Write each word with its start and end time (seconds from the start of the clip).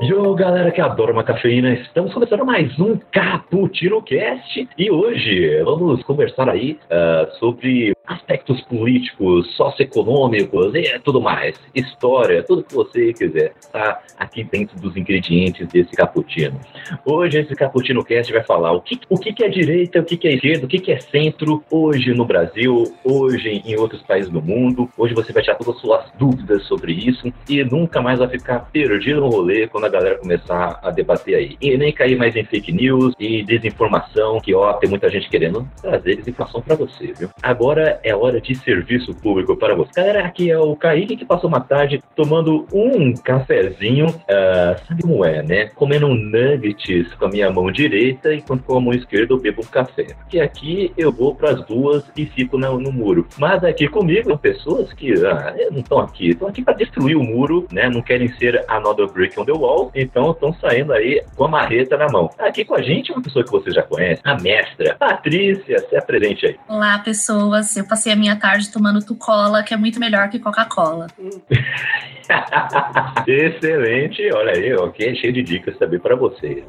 Yo, 0.00 0.32
galera 0.36 0.70
que 0.70 0.80
adora 0.80 1.12
uma 1.12 1.24
cafeína, 1.24 1.72
estamos 1.72 2.14
começando 2.14 2.46
mais 2.46 2.78
um 2.78 2.96
Cappuccino 3.10 4.00
Cast. 4.00 4.68
E 4.78 4.90
hoje 4.92 5.60
vamos 5.64 6.04
conversar 6.04 6.48
aí 6.48 6.78
uh, 6.84 7.36
sobre 7.38 7.97
aspectos 8.08 8.60
políticos, 8.62 9.54
socioeconômicos 9.54 10.74
e 10.74 10.98
tudo 11.00 11.20
mais, 11.20 11.54
história, 11.74 12.42
tudo 12.42 12.64
que 12.64 12.74
você 12.74 13.12
quiser, 13.12 13.52
tá 13.70 14.02
aqui 14.18 14.42
dentro 14.42 14.78
dos 14.80 14.96
ingredientes 14.96 15.68
desse 15.68 15.92
cappuccino. 15.92 16.58
Hoje 17.04 17.38
esse 17.38 17.54
Cappuccino 17.54 18.04
Cast 18.04 18.32
vai 18.32 18.42
falar 18.42 18.72
o 18.72 18.80
que, 18.80 18.98
o 19.08 19.18
que 19.18 19.44
é 19.44 19.48
direita, 19.48 20.00
o 20.00 20.04
que 20.04 20.26
é 20.26 20.34
esquerda, 20.34 20.66
o 20.66 20.68
que 20.68 20.90
é 20.90 21.00
centro, 21.00 21.62
hoje 21.70 22.14
no 22.14 22.24
Brasil, 22.24 22.94
hoje 23.04 23.62
em 23.64 23.76
outros 23.76 24.02
países 24.02 24.30
do 24.30 24.40
mundo. 24.40 24.88
Hoje 24.96 25.14
você 25.14 25.32
vai 25.32 25.42
tirar 25.42 25.56
todas 25.56 25.76
as 25.76 25.80
suas 25.80 26.04
dúvidas 26.18 26.62
sobre 26.64 26.92
isso 26.92 27.32
e 27.48 27.62
nunca 27.64 28.00
mais 28.00 28.18
vai 28.18 28.28
ficar 28.28 28.60
perdido 28.72 29.20
no 29.20 29.28
rolê 29.28 29.66
quando 29.66 29.84
a 29.84 29.88
galera 29.88 30.18
começar 30.18 30.80
a 30.82 30.90
debater 30.90 31.34
aí. 31.34 31.56
E 31.60 31.76
nem 31.76 31.92
cair 31.92 32.16
mais 32.16 32.34
em 32.34 32.44
fake 32.44 32.72
news 32.72 33.14
e 33.18 33.42
desinformação, 33.42 34.40
que 34.40 34.54
ó, 34.54 34.72
tem 34.74 34.88
muita 34.88 35.08
gente 35.10 35.28
querendo 35.28 35.68
trazer 35.80 36.16
desinformação 36.16 36.62
para 36.62 36.76
você, 36.76 37.12
viu? 37.12 37.28
Agora 37.42 37.97
é 38.02 38.14
hora 38.14 38.40
de 38.40 38.54
serviço 38.56 39.14
público 39.14 39.56
para 39.56 39.74
você. 39.74 39.90
Galera, 39.96 40.24
aqui 40.24 40.50
é 40.50 40.58
o 40.58 40.74
Kaique 40.76 41.16
que 41.16 41.24
passou 41.24 41.48
uma 41.48 41.60
tarde 41.60 42.02
tomando 42.14 42.66
um 42.72 43.14
cafezinho, 43.14 44.06
uh, 44.06 44.86
sabe 44.86 45.02
como 45.02 45.24
é, 45.24 45.42
né? 45.42 45.66
Comendo 45.74 46.08
nuggets 46.08 47.14
com 47.14 47.26
a 47.26 47.28
minha 47.28 47.50
mão 47.50 47.70
direita, 47.70 48.34
enquanto 48.34 48.62
com 48.64 48.76
a 48.76 48.80
mão 48.80 48.92
esquerda 48.92 49.32
eu 49.32 49.40
bebo 49.40 49.62
um 49.62 49.66
café. 49.66 50.06
Porque 50.18 50.40
aqui 50.40 50.92
eu 50.96 51.12
vou 51.12 51.34
para 51.34 51.50
as 51.50 51.64
duas 51.66 52.04
e 52.16 52.26
fico 52.26 52.58
no, 52.58 52.78
no, 52.78 52.92
muro. 52.92 53.26
Mas 53.38 53.62
aqui 53.64 53.88
comigo 53.88 54.28
são 54.28 54.38
pessoas 54.38 54.92
que 54.92 55.12
ah, 55.24 55.54
não 55.70 55.80
estão 55.80 55.98
aqui, 56.00 56.30
estão 56.30 56.48
aqui 56.48 56.62
para 56.62 56.74
destruir 56.74 57.16
o 57.16 57.22
muro, 57.22 57.66
né? 57.72 57.88
Não 57.88 58.02
querem 58.02 58.28
ser 58.38 58.64
another 58.68 59.10
brick 59.10 59.38
on 59.38 59.44
the 59.44 59.52
wall, 59.52 59.90
então 59.94 60.30
estão 60.30 60.52
saindo 60.54 60.92
aí 60.92 61.22
com 61.36 61.44
a 61.44 61.48
marreta 61.48 61.96
na 61.96 62.06
mão. 62.08 62.30
Aqui 62.38 62.64
com 62.64 62.74
a 62.74 62.82
gente 62.82 63.12
uma 63.12 63.22
pessoa 63.22 63.44
que 63.44 63.50
você 63.50 63.70
já 63.70 63.82
conhece, 63.82 64.20
a 64.24 64.36
mestra 64.40 64.96
Patrícia, 64.98 65.78
se 65.88 65.96
apresente 65.96 66.46
aí. 66.46 66.56
Olá, 66.68 66.98
pessoas. 66.98 67.76
Eu 67.76 67.86
passei 67.88 68.12
a 68.12 68.16
minha 68.16 68.36
tarde 68.36 68.70
tomando 68.70 69.04
Tucola, 69.04 69.62
que 69.62 69.72
é 69.72 69.76
muito 69.76 69.98
melhor 69.98 70.28
que 70.28 70.38
Coca-Cola. 70.38 71.06
Excelente, 73.26 74.30
olha 74.32 74.52
aí, 74.52 74.74
ok, 74.74 75.16
cheio 75.16 75.32
de 75.32 75.42
dicas 75.42 75.76
também 75.78 75.98
para 75.98 76.14
vocês. 76.14 76.62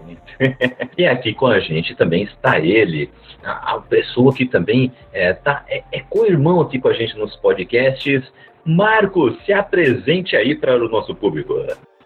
e 0.97 1.05
aqui 1.05 1.33
com 1.33 1.47
a 1.47 1.59
gente 1.59 1.93
também 1.95 2.23
está 2.23 2.59
ele, 2.59 3.11
a, 3.43 3.75
a 3.75 3.81
pessoa 3.81 4.33
que 4.33 4.45
também 4.45 4.91
é, 5.11 5.33
tá, 5.33 5.65
é, 5.67 5.83
é 5.91 5.99
co-irmão 6.09 6.61
aqui 6.61 6.79
com 6.79 6.87
a 6.87 6.93
gente 6.93 7.17
nos 7.17 7.35
podcasts. 7.35 8.23
Marcos, 8.65 9.37
se 9.45 9.53
apresente 9.53 10.35
aí 10.35 10.55
para 10.55 10.75
o 10.75 10.89
nosso 10.89 11.15
público. 11.15 11.53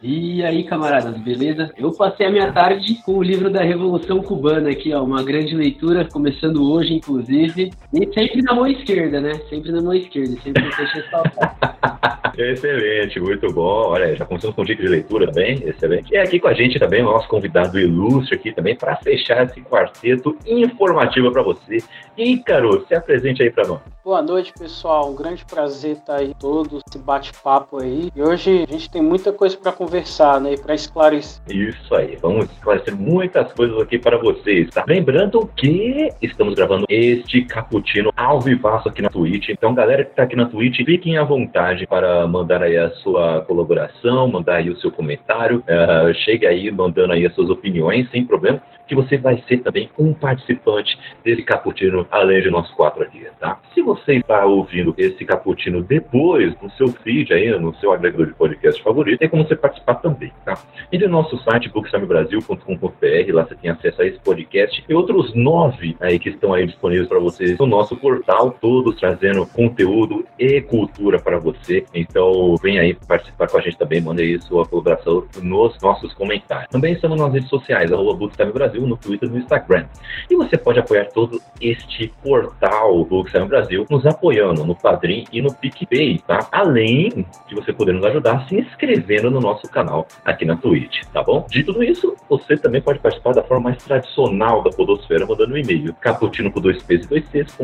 E 0.06 0.44
aí, 0.44 0.66
camaradas, 0.66 1.18
beleza? 1.18 1.72
Eu 1.78 1.94
passei 1.94 2.26
a 2.26 2.30
minha 2.30 2.52
tarde 2.52 2.96
com 3.06 3.14
o 3.14 3.24
livro 3.24 3.50
da 3.50 3.64
Revolução 3.64 4.22
Cubana 4.22 4.70
aqui, 4.70 4.94
ó, 4.94 5.02
uma 5.02 5.24
grande 5.24 5.56
leitura, 5.56 6.06
começando 6.12 6.62
hoje, 6.62 6.94
inclusive. 6.94 7.72
E 7.94 8.14
sempre 8.14 8.42
na 8.42 8.54
mão 8.54 8.68
esquerda, 8.68 9.22
né? 9.22 9.32
Sempre 9.50 9.72
na 9.72 9.82
mão 9.82 9.94
esquerda, 9.94 10.36
sempre 10.42 10.62
deixa 10.62 10.84
ressaltar. 10.94 12.34
Excelente, 12.38 13.18
muito 13.22 13.54
bom. 13.54 13.92
Olha, 13.92 14.14
já 14.14 14.26
começamos 14.26 14.54
com 14.58 14.66
dica 14.66 14.84
de 14.84 14.90
leitura 14.90 15.28
também, 15.28 15.64
excelente. 15.66 16.14
E 16.14 16.18
aqui 16.18 16.38
com 16.38 16.50
a 16.50 16.54
gente 16.54 16.78
também 16.78 17.02
o 17.02 17.06
nosso 17.06 17.30
convidado 17.30 17.80
ilustre 17.80 18.36
aqui 18.36 18.52
também 18.52 18.76
para 18.76 18.98
fechar 18.98 19.46
esse 19.46 19.62
quarteto 19.62 20.38
informativo 20.46 21.32
para 21.32 21.44
você. 21.44 21.78
Ícaro, 22.18 22.86
se 22.90 22.94
apresente 22.94 23.42
aí 23.42 23.50
para 23.50 23.68
nós. 23.70 23.93
Boa 24.04 24.22
noite, 24.22 24.52
pessoal. 24.60 25.10
Um 25.10 25.16
grande 25.16 25.46
prazer 25.46 25.94
estar 25.94 26.18
aí 26.18 26.34
todos, 26.38 26.84
esse 26.86 27.00
bate-papo 27.00 27.82
aí. 27.82 28.10
E 28.14 28.22
hoje 28.22 28.66
a 28.68 28.74
gente 28.74 28.90
tem 28.90 29.02
muita 29.02 29.32
coisa 29.32 29.56
para 29.56 29.72
conversar, 29.72 30.42
né? 30.42 30.56
E 30.56 30.58
para 30.58 30.76
esclarecer. 30.76 31.42
Isso 31.50 31.96
aí. 31.96 32.18
Vamos 32.22 32.52
esclarecer 32.52 32.94
muitas 32.98 33.54
coisas 33.54 33.80
aqui 33.80 33.98
para 33.98 34.18
vocês, 34.18 34.70
tá? 34.72 34.84
Lembrando 34.86 35.50
que 35.56 36.10
estamos 36.22 36.54
gravando 36.54 36.86
este 36.90 37.46
cappuccino 37.46 38.12
ao 38.18 38.42
vivaço 38.42 38.90
aqui 38.90 39.02
na 39.02 39.10
Twitch. 39.10 39.48
Então, 39.48 39.74
galera 39.74 40.04
que 40.04 40.12
está 40.12 40.24
aqui 40.24 40.36
na 40.36 40.48
Twitch, 40.48 40.84
fiquem 40.86 41.18
à 41.18 41.24
vontade 41.24 41.88
para 41.88 42.28
mandar 42.28 42.62
aí 42.62 42.78
a 42.78 42.92
sua 42.96 43.40
colaboração, 43.48 44.28
mandar 44.28 44.56
aí 44.56 44.70
o 44.70 44.78
seu 44.82 44.92
comentário. 44.92 45.60
Uh, 45.60 46.14
chegue 46.26 46.46
aí 46.46 46.70
mandando 46.70 47.14
aí 47.14 47.26
as 47.26 47.34
suas 47.34 47.50
opiniões, 47.50 48.12
sem 48.12 48.26
problema 48.26 48.62
que 48.88 48.96
você 48.96 49.18
vai 49.18 49.44
ser 49.48 49.60
também 49.60 49.90
um 49.98 50.14
participante 50.14 50.98
desse 51.24 51.44
cappuccino, 51.44 52.06
além 52.12 52.42
de 52.42 52.50
nós 52.50 52.70
quatro 52.72 53.04
aqui, 53.04 53.26
tá? 53.40 53.60
Se 53.74 53.82
você 53.82 54.16
está 54.16 54.46
ouvindo 54.46 54.94
esse 54.98 55.24
cappuccino 55.26 55.82
depois 55.82 56.54
no 56.62 56.70
seu 56.72 56.88
feed 56.88 57.34
aí, 57.34 57.50
no 57.60 57.74
seu 57.76 57.92
agregador 57.92 58.28
de 58.28 58.34
podcast 58.34 58.82
favorito, 58.82 59.20
tem 59.20 59.30
como 59.30 59.48
você 59.48 59.56
participar 59.56 59.96
também, 59.96 60.32
tá? 60.46 60.58
E 60.92 60.98
do 60.98 61.08
nosso 61.08 61.38
site 61.44 61.70
booksamebrasil.com.br, 61.70 63.34
lá 63.34 63.46
você 63.46 63.56
tem 63.56 63.72
acesso 63.72 64.02
a 64.02 64.06
esse 64.06 64.20
podcast 64.20 64.84
e 64.88 64.94
outros 64.94 65.34
nove 65.34 65.96
aí 66.00 66.20
que 66.20 66.30
estão 66.30 66.54
aí 66.54 66.66
disponíveis 66.66 67.08
para 67.08 67.20
vocês 67.20 67.58
no 67.58 67.66
nosso 67.66 67.96
portal, 67.96 68.52
todos 68.60 68.96
trazendo 69.00 69.46
conteúdo 69.48 70.26
e 70.38 70.62
cultura 70.62 71.20
para 71.20 71.40
você. 71.40 71.86
Então, 71.94 72.56
vem 72.62 72.80
aí 72.80 72.94
participar 72.94 73.50
com 73.50 73.58
a 73.58 73.62
gente 73.62 73.78
também, 73.78 74.02
manda 74.02 74.22
aí 74.22 74.40
sua 74.42 74.66
colaboração 74.66 75.26
nos 75.42 75.78
nossos 75.82 76.14
comentários. 76.14 76.70
Também 76.70 76.94
estamos 76.94 77.20
nas 77.20 77.34
redes 77.34 77.50
sociais, 77.50 77.92
arroba 77.92 78.14
Brasil 78.54 78.73
Brasil 78.74 78.88
no 78.88 78.98
Twitter 78.98 79.30
e 79.30 79.32
no 79.32 79.38
Instagram. 79.38 79.86
E 80.30 80.36
você 80.36 80.58
pode 80.58 80.80
apoiar 80.80 81.06
todo 81.06 81.40
este 81.62 82.12
portal 82.22 82.98
do 83.00 83.06
Bookstime 83.06 83.48
Brasil 83.48 83.86
nos 83.90 84.06
apoiando 84.06 84.66
no 84.66 84.76
Padrim 84.76 85.26
e 85.32 85.42
no 85.42 85.54
PicPay, 85.54 86.20
tá? 86.26 86.48
Além 86.52 87.26
de 87.48 87.56
você 87.56 87.72
poder 87.72 87.94
nos 87.94 88.04
ajudar 88.06 88.48
se 88.48 88.56
inscrevendo 88.56 89.30
no 89.30 89.40
nosso 89.40 89.68
canal 89.70 90.08
aqui 90.26 90.46
na 90.46 90.56
Twitch, 90.56 91.04
tá 91.14 91.22
bom? 91.22 91.46
De 91.50 91.64
tudo 91.64 91.84
isso, 91.84 92.16
você 92.28 92.58
também 92.58 92.82
pode 92.82 93.00
participar 93.00 93.34
da 93.34 93.44
forma 93.44 93.70
mais 93.70 93.84
tradicional 93.84 94.64
da 94.64 94.72
Podosfera, 94.72 95.26
mandando 95.26 95.54
um 95.54 95.58
e-mail 95.58 95.94
caputino 95.96 96.52
com 96.52 96.60
dois 96.60 96.82
p's 96.84 97.06
e 97.06 97.08
dois 97.08 97.26
c's, 97.30 97.56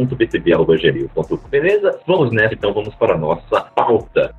Beleza? 1.50 2.00
Vamos 2.06 2.32
nessa, 2.32 2.54
então 2.54 2.74
vamos 2.74 2.94
para 2.96 3.16
a 3.16 3.18
nossa 3.18 3.62
pauta. 3.62 4.34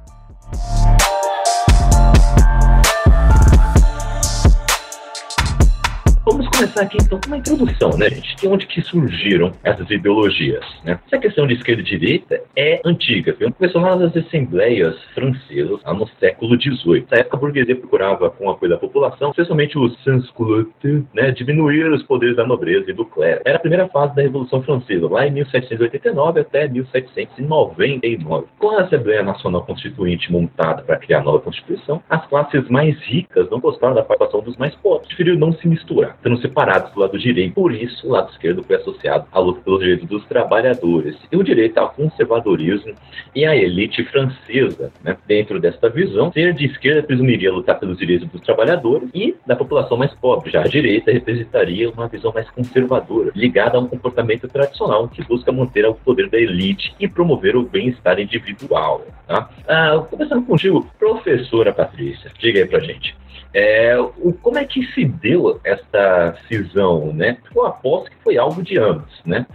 Começar 6.60 6.82
aqui 6.82 6.98
então 7.00 7.18
com 7.18 7.26
uma 7.28 7.38
introdução, 7.38 7.90
né, 7.96 8.10
gente? 8.10 8.36
De 8.36 8.46
onde 8.46 8.66
que 8.66 8.82
surgiram 8.82 9.50
essas 9.64 9.90
ideologias, 9.90 10.62
né? 10.84 10.98
Essa 11.06 11.18
questão 11.18 11.46
de 11.46 11.54
esquerda 11.54 11.80
e 11.80 11.84
direita 11.84 12.42
é 12.54 12.82
antiga, 12.84 13.34
viu? 13.38 13.50
Começou 13.52 13.80
lá 13.80 13.96
nas 13.96 14.14
assembleias 14.14 14.94
francesas, 15.14 15.80
lá 15.82 15.94
no 15.94 16.06
século 16.20 16.60
XVIII. 16.60 17.06
Na 17.10 17.18
época, 17.18 17.36
a 17.36 17.40
burguesia 17.40 17.76
procurava, 17.76 18.28
com 18.28 18.46
o 18.46 18.50
apoio 18.50 18.70
da 18.70 18.76
população, 18.76 19.30
especialmente 19.30 19.78
os 19.78 19.96
sans-culottes, 20.04 21.02
né, 21.14 21.30
diminuir 21.30 21.90
os 21.90 22.02
poderes 22.02 22.36
da 22.36 22.46
nobreza 22.46 22.90
e 22.90 22.92
do 22.94 23.06
clero. 23.06 23.40
Era 23.44 23.56
a 23.56 23.60
primeira 23.60 23.88
fase 23.88 24.14
da 24.14 24.20
Revolução 24.20 24.62
Francesa, 24.62 25.08
lá 25.08 25.26
em 25.26 25.30
1789 25.30 26.40
até 26.40 26.68
1799. 26.68 28.46
Com 28.58 28.70
a 28.76 28.82
Assembleia 28.82 29.22
Nacional 29.22 29.64
Constituinte 29.64 30.30
montada 30.30 30.82
para 30.82 30.96
criar 30.96 31.20
a 31.20 31.24
nova 31.24 31.40
Constituição, 31.40 32.02
as 32.10 32.26
classes 32.26 32.68
mais 32.68 32.98
ricas 33.04 33.48
não 33.50 33.60
gostaram 33.60 33.94
da 33.94 34.02
participação 34.02 34.42
dos 34.42 34.58
mais 34.58 34.74
pobres, 34.76 35.06
preferiram 35.06 35.38
não 35.38 35.52
se 35.54 35.66
misturar 35.66 36.18
sendo 36.22 36.49
separados 36.50 36.92
do 36.92 37.00
lado 37.00 37.18
direito. 37.18 37.54
Por 37.54 37.72
isso, 37.72 38.06
o 38.06 38.10
lado 38.10 38.30
esquerdo 38.30 38.62
foi 38.64 38.76
associado 38.76 39.26
à 39.32 39.38
luta 39.38 39.60
pelos 39.62 39.80
direitos 39.80 40.08
dos 40.08 40.24
trabalhadores 40.26 41.16
e 41.30 41.36
o 41.36 41.42
direito 41.42 41.78
ao 41.78 41.90
conservadorismo 41.90 42.94
e 43.34 43.46
à 43.46 43.56
elite 43.56 44.04
francesa. 44.04 44.92
Né? 45.02 45.16
Dentro 45.26 45.60
desta 45.60 45.88
visão, 45.88 46.32
ser 46.32 46.52
de 46.52 46.66
esquerda 46.66 47.02
presumiria 47.02 47.52
lutar 47.52 47.78
pelos 47.78 47.98
direitos 47.98 48.28
dos 48.28 48.40
trabalhadores 48.42 49.08
e 49.14 49.34
da 49.46 49.56
população 49.56 49.96
mais 49.96 50.12
pobre. 50.14 50.50
Já 50.50 50.62
a 50.62 50.68
direita 50.68 51.12
representaria 51.12 51.90
uma 51.90 52.08
visão 52.08 52.32
mais 52.32 52.50
conservadora, 52.50 53.30
ligada 53.34 53.78
a 53.78 53.80
um 53.80 53.86
comportamento 53.86 54.48
tradicional 54.48 55.08
que 55.08 55.22
busca 55.22 55.52
manter 55.52 55.86
o 55.86 55.94
poder 55.94 56.28
da 56.28 56.38
elite 56.38 56.94
e 56.98 57.08
promover 57.08 57.56
o 57.56 57.62
bem-estar 57.62 58.18
individual. 58.18 59.04
Tá? 59.26 59.48
Ah, 59.68 60.04
começando 60.10 60.44
contigo, 60.44 60.86
professora 60.98 61.72
Patrícia, 61.72 62.30
diga 62.38 62.60
aí 62.60 62.66
pra 62.66 62.80
gente. 62.80 63.16
É, 63.52 63.98
o, 63.98 64.32
como 64.32 64.58
é 64.58 64.64
que 64.64 64.84
se 64.92 65.04
deu 65.04 65.60
essa 65.64 66.36
cisão, 66.46 67.12
né? 67.12 67.38
Eu 67.54 67.66
aposto 67.66 68.10
que 68.10 68.22
foi 68.22 68.38
algo 68.38 68.62
de 68.62 68.76
anos, 68.76 69.20
né? 69.24 69.46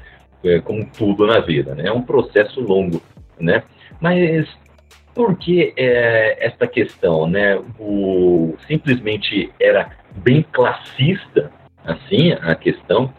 É, 0.43 0.59
como 0.59 0.85
tudo 0.91 1.25
na 1.25 1.39
vida, 1.39 1.73
né? 1.75 1.87
É 1.87 1.91
um 1.91 2.01
processo 2.01 2.59
longo. 2.61 3.01
né? 3.39 3.63
Mas 3.99 4.47
por 5.13 5.37
que 5.37 5.73
é, 5.77 6.45
esta 6.45 6.67
questão, 6.67 7.27
né? 7.27 7.57
O, 7.79 8.55
simplesmente 8.67 9.51
era 9.59 9.91
bem 10.17 10.45
classista, 10.51 11.51
assim, 11.85 12.33
a 12.33 12.53
questão, 12.55 13.13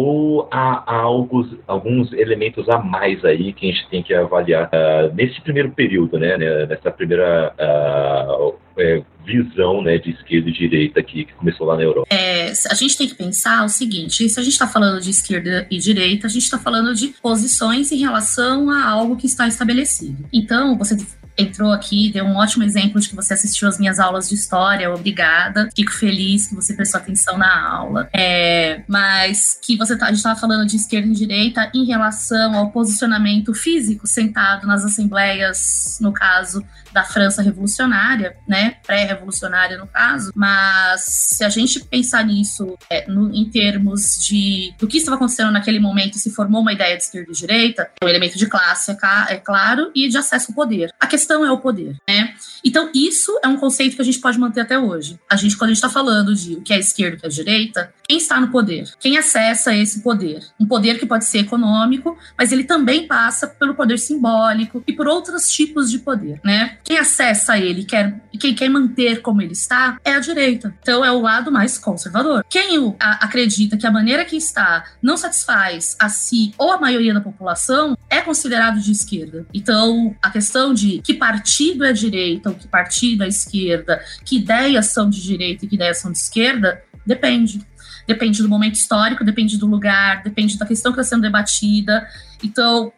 ou 0.00 0.46
há, 0.52 0.84
há 0.86 1.00
alguns, 1.00 1.48
alguns 1.66 2.12
elementos 2.12 2.68
a 2.68 2.78
mais 2.78 3.24
aí 3.24 3.52
que 3.52 3.68
a 3.68 3.72
gente 3.72 3.88
tem 3.90 4.00
que 4.00 4.14
avaliar 4.14 4.66
uh, 4.66 5.12
nesse 5.12 5.40
primeiro 5.40 5.72
período, 5.72 6.16
né, 6.20 6.38
né 6.38 6.66
nessa 6.66 6.88
primeira 6.88 7.52
uh, 7.58 8.54
é, 8.78 9.02
visão 9.26 9.82
né, 9.82 9.98
de 9.98 10.10
esquerda 10.10 10.48
e 10.48 10.52
direita 10.52 11.00
aqui, 11.00 11.24
que 11.24 11.32
começou 11.32 11.66
lá 11.66 11.76
na 11.76 11.82
Europa? 11.82 12.06
É, 12.14 12.52
a 12.70 12.74
gente 12.74 12.96
tem 12.96 13.08
que 13.08 13.16
pensar 13.16 13.64
o 13.64 13.68
seguinte: 13.68 14.28
se 14.28 14.38
a 14.38 14.42
gente 14.42 14.52
está 14.52 14.68
falando 14.68 15.00
de 15.00 15.10
esquerda 15.10 15.66
e 15.68 15.78
direita, 15.78 16.28
a 16.28 16.30
gente 16.30 16.44
está 16.44 16.58
falando 16.58 16.94
de 16.94 17.08
posições 17.20 17.90
em 17.90 17.96
relação 17.96 18.70
a 18.70 18.88
algo 18.88 19.16
que 19.16 19.26
está 19.26 19.48
estabelecido. 19.48 20.24
Então, 20.32 20.78
você 20.78 20.96
entrou 21.38 21.72
aqui, 21.72 22.10
deu 22.12 22.24
um 22.24 22.36
ótimo 22.36 22.64
exemplo 22.64 23.00
de 23.00 23.08
que 23.08 23.14
você 23.14 23.34
assistiu 23.34 23.68
às 23.68 23.78
minhas 23.78 24.00
aulas 24.00 24.28
de 24.28 24.34
história, 24.34 24.92
obrigada. 24.92 25.68
Fico 25.74 25.92
feliz 25.92 26.48
que 26.48 26.54
você 26.54 26.74
prestou 26.74 27.00
atenção 27.00 27.38
na 27.38 27.70
aula. 27.70 28.08
É, 28.12 28.82
mas 28.88 29.56
que 29.62 29.76
você 29.76 29.96
tá, 29.96 30.06
a 30.06 30.08
gente 30.08 30.18
estava 30.18 30.38
falando 30.38 30.66
de 30.66 30.76
esquerda 30.76 31.06
e 31.06 31.12
direita 31.12 31.70
em 31.72 31.84
relação 31.84 32.56
ao 32.56 32.70
posicionamento 32.70 33.54
físico 33.54 34.06
sentado 34.06 34.66
nas 34.66 34.84
assembleias, 34.84 35.98
no 36.00 36.12
caso 36.12 36.64
da 36.92 37.04
França 37.04 37.42
revolucionária, 37.42 38.36
né, 38.46 38.76
pré-revolucionária 38.86 39.76
no 39.76 39.86
caso, 39.86 40.32
mas 40.34 41.02
se 41.02 41.44
a 41.44 41.48
gente 41.48 41.80
pensar 41.80 42.24
nisso 42.24 42.76
é, 42.90 43.06
no, 43.08 43.34
em 43.34 43.48
termos 43.48 44.24
de 44.24 44.74
do 44.78 44.86
que 44.86 44.98
estava 44.98 45.16
acontecendo 45.16 45.50
naquele 45.50 45.78
momento, 45.78 46.18
se 46.18 46.30
formou 46.30 46.60
uma 46.60 46.72
ideia 46.72 46.96
de 46.96 47.02
esquerda 47.02 47.30
e 47.30 47.34
direita, 47.34 47.90
um 48.02 48.08
elemento 48.08 48.38
de 48.38 48.46
classe, 48.46 48.90
é, 48.90 49.34
é 49.34 49.36
claro, 49.36 49.90
e 49.94 50.08
de 50.08 50.16
acesso 50.16 50.50
ao 50.50 50.54
poder. 50.54 50.90
A 50.98 51.06
questão 51.06 51.44
é 51.44 51.50
o 51.50 51.58
poder, 51.58 51.96
né? 52.08 52.34
Então, 52.64 52.90
isso 52.94 53.38
é 53.42 53.48
um 53.48 53.56
conceito 53.56 53.96
que 53.96 54.02
a 54.02 54.04
gente 54.04 54.18
pode 54.18 54.38
manter 54.38 54.60
até 54.60 54.78
hoje. 54.78 55.18
A 55.28 55.36
gente, 55.36 55.56
quando 55.56 55.70
a 55.70 55.74
gente 55.74 55.82
está 55.82 55.90
falando 55.90 56.34
de 56.34 56.54
o 56.54 56.62
que 56.62 56.72
é 56.72 56.78
esquerda 56.78 57.14
e 57.14 57.18
o 57.18 57.20
que 57.20 57.26
é 57.26 57.30
direita, 57.30 57.92
quem 58.08 58.16
está 58.16 58.40
no 58.40 58.48
poder? 58.48 58.90
Quem 58.98 59.18
acessa 59.18 59.76
esse 59.76 60.00
poder? 60.00 60.42
Um 60.58 60.66
poder 60.66 60.98
que 60.98 61.04
pode 61.04 61.26
ser 61.26 61.40
econômico, 61.40 62.16
mas 62.38 62.50
ele 62.50 62.64
também 62.64 63.06
passa 63.06 63.46
pelo 63.46 63.74
poder 63.74 63.98
simbólico 63.98 64.82
e 64.86 64.94
por 64.94 65.06
outros 65.06 65.50
tipos 65.50 65.90
de 65.90 65.98
poder, 65.98 66.40
né? 66.42 66.78
Quem 66.82 66.96
acessa 66.96 67.58
ele 67.58 67.84
quer, 67.84 68.18
quem 68.40 68.54
quer 68.54 68.70
manter 68.70 69.20
como 69.20 69.42
ele 69.42 69.52
está 69.52 69.98
é 70.02 70.14
a 70.14 70.20
direita. 70.20 70.74
Então, 70.80 71.04
é 71.04 71.12
o 71.12 71.20
lado 71.20 71.52
mais 71.52 71.76
conservador. 71.76 72.42
Quem 72.48 72.78
o, 72.78 72.96
a, 72.98 73.26
acredita 73.26 73.76
que 73.76 73.86
a 73.86 73.90
maneira 73.90 74.24
que 74.24 74.36
está 74.36 74.84
não 75.02 75.18
satisfaz 75.18 75.94
a 76.00 76.08
si 76.08 76.54
ou 76.56 76.72
a 76.72 76.80
maioria 76.80 77.12
da 77.12 77.20
população 77.20 77.94
é 78.08 78.22
considerado 78.22 78.80
de 78.80 78.90
esquerda. 78.90 79.46
Então, 79.52 80.16
a 80.22 80.30
questão 80.30 80.72
de 80.72 81.02
que 81.02 81.12
partido 81.12 81.84
é 81.84 81.92
direita 81.92 82.48
ou 82.48 82.54
que 82.54 82.66
partido 82.66 83.22
é 83.22 83.28
esquerda, 83.28 84.02
que 84.24 84.38
ideias 84.38 84.86
são 84.86 85.10
de 85.10 85.20
direita 85.20 85.66
e 85.66 85.68
que 85.68 85.74
ideias 85.74 85.98
são 85.98 86.10
de 86.10 86.16
esquerda, 86.16 86.82
depende. 87.04 87.60
Depende 88.08 88.42
do 88.42 88.48
momento 88.48 88.76
histórico, 88.76 89.22
depende 89.22 89.58
do 89.58 89.66
lugar, 89.66 90.22
depende 90.22 90.58
da 90.58 90.64
questão 90.64 90.92
que 90.92 90.98
está 90.98 91.14
sendo 91.14 91.22
debatida. 91.22 92.08
Então, 92.42 92.90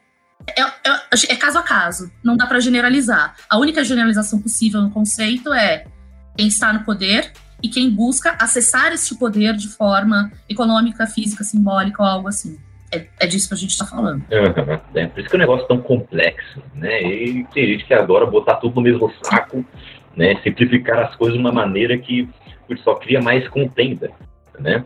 é, 0.46 0.62
é, 0.62 1.32
é, 1.32 1.36
caso 1.36 1.58
a 1.58 1.62
caso, 1.62 2.12
não 2.22 2.36
dá 2.36 2.46
para 2.46 2.60
generalizar. 2.60 3.34
A 3.48 3.58
única 3.58 3.82
generalização 3.82 4.40
possível 4.40 4.80
no 4.80 4.90
conceito 4.90 5.52
é 5.52 5.84
quem 6.36 6.46
está 6.46 6.72
no 6.72 6.84
poder 6.84 7.32
e 7.60 7.68
quem 7.68 7.90
busca 7.90 8.36
acessar 8.40 8.92
esse 8.92 9.18
poder 9.18 9.56
de 9.56 9.68
forma 9.68 10.30
econômica, 10.48 11.04
física, 11.08 11.42
simbólica 11.42 12.00
ou 12.00 12.08
algo 12.08 12.28
assim. 12.28 12.56
É, 12.92 13.06
é 13.18 13.26
disso 13.26 13.48
que 13.48 13.54
a 13.54 13.56
gente 13.56 13.70
está 13.70 13.84
falando. 13.84 14.22
Uhum. 14.30 14.80
É, 14.94 15.06
por 15.08 15.20
isso 15.20 15.28
que 15.28 15.36
o 15.36 15.38
negócio 15.38 15.64
é 15.64 15.68
tão 15.68 15.78
complexo, 15.78 16.62
né? 16.72 17.02
E 17.02 17.44
tem 17.52 17.66
gente 17.66 17.84
que 17.84 17.94
adora 17.94 18.26
botar 18.26 18.56
tudo 18.56 18.76
no 18.76 18.82
mesmo 18.82 19.12
saco, 19.24 19.64
né? 20.16 20.40
Simplificar 20.44 21.00
as 21.00 21.16
coisas 21.16 21.34
de 21.34 21.40
uma 21.40 21.52
maneira 21.52 21.98
que 21.98 22.28
só 22.84 22.94
cria 22.94 23.20
mais 23.20 23.46
contenda, 23.48 24.10
né? 24.60 24.84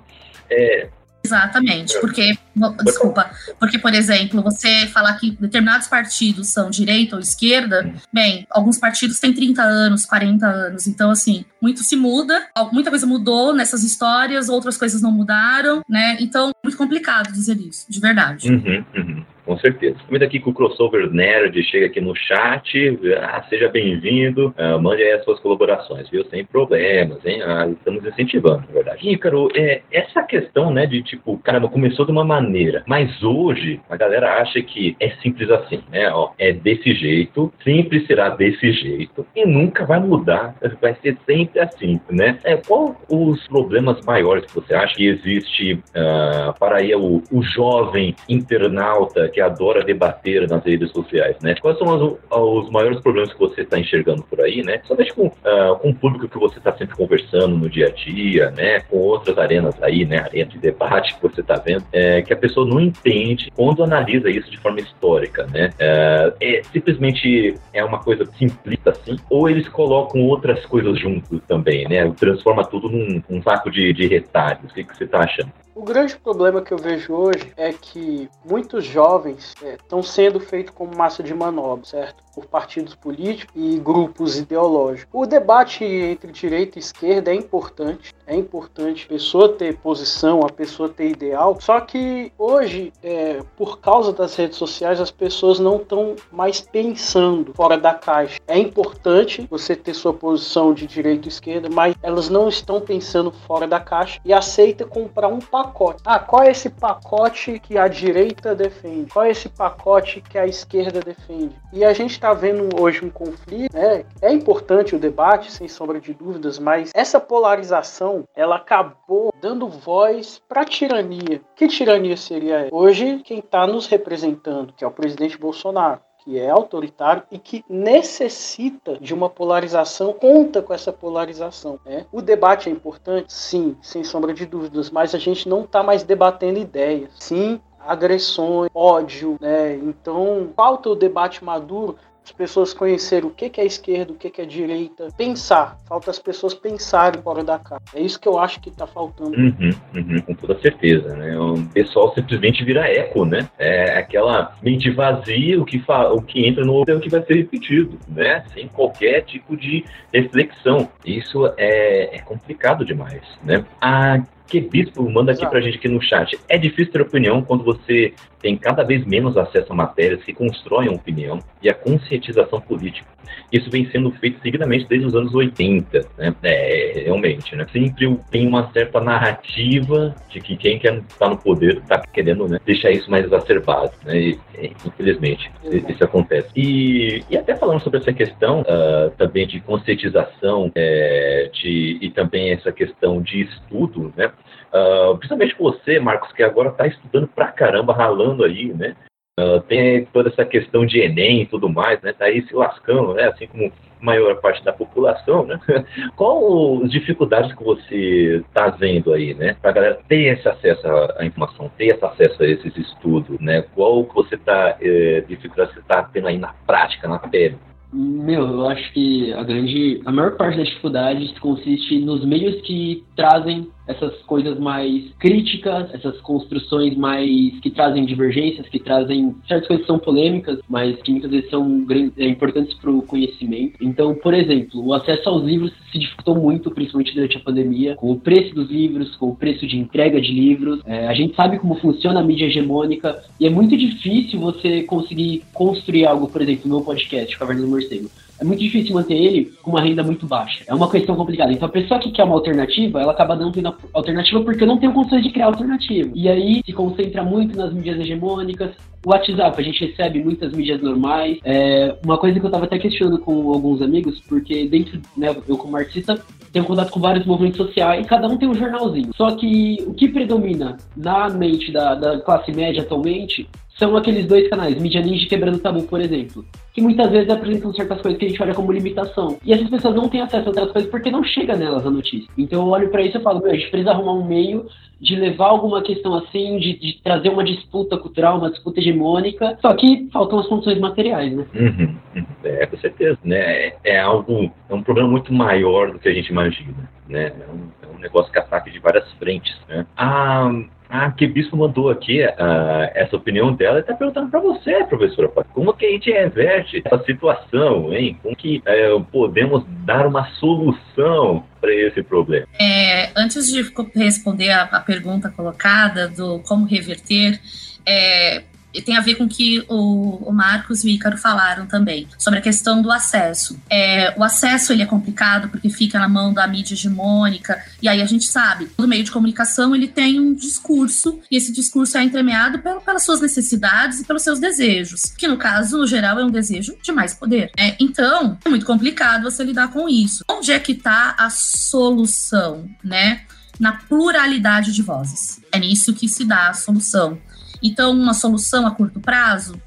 É, 0.51 0.89
Exatamente, 1.25 1.99
porque, 2.01 2.37
desculpa, 2.85 3.31
porque, 3.59 3.79
por 3.79 3.95
exemplo, 3.95 4.43
você 4.43 4.87
falar 4.87 5.15
que 5.15 5.33
determinados 5.33 5.89
partidos 5.89 6.49
são 6.49 6.71
direita 6.71 7.17
ou 7.17 7.21
esquerda, 7.21 7.93
bem, 8.13 8.47
alguns 8.51 8.79
partidos 8.79 9.19
têm 9.19 9.33
30 9.33 9.63
anos, 9.63 10.07
40 10.07 10.47
anos, 10.47 10.87
então, 10.87 11.11
assim, 11.11 11.45
muito 11.61 11.83
se 11.83 11.97
muda, 11.97 12.47
muita 12.73 12.91
coisa 12.91 13.07
mudou 13.07 13.55
nessas 13.55 13.83
histórias, 13.83 14.49
outras 14.49 14.77
coisas 14.77 15.01
não 15.01 15.11
mudaram, 15.11 15.83
né? 15.89 16.17
Então, 16.21 16.53
muito 16.63 16.77
complicado 16.77 17.33
dizer 17.33 17.57
isso, 17.57 17.91
de 17.91 18.01
verdade. 18.01 18.51
Uhum, 18.51 18.85
uhum. 18.95 19.25
Com 19.45 19.59
certeza. 19.59 19.97
Comenta 20.07 20.25
aqui 20.25 20.41
com 20.41 20.51
o 20.51 20.55
Crossover 20.55 21.13
Nerd, 21.13 21.63
chega 21.65 21.87
aqui 21.87 22.01
no 22.01 22.17
chat. 22.17 22.99
Ah, 23.21 23.45
seja 23.51 23.69
bem-vindo. 23.69 24.55
Ah, 24.57 24.79
mande 24.79 25.03
aí 25.03 25.13
as 25.13 25.25
suas 25.25 25.39
colaborações, 25.41 26.09
viu? 26.09 26.25
Sem 26.31 26.47
problemas, 26.47 27.19
hein? 27.27 27.43
Ah, 27.43 27.69
estamos 27.69 28.05
incentivando, 28.07 28.65
na 28.67 28.73
verdade. 28.73 29.07
Ícaro, 29.07 29.51
é, 29.55 29.83
essa 29.93 30.23
questão, 30.23 30.73
né, 30.73 30.87
de 30.87 31.03
tipo, 31.03 31.37
caramba, 31.39 31.69
começou 31.69 32.07
de 32.07 32.13
uma 32.13 32.25
maneira, 32.25 32.44
mas 32.87 33.23
hoje 33.23 33.81
a 33.89 33.97
galera 33.97 34.41
acha 34.41 34.61
que 34.63 34.97
é 35.01 35.11
simples 35.23 35.51
assim, 35.51 35.81
né? 35.91 36.11
Ó, 36.11 36.31
é 36.39 36.53
desse 36.53 36.95
jeito, 36.95 37.53
sempre 37.63 38.07
será 38.07 38.31
desse 38.31 38.73
jeito 38.73 39.27
e 39.35 39.47
nunca 39.47 39.85
vai 39.85 40.01
mudar, 40.01 40.55
vai 40.81 40.97
ser 41.03 41.17
sempre 41.27 41.61
assim, 41.61 42.01
né? 42.11 42.39
É, 42.45 42.57
qual 42.57 42.97
os 43.11 43.47
problemas 43.49 44.01
maiores 44.05 44.45
que 44.47 44.55
você 44.55 44.75
acha 44.75 44.95
que 44.95 45.07
existe 45.07 45.75
uh, 45.75 46.59
para 46.59 46.79
aí 46.79 46.95
o, 46.95 47.23
o 47.31 47.43
jovem 47.43 48.15
internauta 48.29 49.29
que 49.29 49.41
adora 49.41 49.85
debater 49.85 50.49
nas 50.49 50.65
redes 50.65 50.91
sociais, 50.91 51.37
né? 51.43 51.55
Quais 51.61 51.79
são 51.79 51.89
os, 51.89 52.19
os 52.31 52.71
maiores 52.71 53.01
problemas 53.01 53.33
que 53.33 53.39
você 53.39 53.63
está 53.63 53.79
enxergando 53.79 54.23
por 54.25 54.41
aí, 54.41 54.63
né? 54.63 54.81
Somente 54.85 55.13
com, 55.15 55.27
uh, 55.27 55.77
com 55.81 55.91
o 55.91 55.95
público 55.95 56.29
que 56.29 56.39
você 56.39 56.59
está 56.59 56.73
sempre 56.77 56.97
conversando 56.97 57.57
no 57.57 57.69
dia 57.69 57.87
a 57.87 57.91
dia, 57.91 58.51
né? 58.51 58.81
Com 58.81 58.99
outras 58.99 59.39
arenas 59.39 59.81
aí, 59.83 60.05
né? 60.05 60.19
Arena 60.19 60.51
de 60.51 60.59
debate 60.59 61.15
que 61.15 61.23
você 61.23 61.41
está 61.41 61.57
vendo, 61.57 61.85
é, 61.93 62.23
que 62.23 62.33
a 62.35 62.37
pessoa 62.37 62.67
não 62.67 62.81
entende 62.81 63.51
quando 63.55 63.83
analisa 63.83 64.29
isso 64.31 64.51
de 64.51 64.59
forma 64.59 64.81
histórica, 64.81 65.47
né? 65.47 65.71
É, 65.79 66.33
é 66.41 66.63
simplesmente 66.73 67.55
é 67.73 67.85
uma 67.85 67.99
coisa 67.99 68.27
simplista 68.39 68.91
assim, 68.91 69.17
ou 69.31 69.49
eles 69.49 69.69
colocam 69.69 70.23
outras 70.23 70.65
coisas 70.67 70.99
juntos 70.99 71.41
também, 71.49 71.89
né? 71.89 72.11
Transforma 72.13 72.65
tudo 72.65 72.89
num, 72.89 73.23
num 73.29 73.43
saco 73.43 73.71
de, 73.71 73.93
de 73.93 74.07
retalhos. 74.07 74.71
O 74.71 74.75
que, 74.75 74.85
que 74.85 74.97
você 74.97 75.05
está 75.05 75.21
achando? 75.21 75.53
O 75.75 75.83
grande 75.83 76.17
problema 76.17 76.63
que 76.63 76.73
eu 76.73 76.79
vejo 76.79 77.13
hoje 77.13 77.53
é 77.57 77.73
que 77.73 78.29
muitos 78.49 78.85
jovens 78.85 79.55
estão 79.61 79.99
é, 79.99 80.03
sendo 80.03 80.39
feitos 80.39 80.73
como 80.73 80.97
massa 80.97 81.23
de 81.23 81.35
manobra, 81.35 81.85
certo? 81.85 82.24
Por 82.35 82.47
partidos 82.47 82.95
políticos 82.95 83.55
e 83.55 83.79
grupos 83.79 84.37
ideológicos. 84.37 85.09
O 85.13 85.27
debate 85.27 85.85
entre 85.85 86.33
direita 86.33 86.79
e 86.79 86.81
esquerda 86.81 87.31
é 87.31 87.35
importante, 87.35 88.15
é 88.27 88.35
importante 88.35 89.05
a 89.07 89.09
pessoa 89.09 89.49
ter 89.49 89.77
posição, 89.77 90.41
a 90.41 90.51
pessoa 90.51 90.89
ter 90.89 91.11
ideal, 91.11 91.57
só 91.61 91.81
que 91.81 92.33
hoje, 92.39 92.93
é, 93.03 93.41
por 93.57 93.79
causa 93.79 94.13
das 94.13 94.35
redes 94.35 94.57
sociais, 94.57 95.01
as 95.01 95.11
pessoas 95.11 95.59
não 95.59 95.77
estão 95.77 96.17
mais 96.33 96.61
pensando 96.61 97.53
fora 97.55 97.77
da 97.77 97.95
caixa. 97.95 98.41
É 98.47 98.59
importante 98.59 99.47
você 99.51 99.77
ter 99.77 99.95
sua 99.95 100.13
posição 100.13 100.73
de 100.73 100.87
direita 100.87 101.27
e 101.27 101.29
esquerda, 101.29 101.69
mas 101.71 101.95
elas 102.03 102.29
não 102.29 102.49
estão 102.49 102.81
pensando 102.81 103.31
fora 103.31 103.67
da 103.67 103.81
caixa 103.81 104.21
e 104.25 104.33
aceita 104.33 104.85
comprar 104.85 105.29
um 105.29 105.39
pacote. 105.39 106.01
Ah, 106.05 106.19
qual 106.19 106.43
é 106.43 106.51
esse 106.51 106.71
pacote 106.71 107.59
que 107.61 107.77
a 107.79 107.89
direita 107.89 108.55
defende? 108.55 109.11
Qual 109.13 109.25
é 109.25 109.31
esse 109.31 109.49
pacote 109.49 110.21
que 110.21 110.39
a 110.39 110.47
esquerda 110.47 111.01
defende? 111.01 111.55
E 111.73 111.85
a 111.85 111.93
gente 111.93 112.19
está 112.25 112.33
vendo 112.33 112.81
hoje 112.81 113.05
um 113.05 113.11
conflito, 113.11 113.77
né? 113.77 114.07
É 114.23 114.33
importante 114.33 114.97
o 114.97 114.99
debate, 114.99 115.53
sem 115.53 115.69
sombra 115.69 116.01
de 116.01 116.15
dúvidas, 116.15 116.59
mas 116.59 116.91
essa 116.95 117.21
polarização, 117.21 118.25
ela 118.35 118.57
acabou 118.57 119.31
dando 119.43 119.69
voz 119.69 120.41
para 120.49 120.63
a 120.63 120.65
tirania. 120.65 121.43
Que 121.55 121.69
tirania 121.69 122.17
seria 122.17 122.69
hoje 122.73 123.21
quem 123.23 123.41
está 123.41 123.67
nos 123.67 123.87
representando, 123.87 124.73
que 124.73 124.83
é 124.83 124.87
o 124.87 124.91
presidente 124.91 125.39
Bolsonaro? 125.39 126.01
que 126.25 126.39
é 126.39 126.49
autoritário 126.49 127.23
e 127.31 127.39
que 127.39 127.63
necessita 127.69 128.97
de 128.99 129.13
uma 129.13 129.29
polarização, 129.29 130.15
conta 130.15 130.63
com 130.63 130.73
essa 130.73 130.91
polarização. 130.91 131.79
Né? 131.85 132.07
O 132.11 132.23
debate 132.23 132.67
é 132.67 132.73
importante? 132.73 133.31
Sim, 133.31 133.77
sem 133.83 134.03
sombra 134.03 134.33
de 134.33 134.47
dúvidas, 134.47 134.91
mas 134.91 135.15
a 135.15 135.19
gente 135.19 135.47
não 135.47 135.65
está 135.65 135.83
mais 135.83 136.03
debatendo 136.03 136.59
ideias. 136.59 137.11
Sim, 137.21 137.61
agressões, 137.87 138.71
ódio, 138.75 139.37
né? 139.41 139.75
Então, 139.77 140.49
falta 140.57 140.89
o 140.89 140.95
debate 140.95 141.45
maduro 141.45 141.97
as 142.25 142.33
pessoas 142.33 142.73
conhecerem 142.73 143.29
o 143.29 143.31
que 143.31 143.61
é 143.61 143.67
esquerda, 143.67 144.13
o 144.13 144.17
que 144.17 144.41
é 144.41 144.47
direita, 144.47 145.09
pensar. 145.17 145.79
Falta 145.87 146.11
as 146.11 146.19
pessoas 146.19 146.55
pensarem 146.55 147.21
fora 147.23 147.45
da 147.45 147.59
casa. 147.59 147.83
É 147.95 148.01
isso 148.01 148.19
que 148.19 148.27
eu 148.27 148.39
acho 148.39 148.61
que 148.61 148.71
está 148.71 148.87
faltando. 148.87 149.37
Uhum, 149.37 149.71
uhum, 149.95 150.21
com 150.23 150.35
toda 150.35 150.59
certeza, 150.59 151.15
né? 151.15 151.39
O 151.39 151.63
pessoal 151.69 152.15
simplesmente 152.15 152.65
vira 152.65 152.89
eco, 152.89 153.27
né? 153.27 153.49
É 153.59 153.99
aquela 153.99 154.57
mente 154.63 154.91
vazia, 154.91 155.61
o 155.61 155.67
que, 155.67 155.83
o 155.87 156.23
que 156.23 156.47
entra 156.47 156.65
no 156.65 156.85
é 156.87 156.95
o 156.95 157.01
que 157.01 157.11
vai 157.11 157.23
ser 157.23 157.35
repetido, 157.35 157.99
né? 158.09 158.45
Sem 158.55 158.69
qualquer 158.69 159.23
tipo 159.23 159.55
de 159.57 159.85
reflexão. 160.13 160.89
Isso 161.05 161.47
é, 161.59 162.17
é 162.17 162.19
complicado 162.21 162.85
demais, 162.85 163.23
né? 163.43 163.65
A 163.81 164.23
Que 164.47 164.61
Bispo 164.61 165.09
manda 165.11 165.33
aqui 165.33 165.47
pra 165.47 165.61
gente 165.61 165.79
aqui 165.79 165.89
no 165.89 166.03
chat. 166.03 166.39
É 166.49 166.59
difícil 166.59 166.93
ter 166.93 167.03
opinião 167.03 167.43
quando 167.43 167.65
você 167.65 168.13
tem 168.45 168.59
cada 168.59 168.83
vez 168.83 169.07
menos 169.07 169.39
acesso 169.39 169.73
a 169.73 169.75
matérias 169.75 170.23
que 170.23 170.35
constroem 170.35 170.91
a 170.91 170.93
opinião 170.93 171.39
e 171.63 171.71
a 171.71 171.75
conscientização 171.75 172.61
política. 172.61 173.09
Isso 173.51 173.71
vem 173.71 173.89
sendo 173.91 174.11
feito 174.13 174.39
seguidamente 174.43 174.87
desde 174.87 175.07
os 175.07 175.15
anos 175.15 175.35
80, 175.35 176.01
né? 176.19 176.35
É, 176.43 177.05
realmente, 177.07 177.57
né? 177.57 177.67
Sempre 177.73 178.19
tem 178.31 178.47
uma 178.47 178.71
certa 178.73 179.01
narrativa 179.01 180.15
de 180.29 180.41
que 180.41 180.57
quem 180.57 180.79
quer 180.79 180.99
estar 180.99 181.31
no 181.31 181.39
poder 181.39 181.79
está 181.79 182.01
querendo 182.13 182.47
né, 182.47 182.59
deixar 182.67 182.91
isso 182.91 183.11
mais 183.11 183.25
exacerbado, 183.25 183.93
né? 184.05 184.19
E, 184.19 184.39
infelizmente, 184.85 185.51
Exato. 185.65 185.93
isso 185.93 186.05
acontece. 186.05 186.49
E, 186.55 187.25
e 187.31 187.37
até 187.39 187.57
falando 187.57 187.81
sobre 187.81 188.01
essa 188.01 188.13
questão 188.13 188.63
ah, 188.69 189.11
também 189.17 189.47
de 189.47 189.61
conscientização 189.61 190.71
é, 190.75 191.51
de, 191.51 191.99
e 192.01 192.11
também 192.11 192.51
essa 192.53 192.71
questão 192.73 193.23
de 193.23 193.43
estudo, 193.43 194.13
né? 194.15 194.31
Ah, 194.75 195.15
principalmente 195.17 195.55
você, 195.57 196.01
Marcos, 196.01 196.33
que 196.33 196.43
agora 196.43 196.71
está 196.71 196.87
estudando 196.87 197.29
pra 197.29 197.53
caramba, 197.53 197.95
ralando 197.95 198.45
aí, 198.45 198.75
né? 198.75 198.97
Ah, 199.39 199.63
tem 199.69 200.05
toda 200.07 200.29
essa 200.31 200.45
questão 200.45 200.85
de 200.85 200.99
Enem 200.99 201.43
e 201.43 201.47
tudo 201.47 201.69
mais, 201.69 202.03
né? 202.03 202.13
Tá 202.13 202.25
aí 202.25 202.43
se 202.47 202.55
lascando, 202.55 203.15
né? 203.15 203.29
Assim 203.29 203.47
como 203.47 203.67
a 203.67 204.05
maior 204.05 204.41
parte 204.41 204.65
da 204.65 204.73
população, 204.73 205.47
né? 205.47 205.61
Qual 206.17 206.83
as 206.83 206.91
dificuldades 206.91 207.55
que 207.55 207.63
você 207.63 208.43
está 208.49 208.69
vendo 208.71 209.13
aí, 209.13 209.33
né? 209.35 209.57
Para 209.63 209.71
a 209.71 209.75
galera 209.75 210.01
ter 210.09 210.37
esse 210.37 210.49
acesso 210.49 210.83
à 211.19 211.25
informação, 211.25 211.71
ter 211.79 211.87
esse 211.87 212.05
acesso 212.05 212.43
a 212.43 212.47
esses 212.47 212.77
estudos, 212.77 213.39
né? 213.41 213.63
Qual 213.77 214.05
que 214.05 214.15
você 214.15 214.35
está, 214.35 214.77
eh, 214.81 215.25
dificuldade 215.29 215.71
que 215.71 215.77
você 215.77 215.83
está 215.83 216.03
tendo 216.03 216.27
aí 216.27 216.37
na 216.39 216.53
prática, 216.67 217.07
na 217.07 217.21
pele? 217.21 217.57
Meu, 217.93 218.45
eu 218.45 218.67
acho 218.67 218.93
que 218.93 219.33
a 219.35 219.45
grande, 219.45 220.03
a 220.05 220.11
maior 220.11 220.37
parte 220.37 220.59
das 220.59 220.67
dificuldades 220.67 221.39
consiste 221.39 222.01
nos 222.01 222.25
meios 222.25 222.61
que 222.63 223.05
trazem 223.15 223.69
essas 223.87 224.15
coisas 224.23 224.59
mais 224.59 225.05
críticas, 225.19 225.93
essas 225.93 226.21
construções 226.21 226.97
mais 226.97 227.59
que 227.61 227.71
trazem 227.71 228.05
divergências, 228.05 228.69
que 228.69 228.79
trazem 228.79 229.35
certas 229.47 229.69
coisas 229.69 229.85
que 229.85 229.93
são 229.93 229.99
polêmicas, 229.99 230.59
mas 230.69 231.01
que 231.03 231.13
muitas 231.13 231.31
vezes 231.31 231.51
são 231.51 231.87
é, 232.19 232.27
importantes 232.27 232.75
para 232.75 232.91
o 232.91 233.03
conhecimento. 233.03 233.77
Então, 233.81 234.15
por 234.15 234.35
exemplo, 234.35 234.85
o 234.85 234.95
acesso 234.95 235.29
aos 235.29 235.45
livros 235.45 235.73
se 235.93 235.99
dificultou 235.99 236.37
muito, 236.37 236.71
principalmente 236.71 237.15
durante 237.15 237.37
a 237.37 237.41
pandemia, 237.41 237.95
com 237.97 238.11
o 238.11 238.19
preço 238.19 238.55
dos 238.55 238.71
livros, 238.71 239.15
com 239.17 239.29
o 239.29 239.37
preço 239.37 239.67
de 239.67 239.77
entrega 239.77 240.21
de 240.21 240.33
livros. 240.33 240.81
É, 240.87 241.07
a 241.07 241.15
gente 241.15 241.35
sabe 241.35 241.59
como 241.59 241.75
funciona 241.77 242.21
a 242.21 242.23
mídia 242.23 242.47
hegemônica 242.47 243.23
e 243.39 243.47
é 243.47 243.51
muito 243.51 243.77
difícil 243.77 244.41
você 244.41 244.83
conseguir 244.83 245.43
construir 245.53 246.07
algo, 246.07 246.29
por 246.29 246.43
exemplo, 246.43 246.69
no 246.69 246.77
meu 246.77 246.85
podcast, 246.85 247.39
Caverna 247.39 247.63
do 247.63 247.69
Morcego. 247.69 248.11
É 248.41 248.45
muito 248.45 248.61
difícil 248.61 248.95
manter 248.95 249.15
ele 249.15 249.53
com 249.63 249.71
uma 249.71 249.81
renda 249.81 250.03
muito 250.03 250.27
baixa. 250.27 250.65
É 250.67 250.75
uma 250.75 250.91
questão 250.91 251.15
complicada. 251.15 251.53
Então 251.53 251.69
a 251.69 251.71
pessoa 251.71 252.01
que 252.01 252.11
quer 252.11 252.25
uma 252.25 252.35
alternativa, 252.35 253.01
ela 253.01 253.13
acaba 253.13 253.37
não 253.37 253.53
tendo 253.53 253.75
alternativa 253.93 254.43
porque 254.43 254.67
não 254.67 254.79
tenho 254.79 254.93
condições 254.93 255.23
de 255.23 255.31
criar 255.31 255.47
alternativa. 255.47 256.11
E 256.15 256.29
aí 256.29 256.63
se 256.65 256.73
concentra 256.73 257.23
muito 257.23 257.57
nas 257.57 257.73
mídias 257.73 257.99
hegemônicas. 257.99 258.73
O 259.05 259.11
WhatsApp, 259.11 259.61
a 259.61 259.65
gente 259.65 259.85
recebe 259.85 260.23
muitas 260.25 260.53
mídias 260.53 260.81
normais. 260.81 261.39
É, 261.45 261.95
uma 262.05 262.17
coisa 262.19 262.41
que 262.41 262.47
eu 262.47 262.51
tava 262.51 262.65
até 262.65 262.79
questionando 262.79 263.19
com 263.19 263.53
alguns 263.53 263.83
amigos, 263.83 264.21
porque 264.29 264.67
dentro, 264.67 264.99
né, 265.17 265.35
eu 265.47 265.59
como 265.59 265.77
artista, 265.77 266.19
tenho 266.55 266.65
contato 266.65 266.91
com 266.91 267.01
vários 267.01 267.27
movimentos 267.27 267.59
sociais, 267.59 268.07
cada 268.07 268.29
um 268.29 268.39
tem 268.39 268.49
um 268.49 268.55
jornalzinho. 268.55 269.11
Só 269.15 269.33
que 269.37 269.77
o 269.87 269.93
que 269.93 270.09
predomina 270.09 270.77
na 270.97 271.29
mente 271.29 271.71
da, 271.73 271.95
da 271.95 272.21
classe 272.21 272.53
média 272.53 272.83
atualmente 272.83 273.47
são 273.79 273.97
aqueles 273.97 274.27
dois 274.27 274.49
canais, 274.49 274.81
Mídia 274.81 275.03
Ninja 275.03 275.25
e 275.25 275.29
Quebrando 275.29 275.59
Tabu, 275.59 275.83
por 275.83 276.01
exemplo, 276.01 276.45
que 276.73 276.81
muitas 276.81 277.11
vezes 277.11 277.29
apresentam 277.29 277.73
certas 277.73 278.01
coisas 278.01 278.19
que 278.19 278.27
a 278.27 278.29
gente 278.29 278.43
olha 278.43 278.55
como 278.55 278.73
limitação. 278.73 279.39
E 279.45 279.53
essas 279.53 279.69
pessoas 279.69 279.95
não 279.95 280.09
têm 280.09 280.21
acesso 280.21 280.47
a 280.47 280.49
outras 280.49 280.73
coisas 280.73 280.91
porque 280.91 281.11
não 281.11 281.25
chega 281.25 281.57
nelas 281.57 281.87
a 281.87 281.91
notícia. 281.91 282.29
Então 282.39 282.63
eu 282.63 282.69
olho 282.69 282.91
pra 282.91 283.03
isso 283.03 283.19
e 283.19 283.23
falo, 283.23 283.41
meu, 283.41 283.51
a 283.51 283.55
gente 283.55 283.71
precisa 283.71 283.91
arrumar 283.91 284.13
um 284.13 284.27
meio 284.27 284.67
de 285.01 285.17
levar 285.17 285.49
alguma 285.49 285.83
questão 285.83 286.15
assim, 286.15 286.59
de, 286.59 286.79
de 286.79 287.03
trazer 287.03 287.29
uma 287.29 287.45
disputa 287.45 287.99
cultural, 287.99 288.39
uma 288.39 288.51
disputa 288.51 288.81
hegemônica, 288.81 289.59
só 289.61 289.75
que 289.75 290.09
faltam 290.13 290.39
as 290.39 290.47
condições 290.47 290.79
materiais, 290.79 291.33
né? 291.37 291.45
Uhum, 291.55 291.97
uhum. 292.17 292.27
É, 292.45 292.67
com 292.67 292.79
certeza, 292.79 293.19
né? 293.23 293.37
É, 293.39 293.77
é 293.85 294.01
algo, 294.01 294.51
é 294.69 294.75
um 294.75 294.83
problema 294.83 295.09
muito 295.09 295.33
maior 295.33 295.91
do 295.91 295.99
que 295.99 296.09
a 296.09 296.15
gente 296.15 296.29
imagina, 296.29 296.89
né? 297.09 297.27
É 297.27 297.53
um, 297.53 297.69
é 297.83 297.97
um 297.97 297.99
negócio 297.99 298.33
que 298.33 298.39
ataca 298.39 298.71
de 298.71 298.79
várias 298.79 299.11
frentes, 299.15 299.55
né? 299.69 299.85
A, 299.97 300.51
a 300.89 301.11
que 301.11 301.27
Bispo 301.27 301.57
mandou 301.57 301.91
aqui 301.91 302.23
ah, 302.23 302.91
essa 302.95 303.17
opinião 303.17 303.55
dela 303.55 303.79
e 303.79 303.81
está 303.81 303.95
perguntando 303.95 304.31
para 304.31 304.41
você, 304.41 304.85
professora, 304.85 305.29
como 305.53 305.73
que 305.75 305.87
a 305.87 305.91
gente 305.91 306.11
reverte 306.11 306.83
essa 306.85 307.03
situação, 307.05 307.93
hein? 307.93 308.19
Como 308.23 308.37
que 308.37 308.63
eh, 308.65 308.89
podemos 309.11 309.65
dar 309.85 310.07
uma 310.07 310.27
solução 310.35 311.45
para 311.61 311.75
esse 311.75 312.03
problema? 312.03 312.47
É, 312.61 313.11
antes 313.17 313.47
de 313.47 313.63
responder 313.95 314.51
a, 314.51 314.63
a 314.63 314.81
pergunta 314.81 315.31
colocada 315.31 316.09
do 316.09 316.41
como 316.41 316.67
reverter, 316.67 317.41
é, 317.87 318.43
tem 318.83 318.97
a 318.97 319.01
ver 319.01 319.15
com 319.17 319.25
o 319.25 319.29
que 319.29 319.65
o, 319.69 320.29
o 320.29 320.33
Marcos 320.33 320.85
e 320.85 320.89
o 320.89 320.91
Ícaro 320.91 321.17
falaram 321.17 321.67
também, 321.67 322.09
sobre 322.19 322.39
a 322.39 322.43
questão 322.43 322.81
do 322.83 322.91
acesso. 322.91 323.59
É, 323.71 324.15
o 324.17 324.23
acesso 324.25 324.73
ele 324.73 324.83
é 324.83 324.87
complicado 324.87 325.49
porque 325.49 325.69
fica 325.71 325.99
na 325.99 326.09
mão 326.09 326.33
da 326.33 326.47
mídia 326.47 326.75
hegemônica, 326.75 327.63
e 327.81 327.89
aí 327.89 328.01
a 328.03 328.07
gente 328.07 328.27
sabe, 328.27 328.67
todo 328.77 328.89
meio 328.89 329.05
de 329.05 329.11
comunicação 329.11 329.75
ele 329.75 329.89
tem 329.89 330.19
um 330.21 330.35
discurso, 330.35 331.21
e 331.31 331.37
esse 331.37 331.53
discurso 331.53 331.97
é 331.99 332.03
entremeado 332.05 332.59
pelo- 332.61 332.81
pelas 332.81 333.05
suas 333.05 333.21
necessidades 333.21 334.01
e 334.01 334.05
pelos 334.05 334.23
seus 334.23 334.39
desejos, 334.39 335.03
que 335.17 335.27
no 335.29 335.37
caso, 335.37 335.79
no 335.79 335.87
geral, 335.87 336.19
é 336.19 336.25
um 336.25 336.31
desejo 336.31 336.77
de 336.83 336.93
mais 336.93 337.15
poder. 337.15 337.51
né? 337.57 337.77
Então, 337.81 338.39
é 338.45 338.49
muito 338.49 338.67
complicado 338.67 339.23
você 339.25 339.43
lidar 339.45 339.69
com 339.69 339.89
isso. 339.89 340.25
Onde 340.31 340.53
é 340.53 340.59
que 340.59 340.73
está 340.73 341.15
a 341.19 341.29
solução, 341.31 342.69
né? 342.83 343.23
Na 343.59 343.73
pluralidade 343.73 344.73
de 344.73 344.83
vozes. 344.83 345.41
É 345.53 345.59
nisso 345.59 345.93
que 345.93 346.09
se 346.09 346.25
dá 346.25 346.49
a 346.49 346.55
solução. 346.55 347.19
Então, 347.65 347.93
uma 347.93 348.13
solução 348.13 348.67
a 348.67 348.71
curto 348.71 349.01
prazo? 349.01 349.61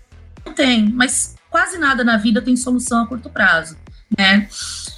Não 0.45 0.53
tem, 0.53 0.87
mas 0.91 1.35
quase 1.49 1.79
nada 1.79 2.03
na 2.03 2.15
vida 2.15 2.43
tem 2.43 2.55
solução 2.55 3.01
a 3.01 3.07
curto 3.07 3.27
prazo, 3.27 3.75
né? 4.15 4.47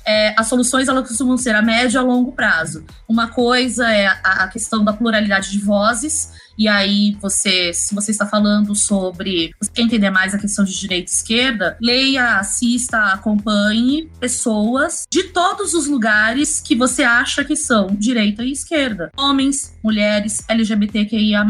É, 0.06 0.34
as 0.38 0.48
soluções 0.48 0.88
elas 0.90 1.08
costumam 1.08 1.38
ser 1.38 1.56
a 1.56 1.62
médio 1.62 1.98
e 1.98 2.00
a 2.00 2.02
longo 2.02 2.34
prazo. 2.34 2.86
Uma 3.08 3.28
coisa 3.30 3.90
é 3.90 4.08
a, 4.08 4.44
a 4.44 4.48
questão 4.50 4.84
da 4.84 4.92
pluralidade 4.92 5.50
de 5.50 5.60
vozes, 5.60 6.32
e 6.60 6.68
aí 6.68 7.16
você, 7.22 7.74
se 7.74 7.96
você 7.96 8.12
está 8.12 8.26
falando 8.26 8.76
sobre, 8.76 9.52
quer 9.74 9.82
entender 9.82 10.10
mais 10.10 10.36
a 10.36 10.38
questão 10.38 10.66
de 10.66 10.78
direita 10.78 11.10
e 11.10 11.14
esquerda, 11.14 11.78
leia, 11.82 12.36
assista, 12.36 12.98
acompanhe 13.14 14.12
pessoas 14.20 15.06
de 15.10 15.24
todos 15.24 15.74
os 15.74 15.88
lugares 15.88 16.60
que 16.60 16.76
você 16.76 17.04
acha 17.04 17.46
que 17.46 17.56
são 17.56 17.88
direita 17.88 18.44
e 18.44 18.52
esquerda. 18.52 19.10
Homens, 19.18 19.74
mulheres, 19.82 20.44
LGBTQIA+, 20.50 21.46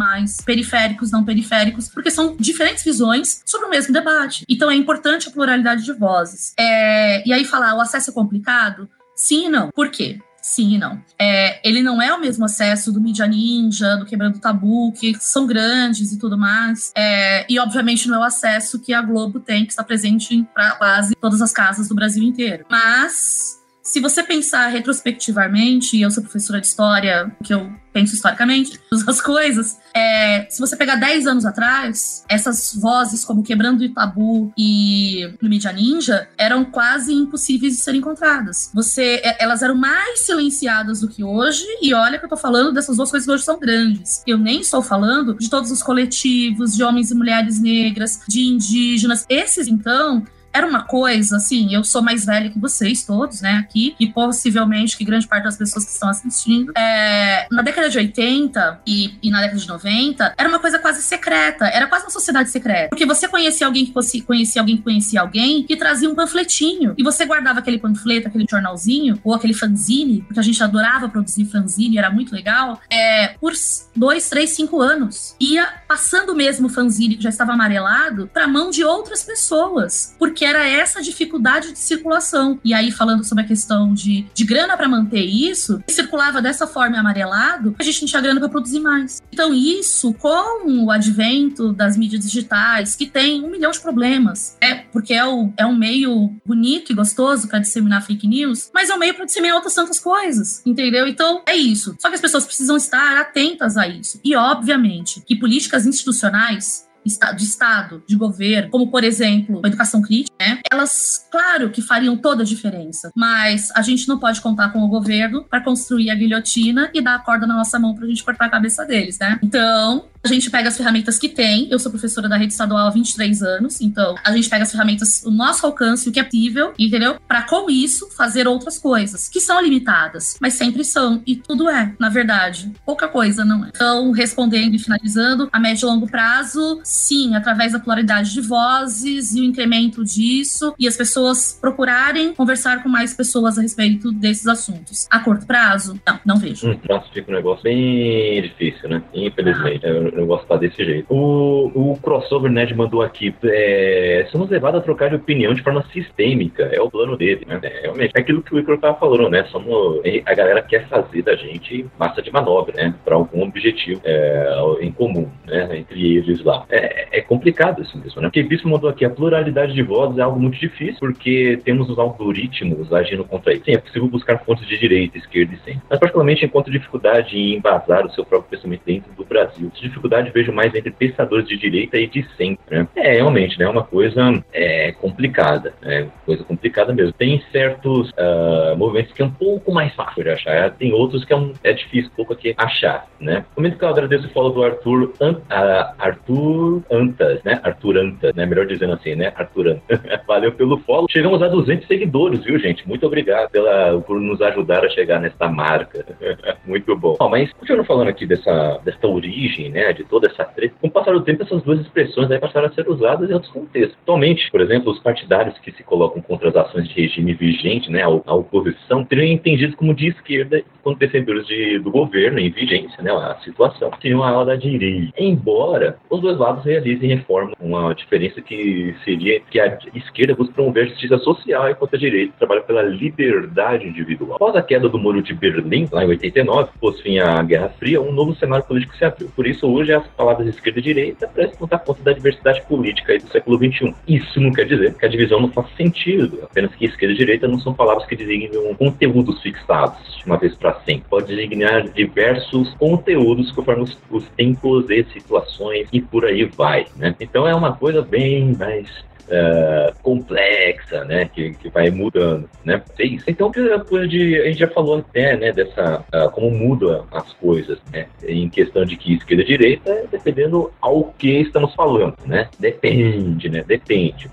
periféricos, 0.46 1.10
não 1.10 1.26
periféricos, 1.26 1.90
porque 1.90 2.12
são 2.12 2.36
diferentes 2.40 2.84
visões 2.84 3.42
sobre 3.48 3.66
o 3.66 3.70
mesmo 3.72 3.92
debate. 3.92 4.46
Então 4.48 4.70
é 4.70 4.76
importante 4.76 5.28
a 5.28 5.32
pluralidade 5.32 5.84
de 5.84 5.94
vozes. 5.94 6.54
É, 6.56 7.28
e 7.28 7.34
aí 7.34 7.46
falar, 7.46 7.74
o 7.74 7.82
acesso 7.82 8.12
é 8.12 8.14
complicado? 8.14 8.88
Sim 9.16 9.48
e 9.48 9.50
não. 9.50 9.70
Por 9.72 9.90
quê? 9.90 10.20
Sim 10.50 10.74
e 10.74 10.78
não. 10.80 11.00
É, 11.20 11.62
ele 11.64 11.84
não 11.84 12.02
é 12.02 12.12
o 12.12 12.20
mesmo 12.20 12.44
acesso 12.44 12.92
do 12.92 13.00
Mídia 13.00 13.28
Ninja, 13.28 13.96
do 13.98 14.06
Quebrando 14.06 14.40
Tabu, 14.40 14.92
que 14.94 15.16
são 15.20 15.46
grandes 15.46 16.12
e 16.12 16.18
tudo 16.18 16.36
mais. 16.36 16.92
É, 16.98 17.46
e, 17.48 17.60
obviamente, 17.60 18.08
não 18.08 18.16
é 18.16 18.20
o 18.22 18.24
acesso 18.24 18.80
que 18.80 18.92
a 18.92 19.00
Globo 19.00 19.40
tem, 19.40 19.64
que 19.64 19.72
está 19.72 19.84
presente 19.84 20.34
em 20.34 20.44
quase 20.80 21.16
todas 21.22 21.40
as 21.40 21.52
casas 21.52 21.88
do 21.88 21.94
Brasil 21.94 22.24
inteiro. 22.24 22.66
Mas, 22.68 23.59
se 23.90 24.00
você 24.00 24.22
pensar 24.22 24.68
retrospectivamente, 24.68 25.98
e 25.98 26.04
eu 26.04 26.12
sou 26.12 26.22
professora 26.22 26.62
de 26.62 26.68
história, 26.68 27.36
que 27.44 27.52
eu 27.52 27.74
penso 27.92 28.14
historicamente, 28.14 28.80
as 29.08 29.20
coisas, 29.20 29.80
é, 29.96 30.46
se 30.48 30.60
você 30.60 30.78
pegar 30.78 30.96
10 30.98 31.26
anos 31.26 31.44
atrás, 31.44 32.24
essas 32.30 32.76
vozes 32.76 33.26
como 33.26 33.42
Quebrando 33.42 33.84
o 33.84 33.90
Tabu 33.92 34.54
e 34.56 35.34
no 35.42 35.50
Mídia 35.50 35.74
Ninja 35.74 36.30
eram 36.38 36.66
quase 36.66 37.12
impossíveis 37.12 37.78
de 37.78 37.82
serem 37.82 38.00
encontradas. 38.00 38.70
Você, 38.76 39.22
é, 39.24 39.44
elas 39.44 39.64
eram 39.64 39.74
mais 39.74 40.20
silenciadas 40.20 41.02
do 41.02 41.08
que 41.08 41.24
hoje, 41.24 41.66
e 41.82 41.92
olha 41.92 42.20
que 42.20 42.26
eu 42.26 42.30
tô 42.30 42.38
falando 42.38 42.72
dessas 42.72 42.96
duas 42.96 43.10
coisas 43.10 43.26
que 43.26 43.34
hoje 43.34 43.44
são 43.44 43.60
grandes. 43.60 44.22
Eu 44.28 44.38
nem 44.38 44.62
estou 44.62 44.84
falando 44.84 45.36
de 45.36 45.50
todos 45.50 45.72
os 45.72 45.82
coletivos, 45.82 46.76
de 46.76 46.84
homens 46.84 47.10
e 47.10 47.16
mulheres 47.16 47.60
negras, 47.60 48.20
de 48.28 48.42
indígenas. 48.42 49.26
Esses, 49.28 49.68
então, 49.68 50.24
era 50.54 50.66
uma 50.66 50.84
coisa, 50.84 51.38
assim, 51.38 51.74
eu 51.74 51.84
sou 51.84 52.02
mais 52.02 52.26
velha 52.26 52.50
que 52.50 52.60
vocês 52.60 53.04
todos, 53.04 53.42
né, 53.42 53.54
aqui, 53.54 53.96
e 54.00 54.08
possivelmente 54.08 54.98
que 54.98 55.04
grande 55.04 55.28
parte 55.28 55.44
das 55.44 55.58
pessoas 55.58 55.86
que 55.86 55.92
estão 55.92 56.10
assistindo. 56.10 56.72
É, 56.78 57.48
na 57.52 57.62
década 57.62 57.90
de 57.90 57.98
80 57.98 58.82
e, 58.86 59.18
e 59.22 59.30
na 59.30 59.42
década 59.42 59.60
de 59.60 59.68
90, 59.68 60.34
era 60.38 60.50
uma 60.50 60.60
coisa 60.60 60.80
quase 60.80 61.02
secreta, 61.02 61.66
era 61.66 61.88
quase 61.88 62.06
uma 62.06 62.12
sociedade 62.12 62.50
secreta. 62.50 62.90
Porque 62.90 63.06
você 63.06 63.28
conhecia 63.28 63.68
alguém 63.68 63.86
que 63.86 63.94
fosse, 63.94 64.22
conhecia 64.22 64.62
alguém 64.62 64.78
que 64.78 64.84
conhecia 64.84 65.22
alguém 65.22 65.64
que 65.64 65.76
trazia 65.76 66.10
um 66.10 66.16
panfletinho, 66.16 66.94
e 66.98 67.04
você 67.04 67.26
guardava 67.26 67.60
aquele 67.60 67.78
panfleto, 67.78 68.28
aquele 68.28 68.46
jornalzinho, 68.50 69.20
ou 69.24 69.34
aquele 69.34 69.54
fanzine, 69.54 70.22
porque 70.22 70.40
a 70.40 70.44
gente 70.44 70.62
adorava 70.64 71.10
produzir 71.10 71.46
fanzine, 71.46 71.98
era 71.98 72.10
muito 72.10 72.34
legal, 72.34 72.80
é, 72.90 73.30
por 73.40 73.54
dois, 73.96 74.30
três, 74.30 74.52
cinco 74.52 74.82
anos. 74.82 75.36
Ia 75.40 75.79
passando 75.90 76.36
mesmo 76.36 76.68
o 76.68 76.70
fanzine 76.70 77.18
que 77.18 77.24
já 77.24 77.30
estava 77.30 77.52
amarelado 77.52 78.30
para 78.32 78.44
a 78.44 78.48
mão 78.48 78.70
de 78.70 78.84
outras 78.84 79.24
pessoas, 79.24 80.16
porque 80.20 80.46
era 80.46 80.68
essa 80.68 81.02
dificuldade 81.02 81.72
de 81.72 81.80
circulação. 81.80 82.60
E 82.64 82.76
aí, 82.76 82.92
falando 82.92 83.24
sobre 83.24 83.44
a 83.44 83.48
questão 83.48 83.92
de, 83.92 84.28
de 84.32 84.46
grana 84.46 84.78
para 84.78 84.88
manter 84.88 85.26
isso, 85.26 85.84
circulava 85.90 86.44
dessa 86.44 86.68
forma 86.68 87.00
amarelado, 87.00 87.76
a 87.80 87.84
gente 87.84 88.02
não 88.02 88.08
tinha 88.08 88.22
grana 88.22 88.40
para 88.40 88.50
produzir 88.50 88.80
mais. 88.80 89.20
Então, 89.34 89.52
isso, 89.52 90.14
com 90.14 90.86
o 90.86 90.92
advento 90.92 91.74
das 91.74 91.98
mídias 91.98 92.22
digitais, 92.22 92.96
que 92.96 93.08
tem 93.08 93.44
um 93.44 93.50
milhão 93.50 93.72
de 93.72 93.80
problemas, 93.80 94.58
é 94.62 94.76
porque 94.76 95.16
é, 95.16 95.26
o, 95.26 95.52
é 95.58 95.66
um 95.66 95.76
meio 95.76 96.32
bonito 96.46 96.92
e 96.92 96.96
gostoso 96.96 97.48
para 97.48 97.58
disseminar 97.58 98.06
fake 98.06 98.28
news, 98.28 98.70
mas 98.72 98.92
é 98.92 98.94
um 98.94 99.00
meio 99.00 99.16
para 99.16 99.26
disseminar 99.26 99.56
outras 99.56 99.74
tantas 99.74 100.00
coisas, 100.00 100.62
entendeu? 100.64 101.08
Então, 101.08 101.42
é 101.48 101.56
isso. 101.56 101.96
Só 102.00 102.10
que 102.10 102.16
as 102.16 102.22
pessoas 102.22 102.46
precisam 102.46 102.78
estar 102.78 103.18
atentas 103.18 103.76
a 103.76 103.88
isso. 103.88 104.20
E, 104.24 104.36
obviamente, 104.36 105.24
que 105.26 105.36
políticas 105.36 105.79
institucionais 105.86 106.90
de 107.06 107.44
Estado, 107.44 108.04
de 108.06 108.16
governo, 108.16 108.70
como 108.70 108.92
por 108.92 109.04
exemplo 109.04 109.62
a 109.64 109.68
educação 109.68 110.02
crítica, 110.02 110.36
né? 110.40 110.60
elas, 110.70 111.26
claro 111.32 111.70
que 111.70 111.82
fariam 111.82 112.18
toda 112.18 112.44
a 112.44 112.46
diferença, 112.46 113.12
mas 113.16 113.72
a 113.72 113.82
gente 113.82 114.08
não 114.08 114.20
pode 114.20 114.42
contar 114.42 114.70
com 114.70 114.80
o 114.80 114.88
governo 114.88 115.44
para 115.44 115.64
construir 115.64 116.10
a 116.10 116.16
guilhotina 116.16 116.90
e 116.94 117.02
dar 117.02 117.16
a 117.16 117.20
corda 117.20 117.48
na 117.48 117.56
nossa 117.56 117.80
mão 117.80 117.96
para 117.96 118.06
a 118.06 118.08
gente 118.08 118.24
cortar 118.24 118.46
a 118.46 118.50
cabeça 118.50 118.86
deles, 118.86 119.18
né? 119.18 119.40
Então, 119.42 120.06
a 120.24 120.28
gente 120.28 120.50
pega 120.50 120.68
as 120.68 120.78
ferramentas 120.78 121.18
que 121.18 121.30
tem. 121.30 121.68
Eu 121.72 121.80
sou 121.80 121.92
professora 121.92 122.28
da 122.28 122.38
rede 122.38 122.52
estadual 122.52 122.88
há 122.88 122.90
23 122.90 123.42
anos, 123.42 123.82
então 123.82 124.16
a 124.24 124.32
gente 124.32 124.50
pega 124.50 124.64
as 124.64 124.72
ferramentas, 124.72 125.24
o 125.26 125.32
nosso 125.32 125.66
alcance, 125.66 126.10
o 126.10 126.12
que 126.12 126.20
é 126.20 126.24
possível, 126.24 126.74
entendeu? 126.78 127.18
Para 127.28 127.44
com 127.44 127.70
isso 127.70 128.10
fazer 128.16 128.48
outras 128.48 128.78
coisas 128.78 129.28
que 129.30 129.40
são 129.40 129.62
limitadas, 129.62 130.38
mas 130.42 130.54
sempre 130.54 130.84
são 130.84 131.22
e 131.26 131.36
tudo 131.36 131.70
é, 131.70 131.94
na 132.00 132.10
verdade, 132.10 132.72
pouca 132.86 133.08
coisa 133.08 133.46
não 133.46 133.66
é. 133.66 133.70
Então, 133.70 134.12
respondendo 134.12 134.76
e 134.76 134.80
finalizando, 134.80 135.50
a 135.52 135.60
médio 135.60 135.86
e 135.86 135.90
longo 135.90 136.08
prazo, 136.08 136.80
sim, 136.84 137.36
através 137.36 137.74
da 137.74 137.80
pluralidade 137.80 138.34
de 138.34 138.42
vozes 138.42 139.34
e 139.34 139.42
o 139.42 139.44
incremento 139.44 140.04
disso 140.04 140.74
e 140.78 140.88
as 140.88 140.98
pessoas 140.98 141.58
procurarem 141.60 142.34
conversar 142.34 142.84
com 142.84 142.90
mais 142.90 143.14
pessoas 143.14 143.58
a 143.58 143.62
respeito 143.62 144.12
desses 144.12 144.48
assuntos. 144.48 145.08
A 145.10 145.20
curto 145.20 145.46
prazo, 145.46 146.00
não, 146.06 146.20
não 146.26 146.38
vejo. 146.38 146.70
Um 146.70 146.78
prazo 146.78 147.06
fica 147.14 147.32
um 147.32 147.36
negócio 147.36 147.64
bem 147.64 148.42
difícil, 148.42 148.90
né? 148.90 149.02
Infelizmente. 149.14 149.86
Ah 149.86 150.09
eu 150.14 150.26
gosto 150.26 150.48
de 150.58 150.68
desse 150.68 150.84
jeito. 150.84 151.14
O, 151.14 151.92
o 151.92 151.98
crossover 152.02 152.52
Ned 152.52 152.74
mandou 152.76 153.02
aqui. 153.02 153.34
É, 153.44 154.28
somos 154.32 154.50
levados 154.50 154.80
a 154.80 154.84
trocar 154.84 155.10
de 155.10 155.16
opinião 155.16 155.54
de 155.54 155.64
forma 155.64 155.84
sistêmica. 155.92 156.70
É 156.72 156.82
o 156.82 156.90
plano 156.90 157.18
dele, 157.18 157.46
né? 157.48 157.60
É, 157.64 157.82
realmente. 157.82 158.12
É 158.16 158.20
aquilo 158.20 158.42
que 158.42 158.54
o 158.54 158.60
Icaro 158.60 158.80
tava 158.80 159.00
falando, 159.00 159.30
né? 159.30 159.44
Somos, 159.46 160.02
a 160.26 160.34
galera 160.34 160.62
quer 160.62 160.88
fazer 160.88 161.22
da 161.22 161.36
gente 161.36 161.86
massa 161.98 162.22
de 162.22 162.32
manobra, 162.32 162.74
né? 162.76 162.94
Para 163.04 163.16
algum 163.16 163.44
objetivo 163.44 164.02
é, 164.04 164.78
em 164.82 164.92
comum, 164.92 165.30
né? 165.46 165.78
Entre 165.78 166.18
eles 166.18 166.44
lá. 166.44 166.66
É, 166.70 167.20
é 167.20 167.22
complicado 167.22 167.82
isso 167.82 167.98
mesmo, 167.98 168.22
né? 168.22 168.28
Porque 168.28 168.44
Bispo 168.44 168.70
mandou 168.70 168.90
aqui, 168.90 169.06
a 169.06 169.10
pluralidade 169.10 169.74
de 169.74 169.84
vozes 169.84 170.18
é 170.18 170.22
algo 170.22 170.40
muito 170.40 170.58
difícil, 170.58 171.00
porque 171.00 171.60
temos 171.64 171.90
os 171.90 171.98
algoritmos 172.00 172.92
agindo 172.94 173.24
contra 173.24 173.54
isso. 173.54 173.66
Sim, 173.66 173.74
é 173.74 173.78
possível 173.78 174.08
buscar 174.08 174.44
fontes 174.44 174.68
de 174.68 174.78
direita, 174.78 175.18
esquerda 175.18 175.54
e 175.54 175.58
centro. 175.60 175.82
Mas, 175.90 176.00
particularmente, 176.00 176.46
encontro 176.46 176.72
dificuldade 176.72 177.38
em 177.38 177.56
embasar 177.56 178.06
o 178.06 178.12
seu 178.12 178.26
próprio 178.26 178.52
pensamento 178.52 178.82
dentro 178.86 179.12
do 179.14 179.26
Brasil. 179.26 179.72
Essa 179.74 179.82
dificuldade 180.00 180.32
vejo 180.32 180.52
mais 180.52 180.74
entre 180.74 180.92
pensadores 180.92 181.48
de 181.48 181.58
direita 181.58 181.98
e 181.98 182.08
de 182.08 182.26
centro. 182.36 182.64
Né? 182.70 182.88
É, 182.96 183.14
realmente, 183.14 183.58
né? 183.60 183.66
É 183.66 183.70
uma 183.70 183.84
coisa 183.84 184.44
é, 184.54 184.92
complicada. 184.94 185.74
É 185.84 186.06
coisa 186.26 186.44
complicada 186.44 186.94
mesmo. 186.94 187.14
Tem 187.14 187.44
certos 187.52 188.10
uh, 188.12 188.76
movimentos 188.78 189.14
que 189.14 189.22
é 189.22 189.26
um 189.26 189.32
pouco 189.32 189.72
mais 189.72 189.94
fácil 189.94 190.24
de 190.24 190.30
achar. 190.30 190.72
Tem 190.72 190.94
outros 190.94 191.26
que 191.26 191.34
é, 191.34 191.36
um, 191.36 191.54
é 191.64 191.74
difícil 191.74 192.10
um 192.12 192.16
pouco 192.16 192.34
aqui 192.34 192.54
achar, 192.58 193.08
né? 193.20 193.46
Comento 193.56 193.78
que 193.78 193.84
eu 193.84 193.90
agradeço 193.90 194.28
o 194.28 194.30
follow 194.30 194.52
do 194.52 194.64
Arthur, 194.64 195.14
An, 195.20 195.34
uh, 195.34 195.94
Arthur 195.98 196.82
Antas, 196.92 197.44
né? 197.44 197.60
Arthur 197.64 197.98
Antas, 197.98 198.34
né? 198.36 198.46
Melhor 198.46 198.66
dizendo 198.66 198.94
assim, 198.94 199.16
né? 199.16 199.34
Arthur 199.36 199.68
Antas. 199.68 200.00
Valeu 200.28 200.52
pelo 200.52 200.78
follow. 200.80 201.08
Chegamos 201.10 201.42
a 201.42 201.48
200 201.48 201.88
seguidores, 201.88 202.44
viu, 202.44 202.60
gente? 202.60 202.88
Muito 202.88 203.06
obrigado 203.06 203.50
pela, 203.50 204.00
por 204.02 204.20
nos 204.20 204.42
ajudar 204.42 204.86
a 204.86 204.90
chegar 204.90 205.20
nesta 205.20 205.48
marca. 205.48 206.06
Muito 206.66 206.96
bom. 206.96 207.18
Oh, 207.20 207.30
mas 207.30 207.52
continuando 207.54 207.88
falando 207.88 208.10
aqui 208.10 208.26
dessa, 208.26 208.80
dessa 208.84 209.08
origem, 209.08 209.70
né? 209.70 209.89
De 209.94 210.04
toda 210.04 210.28
essa 210.28 210.46
treta. 210.46 210.76
Com 210.80 210.88
o 210.88 210.92
passar 210.92 211.14
do 211.14 211.22
tempo, 211.22 211.44
essas 211.44 211.64
duas 211.64 211.80
expressões 211.80 212.30
aí 212.30 212.40
passaram 212.40 212.68
a 212.68 212.72
ser 212.72 212.88
usadas 212.88 213.30
em 213.30 213.34
outros 213.34 213.52
contextos. 213.52 213.98
Atualmente, 214.04 214.50
por 214.52 214.62
exemplo, 214.62 214.92
os 214.92 215.00
partidários 215.00 215.58
que 215.60 215.72
se 215.72 215.84
colocam 215.84 216.22
contra 216.22 216.50
as 216.50 216.56
ações 216.56 216.88
de 216.88 217.02
regime 217.02 217.34
vigente, 217.34 217.92
né, 217.92 218.04
a, 218.04 218.34
oposição, 218.34 219.04
teriam 219.04 219.32
entendidos 219.32 219.76
como 219.76 219.94
de 219.94 220.08
esquerda 220.08 220.62
quando 220.84 220.98
defensores 220.98 221.46
de, 221.48 221.80
do 221.80 221.92
governo 221.92 222.40
em 222.40 222.50
vigência, 222.50 223.02
né, 223.04 223.12
a 223.12 223.38
situação, 223.44 223.92
seriam 224.02 224.24
a 224.24 224.30
ala 224.30 224.46
da 224.46 224.56
direita. 224.56 225.14
Embora 225.18 225.98
os 226.10 226.22
dois 226.22 226.38
lados 226.38 226.64
realizem 226.64 227.10
reforma, 227.10 227.54
uma 227.60 227.94
diferença 227.94 228.42
que 228.42 228.96
seria 229.04 229.40
que 229.40 229.60
a 229.60 229.78
esquerda 229.96 230.36
busca 230.36 230.54
promover 230.54 230.90
justiça 230.90 231.18
social 231.20 231.70
enquanto 231.70 231.96
a 231.96 232.00
direita 232.00 232.34
trabalha 232.38 232.62
pela 232.62 232.82
liberdade 232.82 233.88
individual. 233.88 234.36
Após 234.36 234.56
a 234.56 234.62
queda 234.62 234.88
do 234.88 234.98
muro 234.98 235.22
de 235.22 235.34
Berlim, 235.34 235.88
lá 235.92 236.04
em 236.04 236.10
89, 236.10 236.70
pôs 236.80 237.00
fim 237.02 237.20
à 237.20 237.42
Guerra 237.44 237.70
Fria, 237.80 238.02
um 238.02 238.12
novo 238.12 238.36
cenário 238.36 238.66
político 238.66 238.96
se 238.96 239.06
abriu. 239.06 239.30
Por 239.36 239.48
isso, 239.48 239.68
hoje, 239.80 239.94
as 239.94 240.08
palavras 240.08 240.48
esquerda 240.48 240.80
e 240.80 240.84
direita 240.84 241.28
prestam 241.28 241.68
dar 241.68 241.80
conta 241.80 242.04
da 242.04 242.14
diversidade 242.14 242.62
política 242.64 243.18
do 243.18 243.28
século 243.30 243.58
XXI. 243.58 243.96
Isso 244.08 244.40
não 244.40 244.52
quer 244.52 244.66
dizer 244.66 244.94
que 244.96 245.06
a 245.06 245.10
divisão 245.10 245.40
não 245.40 245.52
faz 245.52 245.68
sentido, 245.76 246.40
apenas 246.44 246.74
que 246.76 246.86
esquerda 246.86 247.14
e 247.14 247.18
direita 247.18 247.48
não 247.48 247.60
são 247.60 247.74
palavras 247.74 248.06
que 248.06 248.16
designam 248.16 248.74
conteúdos 248.76 249.42
fixados 249.42 250.18
de 250.18 250.26
uma 250.26 250.38
vez 250.38 250.56
para 250.56 250.80
sempre. 250.82 251.04
Pode 251.10 251.28
designar 251.28 251.90
diversos 251.90 252.74
conteúdos 252.76 253.52
conforme 253.52 253.84
os, 253.84 253.98
os 254.10 254.28
tempos 254.30 254.90
e 254.90 255.04
situações 255.06 255.88
e 255.92 256.02
por 256.02 256.26
aí 256.26 256.46
vai, 256.46 256.86
né? 256.96 257.16
Então 257.20 257.48
é 257.48 257.56
uma 257.56 257.76
coisa 257.76 258.02
bem 258.02 258.56
mais 258.58 259.09
uh, 259.30 259.94
complexa, 260.02 261.04
né, 261.06 261.26
que, 261.26 261.52
que 261.54 261.70
vai 261.70 261.90
mudando, 261.90 262.50
né? 262.64 262.82
É 262.98 263.06
isso. 263.06 263.26
Então, 263.28 263.52
a 263.76 263.80
coisa 263.80 264.08
de 264.08 264.40
a 264.42 264.46
gente 264.46 264.60
já 264.60 264.68
falou 264.68 265.00
até, 265.00 265.38
né, 265.38 265.52
dessa 265.52 266.04
uh, 266.14 266.30
como 266.32 266.52
muda 266.52 267.04
as 267.12 267.32
coisas, 267.34 267.80
né, 267.92 268.08
em 268.28 268.50
questão 268.50 268.86
de 268.86 268.96
que 268.96 269.14
esquerda 269.14 269.44
e 269.44 269.46
direita, 269.46 270.06
dependendo 270.12 270.72
ao 270.82 271.06
que 271.18 271.42
estamos 271.42 271.74
falando, 271.76 272.16
né? 272.26 272.50
Depende, 272.60 273.50
né? 273.50 273.64
Depende. 273.66 274.30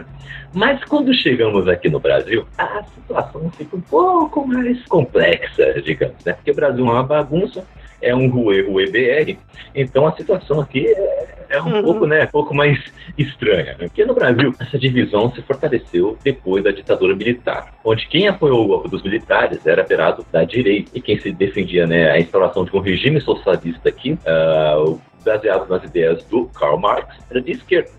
Mas 0.53 0.83
quando 0.85 1.13
chegamos 1.13 1.69
aqui 1.69 1.89
no 1.89 2.01
Brasil, 2.01 2.47
a 2.57 2.83
situação 2.83 3.51
fica 3.51 3.77
um 3.77 3.81
pouco 3.81 4.47
mais 4.47 4.83
complexa, 4.87 5.81
digamos, 5.83 6.25
né? 6.25 6.33
Porque 6.33 6.51
o 6.51 6.55
Brasil 6.55 6.87
é 6.87 6.91
uma 6.91 7.03
bagunça, 7.03 7.65
é 8.01 8.15
um 8.15 8.29
Rue 8.29 8.63
Rue 8.63 8.91
BR, 8.91 9.39
então 9.75 10.07
a 10.07 10.13
situação 10.17 10.61
aqui 10.61 10.87
é, 10.87 11.27
é 11.51 11.63
um 11.63 11.77
uhum. 11.77 11.83
pouco, 11.83 12.07
né, 12.07 12.27
pouco 12.27 12.55
mais 12.55 12.79
estranha. 13.17 13.77
Né? 13.79 13.89
Porque 13.89 14.05
no 14.05 14.15
Brasil, 14.15 14.53
essa 14.61 14.79
divisão 14.79 15.33
se 15.33 15.43
fortaleceu 15.43 16.17
depois 16.23 16.65
da 16.65 16.71
ditadura 16.71 17.15
militar, 17.15 17.75
onde 17.85 18.07
quem 18.09 18.29
apoiou 18.29 18.65
o 18.65 18.69
golpe 18.69 18.89
dos 18.89 19.03
militares 19.03 19.67
era 19.67 19.83
operado 19.83 20.25
da 20.33 20.45
direita, 20.45 20.91
e 20.95 21.01
quem 21.01 21.19
se 21.19 21.33
defendia 21.33 21.87
né, 21.87 22.11
a 22.11 22.19
instauração 22.19 22.65
de 22.65 22.75
um 22.77 22.81
regime 22.81 23.21
socialista 23.21 23.89
aqui, 23.89 24.13
uh, 24.13 25.01
baseado 25.25 25.69
nas 25.69 25.83
ideias 25.85 26.23
do 26.25 26.47
Karl 26.47 26.79
Marx, 26.79 27.17
era 27.31 27.41
de 27.41 27.53
esquerda. 27.53 27.91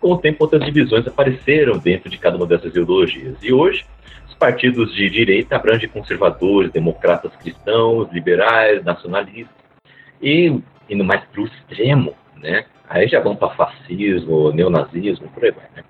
Com 0.00 0.12
o 0.12 0.18
tempo, 0.18 0.44
outras 0.44 0.64
divisões 0.64 1.06
apareceram 1.06 1.76
dentro 1.78 2.08
de 2.08 2.16
cada 2.16 2.36
uma 2.38 2.46
dessas 2.46 2.70
ideologias. 2.70 3.36
E 3.42 3.52
hoje, 3.52 3.84
partidos 4.40 4.94
de 4.94 5.10
direita 5.10 5.56
abrangem 5.56 5.86
conservadores, 5.86 6.72
democratas 6.72 7.30
cristãos, 7.36 8.10
liberais, 8.10 8.82
nacionalistas. 8.82 9.54
E 10.20 10.58
indo 10.88 11.04
mais 11.04 11.22
para 11.26 11.42
o 11.42 11.44
extremo, 11.44 12.14
né? 12.38 12.64
Aí 12.88 13.06
já 13.06 13.20
vão 13.20 13.36
para 13.36 13.54
fascismo, 13.54 14.50
neonazismo, 14.50 15.28
por 15.28 15.44
aí 15.44 15.50
vai, 15.50 15.66
né? 15.76 15.84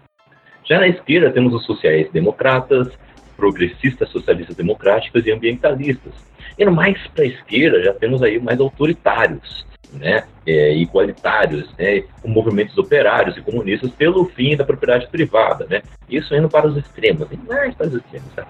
Já 0.64 0.80
na 0.80 0.88
esquerda 0.88 1.30
temos 1.30 1.54
os 1.54 1.64
sociais 1.64 2.10
democratas, 2.10 2.88
progressistas 3.36 4.08
socialistas 4.10 4.56
democráticos 4.56 5.24
e 5.24 5.30
ambientalistas. 5.30 6.12
Indo 6.58 6.72
mais 6.72 6.98
para 7.08 7.24
a 7.24 7.28
esquerda 7.28 7.82
já 7.82 7.94
temos 7.94 8.20
aí 8.20 8.40
mais 8.40 8.60
autoritários, 8.60 9.64
né, 9.92 10.24
é, 10.46 10.74
igualitários, 10.76 11.68
né, 11.78 12.02
com 12.22 12.28
movimentos 12.28 12.76
operários 12.78 13.36
e 13.36 13.40
comunistas 13.40 13.90
pelo 13.92 14.24
fim 14.26 14.56
da 14.56 14.64
propriedade 14.64 15.08
privada, 15.08 15.66
né, 15.68 15.82
isso 16.08 16.34
indo 16.34 16.48
para 16.48 16.66
os 16.66 16.76
extremos, 16.76 17.28
mais 17.48 17.74
para 17.74 17.88
os 17.88 17.94
extremos. 17.94 18.32
Tá? 18.34 18.46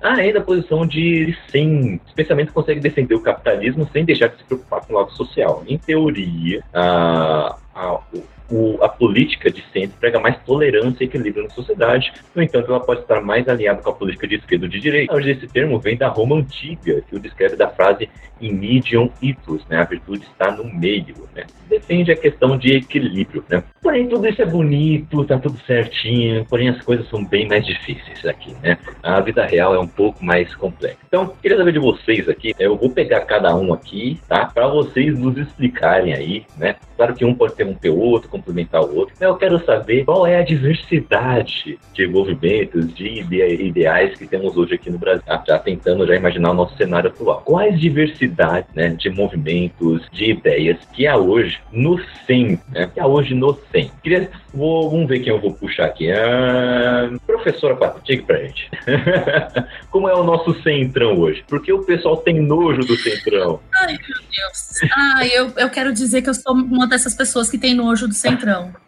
Ainda 0.00 0.38
a 0.38 0.42
posição 0.42 0.86
de 0.86 1.36
sim, 1.50 2.00
especialmente 2.06 2.52
consegue 2.52 2.80
defender 2.80 3.14
o 3.14 3.20
capitalismo 3.20 3.88
sem 3.92 4.04
deixar 4.04 4.28
de 4.28 4.38
se 4.38 4.44
preocupar 4.44 4.86
com 4.86 4.92
o 4.92 4.96
lado 4.96 5.10
social. 5.12 5.64
Em 5.66 5.76
teoria, 5.76 6.62
a, 6.72 7.56
a, 7.74 8.00
o, 8.50 8.78
a 8.82 8.88
política 8.88 9.50
de 9.50 9.62
centro 9.72 9.96
prega 9.98 10.18
mais 10.18 10.36
tolerância 10.44 11.04
e 11.04 11.06
equilíbrio 11.06 11.44
na 11.44 11.50
sociedade. 11.50 12.12
No 12.34 12.42
entanto, 12.42 12.70
ela 12.70 12.80
pode 12.80 13.00
estar 13.00 13.20
mais 13.20 13.48
alinhada 13.48 13.82
com 13.82 13.90
a 13.90 13.94
política 13.94 14.26
de 14.26 14.36
esquerda 14.36 14.66
ou 14.66 14.70
de 14.70 14.80
direita. 14.80 15.14
Hoje 15.14 15.30
esse 15.30 15.46
termo 15.46 15.78
vem 15.78 15.96
da 15.96 16.08
Roma 16.08 16.36
antiga, 16.36 17.02
que 17.02 17.16
o 17.16 17.20
descreve 17.20 17.56
da 17.56 17.68
frase 17.68 18.08
in 18.40 18.52
medium 18.52 19.10
itus, 19.20 19.66
né? 19.66 19.78
A 19.78 19.84
virtude 19.84 20.24
está 20.24 20.50
no 20.50 20.64
meio, 20.64 21.28
né? 21.34 21.44
Defende 21.68 22.12
a 22.12 22.16
questão 22.16 22.56
de 22.56 22.76
equilíbrio, 22.76 23.44
né? 23.48 23.62
Porém, 23.82 24.08
tudo 24.08 24.26
isso 24.28 24.40
é 24.42 24.46
bonito, 24.46 25.24
tá 25.24 25.38
tudo 25.38 25.58
certinho, 25.66 26.44
porém 26.46 26.68
as 26.68 26.82
coisas 26.82 27.08
são 27.08 27.24
bem 27.24 27.48
mais 27.48 27.66
difíceis 27.66 28.24
aqui, 28.24 28.54
né? 28.62 28.78
A 29.02 29.20
vida 29.20 29.44
real 29.44 29.74
é 29.74 29.78
um 29.78 29.88
pouco 29.88 30.24
mais 30.24 30.54
complexa. 30.54 30.98
Então, 31.06 31.34
queria 31.42 31.56
saber 31.56 31.72
de 31.72 31.78
vocês 31.78 32.28
aqui, 32.28 32.54
eu 32.58 32.76
vou 32.76 32.90
pegar 32.90 33.20
cada 33.22 33.54
um 33.56 33.72
aqui, 33.72 34.20
tá? 34.28 34.46
Para 34.46 34.68
vocês 34.68 35.18
nos 35.18 35.36
explicarem 35.36 36.14
aí, 36.14 36.44
né? 36.56 36.76
Claro 36.96 37.14
que 37.14 37.24
um 37.24 37.34
pode 37.34 37.54
interromper 37.54 37.90
o 37.90 37.98
outro, 37.98 38.28
complementar 38.38 38.82
o 38.82 38.96
outro. 38.96 39.14
Eu 39.20 39.36
quero 39.36 39.64
saber 39.64 40.04
qual 40.04 40.26
é 40.26 40.38
a 40.38 40.42
diversidade 40.42 41.78
de 41.92 42.06
movimentos, 42.06 42.94
de 42.94 43.20
ideais 43.20 44.16
que 44.16 44.26
temos 44.26 44.56
hoje 44.56 44.74
aqui 44.74 44.90
no 44.90 44.98
Brasil. 44.98 45.22
Já 45.46 45.58
tentando 45.58 46.06
já 46.06 46.14
imaginar 46.16 46.50
o 46.50 46.54
nosso 46.54 46.76
cenário 46.76 47.10
atual. 47.10 47.42
Quais 47.44 47.78
diversidades 47.78 48.72
né, 48.74 48.88
de 48.90 49.10
movimentos, 49.10 50.02
de 50.12 50.30
ideias 50.30 50.78
que 50.92 51.06
há 51.06 51.16
hoje 51.16 51.58
no 51.72 51.98
CEM, 52.26 52.58
né? 52.70 52.90
Que 52.92 53.00
há 53.00 53.06
hoje 53.06 53.34
no 53.34 53.58
CEM. 53.70 53.90
Queria, 54.02 54.30
vou, 54.52 54.90
vamos 54.90 55.08
ver 55.08 55.20
quem 55.20 55.32
eu 55.32 55.40
vou 55.40 55.52
puxar 55.52 55.86
aqui. 55.86 56.10
Ah, 56.10 57.10
professora 57.26 57.76
Pato, 57.76 58.00
diga 58.04 58.22
pra 58.24 58.38
gente. 58.38 58.70
Como 59.90 60.08
é 60.08 60.14
o 60.14 60.24
nosso 60.24 60.54
centrão 60.62 61.18
hoje? 61.18 61.44
Porque 61.48 61.72
o 61.72 61.82
pessoal 61.84 62.16
tem 62.18 62.40
nojo 62.40 62.80
do 62.80 62.96
centrão. 62.96 63.60
Ai, 63.82 63.92
meu 63.92 64.18
Deus. 64.18 64.92
Ai, 65.16 65.30
eu, 65.32 65.52
eu 65.56 65.70
quero 65.70 65.92
dizer 65.92 66.22
que 66.22 66.30
eu 66.30 66.34
sou 66.34 66.54
uma 66.54 66.86
dessas 66.86 67.14
pessoas 67.14 67.50
que 67.50 67.58
tem 67.58 67.74
nojo 67.74 68.06
do 68.06 68.14
centrão, 68.14 68.27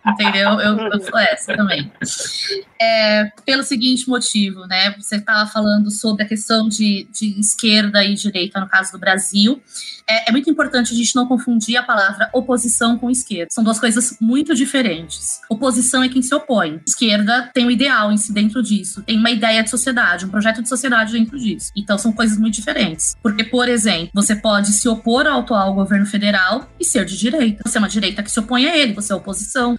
entendeu? 0.07 0.61
Eu, 0.61 0.79
eu 0.79 1.01
sou 1.01 1.19
essa 1.19 1.55
também. 1.55 1.91
É, 2.81 3.31
pelo 3.45 3.63
seguinte 3.63 4.09
motivo, 4.09 4.67
né? 4.67 4.95
Você 4.99 5.17
estava 5.17 5.49
falando 5.51 5.91
sobre 5.91 6.23
a 6.23 6.27
questão 6.27 6.69
de, 6.69 7.07
de 7.13 7.39
esquerda 7.39 8.03
e 8.05 8.15
direita, 8.15 8.61
no 8.61 8.69
caso 8.69 8.93
do 8.93 8.99
Brasil. 8.99 9.61
É, 10.09 10.29
é, 10.29 10.33
muito 10.33 10.51
importante 10.51 10.93
a 10.93 10.97
gente 10.97 11.15
não 11.15 11.27
confundir 11.27 11.77
a 11.77 11.83
palavra 11.83 12.29
oposição 12.33 12.99
com 12.99 13.11
esquerda. 13.11 13.49
São 13.51 13.63
duas 13.63 13.79
coisas 13.79 14.17
muito 14.21 14.55
diferentes. 14.55 15.41
Oposição 15.49 16.03
é 16.03 16.09
quem 16.09 16.23
se 16.23 16.35
opõe. 16.35 16.81
Esquerda 16.87 17.51
tem 17.55 17.67
um 17.67 17.71
ideal 17.71 18.11
em 18.11 18.17
si 18.17 18.33
dentro 18.33 18.63
disso, 18.63 19.03
tem 19.03 19.19
uma 19.19 19.31
ideia 19.31 19.63
de 19.63 19.71
sociedade, 19.71 20.25
um 20.25 20.31
projeto 20.31 20.63
de 20.63 20.69
sociedade 20.69 21.13
dentro 21.13 21.39
disso. 21.39 21.71
Então 21.77 21.97
são 21.97 22.13
coisas 22.13 22.39
muito 22.39 22.55
diferentes. 22.55 23.15
Porque, 23.23 23.45
por 23.45 23.69
exemplo, 23.69 24.11
você 24.15 24.35
pode 24.35 24.73
se 24.73 24.89
opor 24.89 25.27
ao 25.27 25.41
atual 25.41 25.75
governo 25.75 26.07
federal 26.07 26.69
e 26.79 26.85
ser 26.85 27.05
de 27.05 27.17
direita. 27.17 27.63
Você 27.65 27.79
é 27.79 27.81
uma 27.81 27.89
direita 27.89 28.23
que 28.23 28.31
se 28.31 28.41
opõe 28.41 28.67
a 28.67 28.77
ele, 28.77 28.95
você 28.95 29.13
é 29.13 29.17
oposição, 29.17 29.30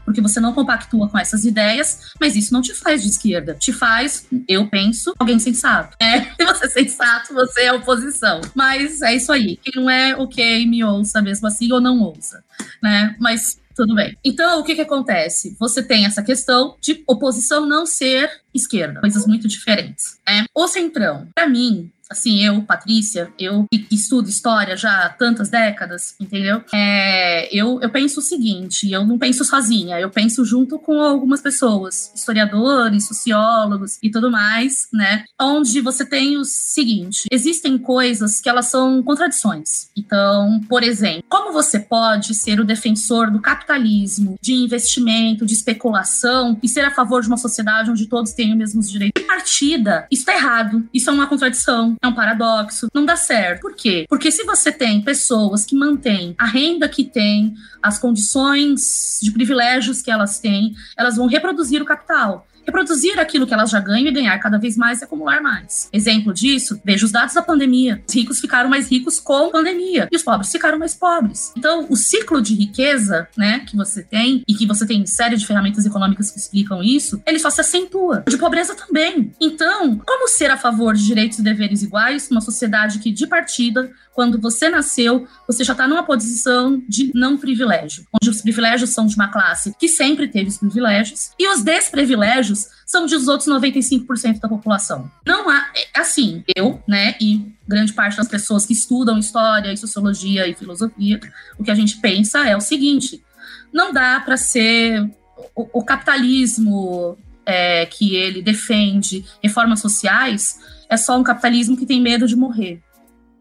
porque 0.06 0.22
você 0.22 0.40
não 0.40 0.54
compactua 0.54 1.10
com 1.10 1.18
essas 1.18 1.46
ideias, 1.46 2.12
mas 2.20 2.36
isso 2.36 2.54
não 2.54 2.62
te 2.62 2.74
faz 2.74 3.02
de 3.02 3.10
esquerda. 3.10 3.56
Te 3.56 3.72
faz, 3.74 4.28
eu 4.48 4.68
penso, 4.68 5.14
alguém 5.18 5.40
sensato. 5.40 5.96
É, 6.00 6.22
se 6.36 6.46
você 6.46 6.66
é 6.66 6.70
sensato, 6.70 7.34
você 7.34 7.62
é 7.64 7.74
oposição. 7.74 8.42
Mas 8.56 9.02
é 9.02 9.16
isso 9.16 9.32
aí. 9.32 9.58
Quem 9.58 9.82
não 9.82 9.90
é 9.90 10.16
ok, 10.16 10.66
me 10.66 10.84
ouça 10.84 11.22
mesmo 11.22 11.48
assim, 11.48 11.72
ou 11.72 11.82
não 11.82 12.00
ouça. 12.02 12.44
Né? 12.82 13.16
Mas 13.20 13.60
tudo 13.76 13.96
bem. 13.96 14.18
Então, 14.24 14.60
o 14.60 14.64
que, 14.64 14.76
que 14.76 14.82
acontece? 14.82 15.56
Você 15.60 15.82
tem 15.82 16.06
essa 16.06 16.22
questão 16.22 16.76
de 16.82 17.04
oposição 17.08 17.66
não 17.66 17.86
ser 17.86 18.30
esquerda, 18.54 19.00
coisas 19.00 19.26
muito 19.26 19.48
diferentes. 19.48 20.20
Né? 20.28 20.46
O 20.54 20.68
centrão, 20.68 21.28
para 21.34 21.48
mim, 21.48 21.92
assim, 22.12 22.44
eu, 22.46 22.62
Patrícia, 22.62 23.32
eu 23.40 23.66
que 23.72 23.96
estudo 23.96 24.30
história 24.30 24.76
já 24.76 25.06
há 25.06 25.10
tantas 25.10 25.50
décadas, 25.50 26.14
entendeu? 26.20 26.62
É, 26.74 27.50
eu, 27.56 27.80
eu 27.82 27.90
penso 27.90 28.20
o 28.20 28.24
seguinte, 28.24 28.92
eu 28.92 29.06
não 29.06 29.18
penso 29.18 29.46
sozinha, 29.46 30.00
eu 30.00 30.10
penso 30.10 30.44
junto 30.44 30.78
com 30.78 31.00
algumas 31.02 31.42
pessoas, 31.42 32.12
historiadores, 32.14 33.08
sociólogos 33.08 33.98
e 34.04 34.12
tudo 34.12 34.30
mais, 34.30 34.88
né? 34.94 35.24
Onde 35.40 35.80
você 35.82 36.06
tem 36.06 36.38
o 36.38 36.44
seguinte, 36.44 37.26
existem 37.32 37.78
coisas 37.78 38.42
que 38.42 38.50
elas 38.50 38.66
são 38.68 39.02
contradições. 39.02 39.90
Então, 39.98 40.62
por 40.68 40.84
exemplo, 40.84 41.24
como 41.30 41.54
você 41.54 41.80
pode 41.80 42.36
ser 42.36 42.60
o 42.60 42.66
defensor 42.66 43.32
do 43.32 43.40
capitalismo, 43.40 44.38
de 44.42 44.54
investimento, 44.54 45.46
de 45.46 45.54
especulação 45.54 46.58
e 46.62 46.68
ser 46.68 46.82
a 46.82 46.92
favor 46.92 47.22
de 47.22 47.28
uma 47.28 47.38
sociedade 47.38 47.90
onde 47.90 48.08
todos 48.08 48.34
têm 48.34 48.52
os 48.52 48.58
mesmos 48.58 48.90
direitos? 48.90 49.22
Em 49.22 49.28
partida, 49.28 50.08
isso 50.12 50.26
tá 50.26 50.34
errado, 50.34 50.88
isso 50.94 51.10
é 51.10 51.14
uma 51.14 51.28
contradição 51.28 51.96
é 52.02 52.08
um 52.08 52.14
paradoxo, 52.14 52.88
não 52.94 53.06
dá 53.06 53.16
certo. 53.16 53.62
Por 53.62 53.76
quê? 53.76 54.06
Porque 54.10 54.32
se 54.32 54.44
você 54.44 54.72
tem 54.72 55.02
pessoas 55.02 55.66
que 55.66 55.76
mantêm 55.76 56.34
a 56.38 56.46
renda 56.46 56.90
que 56.90 57.04
têm, 57.04 57.54
as 57.82 58.00
condições 58.00 59.20
de 59.22 59.32
privilégios 59.32 60.02
que 60.02 60.10
elas 60.10 60.40
têm, 60.40 60.74
elas 60.98 61.16
vão 61.16 61.28
reproduzir 61.28 61.82
o 61.82 61.86
capital 61.86 62.48
reproduzir 62.66 63.20
aquilo 63.20 63.48
que 63.48 63.54
elas 63.54 63.70
já 63.70 63.80
ganham 63.80 64.08
e 64.08 64.12
ganhar 64.12 64.38
cada 64.40 64.58
vez 64.58 64.78
mais 64.78 65.02
e 65.02 65.04
acumular 65.04 65.42
mais. 65.42 65.90
Exemplo 65.92 66.34
disso, 66.34 66.80
veja 66.84 67.06
os 67.06 67.12
dados 67.12 67.34
da 67.34 67.42
pandemia. 67.42 68.02
Os 68.08 68.16
ricos 68.16 68.40
ficaram 68.40 68.70
mais 68.70 68.90
ricos 68.90 69.20
com 69.20 69.48
a 69.48 69.52
pandemia 69.52 70.08
e 70.12 70.16
os 70.16 70.24
pobres 70.24 70.52
ficaram 70.52 70.80
mais 70.80 70.94
pobres. 70.94 71.52
Então, 71.58 71.88
o 71.90 71.96
ciclo 71.96 72.42
de 72.42 72.54
riqueza, 72.54 73.28
né, 73.38 73.60
que 73.60 73.76
você 73.76 74.04
tem 74.04 74.44
e 74.48 74.54
que 74.54 74.66
você 74.66 74.86
tem 74.86 75.06
série 75.06 75.36
de 75.36 75.46
ferramentas 75.46 75.86
econômicas 75.86 76.32
que 76.32 76.40
explicam 76.40 76.84
isso, 76.84 77.22
ele 77.26 77.40
só 77.40 77.50
se 77.50 77.62
acentua. 77.62 78.24
De 78.28 78.38
pobreza 78.38 78.76
também. 78.76 79.32
Então, 79.40 79.98
como 79.98 80.28
ser 80.28 80.52
a 80.52 80.58
favor 80.58 80.94
de 80.94 81.06
direitos 81.06 81.40
e 81.40 81.44
deveres 81.44 81.82
iguais 81.82 82.30
numa 82.30 82.42
sociedade 82.42 83.00
que 83.00 83.12
de 83.12 83.28
partida 83.28 83.92
quando 84.14 84.40
você 84.40 84.70
nasceu, 84.70 85.28
você 85.48 85.64
já 85.64 85.74
está 85.74 85.88
numa 85.88 86.04
posição 86.04 86.82
de 86.88 87.12
não 87.16 87.38
privilégio, 87.38 88.06
onde 88.14 88.30
os 88.30 88.42
privilégios 88.42 88.90
são 88.90 89.06
de 89.06 89.16
uma 89.16 89.30
classe 89.30 89.74
que 89.80 89.88
sempre 89.88 90.28
teve 90.28 90.50
os 90.50 90.58
privilégios 90.58 91.32
e 91.40 91.48
os 91.48 91.64
desprivilégios 91.64 92.68
são 92.86 93.06
dos 93.06 93.28
outros 93.28 93.48
95% 93.48 94.40
da 94.40 94.50
população. 94.50 95.10
Não 95.26 95.50
há, 95.50 95.70
é, 95.76 96.00
assim, 96.00 96.44
eu, 96.56 96.82
né, 96.88 97.16
e 97.22 97.46
grande 97.68 97.94
parte 97.94 98.18
das 98.18 98.28
pessoas 98.28 98.66
que 98.66 98.74
estudam 98.74 99.18
história 99.18 99.72
e 99.72 99.78
sociologia 99.78 100.48
e 100.48 100.54
filosofia, 100.54 101.20
o 101.58 101.64
que 101.64 101.72
a 101.72 101.76
gente 101.76 101.98
pensa 101.98 102.46
é 102.46 102.56
o 102.56 102.62
seguinte: 102.62 103.24
não 103.72 103.94
dá 103.94 104.20
para 104.20 104.36
ser 104.36 105.10
o, 105.56 105.80
o 105.80 105.84
capitalismo 105.84 107.18
é, 107.46 107.86
que 107.86 108.16
ele 108.16 108.42
defende, 108.42 109.26
reformas 109.42 109.80
sociais, 109.80 110.60
é 110.90 110.98
só 110.98 111.18
um 111.18 111.24
capitalismo 111.24 111.78
que 111.78 111.86
tem 111.86 112.02
medo 112.02 112.28
de 112.28 112.36
morrer. 112.36 112.82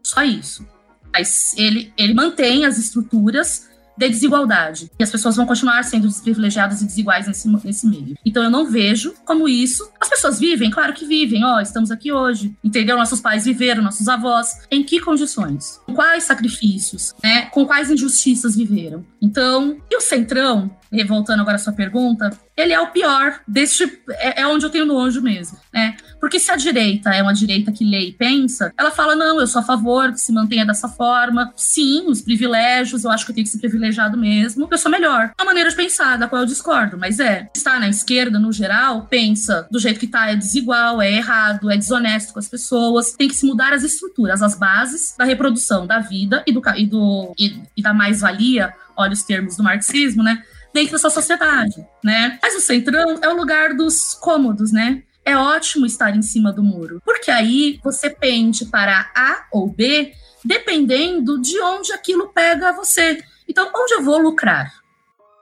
Só 0.03 0.23
isso. 0.23 0.65
Mas 1.13 1.53
ele, 1.57 1.93
ele 1.97 2.13
mantém 2.13 2.65
as 2.65 2.77
estruturas 2.77 3.69
de 3.97 4.09
desigualdade. 4.09 4.91
E 4.99 5.03
as 5.03 5.11
pessoas 5.11 5.35
vão 5.35 5.45
continuar 5.45 5.83
sendo 5.83 6.07
desprivilegiadas 6.07 6.81
e 6.81 6.85
desiguais 6.85 7.27
nesse, 7.27 7.47
nesse 7.47 7.87
meio. 7.87 8.15
Então 8.25 8.43
eu 8.43 8.49
não 8.49 8.69
vejo 8.69 9.13
como 9.25 9.47
isso. 9.47 9.89
As 9.99 10.09
pessoas 10.09 10.39
vivem, 10.39 10.71
claro 10.71 10.93
que 10.93 11.05
vivem. 11.05 11.43
Ó, 11.43 11.57
oh, 11.57 11.59
estamos 11.59 11.91
aqui 11.91 12.11
hoje. 12.11 12.55
Entendeu? 12.63 12.97
Nossos 12.97 13.21
pais 13.21 13.45
viveram, 13.45 13.83
nossos 13.83 14.07
avós. 14.07 14.61
Em 14.71 14.83
que 14.83 14.99
condições? 14.99 15.79
Com 15.85 15.93
quais 15.93 16.23
sacrifícios? 16.23 17.13
Né? 17.23 17.45
Com 17.47 17.65
quais 17.65 17.91
injustiças 17.91 18.55
viveram? 18.55 19.05
Então, 19.21 19.77
e 19.89 19.95
o 19.95 20.01
Centrão, 20.01 20.71
voltando 21.07 21.41
agora 21.41 21.55
à 21.55 21.59
sua 21.59 21.73
pergunta, 21.73 22.31
ele 22.57 22.73
é 22.73 22.79
o 22.79 22.87
pior 22.87 23.39
deste. 23.47 23.83
É, 24.09 24.41
é, 24.41 24.47
onde 24.47 24.65
eu 24.65 24.69
tenho 24.69 24.85
nojo 24.85 25.21
mesmo, 25.21 25.57
né? 25.73 25.95
Porque 26.21 26.39
se 26.39 26.51
a 26.51 26.55
direita 26.55 27.09
é 27.09 27.23
uma 27.23 27.33
direita 27.33 27.71
que 27.71 27.83
lê 27.83 28.09
e 28.09 28.13
pensa, 28.13 28.71
ela 28.77 28.91
fala: 28.91 29.15
não, 29.15 29.39
eu 29.39 29.47
sou 29.47 29.59
a 29.59 29.65
favor 29.65 30.11
que 30.11 30.21
se 30.21 30.31
mantenha 30.31 30.63
dessa 30.63 30.87
forma. 30.87 31.51
Sim, 31.55 32.05
os 32.07 32.21
privilégios, 32.21 33.03
eu 33.03 33.09
acho 33.09 33.25
que 33.25 33.31
eu 33.31 33.35
tenho 33.35 33.45
que 33.45 33.51
ser 33.51 33.57
privilegiado 33.57 34.15
mesmo. 34.15 34.67
Eu 34.69 34.77
sou 34.77 34.91
melhor. 34.91 35.31
É 35.37 35.41
uma 35.41 35.47
maneira 35.47 35.71
de 35.71 35.75
pensar, 35.75 36.17
da 36.17 36.27
qual 36.27 36.43
eu 36.43 36.45
discordo, 36.45 36.95
mas 36.95 37.19
é. 37.19 37.49
Estar 37.55 37.79
na 37.79 37.89
esquerda, 37.89 38.37
no 38.37 38.51
geral, 38.51 39.07
pensa 39.09 39.67
do 39.71 39.79
jeito 39.79 39.99
que 39.99 40.05
tá, 40.05 40.29
é 40.29 40.35
desigual, 40.35 41.01
é 41.01 41.11
errado, 41.11 41.71
é 41.71 41.75
desonesto 41.75 42.33
com 42.33 42.39
as 42.39 42.47
pessoas. 42.47 43.13
Tem 43.13 43.27
que 43.27 43.35
se 43.35 43.45
mudar 43.45 43.73
as 43.73 43.83
estruturas, 43.83 44.43
as 44.43 44.53
bases 44.53 45.15
da 45.17 45.25
reprodução 45.25 45.87
da 45.87 45.97
vida 45.97 46.43
e, 46.45 46.51
do, 46.51 46.61
e, 46.77 46.85
do, 46.85 47.33
e, 47.39 47.59
e 47.75 47.81
da 47.81 47.93
mais-valia, 47.95 48.71
olha 48.95 49.13
os 49.13 49.23
termos 49.23 49.57
do 49.57 49.63
marxismo, 49.63 50.21
né? 50.21 50.43
dentro 50.73 50.93
da 50.93 50.99
sua 50.99 51.09
sociedade, 51.09 51.85
né? 52.01 52.39
Mas 52.41 52.55
o 52.55 52.61
centrão 52.61 53.19
é 53.21 53.27
o 53.27 53.35
lugar 53.35 53.73
dos 53.73 54.13
cômodos, 54.13 54.71
né? 54.71 55.03
É 55.23 55.37
ótimo 55.37 55.85
estar 55.85 56.15
em 56.15 56.21
cima 56.21 56.51
do 56.51 56.63
muro, 56.63 57.01
porque 57.05 57.29
aí 57.29 57.79
você 57.83 58.09
pende 58.09 58.65
para 58.65 59.11
A 59.15 59.45
ou 59.51 59.67
B, 59.67 60.13
dependendo 60.43 61.39
de 61.39 61.59
onde 61.61 61.93
aquilo 61.93 62.29
pega 62.29 62.73
você. 62.73 63.23
Então, 63.47 63.71
onde 63.75 63.93
eu 63.93 64.03
vou 64.03 64.17
lucrar? 64.17 64.73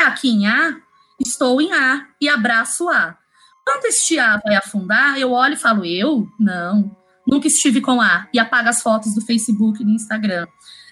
Aqui 0.02 0.30
em 0.30 0.48
A, 0.48 0.78
estou 1.20 1.62
em 1.62 1.72
A 1.72 2.08
e 2.20 2.28
abraço 2.28 2.89
A. 2.89 3.18
Quando 3.65 3.86
este 3.86 4.20
A 4.20 4.38
vai 4.44 4.56
afundar, 4.56 5.18
eu 5.18 5.32
olho 5.32 5.54
e 5.54 5.58
falo, 5.58 5.86
eu? 5.86 6.28
Não, 6.39 6.96
nunca 7.28 7.48
estive 7.48 7.82
com 7.82 8.02
A. 8.02 8.28
E 8.34 8.39
apago 8.39 8.70
as 8.70 8.82
fotos 8.82 9.13
do 9.13 9.22
Facebook 9.22 9.82
e 9.82 9.86
do 9.86 9.92
Instagram 9.92 10.48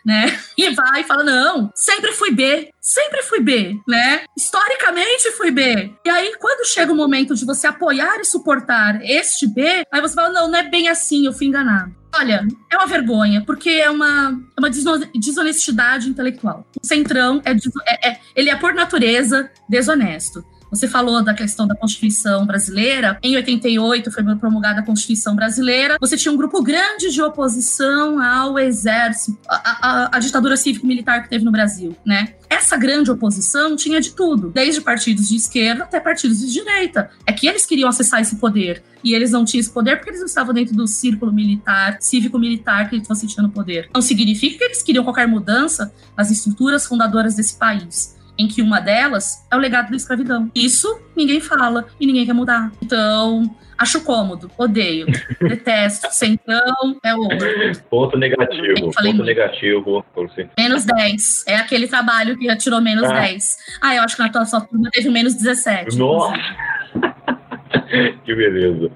né? 0.08 0.40
E 0.58 0.74
vai 0.74 1.02
e 1.02 1.04
fala: 1.04 1.24
não, 1.24 1.70
sempre 1.76 2.14
fui 2.14 2.32
B, 2.32 2.70
sempre 2.82 3.22
fui 3.22 3.42
B, 3.42 3.80
né? 3.88 4.24
Historicamente 4.36 5.32
fui 5.34 5.52
B. 5.52 5.94
E 6.04 6.10
aí, 6.10 6.34
quando 6.40 6.66
chega 6.66 6.92
o 6.92 6.96
momento 6.96 7.36
de 7.36 7.46
você 7.46 7.68
apoiar 7.68 8.20
e 8.20 8.26
suportar 8.26 9.00
este 9.04 9.46
B, 9.46 9.84
aí 9.92 10.02
você 10.02 10.16
fala: 10.16 10.30
não, 10.30 10.50
não 10.50 10.58
é 10.58 10.64
bem 10.64 10.88
assim, 10.88 11.26
eu 11.26 11.34
fui 11.34 11.46
enganado. 11.46 11.96
Olha, 12.16 12.44
é 12.72 12.78
uma 12.78 12.88
vergonha, 12.88 13.44
porque 13.46 13.70
é 13.70 13.90
uma, 13.90 14.42
é 14.56 14.60
uma 14.60 14.70
desonestidade 15.14 16.10
intelectual. 16.10 16.66
O 16.82 16.88
Centrão 16.88 17.42
é, 17.46 17.52
é, 17.52 18.10
é, 18.10 18.20
ele 18.36 18.50
é 18.50 18.56
por 18.56 18.74
natureza 18.74 19.52
desonesto. 19.70 20.44
Você 20.70 20.88
falou 20.88 21.24
da 21.24 21.34
questão 21.34 21.66
da 21.66 21.76
Constituição 21.76 22.46
brasileira. 22.46 23.18
Em 23.24 23.36
88 23.36 24.12
foi 24.12 24.24
promulgada 24.36 24.82
a 24.82 24.84
Constituição 24.84 25.36
brasileira. 25.36 25.98
Você 26.00 26.18
tinha 26.18 26.32
um 26.32 26.38
grupo 26.38 26.62
grande 26.62 27.12
de 27.12 27.22
oposição 27.22 28.22
ao 28.22 28.60
exército, 28.60 29.38
a 29.48 30.20
ditadura 30.20 30.58
cívico-militar 30.58 31.24
que 31.24 31.30
teve 31.30 31.46
no 31.46 31.52
Brasil, 31.52 31.96
né? 32.06 32.34
Essa 32.50 32.78
grande 32.78 33.12
oposição 33.12 33.76
tinha 33.76 34.00
de 34.02 34.12
tudo, 34.12 34.50
desde 34.50 34.82
partidos 34.82 35.30
de 35.30 35.36
esquerda 35.36 35.84
até 35.84 36.00
partidos 36.00 36.40
de 36.40 36.52
direita. 36.52 37.12
É 37.26 37.32
que 37.32 37.48
eles 37.48 37.66
queriam 37.66 37.90
acessar 37.90 38.22
esse 38.22 38.38
poder 38.38 38.84
e 39.04 39.14
eles 39.14 39.32
não 39.32 39.46
tinham 39.46 39.62
esse 39.62 39.70
poder 39.70 39.98
porque 39.98 40.10
eles 40.10 40.20
não 40.20 40.28
estavam 40.28 40.54
dentro 40.54 40.76
do 40.76 40.88
círculo 40.88 41.32
militar, 41.32 41.98
cívico-militar 42.00 42.90
que 42.90 42.96
eles 42.96 43.04
estavam 43.04 43.20
sentindo 43.20 43.50
poder. 43.50 43.90
Não 43.94 44.02
significa 44.02 44.58
que 44.58 44.64
eles 44.64 44.82
queriam 44.82 45.04
qualquer 45.04 45.28
mudança 45.28 45.94
nas 46.16 46.32
estruturas 46.32 46.86
fundadoras 46.86 47.36
desse 47.36 47.56
país 47.58 48.17
em 48.38 48.48
que 48.48 48.62
uma 48.62 48.80
delas 48.80 49.46
é 49.52 49.56
o 49.56 49.60
legado 49.60 49.90
da 49.90 49.96
escravidão. 49.96 50.50
Isso 50.54 51.02
ninguém 51.16 51.40
fala 51.40 51.86
e 52.00 52.06
ninguém 52.06 52.26
quer 52.26 52.34
mudar. 52.34 52.72
Então, 52.82 53.44
acho 53.78 54.02
cômodo, 54.02 54.50
odeio, 54.58 55.06
detesto, 55.40 56.08
centrão 56.12 56.98
é 57.04 57.16
o. 57.16 57.28
Ponto 57.90 58.18
negativo, 58.18 58.92
ponto 58.92 59.04
muito. 59.04 59.24
negativo. 59.24 60.06
Menos 60.58 60.86
10. 60.86 61.46
É 61.48 61.56
aquele 61.56 61.88
trabalho 61.88 62.38
que 62.38 62.54
tirou 62.58 62.82
menos 62.82 63.10
ah. 63.10 63.22
10. 63.22 63.58
Ah, 63.82 63.96
eu 63.96 64.04
acho 64.04 64.16
que 64.16 64.24
na 64.24 64.30
tua 64.30 64.46
sua 64.46 64.62
turma 64.62 64.90
teve 64.92 65.10
menos 65.10 65.36
17. 65.36 65.98
Nossa! 65.98 66.34
que 68.26 68.36
beleza. 68.36 68.92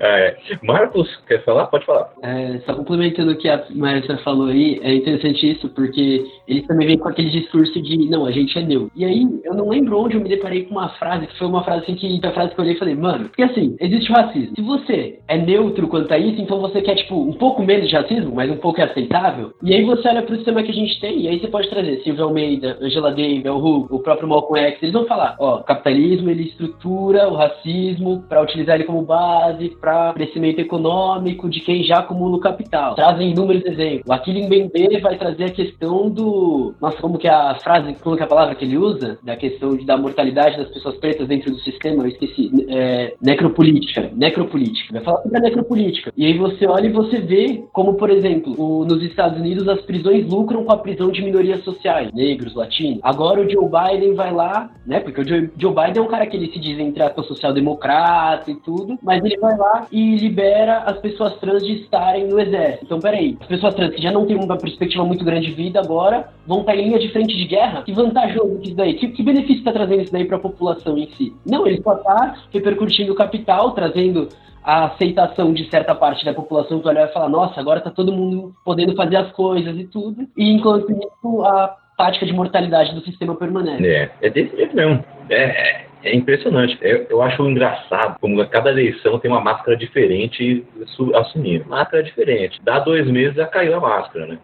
É, 0.00 0.36
Marcos, 0.62 1.08
quer 1.26 1.44
falar? 1.44 1.66
Pode 1.66 1.84
falar. 1.84 2.10
É, 2.22 2.58
só 2.64 2.74
complementando 2.74 3.32
o 3.32 3.36
que 3.36 3.48
a 3.48 3.64
Marcia 3.74 4.16
falou 4.18 4.48
aí, 4.48 4.78
é 4.82 4.94
interessante 4.94 5.50
isso, 5.50 5.68
porque 5.70 6.24
ele 6.46 6.62
também 6.62 6.88
vem 6.88 6.98
com 6.98 7.08
aquele 7.08 7.30
discurso 7.30 7.80
de, 7.82 8.08
não, 8.08 8.26
a 8.26 8.32
gente 8.32 8.58
é 8.58 8.62
neutro. 8.62 8.90
E 8.94 9.04
aí, 9.04 9.26
eu 9.44 9.54
não 9.54 9.68
lembro 9.68 9.98
onde 9.98 10.16
eu 10.16 10.20
me 10.20 10.28
deparei 10.28 10.64
com 10.64 10.72
uma 10.72 10.88
frase, 10.90 11.26
que 11.26 11.38
foi 11.38 11.46
uma 11.46 11.64
frase 11.64 11.82
assim 11.82 11.94
que, 11.94 12.26
a 12.26 12.32
frase 12.32 12.54
que 12.54 12.60
eu 12.60 12.64
olhei 12.64 12.76
e 12.76 12.78
falei, 12.78 12.94
mano, 12.94 13.28
porque 13.28 13.42
assim, 13.42 13.76
existe 13.80 14.10
o 14.10 14.14
racismo. 14.14 14.54
Se 14.54 14.62
você 14.62 15.18
é 15.28 15.38
neutro 15.38 15.88
quanto 15.88 16.12
a 16.12 16.18
isso, 16.18 16.40
então 16.40 16.60
você 16.60 16.80
quer, 16.80 16.94
tipo, 16.96 17.16
um 17.16 17.32
pouco 17.32 17.62
menos 17.62 17.88
de 17.88 17.94
racismo, 17.94 18.34
mas 18.34 18.50
um 18.50 18.56
pouco 18.56 18.80
é 18.80 18.84
aceitável. 18.84 19.52
E 19.62 19.74
aí 19.74 19.84
você 19.84 20.08
olha 20.08 20.22
pro 20.22 20.36
sistema 20.36 20.62
que 20.62 20.70
a 20.70 20.74
gente 20.74 21.00
tem, 21.00 21.22
e 21.22 21.28
aí 21.28 21.38
você 21.38 21.48
pode 21.48 21.68
trazer 21.68 22.00
Silvio 22.02 22.24
Almeida, 22.24 22.78
Angela 22.80 23.10
Davis, 23.10 23.44
o 23.46 23.98
próprio 24.00 24.28
Malcolm 24.28 24.58
X, 24.60 24.82
eles 24.82 24.92
vão 24.92 25.06
falar, 25.06 25.36
ó, 25.38 25.58
capitalismo, 25.58 26.30
ele 26.30 26.44
estrutura 26.44 27.28
o 27.28 27.34
racismo 27.34 28.24
para 28.38 28.42
utilizar 28.42 28.74
ele 28.76 28.84
como 28.84 29.02
base 29.02 29.70
para 29.80 30.12
crescimento 30.12 30.60
econômico 30.60 31.48
de 31.48 31.60
quem 31.60 31.82
já 31.82 31.98
acumula 31.98 32.36
o 32.36 32.40
capital. 32.40 32.94
Trazem 32.94 33.32
inúmeros 33.32 33.64
exemplos. 33.64 34.08
Achille 34.10 34.46
Mbembe 34.46 35.00
vai 35.00 35.16
trazer 35.16 35.44
a 35.44 35.50
questão 35.50 36.08
do... 36.08 36.74
Nossa, 36.80 36.96
como 36.98 37.18
que 37.18 37.26
é 37.26 37.30
a 37.30 37.56
frase, 37.56 37.94
como 38.00 38.16
que 38.16 38.22
é 38.22 38.24
a 38.24 38.28
palavra 38.28 38.54
que 38.54 38.64
ele 38.64 38.76
usa? 38.76 39.18
Da 39.22 39.36
questão 39.36 39.76
de, 39.76 39.84
da 39.84 39.96
mortalidade 39.96 40.56
das 40.56 40.68
pessoas 40.68 40.96
pretas 40.96 41.26
dentro 41.26 41.50
do 41.50 41.58
sistema, 41.60 42.04
eu 42.04 42.08
esqueci. 42.08 42.50
É, 42.68 43.14
necropolítica. 43.20 44.10
Necropolítica. 44.14 44.92
Vai 44.92 45.02
falar 45.02 45.22
sobre 45.22 45.38
a 45.38 45.40
necropolítica. 45.40 46.12
E 46.16 46.26
aí 46.26 46.36
você 46.36 46.66
olha 46.66 46.86
e 46.86 46.92
você 46.92 47.18
vê 47.20 47.64
como, 47.72 47.94
por 47.94 48.10
exemplo, 48.10 48.54
o, 48.58 48.84
nos 48.84 49.02
Estados 49.02 49.38
Unidos 49.38 49.68
as 49.68 49.80
prisões 49.82 50.26
lucram 50.28 50.64
com 50.64 50.72
a 50.72 50.76
prisão 50.76 51.10
de 51.10 51.22
minorias 51.22 51.62
sociais, 51.64 52.12
negros, 52.12 52.54
latinos. 52.54 53.00
Agora 53.02 53.40
o 53.40 53.50
Joe 53.50 53.68
Biden 53.68 54.14
vai 54.14 54.32
lá, 54.32 54.70
né? 54.86 55.00
Porque 55.00 55.20
o 55.20 55.28
Joe, 55.28 55.50
Joe 55.56 55.74
Biden 55.74 55.98
é 55.98 56.00
um 56.02 56.08
cara 56.08 56.26
que 56.26 56.36
ele 56.36 56.52
se 56.52 56.58
diz 56.58 56.78
entre 56.78 57.02
aspas 57.02 57.26
e 58.46 58.54
tudo, 58.56 58.98
mas 59.02 59.24
ele 59.24 59.36
vai 59.38 59.56
lá 59.56 59.86
e 59.90 60.16
libera 60.16 60.78
as 60.78 60.98
pessoas 60.98 61.36
trans 61.36 61.64
de 61.64 61.74
estarem 61.82 62.26
no 62.26 62.38
exército. 62.38 62.84
Então, 62.84 63.00
peraí, 63.00 63.36
as 63.40 63.46
pessoas 63.46 63.74
trans 63.74 63.94
que 63.94 64.02
já 64.02 64.10
não 64.10 64.26
têm 64.26 64.36
uma 64.36 64.56
perspectiva 64.56 65.04
muito 65.04 65.24
grande 65.24 65.48
de 65.48 65.52
vida 65.52 65.80
agora 65.80 66.28
vão 66.46 66.60
estar 66.60 66.76
em 66.76 66.88
linha 66.88 66.98
de 66.98 67.08
frente 67.10 67.36
de 67.36 67.44
guerra? 67.44 67.82
Que 67.82 67.92
vantajoso 67.92 68.60
isso 68.62 68.74
daí? 68.74 68.94
Que, 68.94 69.08
que 69.08 69.22
benefício 69.22 69.58
está 69.58 69.72
trazendo 69.72 70.02
isso 70.02 70.12
daí 70.12 70.24
para 70.24 70.36
a 70.36 70.40
população 70.40 70.96
em 70.98 71.08
si? 71.12 71.34
Não, 71.46 71.66
ele 71.66 71.80
só 71.82 71.94
está 71.94 72.36
repercutindo 72.52 73.12
o 73.12 73.16
capital, 73.16 73.72
trazendo 73.72 74.28
a 74.62 74.86
aceitação 74.86 75.52
de 75.52 75.68
certa 75.70 75.94
parte 75.94 76.24
da 76.24 76.34
população 76.34 76.80
que 76.80 76.88
olhar 76.88 77.08
e 77.08 77.12
falar, 77.12 77.28
nossa, 77.28 77.58
agora 77.58 77.80
tá 77.80 77.90
todo 77.90 78.12
mundo 78.12 78.52
podendo 78.64 78.94
fazer 78.94 79.16
as 79.16 79.32
coisas 79.32 79.76
e 79.78 79.84
tudo. 79.84 80.26
E 80.36 80.52
enquanto 80.52 80.90
isso, 80.92 81.44
a 81.44 81.74
tática 81.96 82.26
de 82.26 82.32
mortalidade 82.32 82.94
do 82.94 83.00
sistema 83.00 83.34
permanece. 83.34 83.86
É, 83.86 84.10
é 84.20 84.30
desse 84.30 84.54
jeito 84.56 84.76
mesmo. 84.76 85.02
É, 85.30 85.87
é 86.02 86.08
é 86.08 86.16
impressionante. 86.16 86.76
Eu, 86.80 87.06
eu 87.10 87.22
acho 87.22 87.46
engraçado 87.48 88.18
como 88.20 88.44
cada 88.48 88.70
eleição 88.70 89.18
tem 89.18 89.30
uma 89.30 89.40
máscara 89.40 89.76
diferente 89.76 90.64
assumindo. 91.14 91.66
Máscara 91.68 92.02
diferente. 92.02 92.60
Dá 92.62 92.78
dois 92.78 93.06
meses 93.06 93.36
já 93.36 93.46
caiu 93.46 93.76
a 93.76 93.80
máscara, 93.80 94.26
né? 94.26 94.38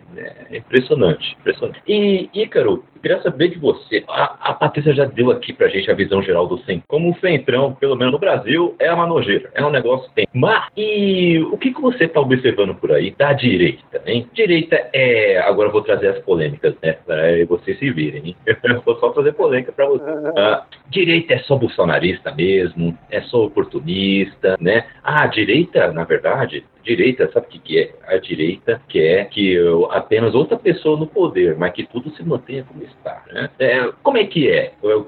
É 0.50 0.58
impressionante, 0.58 1.36
impressionante. 1.40 1.80
E, 1.88 2.28
Ícaro, 2.34 2.84
eu 2.94 3.02
queria 3.02 3.22
saber 3.22 3.48
de 3.48 3.58
você. 3.58 4.04
A, 4.08 4.50
a 4.50 4.54
Patrícia 4.54 4.94
já 4.94 5.04
deu 5.04 5.30
aqui 5.30 5.52
pra 5.52 5.68
gente 5.68 5.90
a 5.90 5.94
visão 5.94 6.22
geral 6.22 6.46
do 6.46 6.58
Centrão. 6.58 6.82
Como 6.86 7.10
o 7.10 7.18
Centrão, 7.18 7.74
pelo 7.74 7.96
menos 7.96 8.12
no 8.12 8.18
Brasil, 8.18 8.74
é 8.78 8.92
uma 8.92 9.06
nojeira. 9.06 9.50
É 9.54 9.64
um 9.64 9.70
negócio 9.70 10.08
que 10.08 10.14
tem. 10.14 10.28
Mas, 10.32 10.68
e 10.76 11.38
o 11.50 11.56
que, 11.56 11.72
que 11.72 11.80
você 11.80 12.06
tá 12.06 12.20
observando 12.20 12.74
por 12.74 12.92
aí 12.92 13.10
da 13.16 13.32
direita, 13.32 14.02
hein? 14.06 14.28
Direita 14.32 14.88
é... 14.92 15.38
Agora 15.38 15.68
eu 15.68 15.72
vou 15.72 15.82
trazer 15.82 16.08
as 16.08 16.18
polêmicas, 16.20 16.74
né? 16.82 16.92
Pra 17.06 17.16
vocês 17.48 17.78
se 17.78 17.90
virem, 17.90 18.28
hein? 18.28 18.36
Eu 18.64 18.80
vou 18.80 18.98
só 18.98 19.12
fazer 19.12 19.32
polêmica 19.32 19.72
pra 19.72 19.86
vocês. 19.86 20.04
Ah, 20.36 20.66
direita 20.90 21.34
é 21.34 21.38
só 21.46 21.56
bolsonarista 21.56 22.34
mesmo, 22.34 22.96
é 23.10 23.20
só 23.22 23.44
oportunista, 23.44 24.56
né? 24.60 24.86
Ah, 25.02 25.24
a 25.24 25.26
direita, 25.26 25.92
na 25.92 26.04
verdade, 26.04 26.64
direita, 26.82 27.30
sabe 27.32 27.46
o 27.46 27.48
que, 27.50 27.58
que 27.58 27.78
é? 27.78 27.94
A 28.06 28.18
direita 28.18 28.80
quer 28.88 29.28
que 29.30 29.56
apenas 29.90 30.34
outra 30.34 30.56
pessoa 30.56 30.98
no 30.98 31.06
poder, 31.06 31.56
mas 31.56 31.72
que 31.72 31.84
tudo 31.84 32.10
se 32.14 32.22
mantenha 32.22 32.64
como 32.64 32.82
está. 32.84 33.22
Né? 33.32 33.50
É, 33.58 33.90
como 34.02 34.18
é 34.18 34.24
que 34.24 34.50
é? 34.50 34.72
Qual, 34.80 35.04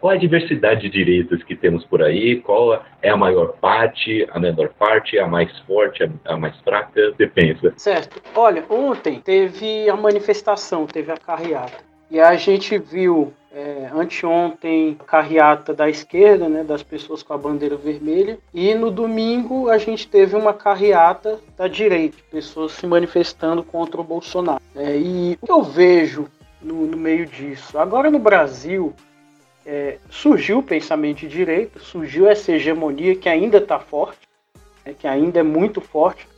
qual 0.00 0.12
a 0.12 0.16
diversidade 0.16 0.82
de 0.82 0.88
direitos 0.88 1.42
que 1.42 1.56
temos 1.56 1.84
por 1.84 2.02
aí? 2.02 2.36
Qual 2.36 2.82
é 3.02 3.10
a 3.10 3.16
maior 3.16 3.56
parte, 3.60 4.26
a 4.30 4.38
menor 4.38 4.68
parte, 4.78 5.18
a 5.18 5.26
mais 5.26 5.50
forte, 5.60 6.04
a, 6.04 6.10
a 6.32 6.36
mais 6.36 6.56
fraca? 6.60 7.12
Você 7.12 7.26
pensa? 7.26 7.74
Certo. 7.76 8.22
Olha, 8.34 8.64
ontem 8.70 9.20
teve 9.20 9.88
a 9.90 9.96
manifestação, 9.96 10.86
teve 10.86 11.10
a 11.10 11.16
carreata. 11.16 11.84
E 12.08 12.20
a 12.20 12.36
gente 12.36 12.78
viu 12.78 13.32
é, 13.56 13.88
anteontem 13.90 14.98
carreata 15.06 15.72
da 15.72 15.88
esquerda, 15.88 16.46
né, 16.46 16.62
das 16.62 16.82
pessoas 16.82 17.22
com 17.22 17.32
a 17.32 17.38
bandeira 17.38 17.74
vermelha, 17.74 18.38
e 18.52 18.74
no 18.74 18.90
domingo 18.90 19.70
a 19.70 19.78
gente 19.78 20.06
teve 20.06 20.36
uma 20.36 20.52
carreata 20.52 21.40
da 21.56 21.66
direita, 21.66 22.18
pessoas 22.30 22.72
se 22.72 22.86
manifestando 22.86 23.62
contra 23.62 23.98
o 23.98 24.04
Bolsonaro. 24.04 24.60
É, 24.74 24.98
e 24.98 25.38
o 25.40 25.46
que 25.46 25.50
eu 25.50 25.62
vejo 25.62 26.26
no, 26.60 26.86
no 26.86 26.98
meio 26.98 27.24
disso? 27.24 27.78
Agora 27.78 28.10
no 28.10 28.18
Brasil 28.18 28.92
é, 29.64 29.96
surgiu 30.10 30.58
o 30.58 30.62
pensamento 30.62 31.20
de 31.20 31.28
direita, 31.28 31.80
surgiu 31.80 32.28
essa 32.28 32.52
hegemonia 32.52 33.16
que 33.16 33.28
ainda 33.28 33.56
está 33.56 33.78
forte, 33.78 34.28
né, 34.84 34.92
que 34.92 35.08
ainda 35.08 35.40
é 35.40 35.42
muito 35.42 35.80
forte. 35.80 36.28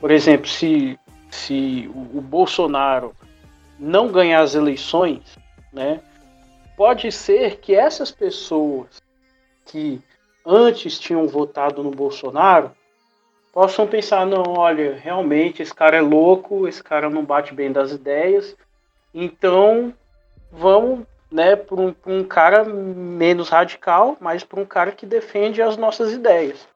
Por 0.00 0.10
exemplo, 0.10 0.48
se, 0.48 0.98
se 1.30 1.88
o, 1.94 2.18
o 2.18 2.20
Bolsonaro 2.20 3.14
não 3.78 4.08
ganhar 4.08 4.40
as 4.40 4.56
eleições, 4.56 5.38
né, 5.72 6.00
pode 6.76 7.10
ser 7.10 7.58
que 7.58 7.74
essas 7.74 8.10
pessoas 8.10 9.02
que 9.64 10.00
antes 10.44 10.98
tinham 10.98 11.26
votado 11.26 11.82
no 11.82 11.90
Bolsonaro 11.90 12.70
possam 13.52 13.86
pensar: 13.86 14.26
não, 14.26 14.44
olha, 14.56 14.94
realmente 14.94 15.62
esse 15.62 15.74
cara 15.74 15.96
é 15.96 16.00
louco, 16.00 16.68
esse 16.68 16.82
cara 16.82 17.08
não 17.08 17.24
bate 17.24 17.54
bem 17.54 17.72
das 17.72 17.90
ideias, 17.90 18.56
então 19.14 19.94
vamos 20.52 21.06
né, 21.30 21.56
para 21.56 21.80
um, 21.80 21.94
um, 22.06 22.24
cara 22.24 22.64
menos 22.64 23.48
radical, 23.48 24.16
mas 24.20 24.44
para 24.44 24.60
um 24.60 24.64
cara 24.64 24.92
que 24.92 25.04
defende 25.04 25.60
as 25.60 25.76
nossas 25.76 26.12
ideias. 26.12 26.68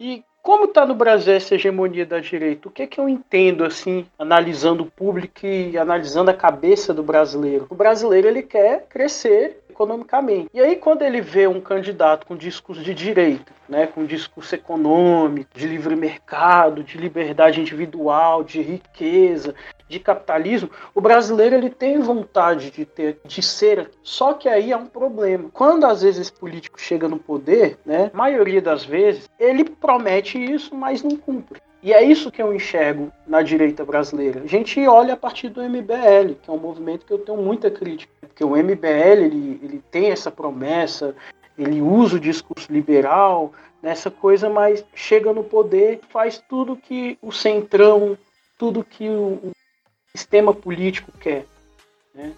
E 0.00 0.24
como 0.44 0.66
está 0.66 0.84
no 0.84 0.94
Brasil 0.94 1.32
essa 1.32 1.54
hegemonia 1.54 2.04
da 2.04 2.20
direita? 2.20 2.68
O 2.68 2.70
que 2.70 2.82
é 2.82 2.86
que 2.86 3.00
eu 3.00 3.08
entendo 3.08 3.64
assim, 3.64 4.06
analisando 4.18 4.82
o 4.82 4.90
público 4.90 5.46
e 5.46 5.78
analisando 5.78 6.30
a 6.30 6.34
cabeça 6.34 6.92
do 6.92 7.02
brasileiro? 7.02 7.66
O 7.70 7.74
brasileiro 7.74 8.28
ele 8.28 8.42
quer 8.42 8.84
crescer 8.86 9.64
economicamente. 9.70 10.50
E 10.52 10.60
aí 10.60 10.76
quando 10.76 11.00
ele 11.00 11.22
vê 11.22 11.48
um 11.48 11.62
candidato 11.62 12.26
com 12.26 12.36
discurso 12.36 12.82
de 12.82 12.92
direita, 12.92 13.52
né, 13.66 13.86
com 13.86 14.04
discurso 14.04 14.54
econômico, 14.54 15.50
de 15.54 15.66
livre 15.66 15.96
mercado, 15.96 16.84
de 16.84 16.98
liberdade 16.98 17.60
individual, 17.60 18.44
de 18.44 18.60
riqueza, 18.60 19.54
de 19.88 19.98
capitalismo, 19.98 20.70
o 20.94 21.00
brasileiro 21.00 21.56
ele 21.56 21.70
tem 21.70 22.00
vontade 22.00 22.70
de 22.70 22.84
ter, 22.84 23.20
de 23.24 23.42
ser. 23.42 23.90
Só 24.02 24.32
que 24.32 24.48
aí 24.48 24.72
é 24.72 24.76
um 24.76 24.86
problema. 24.86 25.50
Quando 25.52 25.84
às 25.84 26.02
vezes 26.02 26.22
esse 26.22 26.32
político 26.32 26.80
chega 26.80 27.08
no 27.08 27.18
poder, 27.18 27.78
né, 27.84 28.10
maioria 28.14 28.62
das 28.62 28.84
vezes 28.84 29.28
ele 29.38 29.64
promete 29.64 30.38
isso, 30.38 30.74
mas 30.74 31.02
não 31.02 31.16
cumpre. 31.16 31.60
E 31.82 31.92
é 31.92 32.02
isso 32.02 32.32
que 32.32 32.40
eu 32.40 32.54
enxergo 32.54 33.12
na 33.26 33.42
direita 33.42 33.84
brasileira. 33.84 34.40
A 34.42 34.46
gente 34.46 34.86
olha 34.88 35.12
a 35.14 35.18
partir 35.18 35.50
do 35.50 35.62
MBL, 35.62 36.34
que 36.42 36.48
é 36.48 36.52
um 36.52 36.58
movimento 36.58 37.04
que 37.04 37.12
eu 37.12 37.18
tenho 37.18 37.36
muita 37.36 37.70
crítica, 37.70 38.10
porque 38.20 38.42
o 38.42 38.56
MBL 38.56 39.22
ele, 39.22 39.60
ele 39.62 39.82
tem 39.90 40.10
essa 40.10 40.30
promessa 40.30 41.14
ele 41.58 41.80
usa 41.80 42.16
o 42.16 42.20
discurso 42.20 42.72
liberal, 42.72 43.52
nessa 43.82 44.10
coisa, 44.10 44.48
mas 44.48 44.84
chega 44.94 45.32
no 45.32 45.44
poder, 45.44 46.00
faz 46.08 46.42
tudo 46.48 46.76
que 46.76 47.18
o 47.22 47.30
centrão, 47.30 48.18
tudo 48.58 48.84
que 48.84 49.08
o, 49.08 49.52
sistema 50.16 50.54
político 50.54 51.10
quer. 51.18 51.46
Né? 52.14 52.32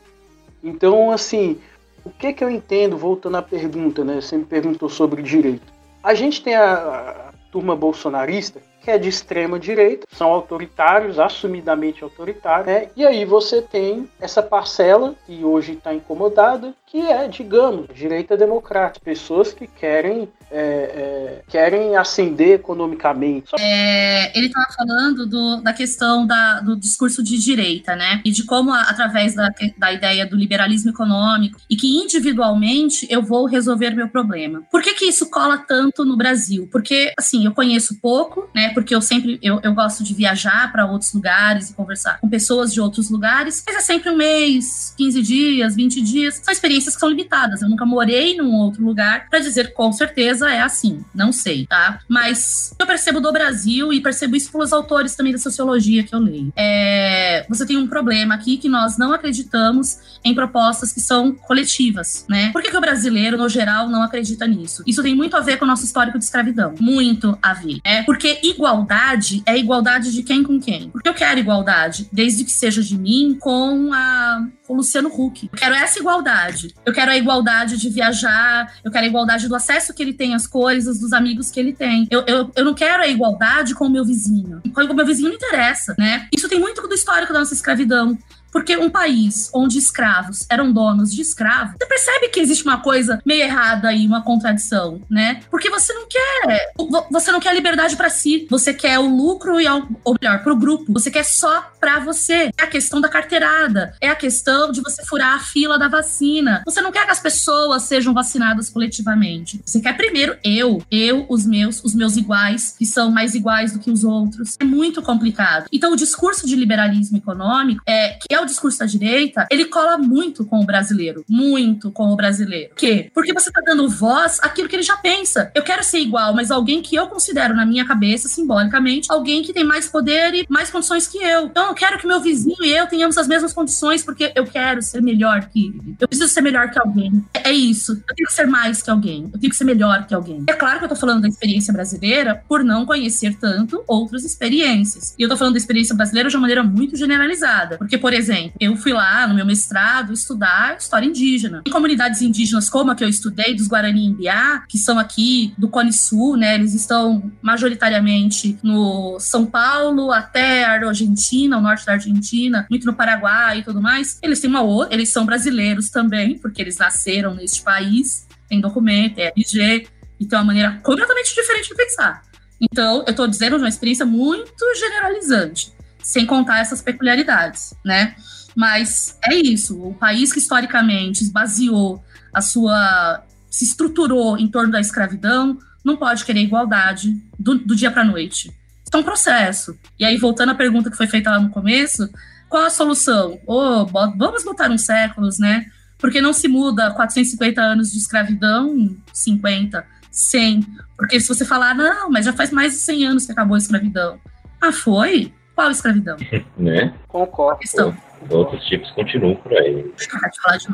Então, 0.63 1.11
assim, 1.11 1.61
o 2.05 2.11
que, 2.11 2.33
que 2.33 2.43
eu 2.43 2.51
entendo, 2.51 2.97
voltando 2.97 3.37
à 3.37 3.43
pergunta, 3.43 4.05
né? 4.05 4.21
Você 4.21 4.37
me 4.37 4.45
perguntou 4.45 4.89
sobre 4.89 5.23
direito. 5.23 5.73
A 6.03 6.15
gente 6.15 6.43
tem 6.43 6.55
a, 6.55 6.75
a 6.75 7.33
turma 7.51 7.77
bolsonarista, 7.77 8.61
que 8.81 8.91
é 8.91 8.99
de 8.99 9.09
extrema 9.09 9.59
direita, 9.59 10.07
são 10.13 10.29
autoritários, 10.29 11.19
assumidamente 11.19 12.05
autoritários, 12.05 12.67
né? 12.67 12.89
e 12.95 13.05
aí 13.05 13.25
você 13.25 13.61
tem 13.61 14.09
essa 14.21 14.41
parcela 14.41 15.15
que 15.27 15.45
hoje 15.45 15.73
está 15.73 15.93
incomodada, 15.93 16.73
que 16.97 17.03
é, 17.03 17.29
digamos, 17.29 17.89
direita 17.95 18.39
democrática, 18.39 19.05
pessoas 19.05 19.53
que 19.53 19.67
querem 19.67 20.31
é, 20.51 20.59
é, 20.59 21.43
querem 21.49 21.97
ascender 21.97 22.55
economicamente. 22.55 23.51
É, 23.59 24.37
ele 24.37 24.47
estava 24.47 24.67
falando 24.77 25.27
do, 25.27 25.61
da 25.61 25.73
questão 25.73 26.27
da, 26.27 26.61
do 26.61 26.77
discurso 26.77 27.23
de 27.23 27.37
direita, 27.39 27.97
né? 27.97 28.21
E 28.25 28.31
de 28.31 28.45
como, 28.45 28.73
através 28.73 29.35
da, 29.35 29.49
da 29.77 29.93
ideia 29.93 30.25
do 30.25 30.37
liberalismo 30.37 30.91
econômico, 30.91 31.61
e 31.69 31.77
que 31.77 31.89
individualmente 31.89 33.07
eu 33.11 33.23
vou 33.23 33.47
resolver 33.47 33.91
meu 33.91 34.09
problema. 34.09 34.63
Por 34.71 34.83
que, 34.83 34.95
que 34.95 35.07
isso 35.07 35.29
cola 35.31 35.59
tanto 35.59 36.05
no 36.05 36.17
Brasil? 36.17 36.69
Porque, 36.71 37.13
assim, 37.19 37.45
eu 37.45 37.53
conheço 37.53 38.01
pouco, 38.01 38.49
né? 38.55 38.73
Porque 38.73 38.95
eu 38.95 39.01
sempre 39.01 39.39
eu, 39.43 39.61
eu 39.63 39.75
gosto 39.75 40.05
de 40.05 40.15
viajar 40.15 40.71
para 40.71 40.87
outros 40.87 41.13
lugares 41.13 41.71
e 41.71 41.75
conversar 41.75 42.21
com 42.21 42.29
pessoas 42.29 42.73
de 42.73 42.81
outros 42.81 43.11
lugares, 43.11 43.65
mas 43.67 43.77
é 43.77 43.81
sempre 43.81 44.11
um 44.11 44.17
mês, 44.17 44.95
15 44.97 45.23
dias, 45.23 45.75
20 45.75 46.01
dias. 46.03 46.41
São 46.43 46.53
experiências 46.53 46.86
que 46.95 47.01
são 47.01 47.09
limitadas. 47.09 47.63
Eu 47.63 47.69
nunca 47.69 47.85
morei 47.85 48.37
num 48.37 48.55
outro 48.55 48.85
lugar 48.85 49.29
para 49.29 49.39
dizer 49.39 49.73
com 49.73 49.93
certeza 49.93 50.51
é 50.51 50.61
assim, 50.61 51.05
não 51.15 51.33
sei, 51.33 51.67
tá? 51.67 52.01
Mas 52.09 52.75
eu 52.79 52.87
percebo 52.87 53.21
do 53.21 53.33
Brasil 53.33 53.93
e 53.93 54.01
percebo 54.01 54.37
isso 54.37 54.51
pelos 54.51 54.73
autores 54.73 55.15
também 55.15 55.33
da 55.33 55.39
sociologia 55.39 56.03
que 56.03 56.15
eu 56.15 56.19
leio. 56.19 56.53
É, 56.57 57.47
você 57.49 57.67
tem 57.67 57.77
um 57.77 57.87
problema 57.87 58.35
aqui 58.35 58.57
que 58.57 58.69
nós 58.69 58.97
não 58.99 59.13
acreditamos 59.13 60.19
em 60.25 60.35
propostas 60.35 60.93
que 60.93 61.01
são 61.01 61.33
coletivas, 61.33 62.25
né? 62.29 62.51
Por 62.53 62.63
que, 62.63 62.71
que 62.71 62.77
o 62.77 62.81
brasileiro, 62.81 63.37
no 63.37 63.49
geral, 63.49 63.89
não 63.89 64.03
acredita 64.03 64.47
nisso? 64.47 64.83
Isso 64.87 65.03
tem 65.03 65.15
muito 65.15 65.37
a 65.37 65.41
ver 65.41 65.57
com 65.59 65.65
o 65.65 65.69
nosso 65.69 65.85
histórico 65.85 66.19
de 66.19 66.25
escravidão. 66.25 66.75
Muito 66.81 67.37
a 67.43 67.53
ver. 67.53 67.81
É 67.85 68.03
porque 68.03 68.41
igualdade 68.43 69.43
é 69.47 69.57
igualdade 69.57 70.13
de 70.13 70.23
quem 70.23 70.43
com 70.43 70.61
quem. 70.61 70.91
Porque 70.91 71.09
eu 71.09 71.15
quero 71.15 71.41
igualdade, 71.41 72.09
desde 72.13 72.45
que 72.45 72.53
seja 72.53 72.83
de 72.83 72.97
mim 72.99 73.37
com 73.41 73.93
a 73.93 74.47
com 74.67 74.75
o 74.75 74.77
Luciano 74.77 75.09
Huck. 75.09 75.49
Eu 75.53 75.59
quero 75.59 75.75
essa 75.75 75.99
igualdade. 75.99 76.75
Eu 76.85 76.93
quero 76.93 77.11
a 77.11 77.17
igualdade 77.17 77.77
de 77.77 77.89
viajar, 77.89 78.75
eu 78.85 78.91
quero 78.91 79.05
a 79.05 79.09
igualdade 79.09 79.49
do 79.49 79.55
acesso 79.55 79.95
que 79.95 80.03
ele 80.03 80.13
tem 80.13 80.35
às 80.35 80.47
coisas, 80.47 80.99
dos 80.99 81.13
amigos 81.13 81.51
que 81.51 81.61
ele 81.61 81.73
tem. 81.73 82.07
Eu, 82.11 82.25
eu, 82.27 82.51
eu 82.55 82.65
não 82.65 82.75
quero 82.75 83.03
a 83.03 83.07
igualdade 83.07 83.75
com 83.75 83.87
o 83.87 83.91
meu 83.91 84.05
vizinho. 84.05 84.61
Com 84.75 84.83
o 84.83 84.95
meu 84.95 85.07
vizinho 85.07 85.29
não 85.29 85.37
interessa, 85.37 85.95
né? 85.99 86.29
Isso 86.35 86.49
tem 86.49 86.59
muito 86.59 86.87
do 86.87 86.95
histórico 86.95 87.33
da 87.33 87.41
nossa 87.41 87.55
escravidão. 87.55 88.19
Porque 88.57 88.75
um 88.75 88.89
país 88.89 89.51
onde 89.53 89.77
escravos 89.77 90.47
eram 90.49 90.73
donos 90.73 91.13
de 91.13 91.21
escravos, 91.21 91.75
você 91.79 91.87
percebe 91.87 92.29
que 92.29 92.41
existe 92.41 92.65
uma 92.65 92.81
coisa 92.81 93.21
meio 93.23 93.43
errada 93.43 93.89
aí, 93.89 94.07
uma 94.07 94.23
contradição, 94.23 94.99
né? 95.11 95.43
Porque 95.51 95.69
você 95.69 95.93
não 95.93 96.09
quer, 96.09 96.73
você 97.11 97.31
não 97.31 97.39
quer 97.39 97.51
a 97.51 97.53
liberdade 97.53 97.97
para 97.97 98.09
si, 98.09 98.47
você 98.49 98.73
quer 98.73 98.99
o 98.99 99.15
lucro 99.15 99.61
e 99.61 99.67
ou 99.69 100.17
melhor, 100.19 100.43
pro 100.43 100.57
grupo. 100.57 100.91
Você 100.95 101.11
quer 101.11 101.25
só 101.25 101.71
para 101.79 101.99
você. 101.99 102.51
É 102.57 102.63
a 102.63 102.67
questão 102.67 102.99
da 102.99 103.11
carteirada, 103.11 103.95
é 104.01 104.09
a 104.09 104.17
questão 104.17 104.73
de 104.73 104.81
você 104.81 105.05
furar 105.05 105.35
a 105.35 105.39
fila 105.39 105.79
da 105.79 105.89
vacina. 105.89 106.63
Você 106.65 106.81
não 106.81 106.91
quer 106.91 107.05
que 107.05 107.13
as 107.13 107.21
pessoas 107.21 107.83
sejam 107.83 108.15
vacinadas 108.15 108.71
coletivamente. 108.71 109.61
Você 109.67 109.81
quer 109.81 109.99
primeiro 109.99 110.35
eu, 110.43 110.83
eu, 110.91 111.27
os 111.29 111.45
meus, 111.45 111.85
os 111.85 111.95
meus 111.95 112.17
iguais, 112.17 112.75
que 112.79 112.87
são 112.87 113.11
mais 113.11 113.35
iguais 113.35 113.75
do 113.75 113.81
que 113.81 113.91
os 113.91 114.03
outros. 114.03 114.57
É 114.59 114.65
muito 114.65 115.03
complicado. 115.03 115.67
Então 115.71 115.93
o 115.93 115.97
discurso 115.97 116.47
de 116.47 116.57
liberalismo 116.57 117.19
econômico 117.19 117.83
é 117.87 118.17
que 118.19 118.35
é 118.35 118.41
o 118.41 118.46
discurso 118.47 118.79
da 118.79 118.87
direita, 118.87 119.47
ele 119.51 119.67
cola 119.67 119.99
muito 119.99 120.45
com 120.45 120.61
o 120.61 120.65
brasileiro. 120.65 121.25
Muito 121.29 121.91
com 121.91 122.09
o 122.09 122.17
brasileiro. 122.17 122.71
Por 122.71 122.77
quê? 122.77 123.11
Porque 123.13 123.33
você 123.33 123.51
tá 123.51 123.61
dando 123.65 123.89
voz 123.89 124.39
àquilo 124.43 124.69
que 124.69 124.77
ele 124.77 124.83
já 124.83 124.97
pensa. 124.97 125.51
Eu 125.55 125.63
quero 125.63 125.85
ser 125.85 125.99
igual, 125.99 126.35
mas 126.35 126.51
alguém 126.51 126.81
que 126.81 126.97
eu 126.97 127.07
considero 127.07 127.55
na 127.55 127.67
minha 127.67 127.85
cabeça, 127.85 128.29
simbolicamente, 128.29 129.11
alguém 129.11 129.43
que 129.43 129.53
tem 129.53 129.65
mais 129.65 129.89
poder 129.89 130.35
e 130.35 130.47
mais 130.49 130.71
condições 130.71 131.07
que 131.07 131.19
eu. 131.19 131.47
Então 131.47 131.69
eu 131.69 131.75
quero 131.75 131.99
que 131.99 132.07
meu 132.07 132.21
vizinho 132.21 132.63
e 132.63 132.71
eu 132.71 132.87
tenhamos 132.87 133.19
as 133.19 133.27
mesmas 133.27 133.53
condições, 133.53 134.03
porque 134.03 134.33
eu 134.35 134.45
quero 134.45 134.83
ser 134.83 135.03
melhor 135.03 135.49
que 135.49 135.67
ele. 135.67 135.97
Eu 136.01 136.09
preciso 136.09 136.33
ser 136.33 136.41
melhor 136.41 136.71
que 136.71 136.79
alguém. 136.79 137.25
É 137.35 137.51
isso. 137.51 137.93
Eu 137.93 138.15
tenho 138.15 138.29
que 138.29 138.35
ser 138.35 138.47
mais 138.47 138.83
que 138.83 138.91
alguém. 138.91 139.29
Eu 139.33 139.39
tenho 139.39 139.51
que 139.51 139.57
ser 139.57 139.65
melhor 139.65 140.07
que 140.07 140.15
alguém. 140.15 140.45
É 140.47 140.53
claro 140.53 140.79
que 140.79 140.85
eu 140.85 140.89
tô 140.89 140.97
falando 140.97 141.23
da 141.23 141.29
experiência 141.29 141.73
brasileira 141.73 142.43
por 142.49 142.63
não 142.65 142.87
conhecer 142.87 143.37
tanto 143.37 143.83
outras 143.87 144.25
experiências. 144.25 145.15
E 145.19 145.23
eu 145.23 145.29
tô 145.29 145.37
falando 145.37 145.55
da 145.55 145.59
experiência 145.59 145.95
brasileira 145.95 146.29
de 146.29 146.37
uma 146.37 146.43
maneira 146.43 146.63
muito 146.63 146.97
generalizada. 146.97 147.79
Porque, 147.79 147.99
por 147.99 148.13
exemplo, 148.13 148.36
eu 148.59 148.77
fui 148.77 148.93
lá 148.93 149.27
no 149.27 149.35
meu 149.35 149.47
mestrado 149.47 150.13
estudar 150.13 150.77
história 150.77 151.07
indígena. 151.07 151.63
Em 151.67 151.71
comunidades 151.71 152.23
indígenas 152.23 152.69
como 152.69 152.91
a 152.91 152.95
que 152.95 153.05
eu 153.05 153.09
estudei, 153.09 153.55
dos 153.55 153.67
Guarani 153.67 154.07
Imbiá, 154.07 154.65
que 154.69 154.79
são 154.79 154.99
aqui 154.99 155.55
do 155.57 155.69
Cone 155.69 155.93
Sul, 155.93 156.37
né? 156.37 156.55
Eles 156.55 156.75
estão 156.75 157.31
majoritariamente 157.41 158.59
no 158.63 159.19
São 159.19 159.47
Paulo 159.47 160.13
até 160.13 160.65
a 160.65 160.73
Argentina, 160.73 161.59
o 161.59 161.61
norte 161.61 161.87
da 161.87 161.93
Argentina, 161.93 162.67
muito 162.71 162.87
no 162.87 162.95
Paraguai 162.95 163.61
e 163.61 163.63
tudo 163.63 163.81
mais. 163.81 164.19
Eles 164.23 164.41
têm 164.41 164.51
uma 164.51 164.63
outra, 164.63 164.95
eles 164.95 165.11
são 165.13 165.25
brasileiros 165.25 165.91
também, 165.91 166.39
porque 166.39 166.61
eles 166.61 166.79
nasceram 166.79 167.35
neste 167.35 167.63
país, 167.63 168.27
tem 168.49 168.61
documento, 168.61 169.19
é 169.19 169.33
RG, 169.37 169.89
então 170.21 170.39
é 170.39 170.43
uma 170.43 170.47
maneira 170.47 170.81
completamente 170.83 171.35
diferente 171.35 171.69
de 171.69 171.75
pensar. 171.75 172.23
Então, 172.61 173.05
eu 173.07 173.11
estou 173.11 173.27
dizendo 173.27 173.57
de 173.57 173.63
uma 173.63 173.69
experiência 173.69 174.07
muito 174.07 174.65
generalizante 174.79 175.76
sem 176.07 176.25
contar 176.25 176.61
essas 176.61 176.81
peculiaridades, 176.81 177.75
né? 177.85 178.15
Mas 178.55 179.19
é 179.25 179.35
isso, 179.35 179.83
o 179.83 179.93
país 179.93 180.33
que 180.33 180.39
historicamente 180.39 181.25
esbaseou 181.25 182.03
a 182.33 182.41
sua. 182.41 183.25
se 183.51 183.65
estruturou 183.65 184.39
em 184.39 184.47
torno 184.47 184.71
da 184.71 184.81
escravidão, 184.81 185.59
não 185.85 185.97
pode 185.97 186.25
querer 186.25 186.41
igualdade 186.43 187.21
do, 187.37 187.59
do 187.59 187.75
dia 187.75 187.91
para 187.91 188.03
a 188.03 188.05
noite. 188.05 188.49
Isso 188.85 188.95
é 188.95 188.97
um 188.97 189.03
processo. 189.03 189.77
E 189.99 190.05
aí, 190.05 190.17
voltando 190.17 190.53
à 190.53 190.55
pergunta 190.55 190.91
que 190.91 190.97
foi 190.97 191.09
feita 191.09 191.31
lá 191.31 191.41
no 191.41 191.51
começo, 191.51 192.09
qual 192.49 192.65
a 192.65 192.71
solução? 192.71 193.41
Oh, 193.45 193.85
vamos 193.85 194.45
botar 194.45 194.71
uns 194.71 194.85
séculos, 194.85 195.41
né? 195.41 195.67
Porque 195.99 196.21
não 196.21 196.33
se 196.33 196.47
muda 196.47 196.93
450 196.93 197.61
anos 197.61 197.91
de 197.91 197.99
escravidão, 197.99 198.97
50, 199.13 199.85
100. 200.13 200.67
Porque 200.97 201.19
se 201.19 201.27
você 201.27 201.45
falar, 201.45 201.75
não, 201.75 202.11
mas 202.11 202.27
já 202.27 202.33
faz 202.33 202.53
mais 202.53 202.75
de 202.75 202.79
100 202.79 203.07
anos 203.07 203.27
que 203.27 203.33
acabou 203.33 203.57
a 203.57 203.59
escravidão. 203.59 204.21
Ah, 204.61 204.73
foi? 204.73 205.33
Qual 205.57 205.71
escravidão? 205.71 206.17
né? 206.57 206.93
Concordo. 207.09 207.59
Questão 207.61 207.97
outros 208.31 208.65
tipos 208.65 208.91
continuam 208.93 209.37
por 209.37 209.53
aí. 209.53 209.93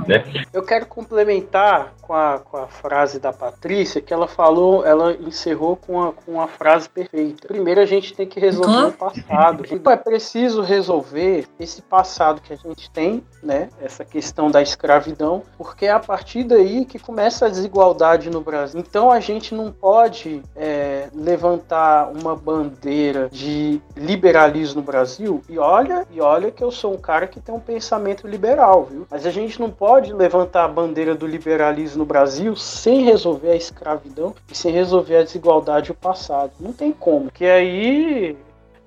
Né? 0.07 0.24
Eu 0.52 0.62
quero 0.62 0.87
complementar 0.87 1.92
com 2.00 2.14
a, 2.14 2.38
com 2.38 2.57
a 2.57 2.66
frase 2.66 3.18
da 3.18 3.33
Patrícia, 3.33 4.00
que 4.00 4.12
ela 4.12 4.28
falou, 4.28 4.85
ela 4.85 5.12
encerrou 5.14 5.76
com 5.76 6.02
a, 6.02 6.12
com 6.12 6.40
a 6.40 6.48
frase 6.48 6.88
perfeita. 6.88 7.48
Primeiro 7.48 7.81
a 7.81 7.87
gente 7.87 8.14
tem 8.14 8.26
que 8.26 8.40
resolver 8.40 8.72
uhum. 8.72 8.88
o 8.88 8.92
passado. 8.92 9.64
Então 9.70 9.92
é 9.92 9.96
preciso 9.96 10.62
resolver 10.62 11.46
esse 11.59 11.83
passado 11.83 12.40
que 12.40 12.52
a 12.52 12.57
gente 12.57 12.90
tem, 12.90 13.22
né? 13.42 13.68
Essa 13.81 14.05
questão 14.05 14.50
da 14.50 14.62
escravidão, 14.62 15.42
porque 15.57 15.87
é 15.87 15.90
a 15.90 16.00
partir 16.00 16.44
daí 16.44 16.85
que 16.85 16.98
começa 16.98 17.46
a 17.46 17.48
desigualdade 17.48 18.31
no 18.31 18.40
Brasil. 18.40 18.81
Então 18.81 19.11
a 19.11 19.20
gente 19.20 19.55
não 19.55 19.72
pode 19.72 20.42
é, 20.57 21.09
levantar 21.14 22.11
uma 22.11 22.35
bandeira 22.37 23.28
de 23.31 23.81
liberalismo 23.96 24.81
no 24.81 24.83
Brasil 24.83 25.42
e 25.48 25.59
olha, 25.59 26.07
e 26.11 26.20
olha 26.20 26.50
que 26.50 26.62
eu 26.62 26.70
sou 26.70 26.94
um 26.94 26.98
cara 26.98 27.26
que 27.26 27.40
tem 27.44 27.55
um 27.55 27.61
pensamento 27.61 28.26
liberal, 28.26 28.85
viu? 28.85 29.07
Mas 29.11 29.26
a 29.26 29.31
gente 29.31 29.61
não 29.61 29.70
pode 29.70 30.12
levantar 30.12 30.64
a 30.64 30.68
bandeira 30.68 31.14
do 31.14 31.26
liberalismo 31.26 31.98
no 31.98 32.05
Brasil 32.05 32.55
sem 32.57 33.05
resolver 33.05 33.50
a 33.50 33.57
escravidão 33.57 34.35
e 34.50 34.57
sem 34.57 34.72
resolver 34.72 35.16
a 35.16 35.22
desigualdade 35.22 35.90
e 35.90 35.92
o 35.92 35.94
passado. 35.94 36.52
Não 36.61 36.72
tem 36.72 36.92
como. 36.92 37.31
Que 37.31 37.46
aí 37.46 38.37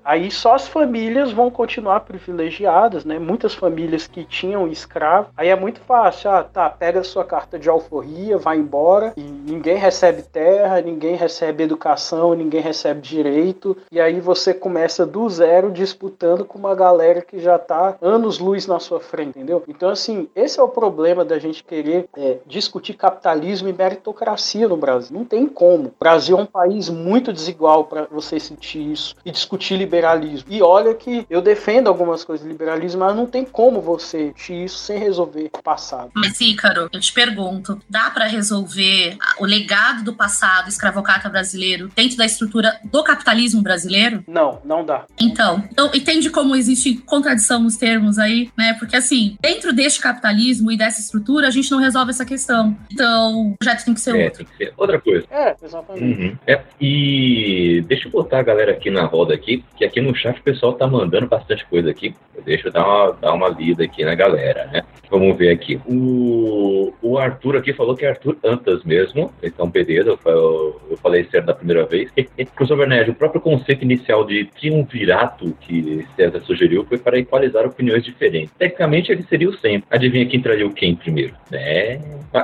Aí 0.06 0.30
só 0.30 0.54
as 0.54 0.68
famílias 0.68 1.32
vão 1.32 1.50
continuar 1.50 1.98
privilegiadas, 2.00 3.04
né? 3.04 3.18
Muitas 3.18 3.56
famílias 3.56 4.06
que 4.06 4.22
tinham 4.22 4.68
escravo. 4.68 5.30
Aí 5.36 5.48
é 5.48 5.56
muito 5.56 5.80
fácil, 5.80 6.30
ah, 6.30 6.44
tá, 6.44 6.70
pega 6.70 7.00
a 7.00 7.04
sua 7.04 7.24
carta 7.24 7.58
de 7.58 7.68
alforria, 7.68 8.38
vai 8.38 8.56
embora 8.56 9.12
e 9.16 9.20
ninguém 9.20 9.76
recebe 9.76 10.22
terra, 10.22 10.80
ninguém 10.80 11.16
recebe 11.16 11.64
educação, 11.64 12.34
ninguém 12.34 12.60
recebe 12.60 13.00
direito. 13.00 13.76
E 13.90 14.00
aí 14.00 14.20
você 14.20 14.54
começa 14.54 15.04
do 15.04 15.28
zero 15.28 15.72
disputando 15.72 16.44
com 16.44 16.56
uma 16.56 16.76
galera 16.76 17.20
que 17.20 17.40
já 17.40 17.58
tá 17.58 17.96
anos 18.00 18.38
luz 18.38 18.64
na 18.68 18.78
sua 18.78 19.00
frente, 19.00 19.30
entendeu? 19.30 19.64
Então, 19.66 19.90
assim, 19.90 20.28
esse 20.36 20.60
é 20.60 20.62
o 20.62 20.68
problema 20.68 21.24
da 21.24 21.40
gente 21.40 21.64
querer 21.64 22.08
é, 22.16 22.36
discutir 22.46 22.94
capitalismo 22.94 23.68
e 23.68 23.72
meritocracia 23.72 24.68
no 24.68 24.76
Brasil. 24.76 25.18
Não 25.18 25.24
tem 25.24 25.48
como. 25.48 25.88
O 25.88 25.94
Brasil 25.98 26.38
é 26.38 26.42
um 26.42 26.46
país 26.46 26.88
muito 26.88 27.32
desigual 27.32 27.86
para 27.86 28.06
você 28.08 28.38
sentir 28.38 28.92
isso 28.92 29.16
e 29.24 29.32
discutir 29.32 29.74
liberdade 29.74 29.95
liberalismo. 29.96 30.52
E 30.52 30.62
olha 30.62 30.94
que 30.94 31.26
eu 31.28 31.40
defendo 31.40 31.88
algumas 31.88 32.24
coisas 32.24 32.46
do 32.46 32.50
liberalismo, 32.50 33.00
mas 33.00 33.16
não 33.16 33.26
tem 33.26 33.44
como 33.44 33.80
você 33.80 34.32
isso 34.48 34.78
sem 34.78 34.98
resolver 34.98 35.50
o 35.52 35.62
passado. 35.62 36.10
Mas, 36.14 36.40
Ícaro, 36.40 36.88
eu 36.92 37.00
te 37.00 37.12
pergunto, 37.12 37.80
dá 37.88 38.10
para 38.10 38.26
resolver 38.26 39.16
o 39.38 39.44
legado 39.44 40.04
do 40.04 40.14
passado 40.14 40.68
escravocrata 40.68 41.28
brasileiro 41.28 41.90
dentro 41.94 42.16
da 42.16 42.24
estrutura 42.24 42.78
do 42.84 43.02
capitalismo 43.02 43.62
brasileiro? 43.62 44.22
Não, 44.26 44.60
não 44.64 44.84
dá. 44.84 45.04
Então, 45.20 45.62
então 45.70 45.90
entende 45.94 46.30
como 46.30 46.54
existe 46.54 46.96
contradição 46.98 47.62
nos 47.62 47.76
termos 47.76 48.18
aí, 48.18 48.50
né? 48.56 48.74
Porque 48.78 48.96
assim, 48.96 49.36
dentro 49.40 49.72
deste 49.72 50.00
capitalismo 50.00 50.70
e 50.70 50.76
dessa 50.76 51.00
estrutura, 51.00 51.48
a 51.48 51.50
gente 51.50 51.70
não 51.70 51.78
resolve 51.78 52.10
essa 52.10 52.24
questão. 52.24 52.76
Então, 52.92 53.52
o 53.52 53.56
projeto 53.56 53.84
tem 53.84 53.94
que 53.94 54.00
ser 54.00 54.16
É, 54.16 54.24
outro. 54.24 54.38
tem 54.38 54.46
que 54.46 54.56
ser 54.56 54.74
outra 54.76 55.00
coisa. 55.00 55.26
É, 55.30 55.56
exatamente. 55.62 56.20
Uhum. 56.22 56.38
É, 56.46 56.60
e 56.80 57.84
deixa 57.86 58.08
eu 58.08 58.12
botar 58.12 58.40
a 58.40 58.42
galera 58.42 58.72
aqui 58.72 58.90
na 58.90 59.04
roda 59.04 59.34
aqui, 59.34 59.64
que 59.76 59.84
aqui 59.86 60.00
no 60.00 60.14
chat 60.14 60.38
o 60.38 60.42
pessoal 60.42 60.72
tá 60.74 60.86
mandando 60.86 61.26
bastante 61.26 61.64
coisa 61.66 61.90
aqui. 61.90 62.14
Deixa 62.44 62.68
eu 62.68 62.72
dar 62.72 62.86
uma, 62.86 63.12
dar 63.12 63.32
uma 63.32 63.48
lida 63.48 63.84
aqui 63.84 64.04
na 64.04 64.14
galera, 64.14 64.66
né? 64.66 64.82
Vamos 65.10 65.36
ver 65.36 65.50
aqui. 65.50 65.80
O, 65.86 66.92
o 67.00 67.18
Arthur 67.18 67.56
aqui 67.56 67.72
falou 67.72 67.94
que 67.96 68.04
é 68.04 68.10
Arthur 68.10 68.36
Antas 68.44 68.84
mesmo. 68.84 69.32
Então, 69.42 69.68
beleza, 69.68 70.10
eu, 70.10 70.18
eu, 70.26 70.80
eu 70.90 70.96
falei 70.96 71.24
certo 71.30 71.46
da 71.46 71.54
primeira 71.54 71.84
vez. 71.86 72.10
Professor 72.54 72.76
Bernard, 72.76 73.10
o 73.10 73.14
próprio 73.14 73.40
conceito 73.40 73.82
inicial 73.82 74.24
de 74.24 74.44
triunvirato 74.46 75.56
que 75.60 76.06
César 76.16 76.40
sugeriu 76.40 76.84
foi 76.84 76.98
para 76.98 77.18
equalizar 77.18 77.64
opiniões 77.64 78.04
diferentes. 78.04 78.52
Tecnicamente, 78.58 79.12
ele 79.12 79.22
seria 79.24 79.48
o 79.48 79.56
centro. 79.58 79.86
Adivinha 79.90 80.26
quem 80.26 80.40
traria 80.40 80.66
o 80.66 80.72
quem 80.72 80.94
primeiro? 80.94 81.34
É. 81.52 81.98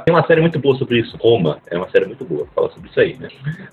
Tem 0.05 0.14
uma 0.14 0.26
série 0.26 0.40
muito 0.40 0.59
boa 0.59 0.76
sobre 0.76 1.01
isso. 1.01 1.16
Roma 1.16 1.59
é 1.70 1.76
uma 1.76 1.88
série 1.90 2.07
muito 2.07 2.24
boa, 2.24 2.47
fala 2.55 2.70
sobre 2.70 2.88
isso 2.88 3.01
aí, 3.01 3.16
né? 3.18 3.28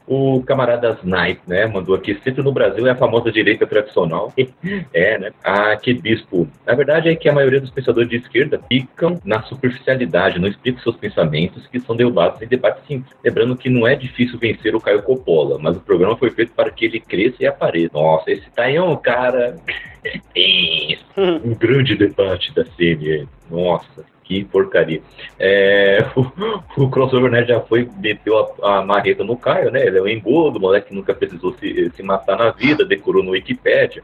O 0.07 0.43
camarada 0.43 0.97
Snipe, 1.01 1.41
né, 1.47 1.65
mandou 1.67 1.95
aqui, 1.95 2.17
centro 2.23 2.43
no 2.43 2.51
Brasil 2.51 2.87
é 2.87 2.91
a 2.91 2.95
famosa 2.95 3.31
direita 3.31 3.58
tradicional. 3.67 4.33
é, 4.93 5.17
né? 5.17 5.31
Ah, 5.43 5.75
que 5.75 5.93
bispo. 5.93 6.47
Na 6.65 6.73
verdade 6.73 7.09
é 7.09 7.15
que 7.15 7.29
a 7.29 7.33
maioria 7.33 7.61
dos 7.61 7.71
pensadores 7.71 8.09
de 8.09 8.17
esquerda 8.17 8.59
ficam 8.67 9.19
na 9.23 9.41
superficialidade, 9.43 10.39
não 10.39 10.47
explicam 10.47 10.81
seus 10.81 10.97
pensamentos, 10.97 11.65
que 11.67 11.79
são 11.79 11.95
derrubados 11.95 12.41
em 12.41 12.47
debate 12.47 12.85
simples. 12.87 13.13
Lembrando 13.23 13.55
que 13.55 13.69
não 13.69 13.87
é 13.87 13.95
difícil 13.95 14.37
vencer 14.39 14.75
o 14.75 14.81
Caio 14.81 15.03
Coppola, 15.03 15.57
mas 15.59 15.77
o 15.77 15.81
programa 15.81 16.17
foi 16.17 16.31
feito 16.31 16.53
para 16.53 16.71
que 16.71 16.85
ele 16.85 16.99
cresça 16.99 17.37
e 17.39 17.47
apareça. 17.47 17.91
Nossa, 17.93 18.31
esse 18.31 18.49
tá 18.51 18.63
aí 18.63 18.75
é 18.75 18.81
um 18.81 18.95
cara... 18.95 19.55
um 21.17 21.53
grande 21.55 21.95
debate 21.95 22.53
da 22.53 22.65
CNN. 22.65 23.27
Nossa, 23.49 24.05
que 24.29 24.45
porcaria. 24.45 25.01
É, 25.39 26.05
o, 26.15 26.83
o 26.83 26.89
crossover 26.89 27.31
né, 27.31 27.43
já 27.43 27.59
foi, 27.59 27.89
meteu 27.97 28.37
a, 28.61 28.77
a 28.77 28.85
marreta 28.85 29.23
no 29.23 29.35
Caio, 29.35 29.71
né? 29.71 29.83
Ele 29.83 29.97
é 29.97 30.01
um 30.01 30.07
engodo, 30.07 30.59
moleque 30.59 30.89
que 30.89 30.95
nunca 30.95 31.15
precisou 31.15 31.53
se, 31.55 31.91
se 31.95 32.03
matar 32.03 32.37
na 32.37 32.51
vida, 32.51 32.85
decorou 32.85 33.23
no 33.23 33.31
Wikipedia, 33.31 34.03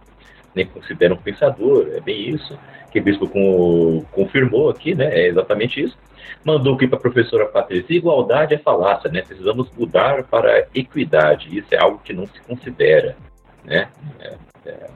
nem 0.56 0.66
considera 0.66 1.14
um 1.14 1.18
pensador, 1.18 1.92
é 1.94 2.00
bem 2.00 2.30
isso. 2.30 2.58
Que 2.92 3.00
o 3.00 3.04
bispo 3.04 3.28
com, 3.28 4.04
confirmou 4.12 4.70
aqui, 4.70 4.96
né? 4.96 5.14
É 5.14 5.28
exatamente 5.28 5.84
isso. 5.84 5.98
Mandou 6.44 6.76
aqui 6.76 6.88
para 6.88 6.98
a 6.98 7.02
professora 7.02 7.46
Patrícia: 7.46 7.94
igualdade 7.94 8.56
é 8.56 8.58
falácia, 8.58 9.12
né? 9.12 9.22
Precisamos 9.22 9.70
mudar 9.78 10.24
para 10.24 10.66
equidade. 10.74 11.56
Isso 11.56 11.68
é 11.72 11.78
algo 11.78 12.00
que 12.04 12.14
não 12.14 12.26
se 12.26 12.40
considera, 12.48 13.18
né? 13.66 13.90
É, 14.20 14.34
é 14.66 14.88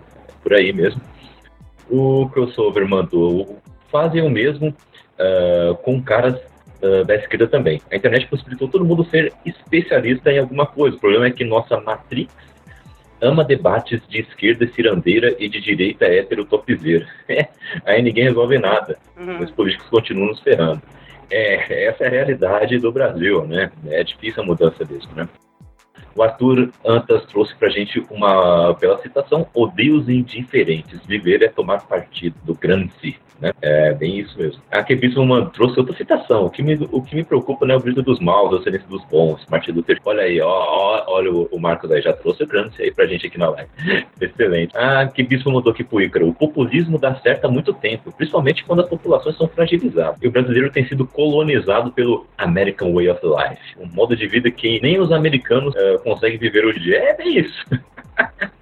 por 0.42 0.54
aí 0.54 0.72
mesmo. 0.72 1.02
O 1.90 2.30
crossover 2.30 2.88
mandou: 2.88 3.60
fazem 3.92 4.22
o 4.22 4.30
mesmo 4.30 4.74
uh, 5.20 5.76
com 5.76 6.02
caras 6.02 6.36
uh, 6.82 7.04
da 7.06 7.16
esquerda 7.16 7.48
também. 7.48 7.82
A 7.92 7.96
internet 7.96 8.28
possibilitou 8.28 8.68
todo 8.68 8.86
mundo 8.86 9.04
ser 9.06 9.34
especialista 9.46 10.32
em 10.32 10.40
alguma 10.40 10.66
coisa. 10.66 10.96
O 10.98 11.00
problema 11.00 11.28
é 11.28 11.32
que 11.32 11.44
nossa 11.44 11.80
Matrix 11.80 12.34
ama 13.22 13.44
debates 13.44 14.02
de 14.08 14.22
esquerda 14.22 14.66
cirandeira 14.68 15.36
e 15.38 15.50
de 15.50 15.60
direita 15.60 16.06
hétero 16.06 16.46
topzeira. 16.46 17.08
Aí 17.86 18.02
ninguém 18.02 18.24
resolve 18.24 18.58
nada. 18.58 18.98
Uhum. 19.18 19.44
Os 19.44 19.52
políticos 19.52 19.90
continuam 19.90 20.28
nos 20.28 20.40
ferrando. 20.40 20.82
É, 21.30 21.86
essa 21.86 22.06
é 22.06 22.08
a 22.08 22.12
realidade 22.12 22.80
do 22.80 22.92
Brasil, 22.92 23.46
né? 23.46 23.72
É 23.88 24.04
difícil 24.04 24.42
a 24.42 24.46
mudança 24.46 24.84
mesmo, 24.90 25.14
né? 25.14 25.30
O 26.16 26.24
Arthur 26.24 26.70
Antas 26.86 27.26
trouxe 27.26 27.56
pra 27.56 27.70
gente 27.70 28.04
uma, 28.10 28.74
pela 28.76 28.98
citação, 29.00 29.48
odeios 29.54 30.10
indiferentes. 30.10 31.00
Viver 31.06 31.44
é 31.44 31.48
tomar 31.48 31.88
partido 31.88 32.36
do 32.44 32.54
Gramsci. 32.54 33.18
Né? 33.40 33.54
É 33.62 33.94
bem 33.94 34.20
isso 34.20 34.38
mesmo. 34.38 34.62
A 34.70 34.84
Kebisman 34.84 35.46
trouxe 35.48 35.80
outra 35.80 35.96
citação. 35.96 36.46
O 36.46 36.50
que, 36.50 36.62
me, 36.62 36.76
o 36.92 37.02
que 37.02 37.16
me 37.16 37.24
preocupa 37.24 37.66
não 37.66 37.76
é 37.76 37.78
o 37.78 37.82
grito 37.82 38.02
dos 38.02 38.20
maus, 38.20 38.52
é 38.54 38.56
o 38.56 38.64
silêncio 38.64 38.88
dos 38.90 39.04
bons. 39.06 39.46
Martin 39.50 39.72
Luther, 39.72 40.00
olha 40.06 40.24
aí, 40.24 40.42
ó, 40.42 40.50
ó, 40.50 41.04
olha 41.08 41.32
o, 41.32 41.48
o 41.52 41.60
Marcos 41.60 41.90
aí, 41.92 42.02
já 42.02 42.14
trouxe 42.14 42.44
o 42.44 42.48
Gramsci 42.48 42.82
aí 42.82 42.92
pra 42.92 43.06
gente 43.06 43.28
aqui 43.28 43.38
na 43.38 43.50
live. 43.50 43.70
Excelente. 44.20 44.76
A 44.78 45.08
Kebisman 45.08 45.54
mandou 45.54 45.72
aqui 45.72 45.84
pro 45.84 46.02
Ícaro. 46.02 46.28
O 46.28 46.34
populismo 46.34 47.00
dá 47.00 47.16
certo 47.16 47.46
há 47.46 47.50
muito 47.50 47.74
tempo, 47.74 48.12
principalmente 48.12 48.64
quando 48.66 48.82
as 48.82 48.90
populações 48.90 49.38
são 49.38 49.48
fragilizadas. 49.48 50.22
E 50.22 50.28
o 50.28 50.32
brasileiro 50.32 50.72
tem 50.72 50.86
sido 50.86 51.08
colonizado 51.08 51.92
pelo 51.92 52.28
American 52.38 52.94
Way 52.94 53.10
of 53.10 53.22
Life, 53.24 53.80
um 53.80 53.88
modo 53.88 54.16
de 54.16 54.28
vida 54.28 54.52
que 54.52 54.82
nem 54.82 55.00
os 55.00 55.12
americanos 55.12 55.74
uh, 55.76 55.99
conseguem 56.00 56.38
viver 56.38 56.66
hoje 56.66 56.80
dia. 56.80 56.98
É 56.98 57.14
bem 57.16 57.40
isso. 57.40 57.66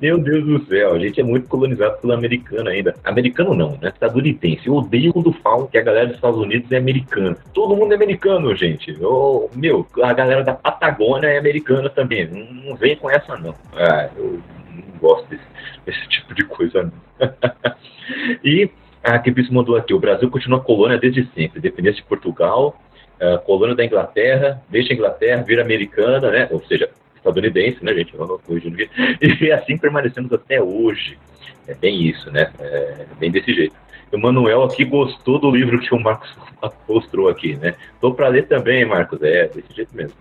Meu 0.00 0.18
Deus 0.18 0.44
do 0.44 0.64
céu, 0.66 0.94
a 0.94 0.98
gente 0.98 1.20
é 1.20 1.24
muito 1.24 1.48
colonizado 1.48 2.00
pelo 2.00 2.12
americano 2.12 2.68
ainda. 2.68 2.94
Americano 3.04 3.54
não, 3.54 3.76
né? 3.82 3.88
Estadunidense. 3.88 4.66
Eu 4.66 4.76
odeio 4.76 5.12
quando 5.12 5.32
falam 5.32 5.66
que 5.66 5.76
a 5.76 5.82
galera 5.82 6.06
dos 6.06 6.16
Estados 6.16 6.38
Unidos 6.38 6.70
é 6.70 6.76
americana. 6.76 7.36
Todo 7.52 7.76
mundo 7.76 7.92
é 7.92 7.96
americano, 7.96 8.54
gente. 8.54 8.96
Eu, 9.00 9.50
meu, 9.54 9.86
a 10.02 10.12
galera 10.12 10.44
da 10.44 10.54
Patagônia 10.54 11.26
é 11.26 11.38
americana 11.38 11.90
também. 11.90 12.26
Não, 12.28 12.76
vem 12.76 12.96
com 12.96 13.10
essa, 13.10 13.36
não. 13.36 13.54
Ah, 13.74 14.08
eu 14.16 14.40
não 14.70 14.98
gosto 15.00 15.28
desse, 15.28 15.44
desse 15.84 16.08
tipo 16.08 16.34
de 16.34 16.44
coisa, 16.44 16.84
não. 16.84 16.92
e 18.44 18.70
a 19.02 19.18
Kipis 19.18 19.50
mandou 19.50 19.76
aqui: 19.76 19.92
o 19.92 20.00
Brasil 20.00 20.30
continua 20.30 20.60
colônia 20.60 20.98
desde 20.98 21.26
sempre, 21.34 21.60
dependência 21.60 22.02
de 22.02 22.08
Portugal. 22.08 22.80
Uh, 23.20 23.38
colônia 23.40 23.74
da 23.74 23.84
Inglaterra, 23.84 24.62
deixa 24.68 24.92
a 24.92 24.94
Inglaterra, 24.94 25.42
vira 25.42 25.62
americana, 25.62 26.30
né? 26.30 26.48
Ou 26.52 26.62
seja, 26.64 26.88
estadunidense, 27.16 27.84
né, 27.84 27.94
gente? 27.94 28.14
E 29.40 29.52
assim 29.52 29.76
permanecemos 29.76 30.32
até 30.32 30.62
hoje. 30.62 31.18
É 31.66 31.74
bem 31.74 32.02
isso, 32.02 32.30
né? 32.30 32.50
É 32.60 33.06
bem 33.18 33.30
desse 33.30 33.52
jeito. 33.52 33.74
O 34.12 34.18
Manuel 34.18 34.62
aqui 34.62 34.84
gostou 34.84 35.38
do 35.38 35.50
livro 35.50 35.78
que 35.80 35.94
o 35.94 36.00
Marcos 36.00 36.34
mostrou 36.88 37.28
aqui, 37.28 37.56
né? 37.56 37.74
Tô 38.00 38.14
para 38.14 38.28
ler 38.28 38.46
também, 38.46 38.84
Marcos. 38.84 39.22
É, 39.22 39.48
desse 39.48 39.74
jeito 39.74 39.94
mesmo. 39.94 40.16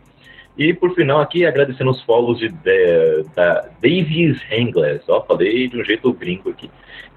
E 0.58 0.74
por 0.74 0.94
final 0.96 1.22
aqui, 1.22 1.46
agradecendo 1.46 1.92
os 1.92 2.02
follows 2.02 2.40
de, 2.40 2.50
de 2.50 3.24
da 3.36 3.70
Davies 3.82 4.42
Hengles, 4.52 5.08
ó, 5.08 5.22
falei 5.22 5.68
de 5.68 5.80
um 5.80 5.84
jeito 5.84 6.12
gringo 6.12 6.50
aqui. 6.50 6.70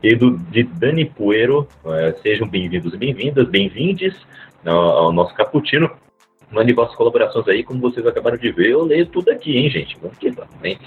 E 0.02 0.14
do, 0.14 0.36
de 0.36 0.62
Dani 0.62 1.06
Puero, 1.06 1.66
é, 1.86 2.12
sejam 2.22 2.46
bem-vindos 2.46 2.92
e 2.92 2.98
bem-vindas, 2.98 3.48
bem-vindes 3.48 4.14
ao, 4.64 4.78
ao 4.78 5.12
nosso 5.12 5.34
cappuccino 5.34 5.90
mande 6.50 6.72
vossas 6.72 6.96
colaborações 6.96 7.46
aí, 7.48 7.62
como 7.62 7.80
vocês 7.80 8.04
acabaram 8.06 8.36
de 8.36 8.50
ver, 8.50 8.70
eu 8.70 8.82
leio 8.82 9.06
tudo 9.06 9.30
aqui, 9.30 9.56
hein, 9.56 9.70
gente? 9.70 9.96
Vamos 10.00 10.18
que 10.18 10.30
vamos, 10.30 10.52
hein? 10.64 10.78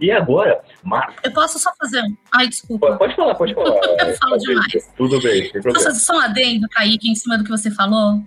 E 0.00 0.10
agora, 0.10 0.60
Marcos. 0.82 1.16
Eu 1.22 1.32
posso 1.32 1.58
só 1.58 1.70
fazer 1.78 2.02
um. 2.02 2.16
Ai, 2.34 2.48
desculpa. 2.48 2.86
Pode, 2.88 2.98
pode 2.98 3.16
falar, 3.16 3.34
pode 3.34 3.54
falar. 3.54 3.80
eu 4.08 4.16
falo 4.16 4.36
demais. 4.38 4.92
Tudo 4.96 5.20
bem, 5.20 5.42
sem 5.42 5.62
problema. 5.62 5.84
Posso 5.84 6.00
só 6.00 6.14
um 6.14 6.20
adendo, 6.20 6.68
Kaique, 6.70 7.10
em 7.10 7.14
cima 7.14 7.38
do 7.38 7.44
que 7.44 7.50
você 7.50 7.70
falou? 7.70 8.20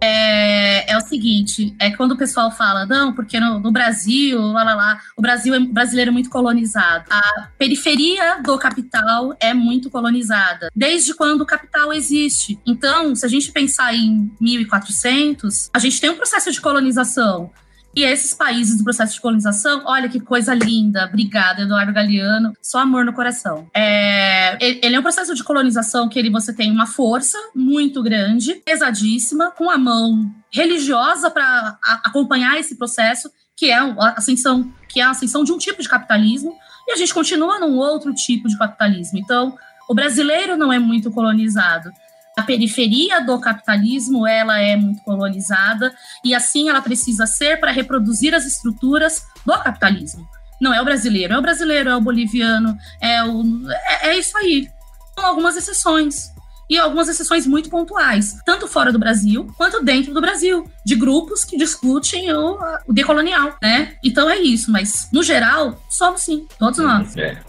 É, 0.00 0.92
é, 0.92 0.96
o 0.96 1.00
seguinte, 1.00 1.74
é 1.80 1.90
quando 1.90 2.12
o 2.12 2.16
pessoal 2.16 2.50
fala, 2.50 2.84
não, 2.86 3.12
porque 3.12 3.40
no, 3.40 3.58
no 3.58 3.72
Brasil, 3.72 4.40
lá, 4.40 4.62
lá, 4.62 4.74
lá, 4.74 5.00
o 5.16 5.22
Brasil 5.22 5.54
é, 5.54 5.60
brasileiro 5.60 6.10
é 6.10 6.12
muito 6.12 6.30
colonizado. 6.30 7.04
A 7.10 7.48
periferia 7.58 8.42
do 8.42 8.58
capital 8.58 9.34
é 9.40 9.54
muito 9.54 9.90
colonizada, 9.90 10.70
desde 10.74 11.14
quando 11.14 11.40
o 11.40 11.46
capital 11.46 11.92
existe. 11.92 12.58
Então, 12.66 13.14
se 13.14 13.24
a 13.24 13.28
gente 13.28 13.50
pensar 13.52 13.94
em 13.94 14.30
1400, 14.40 15.70
a 15.72 15.78
gente 15.78 16.00
tem 16.00 16.10
um 16.10 16.16
processo 16.16 16.50
de 16.52 16.60
colonização. 16.60 17.50
E 17.96 18.04
esses 18.04 18.34
países 18.34 18.76
do 18.76 18.84
processo 18.84 19.14
de 19.14 19.20
colonização, 19.22 19.82
olha 19.86 20.06
que 20.06 20.20
coisa 20.20 20.52
linda. 20.52 21.06
Obrigada, 21.06 21.62
Eduardo 21.62 21.94
Galeano. 21.94 22.52
Só 22.60 22.80
amor 22.80 23.06
no 23.06 23.14
coração. 23.14 23.70
É, 23.74 24.58
ele 24.62 24.94
é 24.94 25.00
um 25.00 25.02
processo 25.02 25.34
de 25.34 25.42
colonização 25.42 26.06
que 26.06 26.18
ele, 26.18 26.28
você 26.28 26.52
tem 26.52 26.70
uma 26.70 26.86
força 26.86 27.38
muito 27.54 28.02
grande, 28.02 28.56
pesadíssima, 28.56 29.50
com 29.50 29.70
a 29.70 29.78
mão 29.78 30.30
religiosa 30.52 31.30
para 31.30 31.78
acompanhar 32.04 32.60
esse 32.60 32.76
processo, 32.76 33.30
que 33.56 33.70
é 33.70 33.78
a 33.78 34.14
ascensão, 34.14 34.70
que 34.90 35.00
é 35.00 35.04
a 35.04 35.10
ascensão 35.10 35.42
de 35.42 35.52
um 35.52 35.56
tipo 35.56 35.80
de 35.80 35.88
capitalismo, 35.88 36.54
e 36.86 36.92
a 36.92 36.96
gente 36.96 37.14
continua 37.14 37.58
num 37.58 37.78
outro 37.78 38.12
tipo 38.12 38.46
de 38.46 38.58
capitalismo. 38.58 39.18
Então, 39.18 39.56
o 39.88 39.94
brasileiro 39.94 40.54
não 40.54 40.70
é 40.70 40.78
muito 40.78 41.10
colonizado 41.10 41.90
a 42.36 42.42
periferia 42.42 43.24
do 43.24 43.40
capitalismo 43.40 44.26
ela 44.26 44.60
é 44.60 44.76
muito 44.76 45.02
colonizada 45.02 45.94
e 46.22 46.34
assim 46.34 46.68
ela 46.68 46.82
precisa 46.82 47.26
ser 47.26 47.58
para 47.58 47.72
reproduzir 47.72 48.34
as 48.34 48.44
estruturas 48.44 49.22
do 49.44 49.52
capitalismo. 49.58 50.28
Não 50.60 50.72
é 50.72 50.80
o 50.80 50.84
brasileiro, 50.84 51.32
é 51.32 51.38
o 51.38 51.42
brasileiro, 51.42 51.88
é 51.88 51.96
o 51.96 52.00
boliviano, 52.00 52.76
é, 53.00 53.24
o, 53.24 53.42
é, 53.70 54.08
é 54.10 54.18
isso 54.18 54.36
aí. 54.36 54.68
Com 55.14 55.22
algumas 55.22 55.56
exceções. 55.56 56.30
E 56.68 56.76
algumas 56.76 57.08
exceções 57.08 57.46
muito 57.46 57.70
pontuais, 57.70 58.38
tanto 58.44 58.66
fora 58.66 58.92
do 58.92 58.98
Brasil 58.98 59.46
quanto 59.56 59.84
dentro 59.84 60.12
do 60.12 60.20
Brasil, 60.20 60.68
de 60.84 60.96
grupos 60.96 61.44
que 61.44 61.56
discutem 61.56 62.32
o, 62.32 62.58
o 62.88 62.92
decolonial, 62.92 63.56
né? 63.62 63.94
Então 64.02 64.28
é 64.28 64.36
isso, 64.36 64.70
mas 64.72 65.08
no 65.12 65.22
geral, 65.22 65.80
somos 65.88 66.22
sim, 66.22 66.44
todos 66.58 66.80
nós. 66.80 67.16
É. 67.16 67.40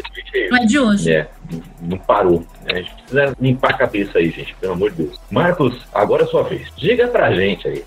infelizmente 0.00 0.50
Não 0.50 0.58
é 0.58 0.66
de 0.66 0.78
hoje. 0.78 1.12
É, 1.12 1.28
não 1.80 1.98
parou. 1.98 2.40
né? 2.40 2.72
A 2.72 2.74
gente 2.76 2.94
precisa 2.94 3.36
limpar 3.40 3.70
a 3.70 3.78
cabeça 3.78 4.18
aí, 4.18 4.30
gente, 4.30 4.54
pelo 4.60 4.72
amor 4.74 4.90
de 4.90 5.04
Deus. 5.04 5.20
Marcos, 5.30 5.74
agora 5.92 6.24
é 6.24 6.26
sua 6.26 6.42
vez. 6.42 6.68
Diga 6.76 7.08
pra 7.08 7.32
gente 7.32 7.66
aí. 7.68 7.84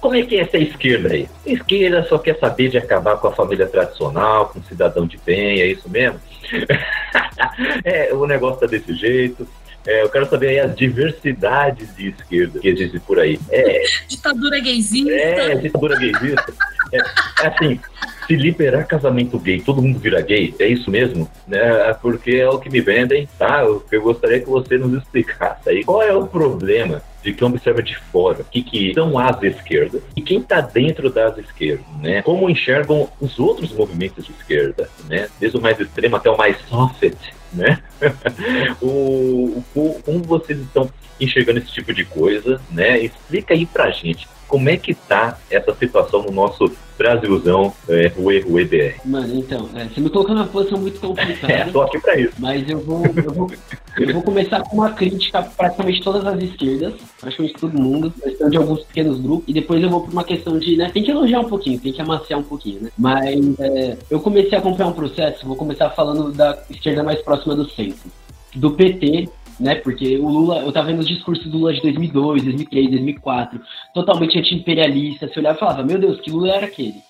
como 0.00 0.14
é 0.14 0.22
que 0.22 0.36
é 0.36 0.40
essa 0.40 0.58
esquerda 0.58 1.12
aí? 1.12 1.28
A 1.46 1.50
esquerda 1.50 2.04
só 2.08 2.18
quer 2.18 2.38
saber 2.38 2.68
de 2.68 2.78
acabar 2.78 3.16
com 3.16 3.28
a 3.28 3.32
família 3.32 3.66
tradicional, 3.66 4.48
com 4.48 4.58
o 4.58 4.64
cidadão 4.64 5.06
de 5.06 5.18
bem, 5.24 5.60
é 5.60 5.66
isso 5.66 5.88
mesmo? 5.88 6.20
é, 7.84 8.12
o 8.12 8.26
negócio 8.26 8.60
tá 8.60 8.66
desse 8.66 8.94
jeito. 8.94 9.46
É, 9.86 10.02
eu 10.02 10.08
quero 10.08 10.28
saber 10.28 10.48
aí 10.48 10.60
as 10.60 10.74
diversidades 10.74 11.94
de 11.96 12.08
esquerda 12.08 12.58
que 12.58 12.68
existem 12.68 13.00
por 13.00 13.18
aí. 13.18 13.38
É, 13.50 13.82
Ditadura 14.08 14.60
gaysista. 14.60 15.12
é 15.12 15.54
ditadura 15.56 15.96
gaysista. 15.96 16.54
É, 16.92 16.98
é 17.42 17.46
assim, 17.46 17.80
se 18.26 18.36
liberar 18.36 18.84
casamento 18.84 19.38
gay, 19.38 19.60
todo 19.60 19.82
mundo 19.82 19.98
vira 19.98 20.20
gay, 20.20 20.54
é 20.58 20.66
isso 20.66 20.90
mesmo? 20.90 21.28
Né? 21.46 21.58
É 21.88 21.92
Porque 21.94 22.36
é 22.36 22.48
o 22.48 22.58
que 22.58 22.70
me 22.70 22.80
vendem, 22.80 23.28
tá? 23.38 23.62
Eu, 23.62 23.84
eu 23.90 24.02
gostaria 24.02 24.40
que 24.40 24.48
você 24.48 24.78
nos 24.78 25.02
explicasse 25.02 25.68
aí 25.68 25.84
qual 25.84 26.02
é 26.02 26.12
o 26.14 26.26
problema 26.26 27.02
de 27.22 27.32
quem 27.32 27.46
observa 27.46 27.82
de 27.82 27.96
fora, 27.96 28.42
o 28.42 28.44
que, 28.44 28.62
que 28.62 28.94
são 28.94 29.18
as 29.18 29.42
esquerdas 29.42 30.02
e 30.14 30.20
quem 30.20 30.38
está 30.38 30.60
dentro 30.60 31.10
das 31.10 31.38
esquerdas, 31.38 31.86
né? 32.00 32.22
Como 32.22 32.50
enxergam 32.50 33.08
os 33.20 33.38
outros 33.38 33.72
movimentos 33.72 34.26
de 34.26 34.32
esquerda, 34.32 34.88
né? 35.08 35.28
Desde 35.40 35.56
o 35.56 35.60
mais 35.60 35.78
extremo 35.80 36.16
até 36.16 36.30
o 36.30 36.36
mais 36.36 36.56
soft, 36.68 37.14
né? 37.54 37.82
o, 38.82 39.62
o- 39.74 40.00
como 40.04 40.22
vocês 40.22 40.58
estão 40.60 40.90
enxergando 41.20 41.58
esse 41.60 41.72
tipo 41.72 41.92
de 41.92 42.04
coisa, 42.04 42.60
né? 42.70 42.98
Explica 43.00 43.54
aí 43.54 43.66
pra 43.66 43.90
gente 43.90 44.28
como 44.48 44.68
é 44.68 44.76
que 44.76 44.94
tá 44.94 45.38
essa 45.50 45.74
situação 45.74 46.22
no 46.22 46.30
nosso 46.32 46.70
Brasilzão, 46.98 47.72
é, 47.88 48.06
Rue 48.08 48.40
Rue 48.40 48.64
BR. 48.64 49.00
Mano, 49.04 49.34
então, 49.34 49.68
é, 49.74 49.84
você 49.84 50.00
me 50.00 50.08
colocou 50.10 50.34
numa 50.34 50.46
posição 50.46 50.78
muito 50.78 50.96
É, 50.98 51.00
complicada, 51.06 51.72
tô 51.72 51.82
aqui 51.82 51.98
pra 52.00 52.18
isso. 52.18 52.32
mas 52.38 52.68
eu 52.68 52.78
vou, 52.80 53.02
eu, 53.04 53.32
vou, 53.32 53.50
eu 53.98 54.12
vou 54.12 54.22
começar 54.22 54.60
com 54.62 54.76
uma 54.76 54.90
crítica 54.92 55.38
a 55.38 55.42
praticamente 55.42 56.00
todas 56.02 56.24
as 56.26 56.42
esquerdas, 56.42 56.94
praticamente 57.20 57.54
todo 57.54 57.78
mundo, 57.78 58.12
questão 58.22 58.48
de 58.48 58.56
alguns 58.56 58.82
pequenos 58.84 59.20
grupos, 59.20 59.44
e 59.48 59.52
depois 59.52 59.82
eu 59.82 59.90
vou 59.90 60.02
pra 60.02 60.12
uma 60.12 60.24
questão 60.24 60.58
de, 60.58 60.76
né, 60.76 60.90
tem 60.92 61.02
que 61.02 61.10
elogiar 61.10 61.40
um 61.40 61.48
pouquinho, 61.48 61.80
tem 61.80 61.92
que 61.92 62.00
amaciar 62.00 62.38
um 62.40 62.44
pouquinho, 62.44 62.82
né? 62.82 62.90
Mas 62.98 63.58
é, 63.60 63.96
eu 64.10 64.20
comecei 64.20 64.56
a 64.56 64.60
acompanhar 64.60 64.88
um 64.90 64.92
processo, 64.94 65.46
vou 65.46 65.56
começar 65.56 65.90
falando 65.90 66.32
da 66.32 66.58
esquerda 66.70 67.02
mais 67.02 67.20
próxima 67.22 67.54
do 67.56 67.68
centro, 67.70 68.10
do 68.54 68.70
PT, 68.70 69.28
né? 69.58 69.76
Porque 69.76 70.18
o 70.18 70.28
Lula, 70.28 70.60
eu 70.60 70.72
tava 70.72 70.88
vendo 70.88 71.00
os 71.00 71.08
discursos 71.08 71.46
do 71.50 71.58
Lula 71.58 71.74
de 71.74 71.80
2002, 71.82 72.42
2003, 72.42 72.90
2004, 72.90 73.60
totalmente 73.94 74.38
anti-imperialista. 74.38 75.28
Você 75.28 75.40
olhava 75.40 75.56
e 75.56 75.60
falava, 75.60 75.82
meu 75.82 75.98
Deus, 75.98 76.20
que 76.20 76.30
Lula 76.30 76.50
era 76.50 76.66
aquele? 76.66 77.02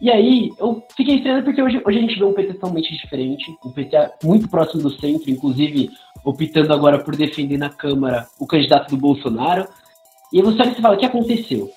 E 0.00 0.10
aí, 0.10 0.50
eu 0.58 0.82
fiquei 0.96 1.16
estranho 1.16 1.44
porque 1.44 1.62
hoje, 1.62 1.80
hoje 1.84 1.98
a 1.98 2.00
gente 2.00 2.18
vê 2.18 2.24
um 2.24 2.32
PT 2.32 2.54
totalmente 2.54 2.96
diferente, 2.96 3.44
um 3.64 3.70
PT 3.70 3.96
muito 4.24 4.48
próximo 4.48 4.82
do 4.82 4.90
centro, 4.90 5.30
inclusive 5.30 5.90
optando 6.24 6.72
agora 6.72 6.98
por 6.98 7.14
defender 7.14 7.58
na 7.58 7.68
Câmara 7.68 8.26
o 8.38 8.46
candidato 8.46 8.90
do 8.90 8.96
Bolsonaro. 8.96 9.66
E 10.32 10.38
aí 10.38 10.42
você 10.42 10.62
olha 10.62 10.70
e 10.70 10.82
fala, 10.82 10.94
o 10.96 10.98
que 10.98 11.06
aconteceu? 11.06 11.70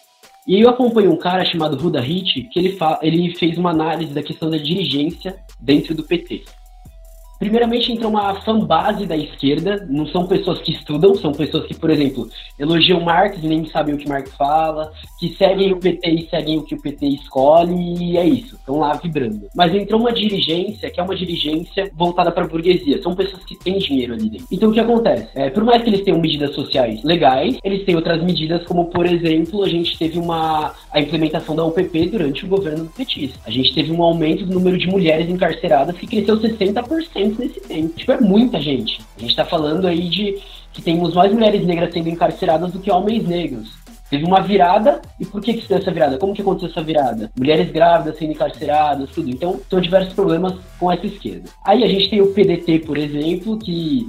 E 0.47 0.55
aí 0.55 0.61
eu 0.61 0.69
acompanho 0.69 1.11
um 1.11 1.17
cara 1.17 1.43
chamado 1.43 1.75
Ruda 1.75 1.99
Hit, 1.99 2.43
que 2.51 2.59
ele, 2.59 2.71
fa 2.73 2.99
ele 3.01 3.35
fez 3.35 3.57
uma 3.57 3.71
análise 3.71 4.13
da 4.13 4.21
questão 4.21 4.49
da 4.49 4.57
dirigência 4.57 5.35
dentro 5.59 5.95
do 5.95 6.03
PT. 6.03 6.43
Primeiramente 7.45 7.91
entra 7.91 8.07
uma 8.07 8.33
fanbase 8.41 9.05
da 9.05 9.15
esquerda, 9.15 9.85
não 9.87 10.07
são 10.07 10.25
pessoas 10.25 10.59
que 10.63 10.71
estudam, 10.71 11.13
são 11.13 11.31
pessoas 11.31 11.67
que, 11.67 11.75
por 11.75 11.91
exemplo, 11.91 12.27
elogiam 12.57 12.99
Marx 13.01 13.37
e 13.43 13.47
nem 13.47 13.63
sabem 13.69 13.93
o 13.93 13.99
que 13.99 14.09
Marx 14.09 14.33
fala, 14.35 14.91
que 15.19 15.29
seguem 15.35 15.71
o 15.71 15.77
PT 15.77 16.09
e 16.09 16.27
seguem 16.27 16.57
o 16.57 16.63
que 16.63 16.73
o 16.73 16.81
PT 16.81 17.05
escolhe, 17.05 18.03
e 18.03 18.17
é 18.17 18.25
isso, 18.25 18.55
estão 18.55 18.79
lá 18.79 18.93
vibrando. 18.93 19.47
Mas 19.55 19.75
entrou 19.75 20.01
uma 20.01 20.11
dirigência 20.11 20.89
que 20.89 20.99
é 20.99 21.03
uma 21.03 21.15
dirigência 21.15 21.91
voltada 21.95 22.31
para 22.31 22.45
a 22.45 22.47
burguesia, 22.47 22.99
são 23.03 23.13
pessoas 23.13 23.45
que 23.45 23.55
têm 23.59 23.77
dinheiro 23.77 24.15
ali 24.15 24.27
dentro. 24.27 24.47
Então 24.51 24.71
o 24.71 24.73
que 24.73 24.79
acontece? 24.79 25.29
É, 25.35 25.51
por 25.51 25.63
mais 25.63 25.83
que 25.83 25.89
eles 25.91 26.01
tenham 26.01 26.19
medidas 26.19 26.55
sociais 26.55 27.03
legais, 27.03 27.59
eles 27.63 27.85
têm 27.85 27.95
outras 27.95 28.23
medidas, 28.23 28.65
como 28.65 28.85
por 28.85 29.05
exemplo, 29.05 29.63
a 29.63 29.69
gente 29.69 29.95
teve 29.99 30.17
uma 30.17 30.73
a 30.95 31.01
implementação 31.01 31.53
da 31.57 31.65
UPP 31.65 32.07
durante 32.07 32.45
o 32.45 32.47
governo 32.47 32.85
do 32.85 32.89
petista. 32.89 33.37
A 33.45 33.51
gente 33.51 33.75
teve 33.75 33.91
um 33.91 34.01
aumento 34.01 34.45
do 34.45 34.53
número 34.53 34.77
de 34.77 34.87
mulheres 34.87 35.29
encarceradas 35.29 35.97
que 35.97 36.07
cresceu 36.07 36.39
60% 36.39 37.37
nesse 37.37 37.59
tempo. 37.59 37.93
Tipo, 37.97 38.13
é 38.13 38.21
muita 38.21 38.61
gente. 38.61 39.01
A 39.17 39.19
gente 39.19 39.35
tá 39.35 39.43
falando 39.43 39.87
aí 39.87 40.07
de 40.07 40.37
que 40.71 40.81
temos 40.81 41.13
mais 41.13 41.33
mulheres 41.33 41.65
negras 41.65 41.91
sendo 41.91 42.07
encarceradas 42.07 42.71
do 42.71 42.79
que 42.79 42.89
homens 42.89 43.27
negros. 43.27 43.73
Teve 44.09 44.23
uma 44.23 44.39
virada, 44.39 45.01
e 45.19 45.25
por 45.25 45.41
que 45.41 45.55
que 45.55 45.63
se 45.63 45.67
deu 45.67 45.79
essa 45.79 45.91
virada? 45.91 46.17
Como 46.17 46.33
que 46.33 46.41
aconteceu 46.41 46.69
essa 46.69 46.81
virada? 46.81 47.29
Mulheres 47.37 47.69
grávidas 47.73 48.17
sendo 48.17 48.31
encarceradas, 48.31 49.09
tudo. 49.09 49.29
Então, 49.29 49.59
são 49.69 49.81
diversos 49.81 50.13
problemas 50.13 50.53
com 50.79 50.89
essa 50.89 51.05
esquerda. 51.05 51.49
Aí 51.65 51.83
a 51.83 51.87
gente 51.89 52.09
tem 52.09 52.21
o 52.21 52.31
PDT, 52.31 52.79
por 52.85 52.97
exemplo, 52.97 53.57
que 53.59 54.07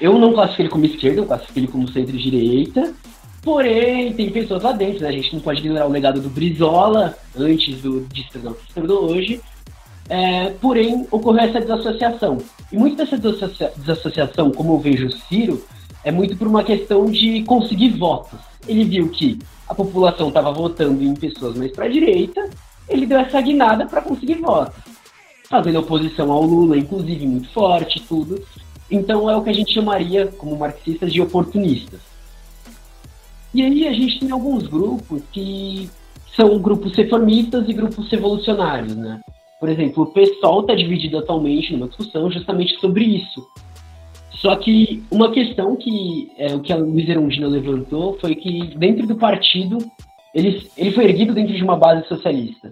eu 0.00 0.18
não 0.18 0.32
classifico 0.32 0.62
ele 0.62 0.68
como 0.70 0.86
esquerda, 0.86 1.20
eu 1.20 1.26
classifico 1.26 1.58
ele 1.60 1.68
como 1.68 1.88
centro-direita, 1.88 2.94
Porém, 3.42 4.12
tem 4.12 4.30
pessoas 4.30 4.62
lá 4.62 4.72
dentro, 4.72 5.02
né? 5.02 5.08
A 5.08 5.12
gente 5.12 5.32
não 5.32 5.40
pode 5.40 5.60
ignorar 5.60 5.86
o 5.86 5.90
legado 5.90 6.20
do 6.20 6.28
Brizola, 6.28 7.16
antes 7.34 7.80
do 7.80 8.06
distribuidor 8.12 8.58
que 8.58 8.66
se 8.66 8.74
tornou 8.74 9.10
hoje. 9.10 9.40
É, 10.08 10.50
porém, 10.60 11.06
ocorreu 11.10 11.44
essa 11.44 11.60
desassociação. 11.60 12.38
E 12.70 12.76
muito 12.76 12.96
dessa 12.96 13.16
desassocia- 13.16 13.72
desassociação, 13.76 14.50
como 14.50 14.74
eu 14.74 14.78
vejo 14.78 15.06
o 15.06 15.12
Ciro, 15.12 15.64
é 16.04 16.10
muito 16.10 16.36
por 16.36 16.48
uma 16.48 16.64
questão 16.64 17.06
de 17.06 17.42
conseguir 17.44 17.90
votos. 17.90 18.38
Ele 18.66 18.84
viu 18.84 19.08
que 19.08 19.38
a 19.68 19.74
população 19.74 20.28
estava 20.28 20.52
votando 20.52 21.02
em 21.02 21.14
pessoas 21.14 21.56
mais 21.56 21.72
para 21.72 21.86
a 21.86 21.88
direita, 21.88 22.50
ele 22.88 23.06
deu 23.06 23.20
essa 23.20 23.40
guinada 23.40 23.86
para 23.86 24.02
conseguir 24.02 24.34
votos. 24.34 24.82
Fazendo 25.48 25.78
oposição 25.78 26.30
ao 26.30 26.42
Lula, 26.42 26.76
inclusive, 26.76 27.26
muito 27.26 27.48
forte 27.50 28.00
tudo. 28.00 28.42
Então 28.90 29.30
é 29.30 29.36
o 29.36 29.42
que 29.42 29.50
a 29.50 29.54
gente 29.54 29.72
chamaria, 29.72 30.26
como 30.26 30.56
marxistas, 30.56 31.12
de 31.12 31.22
oportunistas. 31.22 32.09
E 33.52 33.62
aí 33.62 33.88
a 33.88 33.92
gente 33.92 34.20
tem 34.20 34.30
alguns 34.30 34.66
grupos 34.66 35.22
que 35.32 35.90
são 36.36 36.58
grupos 36.58 36.94
reformistas 36.94 37.68
e 37.68 37.72
grupos 37.72 38.08
revolucionários, 38.08 38.96
né? 38.96 39.20
Por 39.58 39.68
exemplo, 39.68 40.04
o 40.04 40.06
PSOL 40.06 40.62
está 40.62 40.74
dividido 40.74 41.18
atualmente 41.18 41.72
numa 41.72 41.88
discussão 41.88 42.30
justamente 42.30 42.78
sobre 42.80 43.04
isso. 43.04 43.46
Só 44.32 44.56
que 44.56 45.02
uma 45.10 45.30
questão 45.32 45.76
que 45.76 46.30
é, 46.38 46.54
o 46.54 46.60
que 46.60 46.72
a 46.72 46.76
Luiz 46.76 47.06
Erundina 47.08 47.46
levantou 47.46 48.16
foi 48.20 48.34
que 48.34 48.74
dentro 48.76 49.06
do 49.06 49.16
partido 49.16 49.76
ele, 50.34 50.66
ele 50.78 50.92
foi 50.92 51.04
erguido 51.04 51.34
dentro 51.34 51.52
de 51.52 51.62
uma 51.62 51.76
base 51.76 52.08
socialista. 52.08 52.70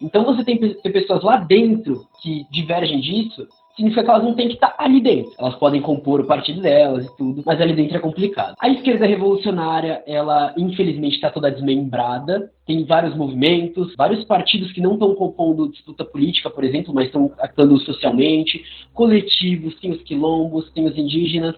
Então 0.00 0.24
você 0.24 0.44
tem, 0.44 0.58
tem 0.58 0.92
pessoas 0.92 1.24
lá 1.24 1.36
dentro 1.36 2.06
que 2.22 2.46
divergem 2.50 3.00
disso, 3.00 3.46
significa 3.80 4.04
que 4.04 4.10
elas 4.10 4.22
não 4.22 4.34
têm 4.34 4.48
que 4.48 4.54
estar 4.54 4.74
ali 4.78 5.00
dentro. 5.00 5.32
Elas 5.38 5.54
podem 5.56 5.80
compor 5.80 6.20
o 6.20 6.26
partido 6.26 6.60
delas 6.60 7.06
e 7.06 7.16
tudo, 7.16 7.42
mas 7.44 7.60
ali 7.60 7.72
dentro 7.72 7.96
é 7.96 8.00
complicado. 8.00 8.54
A 8.60 8.68
esquerda 8.68 9.06
revolucionária, 9.06 10.02
ela 10.06 10.52
infelizmente 10.56 11.14
está 11.14 11.30
toda 11.30 11.50
desmembrada. 11.50 12.50
Tem 12.66 12.84
vários 12.84 13.16
movimentos, 13.16 13.94
vários 13.96 14.24
partidos 14.24 14.70
que 14.72 14.80
não 14.80 14.92
estão 14.92 15.14
compondo 15.14 15.70
disputa 15.70 16.04
política, 16.04 16.50
por 16.50 16.62
exemplo, 16.62 16.94
mas 16.94 17.06
estão 17.06 17.32
atuando 17.38 17.78
socialmente, 17.80 18.62
coletivos, 18.92 19.74
tem 19.80 19.90
os 19.90 20.02
quilombos, 20.02 20.70
tem 20.72 20.86
os 20.86 20.96
indígenas. 20.96 21.56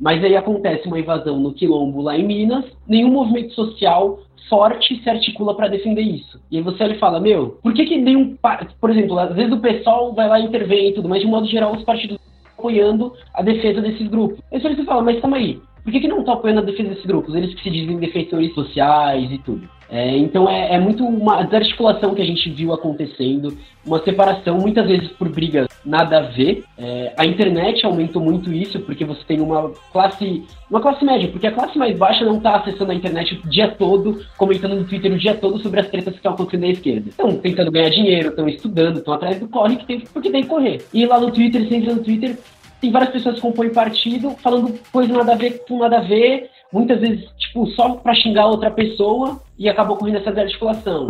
Mas 0.00 0.24
aí 0.24 0.34
acontece 0.34 0.86
uma 0.86 0.98
invasão 0.98 1.38
no 1.38 1.52
quilombo 1.52 2.00
lá 2.00 2.16
em 2.16 2.26
Minas, 2.26 2.64
nenhum 2.88 3.10
movimento 3.10 3.52
social 3.54 4.18
forte 4.48 5.00
se 5.00 5.08
articula 5.08 5.54
para 5.54 5.68
defender 5.68 6.02
isso. 6.02 6.40
E 6.50 6.56
aí 6.56 6.62
você 6.62 6.82
olha 6.82 6.94
e 6.94 6.98
fala, 6.98 7.20
meu, 7.20 7.58
por 7.62 7.72
que 7.72 7.84
que 7.84 7.96
nenhum, 7.96 8.36
por 8.80 8.90
exemplo, 8.90 9.16
às 9.18 9.34
vezes 9.34 9.52
o 9.52 9.60
pessoal 9.60 10.12
vai 10.12 10.28
lá 10.28 10.40
e 10.40 10.44
intervém 10.44 10.88
e 10.88 10.92
tudo, 10.92 11.08
mas 11.08 11.20
de 11.20 11.28
modo 11.28 11.46
geral 11.46 11.72
os 11.72 11.84
partidos 11.84 12.18
apoiando 12.58 13.14
a 13.32 13.42
defesa 13.42 13.80
desses 13.80 14.08
grupos. 14.08 14.38
Aí 14.52 14.60
você 14.60 14.84
fala, 14.84 15.02
mas 15.02 15.20
calma 15.20 15.36
aí, 15.36 15.60
por 15.82 15.92
que 15.92 16.00
que 16.00 16.08
não 16.08 16.20
estão 16.20 16.34
apoiando 16.34 16.60
a 16.60 16.64
defesa 16.64 16.90
desses 16.90 17.06
grupos? 17.06 17.34
Eles 17.34 17.54
que 17.54 17.62
se 17.62 17.70
dizem 17.70 17.98
defensores 17.98 18.54
sociais 18.54 19.30
e 19.30 19.38
tudo. 19.38 19.68
É, 19.90 20.16
então 20.16 20.48
é, 20.48 20.74
é 20.74 20.78
muito 20.78 21.04
uma 21.04 21.42
desarticulação 21.42 22.14
que 22.14 22.22
a 22.22 22.24
gente 22.24 22.48
viu 22.50 22.72
acontecendo, 22.72 23.58
uma 23.84 24.00
separação, 24.04 24.56
muitas 24.56 24.86
vezes 24.86 25.08
por 25.08 25.28
brigas 25.28 25.66
nada 25.84 26.18
a 26.18 26.22
ver. 26.22 26.62
É, 26.78 27.12
a 27.16 27.26
internet 27.26 27.84
aumentou 27.84 28.22
muito 28.22 28.52
isso, 28.52 28.78
porque 28.80 29.04
você 29.04 29.22
tem 29.24 29.40
uma 29.40 29.72
classe, 29.92 30.44
uma 30.70 30.80
classe 30.80 31.04
média, 31.04 31.28
porque 31.28 31.48
a 31.48 31.52
classe 31.52 31.76
mais 31.76 31.96
baixa 31.96 32.24
não 32.24 32.36
está 32.36 32.56
acessando 32.56 32.92
a 32.92 32.94
internet 32.94 33.34
o 33.44 33.48
dia 33.48 33.68
todo, 33.68 34.24
comentando 34.36 34.76
no 34.76 34.84
Twitter 34.84 35.12
o 35.12 35.18
dia 35.18 35.34
todo 35.34 35.58
sobre 35.60 35.80
as 35.80 35.88
tretas 35.88 36.12
que 36.12 36.20
estão 36.20 36.34
acontecendo 36.34 36.62
na 36.62 36.68
esquerda. 36.68 37.08
Estão 37.08 37.36
tentando 37.38 37.72
ganhar 37.72 37.90
dinheiro, 37.90 38.28
estão 38.28 38.48
estudando, 38.48 38.98
estão 38.98 39.14
atrás 39.14 39.40
do 39.40 39.48
corre 39.48 39.76
que 39.76 39.86
tem, 39.86 40.00
porque 40.12 40.30
tem 40.30 40.42
que 40.42 40.48
correr. 40.48 40.86
E 40.94 41.04
lá 41.04 41.18
no 41.18 41.32
Twitter, 41.32 41.66
você 41.66 41.74
entra 41.74 41.94
no 41.94 42.04
Twitter, 42.04 42.38
tem 42.80 42.90
várias 42.90 43.10
pessoas 43.10 43.36
que 43.36 43.40
compõem 43.40 43.70
partido, 43.70 44.30
falando 44.42 44.78
coisa 44.92 45.12
nada 45.12 45.32
a 45.32 45.36
ver 45.36 45.62
com 45.66 45.78
nada 45.78 45.98
a 45.98 46.02
ver, 46.02 46.50
muitas 46.72 47.00
vezes, 47.00 47.28
tipo, 47.38 47.66
só 47.68 47.96
pra 47.96 48.14
xingar 48.14 48.46
outra 48.46 48.70
pessoa 48.70 49.40
e 49.58 49.68
acabou 49.68 49.96
correndo 49.96 50.18
essa 50.18 50.30
desarticulação. 50.30 51.08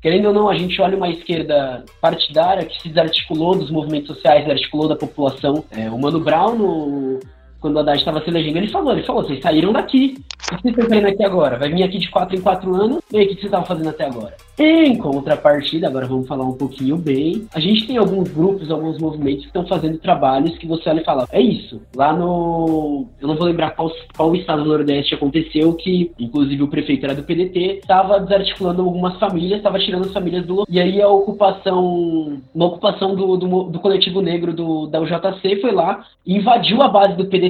Querendo 0.00 0.26
ou 0.26 0.34
não, 0.34 0.48
a 0.48 0.54
gente 0.54 0.80
olha 0.80 0.96
uma 0.96 1.08
esquerda 1.08 1.84
partidária 2.00 2.64
que 2.64 2.80
se 2.80 2.88
desarticulou 2.88 3.56
dos 3.56 3.70
movimentos 3.70 4.14
sociais, 4.14 4.44
desarticulou 4.44 4.88
da 4.88 4.94
população. 4.94 5.64
É, 5.72 5.90
o 5.90 5.98
Mano 5.98 6.20
Brown, 6.20 6.54
no, 6.54 7.20
quando 7.60 7.76
o 7.76 7.78
Haddad 7.80 7.98
estava 7.98 8.22
se 8.22 8.30
elegendo, 8.30 8.58
ele 8.58 8.68
falou, 8.68 8.92
ele 8.92 9.02
falou, 9.02 9.24
vocês 9.24 9.40
saíram 9.42 9.72
daqui. 9.72 10.14
O 10.50 10.56
que 10.56 10.62
vocês 10.62 10.74
estão 10.74 10.88
fazendo 10.88 11.08
aqui 11.08 11.24
agora? 11.24 11.58
Vai 11.58 11.70
vir 11.70 11.82
aqui 11.82 11.98
de 11.98 12.10
4 12.10 12.36
em 12.36 12.40
4 12.40 12.74
anos, 12.74 13.02
e 13.12 13.18
aí, 13.18 13.24
o 13.24 13.28
que 13.28 13.34
vocês 13.34 13.44
estavam 13.44 13.66
fazendo 13.66 13.88
até 13.90 14.06
agora? 14.06 14.34
Em 14.58 14.96
contrapartida, 14.96 15.86
agora 15.86 16.06
vamos 16.06 16.26
falar 16.26 16.44
um 16.44 16.56
pouquinho 16.56 16.96
bem, 16.96 17.46
a 17.54 17.60
gente 17.60 17.86
tem 17.86 17.96
alguns 17.96 18.28
grupos, 18.28 18.68
alguns 18.70 18.98
movimentos 18.98 19.42
que 19.42 19.46
estão 19.46 19.64
fazendo 19.66 19.98
trabalhos 19.98 20.58
que 20.58 20.66
você 20.66 20.88
olha 20.88 21.00
e 21.00 21.04
fala, 21.04 21.28
é 21.30 21.40
isso. 21.40 21.80
Lá 21.94 22.12
no. 22.12 23.06
Eu 23.20 23.28
não 23.28 23.36
vou 23.36 23.46
lembrar 23.46 23.70
qual, 23.70 23.88
qual 24.16 24.34
estado 24.34 24.64
do 24.64 24.68
Nordeste 24.70 25.14
aconteceu, 25.14 25.74
que 25.74 26.10
inclusive 26.18 26.60
o 26.62 26.68
prefeito 26.68 27.04
era 27.04 27.14
do 27.14 27.22
PDT, 27.22 27.78
estava 27.80 28.18
desarticulando 28.18 28.82
algumas 28.82 29.16
famílias, 29.18 29.58
estava 29.58 29.78
tirando 29.78 30.06
as 30.06 30.12
famílias 30.12 30.44
do. 30.44 30.66
E 30.68 30.80
aí 30.80 31.00
a 31.00 31.08
ocupação. 31.08 32.40
Uma 32.52 32.66
ocupação 32.66 33.14
do, 33.14 33.36
do, 33.36 33.62
do 33.64 33.78
coletivo 33.78 34.20
negro 34.20 34.52
do, 34.52 34.88
da 34.88 35.00
UJC 35.00 35.60
foi 35.60 35.70
lá, 35.70 36.04
invadiu 36.26 36.82
a 36.82 36.88
base 36.88 37.16
do 37.16 37.26
PDT, 37.26 37.47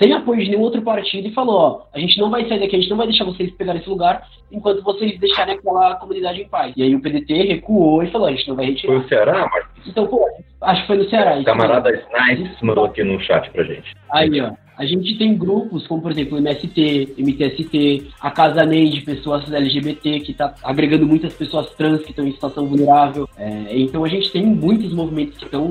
sem 0.00 0.14
apoio 0.14 0.42
de 0.42 0.50
nenhum 0.50 0.62
outro 0.62 0.80
partido 0.80 1.28
e 1.28 1.34
falou: 1.34 1.56
ó, 1.56 1.82
a 1.92 1.98
gente 1.98 2.18
não 2.18 2.30
vai 2.30 2.48
sair 2.48 2.58
daqui, 2.58 2.74
a 2.74 2.78
gente 2.80 2.90
não 2.90 2.96
vai 2.96 3.06
deixar 3.06 3.24
vocês 3.24 3.50
pegarem 3.52 3.80
esse 3.80 3.90
lugar 3.90 4.26
enquanto 4.50 4.82
vocês 4.82 5.20
deixarem 5.20 5.54
aquela 5.54 5.96
comunidade 5.96 6.40
em 6.40 6.48
paz. 6.48 6.72
E 6.76 6.82
aí 6.82 6.94
o 6.94 7.00
PDT 7.00 7.34
recuou 7.42 8.02
e 8.02 8.10
falou: 8.10 8.26
a 8.26 8.30
gente 8.30 8.48
não 8.48 8.56
vai 8.56 8.66
retirar. 8.66 8.94
Foi 8.94 9.04
o 9.04 9.08
Ceará, 9.08 9.38
Marcos? 9.40 9.86
Então, 9.86 10.06
pô, 10.06 10.26
acho 10.62 10.80
que 10.80 10.86
foi 10.86 10.96
no 10.96 11.10
Ceará. 11.10 11.42
Camarada. 11.44 11.90
Snipes 11.90 12.62
mandou 12.62 12.86
aqui 12.86 13.04
no 13.04 13.20
chat 13.20 13.50
pra 13.50 13.62
gente. 13.64 13.94
Aí, 14.10 14.40
ó. 14.40 14.52
A 14.78 14.86
gente 14.86 15.18
tem 15.18 15.36
grupos 15.36 15.86
como, 15.86 16.00
por 16.00 16.10
exemplo, 16.10 16.38
o 16.38 16.40
MST, 16.40 17.16
MTST, 17.18 18.12
a 18.18 18.30
Casa 18.30 18.64
NEI 18.64 18.88
de 18.88 19.02
pessoas 19.02 19.52
LGBT, 19.52 20.20
que 20.20 20.32
está 20.32 20.54
agregando 20.64 21.06
muitas 21.06 21.34
pessoas 21.34 21.68
trans 21.74 22.00
que 22.02 22.12
estão 22.12 22.26
em 22.26 22.32
situação 22.32 22.66
vulnerável. 22.66 23.28
É, 23.36 23.78
então 23.78 24.02
a 24.02 24.08
gente 24.08 24.32
tem 24.32 24.42
muitos 24.42 24.94
movimentos 24.94 25.36
que 25.36 25.44
estão 25.44 25.68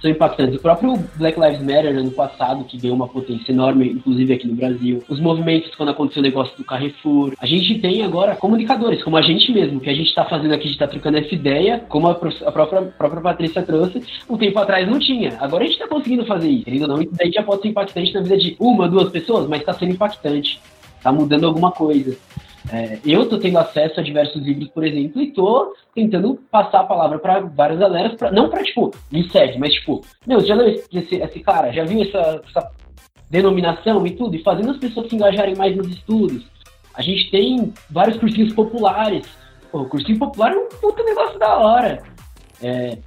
são 0.00 0.10
impactantes. 0.10 0.56
O 0.56 0.62
próprio 0.62 0.94
Black 1.16 1.38
Lives 1.38 1.60
Matter 1.60 1.98
ano 1.98 2.10
passado, 2.10 2.64
que 2.64 2.78
ganhou 2.78 2.96
uma 2.96 3.08
potência 3.08 3.52
enorme, 3.52 3.90
inclusive 3.90 4.32
aqui 4.34 4.46
no 4.46 4.54
Brasil. 4.54 5.02
Os 5.08 5.20
movimentos 5.20 5.74
quando 5.74 5.90
aconteceu 5.90 6.20
o 6.20 6.22
negócio 6.22 6.56
do 6.56 6.64
Carrefour. 6.64 7.32
A 7.38 7.46
gente 7.46 7.78
tem 7.78 8.02
agora 8.02 8.36
comunicadores, 8.36 9.02
como 9.02 9.16
a 9.16 9.22
gente 9.22 9.52
mesmo, 9.52 9.80
que 9.80 9.90
a 9.90 9.94
gente 9.94 10.08
está 10.08 10.24
fazendo 10.24 10.52
aqui, 10.52 10.64
a 10.64 10.66
gente 10.66 10.74
está 10.74 10.86
trocando 10.86 11.18
essa 11.18 11.34
ideia, 11.34 11.84
como 11.88 12.08
a, 12.08 12.12
a 12.12 12.52
própria, 12.52 12.82
própria 12.82 13.20
Patrícia 13.20 13.62
trouxe, 13.62 14.02
um 14.28 14.36
tempo 14.36 14.58
atrás 14.58 14.88
não 14.88 14.98
tinha. 14.98 15.36
Agora 15.40 15.64
a 15.64 15.66
gente 15.66 15.76
está 15.76 15.88
conseguindo 15.88 16.24
fazer 16.26 16.48
isso, 16.48 16.64
querido 16.64 16.84
ou 16.84 16.90
não, 16.90 17.02
isso 17.02 17.12
daí 17.14 17.30
já 17.30 17.42
pode 17.42 17.62
ser 17.62 17.68
impactante 17.68 18.14
na 18.14 18.20
vida 18.20 18.36
de 18.36 18.56
uma, 18.58 18.88
duas 18.88 19.10
pessoas, 19.10 19.48
mas 19.48 19.60
está 19.60 19.72
sendo 19.72 19.92
impactante. 19.92 20.60
Está 20.96 21.12
mudando 21.12 21.46
alguma 21.46 21.70
coisa. 21.70 22.16
É, 22.72 22.98
eu 23.04 23.22
estou 23.22 23.38
tendo 23.38 23.58
acesso 23.58 24.00
a 24.00 24.02
diversos 24.02 24.42
livros, 24.42 24.68
por 24.68 24.84
exemplo, 24.84 25.20
e 25.20 25.28
estou 25.28 25.72
tentando 25.94 26.34
passar 26.50 26.80
a 26.80 26.84
palavra 26.84 27.18
para 27.18 27.40
várias 27.40 27.78
galeras, 27.78 28.14
pra, 28.14 28.32
não 28.32 28.48
para, 28.48 28.64
tipo, 28.64 28.90
me 29.10 29.28
segue, 29.30 29.58
mas, 29.58 29.72
tipo, 29.74 30.00
meu, 30.26 30.40
já 30.40 30.54
leu 30.54 30.82
esse, 30.92 31.16
esse 31.16 31.40
cara? 31.40 31.72
Já 31.72 31.84
viu 31.84 32.02
essa, 32.02 32.42
essa 32.48 32.70
denominação 33.30 34.04
e 34.06 34.10
tudo? 34.12 34.34
E 34.34 34.42
fazendo 34.42 34.72
as 34.72 34.78
pessoas 34.78 35.08
se 35.08 35.14
engajarem 35.14 35.54
mais 35.54 35.76
nos 35.76 35.88
estudos. 35.88 36.44
A 36.94 37.02
gente 37.02 37.30
tem 37.30 37.72
vários 37.90 38.16
cursinhos 38.16 38.52
populares. 38.52 39.26
Pô, 39.70 39.82
o 39.82 39.88
cursinho 39.88 40.18
popular 40.18 40.52
é 40.52 40.56
um 40.56 40.68
puta 40.68 41.02
negócio 41.04 41.38
da 41.38 41.56
hora. 41.56 42.02
É, 42.62 42.98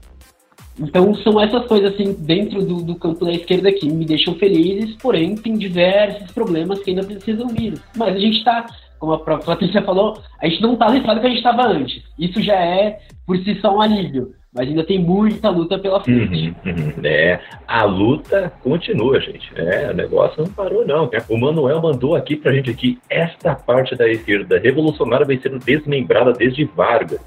então 0.79 1.13
são 1.15 1.39
essas 1.41 1.65
coisas 1.65 1.93
assim 1.93 2.13
dentro 2.13 2.63
do, 2.63 2.81
do 2.81 2.95
campo 2.95 3.25
da 3.25 3.33
esquerda 3.33 3.71
que 3.71 3.89
me 3.89 4.05
deixam 4.05 4.35
felizes, 4.35 4.95
porém 4.97 5.35
tem 5.35 5.57
diversos 5.57 6.31
problemas 6.31 6.79
que 6.79 6.91
ainda 6.91 7.03
precisam 7.03 7.25
ser 7.25 7.31
resolvidos. 7.31 7.81
Mas 7.97 8.15
a 8.15 8.19
gente 8.19 8.37
está, 8.37 8.65
como 8.99 9.13
a 9.13 9.19
própria 9.19 9.45
Patrícia 9.45 9.81
falou, 9.81 10.21
a 10.41 10.47
gente 10.47 10.61
não 10.61 10.73
está 10.73 10.89
no 10.89 10.97
estado 10.97 11.21
que 11.21 11.25
a 11.25 11.29
gente 11.29 11.37
estava 11.37 11.67
antes. 11.67 12.03
Isso 12.17 12.41
já 12.41 12.55
é 12.55 12.99
por 13.25 13.37
si 13.37 13.59
só 13.61 13.75
um 13.75 13.81
alívio. 13.81 14.33
Mas 14.53 14.67
ainda 14.67 14.83
tem 14.83 14.97
muita 14.97 15.49
luta 15.49 15.77
pela 15.77 16.03
frente. 16.03 16.55
Uhum, 16.65 16.71
uhum. 16.73 16.93
É, 17.03 17.39
a 17.67 17.83
luta 17.83 18.51
continua, 18.63 19.19
gente. 19.19 19.51
É, 19.55 19.91
o 19.91 19.93
negócio 19.93 20.43
não 20.43 20.51
parou, 20.51 20.85
não. 20.85 21.09
O 21.29 21.37
Manuel 21.37 21.81
mandou 21.81 22.15
aqui 22.15 22.35
pra 22.35 22.51
gente 22.51 22.71
aqui, 22.71 22.99
esta 23.09 23.53
parte 23.53 23.95
da 23.95 24.09
esquerda 24.09 24.59
revolucionária 24.59 25.25
vem 25.25 25.39
sendo 25.39 25.59
desmembrada 25.59 26.33
desde 26.33 26.65
Vargas, 26.65 27.21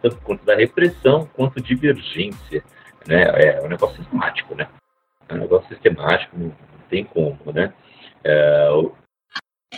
tanto 0.00 0.16
quanto 0.18 0.44
da 0.44 0.54
repressão 0.54 1.28
quanto 1.34 1.60
divergência. 1.60 2.62
Né? 3.08 3.22
É 3.22 3.60
um 3.64 3.68
negócio 3.68 3.96
sistemático, 3.96 4.54
né? 4.54 4.68
É 5.28 5.34
um 5.34 5.38
negócio 5.38 5.68
sistemático, 5.68 6.36
não 6.38 6.52
tem 6.88 7.02
como, 7.02 7.38
né? 7.52 7.72
É, 8.22 8.68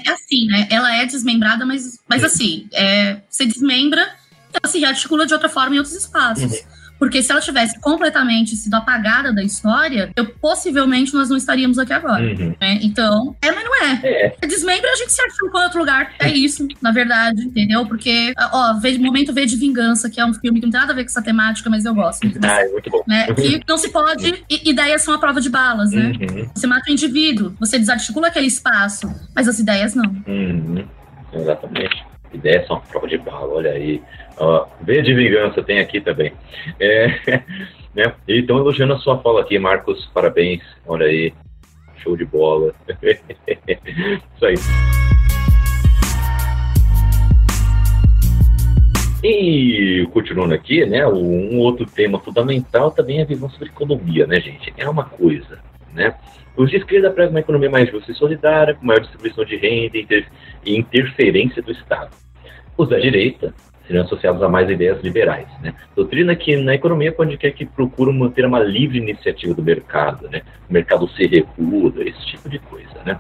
É 0.07 0.11
assim, 0.11 0.47
né? 0.47 0.67
Ela 0.71 0.95
é 0.97 1.07
desmembrada, 1.07 1.65
mas, 1.67 1.99
mas 2.09 2.25
assim, 2.25 2.69
é, 2.73 3.21
se 3.29 3.47
desmembra, 3.47 4.03
ela 4.53 4.71
se 4.71 4.79
rearticula 4.79 5.27
de 5.27 5.33
outra 5.33 5.49
forma 5.49 5.75
em 5.75 5.79
outros 5.79 5.97
espaços. 5.97 6.65
Porque 7.01 7.23
se 7.23 7.33
ela 7.33 7.41
tivesse 7.41 7.81
completamente 7.81 8.55
sido 8.55 8.75
apagada 8.75 9.33
da 9.33 9.43
história, 9.43 10.11
eu, 10.15 10.27
possivelmente 10.27 11.15
nós 11.15 11.31
não 11.31 11.37
estaríamos 11.39 11.79
aqui 11.79 11.95
agora. 11.95 12.23
Uhum. 12.23 12.55
né? 12.61 12.79
Então, 12.83 13.35
é, 13.41 13.51
mas 13.51 13.65
não 13.65 13.75
é. 13.83 14.01
É, 14.05 14.47
Desmembra 14.47 14.91
a 14.93 14.97
gente 14.97 15.11
se 15.13 15.23
articula 15.23 15.63
em 15.63 15.65
outro 15.65 15.79
lugar. 15.81 16.13
É 16.19 16.29
isso, 16.29 16.69
na 16.83 16.93
verdade, 16.93 17.43
entendeu? 17.43 17.87
Porque, 17.87 18.35
ó, 18.53 18.75
Momento 19.01 19.33
V 19.33 19.47
de 19.47 19.57
Vingança, 19.57 20.11
que 20.11 20.21
é 20.21 20.27
um 20.27 20.35
filme 20.35 20.61
que 20.61 20.67
não 20.67 20.71
tem 20.71 20.81
nada 20.81 20.93
a 20.93 20.95
ver 20.97 21.05
com 21.05 21.09
essa 21.09 21.23
temática, 21.23 21.71
mas 21.71 21.87
eu 21.87 21.95
gosto. 21.95 22.27
ah, 22.43 22.61
é 22.61 22.69
muito 22.69 22.91
bom. 22.91 23.03
né? 23.07 23.27
Que 23.41 23.63
não 23.67 23.79
se 23.79 23.89
pode. 23.89 24.45
ideias 24.51 25.03
são 25.03 25.15
a 25.15 25.19
prova 25.19 25.41
de 25.41 25.49
balas, 25.49 25.93
né? 25.93 26.13
Uhum, 26.21 26.51
Você 26.55 26.67
mata 26.67 26.91
o 26.91 26.93
indivíduo, 26.93 27.55
você 27.59 27.79
desarticula 27.79 28.29
aquele 28.29 28.47
espaço, 28.47 29.11
mas 29.35 29.49
as 29.49 29.59
ideias 29.59 29.95
não. 29.95 30.15
uhum. 30.27 30.85
Exatamente. 31.33 32.05
Ideias 32.33 32.67
são 32.67 32.77
uma 32.77 32.83
prova 32.83 33.09
de 33.09 33.19
bala, 33.19 33.55
olha 33.55 33.71
aí. 33.73 34.03
Ó, 34.41 34.67
V 34.81 35.03
de 35.03 35.13
vingança 35.13 35.63
tem 35.63 35.81
aqui 35.81 36.01
também. 36.01 36.33
É, 36.81 37.09
né? 37.95 38.15
E 38.27 38.41
estão 38.41 38.57
elogiando 38.57 38.95
a 38.95 38.99
sua 38.99 39.19
fala 39.19 39.43
aqui, 39.43 39.59
Marcos. 39.59 40.11
Parabéns. 40.15 40.63
Olha 40.87 41.07
aí. 41.07 41.33
Show 41.99 42.17
de 42.17 42.25
bola. 42.25 42.75
Isso 44.35 44.47
aí. 44.47 44.55
E 49.23 50.09
continuando 50.15 50.55
aqui, 50.55 50.87
né, 50.87 51.07
um 51.07 51.59
outro 51.59 51.85
tema 51.85 52.19
fundamental 52.19 52.91
também 52.91 53.19
é 53.19 53.23
a 53.23 53.27
visão 53.27 53.51
sobre 53.51 53.69
economia, 53.69 54.27
né, 54.27 54.41
gente? 54.41 54.73
É 54.79 54.89
uma 54.89 55.05
coisa, 55.05 55.59
né? 55.93 56.15
Os 56.57 56.71
de 56.71 56.79
esquerda 56.79 57.11
pregam 57.11 57.33
uma 57.33 57.41
economia 57.41 57.69
mais 57.69 57.91
justa 57.91 58.11
e 58.11 58.15
solidária, 58.15 58.75
com 58.75 58.87
maior 58.87 59.01
distribuição 59.01 59.45
de 59.45 59.57
renda 59.57 59.99
e 59.99 60.01
inter- 60.01 60.27
interferência 60.65 61.61
do 61.61 61.71
Estado. 61.71 62.17
Os 62.79 62.89
da 62.89 62.99
direita 62.99 63.55
seriam 63.91 64.05
associados 64.05 64.41
a 64.43 64.49
mais 64.49 64.71
ideias 64.71 65.03
liberais, 65.03 65.49
né? 65.61 65.75
Doutrina 65.97 66.37
que 66.37 66.57
na 66.57 66.75
economia 66.75 67.11
pode 67.11 67.37
quer 67.37 67.51
que 67.51 67.67
procuram 67.67 68.13
manter 68.13 68.45
uma 68.45 68.61
livre 68.61 68.99
iniciativa 68.99 69.53
do 69.53 69.63
mercado, 69.63 70.29
né? 70.29 70.43
O 70.69 70.73
mercado 70.73 71.09
se 71.09 71.27
regula, 71.27 72.03
esse 72.05 72.25
tipo 72.25 72.49
de 72.49 72.61
coisa, 72.61 73.03
né? 73.05 73.19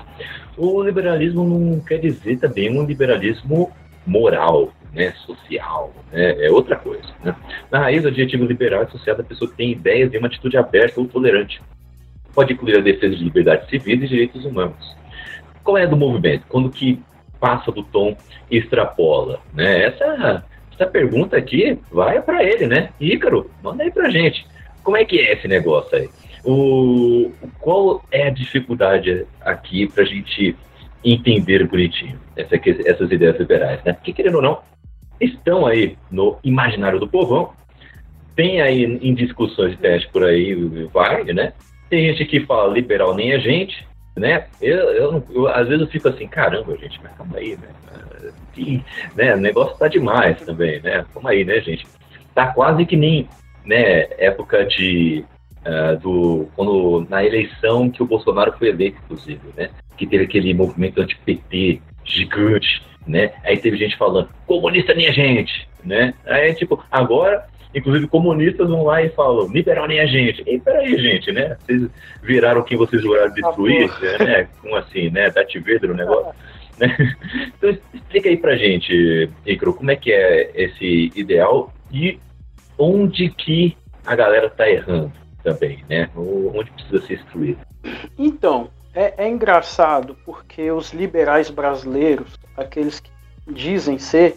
O 0.56 0.82
liberalismo 0.82 1.44
não 1.44 1.80
quer 1.80 1.98
dizer 1.98 2.38
também 2.38 2.70
um 2.70 2.84
liberalismo 2.84 3.72
moral, 4.06 4.72
né, 4.92 5.12
social, 5.26 5.92
né, 6.12 6.44
é 6.44 6.50
outra 6.50 6.76
coisa. 6.76 7.08
Né? 7.22 7.34
Na 7.70 7.78
raiz, 7.78 8.04
o 8.04 8.08
adjetivo 8.08 8.44
liberal 8.44 8.82
é 8.82 8.84
associado 8.84 9.22
à 9.22 9.24
pessoa 9.24 9.50
que 9.50 9.56
tem 9.56 9.72
ideias 9.72 10.12
e 10.12 10.18
uma 10.18 10.26
atitude 10.26 10.56
aberta 10.56 11.00
ou 11.00 11.06
tolerante. 11.06 11.60
Pode 12.34 12.52
incluir 12.52 12.78
a 12.78 12.80
defesa 12.80 13.14
de 13.14 13.24
liberdades 13.24 13.68
civis 13.68 14.02
e 14.02 14.08
direitos 14.08 14.44
humanos. 14.44 14.96
Qual 15.62 15.76
é 15.76 15.86
do 15.86 15.96
movimento? 15.96 16.44
Quando 16.48 16.70
que 16.70 17.00
passa 17.38 17.70
do 17.70 17.82
tom 17.82 18.16
e 18.50 18.58
extrapola? 18.58 19.40
Né? 19.52 19.84
Essa, 19.84 20.44
essa 20.80 20.90
pergunta 20.90 21.36
aqui 21.36 21.78
vai 21.92 22.22
para 22.22 22.42
ele, 22.42 22.66
né? 22.66 22.88
Ícaro, 22.98 23.50
manda 23.62 23.82
aí 23.82 23.90
pra 23.90 24.08
gente. 24.08 24.46
Como 24.82 24.96
é 24.96 25.04
que 25.04 25.18
é 25.18 25.34
esse 25.34 25.46
negócio 25.46 25.94
aí? 25.94 26.08
O, 26.42 27.30
qual 27.60 28.02
é 28.10 28.28
a 28.28 28.30
dificuldade 28.30 29.26
aqui 29.42 29.86
para 29.86 30.04
a 30.04 30.06
gente 30.06 30.56
entender 31.04 31.66
bonitinho 31.68 32.18
essa, 32.34 32.56
essas 32.86 33.10
ideias 33.10 33.38
liberais, 33.38 33.82
né? 33.84 33.92
Porque, 33.92 34.14
querendo 34.14 34.36
ou 34.36 34.42
não, 34.42 34.60
estão 35.20 35.66
aí 35.66 35.98
no 36.10 36.38
imaginário 36.42 36.98
do 36.98 37.06
povão, 37.06 37.52
tem 38.34 38.62
aí 38.62 38.84
em 38.84 39.12
discussões 39.12 39.72
de 39.72 39.76
teste 39.76 40.08
por 40.10 40.24
aí, 40.24 40.54
vai, 40.94 41.24
né? 41.24 41.52
Tem 41.90 42.06
gente 42.14 42.24
que 42.24 42.40
fala 42.46 42.72
liberal 42.72 43.14
nem 43.14 43.34
a 43.34 43.38
gente, 43.38 43.86
né? 44.20 44.46
Eu, 44.60 44.76
eu, 44.90 45.24
eu, 45.30 45.48
às 45.48 45.66
vezes 45.66 45.80
eu 45.80 45.90
fico 45.90 46.08
assim, 46.08 46.28
caramba, 46.28 46.76
gente, 46.76 47.00
mas 47.02 47.12
calma 47.16 47.38
aí, 47.38 47.56
né? 47.56 47.68
Que, 48.52 48.84
né? 49.16 49.34
O 49.34 49.38
negócio 49.38 49.78
tá 49.78 49.88
demais 49.88 50.40
também, 50.42 50.80
né? 50.82 51.04
Calma 51.12 51.30
aí, 51.30 51.44
né, 51.44 51.60
gente? 51.60 51.86
Tá 52.34 52.52
quase 52.52 52.84
que 52.84 52.96
nem, 52.96 53.28
né, 53.64 54.02
época 54.18 54.64
de 54.66 55.24
ah, 55.64 55.94
do 55.94 56.48
quando 56.56 57.06
na 57.08 57.24
eleição 57.24 57.90
que 57.90 58.02
o 58.02 58.06
Bolsonaro 58.06 58.52
foi 58.58 58.68
eleito, 58.68 58.98
inclusive, 59.04 59.40
né? 59.56 59.70
Que 59.96 60.06
teve 60.06 60.24
aquele 60.24 60.54
movimento 60.54 61.00
anti-PT 61.00 61.82
gigante, 62.04 62.82
né? 63.06 63.32
Aí 63.44 63.58
teve 63.58 63.76
gente 63.76 63.96
falando 63.96 64.28
comunista 64.46 64.94
nem 64.94 65.06
a 65.06 65.12
gente, 65.12 65.68
né? 65.84 66.14
Aí 66.26 66.54
tipo 66.54 66.82
agora, 66.90 67.46
inclusive 67.74 68.06
comunistas 68.08 68.68
vão 68.68 68.84
lá 68.84 69.02
e 69.02 69.10
falam 69.10 69.48
liberal 69.48 69.86
nem 69.86 70.00
a 70.00 70.06
gente. 70.06 70.42
E 70.46 70.58
peraí, 70.58 70.98
gente, 70.98 71.32
né? 71.32 71.56
Vocês 71.60 71.88
viraram 72.22 72.62
quem 72.62 72.76
vocês 72.76 73.02
juraram 73.02 73.32
destruir, 73.32 73.90
né? 74.18 74.48
Como 74.60 74.76
assim, 74.76 75.10
né? 75.10 75.30
Darth 75.30 75.54
Vader 75.54 75.90
o 75.90 75.94
negócio. 75.94 76.32
né? 76.78 76.96
Então 77.56 77.70
explica 77.94 78.28
aí 78.28 78.36
pra 78.36 78.56
gente, 78.56 79.30
Icro, 79.46 79.74
como 79.74 79.90
é 79.90 79.96
que 79.96 80.12
é 80.12 80.50
esse 80.54 81.12
ideal 81.14 81.72
e 81.92 82.18
onde 82.78 83.28
que 83.28 83.76
a 84.06 84.16
galera 84.16 84.48
tá 84.48 84.68
errando 84.68 85.12
também, 85.42 85.84
né? 85.88 86.08
Onde 86.16 86.70
precisa 86.70 87.06
ser 87.06 87.14
instruído. 87.14 87.60
Então, 88.18 88.68
É, 88.92 89.24
é 89.24 89.28
engraçado 89.28 90.16
porque 90.26 90.68
os 90.72 90.92
liberais 90.92 91.48
brasileiros, 91.48 92.34
aqueles 92.56 92.98
que 92.98 93.10
dizem 93.46 94.00
ser, 94.00 94.36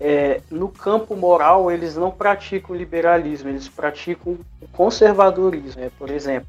é, 0.00 0.40
no 0.50 0.68
campo 0.68 1.14
moral 1.14 1.70
eles 1.70 1.94
não 1.94 2.10
praticam 2.10 2.74
liberalismo, 2.74 3.50
eles 3.50 3.68
praticam 3.68 4.38
conservadorismo. 4.72 5.80
Né? 5.80 5.90
Por 5.98 6.10
exemplo, 6.10 6.48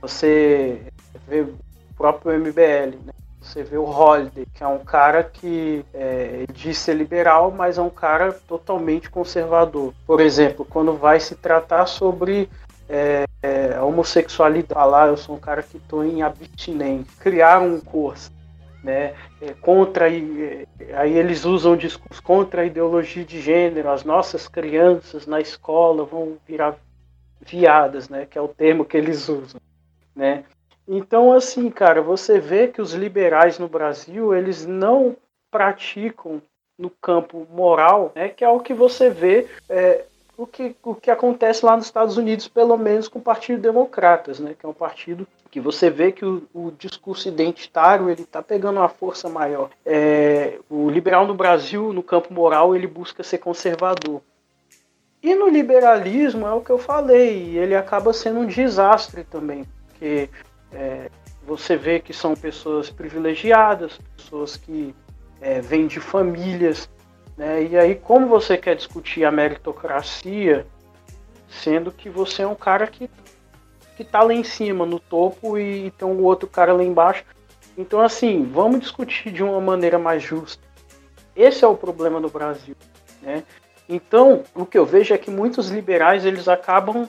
você 0.00 0.82
vê 1.26 1.40
o 1.40 1.54
próprio 1.96 2.38
MBL, 2.38 2.98
né? 3.06 3.12
Você 3.40 3.64
vê 3.64 3.76
o 3.76 3.84
Holiday, 3.84 4.46
que 4.54 4.62
é 4.62 4.68
um 4.68 4.78
cara 4.78 5.24
que 5.24 5.84
é, 5.92 6.44
diz 6.52 6.78
ser 6.78 6.94
liberal, 6.94 7.50
mas 7.50 7.76
é 7.76 7.82
um 7.82 7.90
cara 7.90 8.32
totalmente 8.46 9.10
conservador. 9.10 9.92
Por 10.06 10.20
exemplo, 10.20 10.64
quando 10.64 10.92
vai 10.92 11.18
se 11.18 11.34
tratar 11.34 11.86
sobre 11.86 12.48
é, 12.88 13.24
é, 13.42 13.74
a 13.74 13.84
homossexualidade, 13.84 14.88
lá 14.88 15.08
eu 15.08 15.16
sou 15.16 15.34
um 15.34 15.40
cara 15.40 15.60
que 15.60 15.76
estou 15.76 16.04
em 16.04 16.22
abstinência, 16.22 17.12
criar 17.18 17.60
um 17.60 17.80
curso 17.80 18.30
né, 18.82 19.14
é, 19.40 19.52
contra 19.60 20.10
é, 20.10 20.66
aí 20.94 21.16
eles 21.16 21.44
usam 21.44 21.76
discurso 21.76 22.22
contra 22.22 22.62
a 22.62 22.64
ideologia 22.66 23.24
de 23.24 23.40
gênero, 23.40 23.90
as 23.90 24.04
nossas 24.04 24.48
crianças 24.48 25.26
na 25.26 25.40
escola 25.40 26.04
vão 26.04 26.36
virar 26.46 26.76
viadas, 27.40 28.08
né, 28.08 28.26
que 28.28 28.36
é 28.36 28.40
o 28.40 28.48
termo 28.48 28.84
que 28.84 28.96
eles 28.96 29.28
usam, 29.28 29.60
né? 30.14 30.44
Então, 30.86 31.32
assim, 31.32 31.70
cara, 31.70 32.02
você 32.02 32.40
vê 32.40 32.66
que 32.66 32.82
os 32.82 32.92
liberais 32.92 33.58
no 33.58 33.68
Brasil, 33.68 34.34
eles 34.34 34.66
não 34.66 35.16
praticam 35.50 36.42
no 36.76 36.90
campo 36.90 37.46
moral, 37.50 38.10
né, 38.14 38.28
que 38.28 38.44
é 38.44 38.48
o 38.48 38.60
que 38.60 38.74
você 38.74 39.08
vê 39.08 39.46
é, 39.68 40.04
o, 40.36 40.46
que, 40.46 40.74
o 40.82 40.94
que 40.94 41.10
acontece 41.10 41.64
lá 41.64 41.76
nos 41.76 41.86
Estados 41.86 42.16
Unidos, 42.16 42.48
pelo 42.48 42.76
menos 42.76 43.06
com 43.06 43.20
o 43.20 43.22
Partido 43.22 43.60
Democratas, 43.60 44.40
né, 44.40 44.56
que 44.58 44.66
é 44.66 44.68
um 44.68 44.74
partido 44.74 45.26
que 45.52 45.60
você 45.60 45.90
vê 45.90 46.10
que 46.10 46.24
o, 46.24 46.48
o 46.54 46.72
discurso 46.78 47.28
identitário 47.28 48.08
ele 48.08 48.22
está 48.22 48.42
pegando 48.42 48.80
uma 48.80 48.88
força 48.88 49.28
maior. 49.28 49.68
É, 49.84 50.58
o 50.70 50.88
liberal 50.88 51.26
no 51.26 51.34
Brasil, 51.34 51.92
no 51.92 52.02
campo 52.02 52.32
moral, 52.32 52.74
ele 52.74 52.86
busca 52.86 53.22
ser 53.22 53.36
conservador. 53.36 54.22
E 55.22 55.34
no 55.34 55.50
liberalismo 55.50 56.46
é 56.46 56.54
o 56.54 56.62
que 56.62 56.70
eu 56.70 56.78
falei, 56.78 57.58
ele 57.58 57.76
acaba 57.76 58.14
sendo 58.14 58.40
um 58.40 58.46
desastre 58.46 59.24
também, 59.24 59.66
porque 59.86 60.30
é, 60.72 61.10
você 61.46 61.76
vê 61.76 62.00
que 62.00 62.14
são 62.14 62.34
pessoas 62.34 62.88
privilegiadas, 62.88 64.00
pessoas 64.16 64.56
que 64.56 64.94
é, 65.38 65.60
vêm 65.60 65.86
de 65.86 66.00
famílias, 66.00 66.88
né? 67.36 67.62
E 67.62 67.76
aí 67.76 67.94
como 67.94 68.26
você 68.26 68.56
quer 68.56 68.74
discutir 68.74 69.24
a 69.26 69.30
meritocracia, 69.30 70.66
sendo 71.46 71.92
que 71.92 72.08
você 72.08 72.42
é 72.42 72.46
um 72.46 72.54
cara 72.54 72.86
que 72.86 73.08
que 74.04 74.10
tá 74.10 74.22
lá 74.22 74.32
em 74.32 74.44
cima, 74.44 74.84
no 74.84 74.98
topo, 74.98 75.58
e 75.58 75.90
tem 75.92 76.06
um 76.06 76.22
outro 76.22 76.48
cara 76.48 76.72
lá 76.72 76.82
embaixo. 76.82 77.24
Então, 77.76 78.00
assim, 78.00 78.44
vamos 78.44 78.80
discutir 78.80 79.30
de 79.30 79.42
uma 79.42 79.60
maneira 79.60 79.98
mais 79.98 80.22
justa. 80.22 80.62
Esse 81.34 81.64
é 81.64 81.68
o 81.68 81.76
problema 81.76 82.20
no 82.20 82.28
Brasil, 82.28 82.76
né? 83.22 83.42
Então, 83.88 84.42
o 84.54 84.66
que 84.66 84.78
eu 84.78 84.84
vejo 84.84 85.14
é 85.14 85.18
que 85.18 85.30
muitos 85.30 85.68
liberais 85.68 86.24
eles 86.24 86.48
acabam 86.48 87.08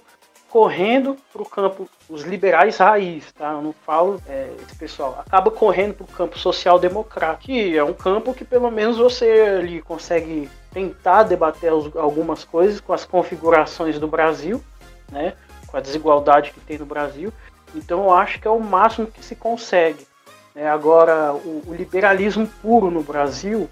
correndo 0.50 1.18
para 1.32 1.42
o 1.42 1.46
campo, 1.46 1.90
os 2.08 2.22
liberais 2.22 2.78
raiz, 2.78 3.32
tá? 3.32 3.54
Eu 3.54 3.62
não 3.64 3.74
falo 3.74 4.22
é, 4.28 4.52
esse 4.62 4.76
pessoal, 4.76 5.20
acaba 5.26 5.50
correndo 5.50 5.96
para 5.96 6.04
o 6.04 6.08
campo 6.08 6.38
social-democrata, 6.38 7.40
que 7.42 7.76
é 7.76 7.84
um 7.84 7.94
campo 7.94 8.34
que 8.36 8.46
pelo 8.46 8.70
menos 8.70 8.98
você 8.98 9.58
ali 9.60 9.82
consegue 9.82 10.48
tentar 10.72 11.24
debater 11.24 11.72
algumas 11.72 12.44
coisas 12.44 12.80
com 12.80 12.94
as 12.94 13.04
configurações 13.04 14.00
do 14.00 14.08
Brasil, 14.08 14.64
né? 15.12 15.34
Com 15.74 15.78
a 15.78 15.82
desigualdade 15.82 16.52
que 16.52 16.60
tem 16.60 16.78
no 16.78 16.86
Brasil. 16.86 17.34
Então 17.74 18.04
eu 18.04 18.14
acho 18.14 18.40
que 18.40 18.48
é 18.48 18.52
o 18.52 18.60
máximo 18.60 19.08
que 19.08 19.26
se 19.26 19.36
consegue. 19.36 20.06
Né? 20.54 20.70
Agora, 20.70 21.34
o, 21.34 21.64
o 21.66 21.74
liberalismo 21.74 22.48
puro 22.62 22.92
no 22.92 23.02
Brasil, 23.02 23.68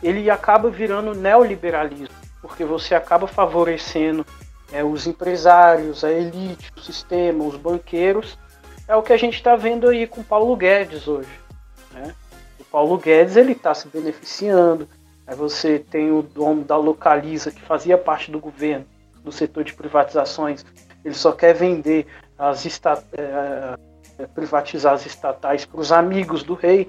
ele 0.00 0.30
acaba 0.30 0.70
virando 0.70 1.16
neoliberalismo, 1.16 2.14
porque 2.40 2.64
você 2.64 2.94
acaba 2.94 3.26
favorecendo 3.26 4.24
é, 4.72 4.84
os 4.84 5.08
empresários, 5.08 6.04
a 6.04 6.12
elite, 6.12 6.70
o 6.76 6.80
sistema, 6.80 7.42
os 7.42 7.56
banqueiros, 7.56 8.38
é 8.86 8.94
o 8.94 9.02
que 9.02 9.12
a 9.12 9.16
gente 9.16 9.34
está 9.34 9.56
vendo 9.56 9.88
aí 9.88 10.06
com 10.06 10.22
Paulo 10.22 10.56
Guedes 10.56 11.08
hoje. 11.08 11.28
Né? 11.92 12.14
O 12.60 12.64
Paulo 12.64 12.96
Guedes 12.98 13.36
ele 13.36 13.52
está 13.52 13.74
se 13.74 13.88
beneficiando. 13.88 14.88
Aí 15.26 15.36
você 15.36 15.78
tem 15.78 16.12
o 16.12 16.22
dono 16.22 16.62
da 16.62 16.76
Localiza 16.76 17.50
que 17.50 17.60
fazia 17.60 17.96
parte 17.96 18.30
do 18.30 18.40
governo, 18.40 18.86
do 19.22 19.32
setor 19.32 19.64
de 19.64 19.72
privatizações. 19.72 20.64
Ele 21.04 21.14
só 21.14 21.32
quer 21.32 21.54
vender 21.54 22.06
as 22.38 22.64
é, 23.12 23.76
privatizar 24.34 24.94
as 24.94 25.06
estatais 25.06 25.64
para 25.64 25.80
os 25.80 25.92
amigos 25.92 26.42
do 26.42 26.54
rei. 26.54 26.88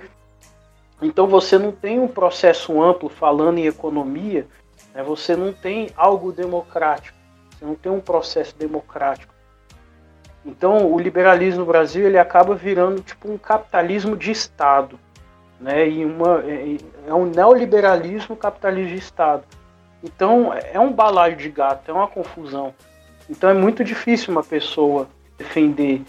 Então 1.01 1.28
você 1.28 1.57
não 1.57 1.72
tem 1.72 1.99
um 1.99 2.07
processo 2.07 2.82
amplo 2.82 3.09
falando 3.09 3.57
em 3.57 3.66
economia, 3.66 4.47
né? 4.93 5.03
você 5.03 5.36
não 5.36 5.51
tem 5.51 5.89
algo 5.95 6.32
democrático. 6.32 7.18
Você 7.51 7.66
não 7.66 7.76
tem 7.76 7.91
um 7.91 7.99
processo 7.99 8.55
democrático. 8.57 9.34
Então, 10.45 10.91
o 10.91 10.99
liberalismo 10.99 11.61
no 11.61 11.66
Brasil 11.66 12.05
ele 12.05 12.18
acaba 12.18 12.53
virando 12.53 13.01
tipo 13.01 13.32
um 13.32 13.38
capitalismo 13.38 14.18
de 14.18 14.32
Estado, 14.32 14.99
né? 15.59 15.88
E 15.88 16.03
uma 16.03 16.43
é, 16.45 16.78
é 17.07 17.14
um 17.14 17.26
neoliberalismo 17.26 18.36
capitalismo 18.36 18.89
de 18.89 18.97
Estado. 18.97 19.43
Então, 20.03 20.53
é 20.53 20.78
um 20.78 20.91
balaio 20.91 21.38
de 21.38 21.49
gato, 21.49 21.89
é 21.89 21.93
uma 21.93 22.09
confusão. 22.09 22.74
Então, 23.30 23.49
é 23.49 23.53
muito 23.53 23.84
difícil 23.84 24.32
uma 24.32 24.43
pessoa 24.43 25.09
defender. 25.38 26.01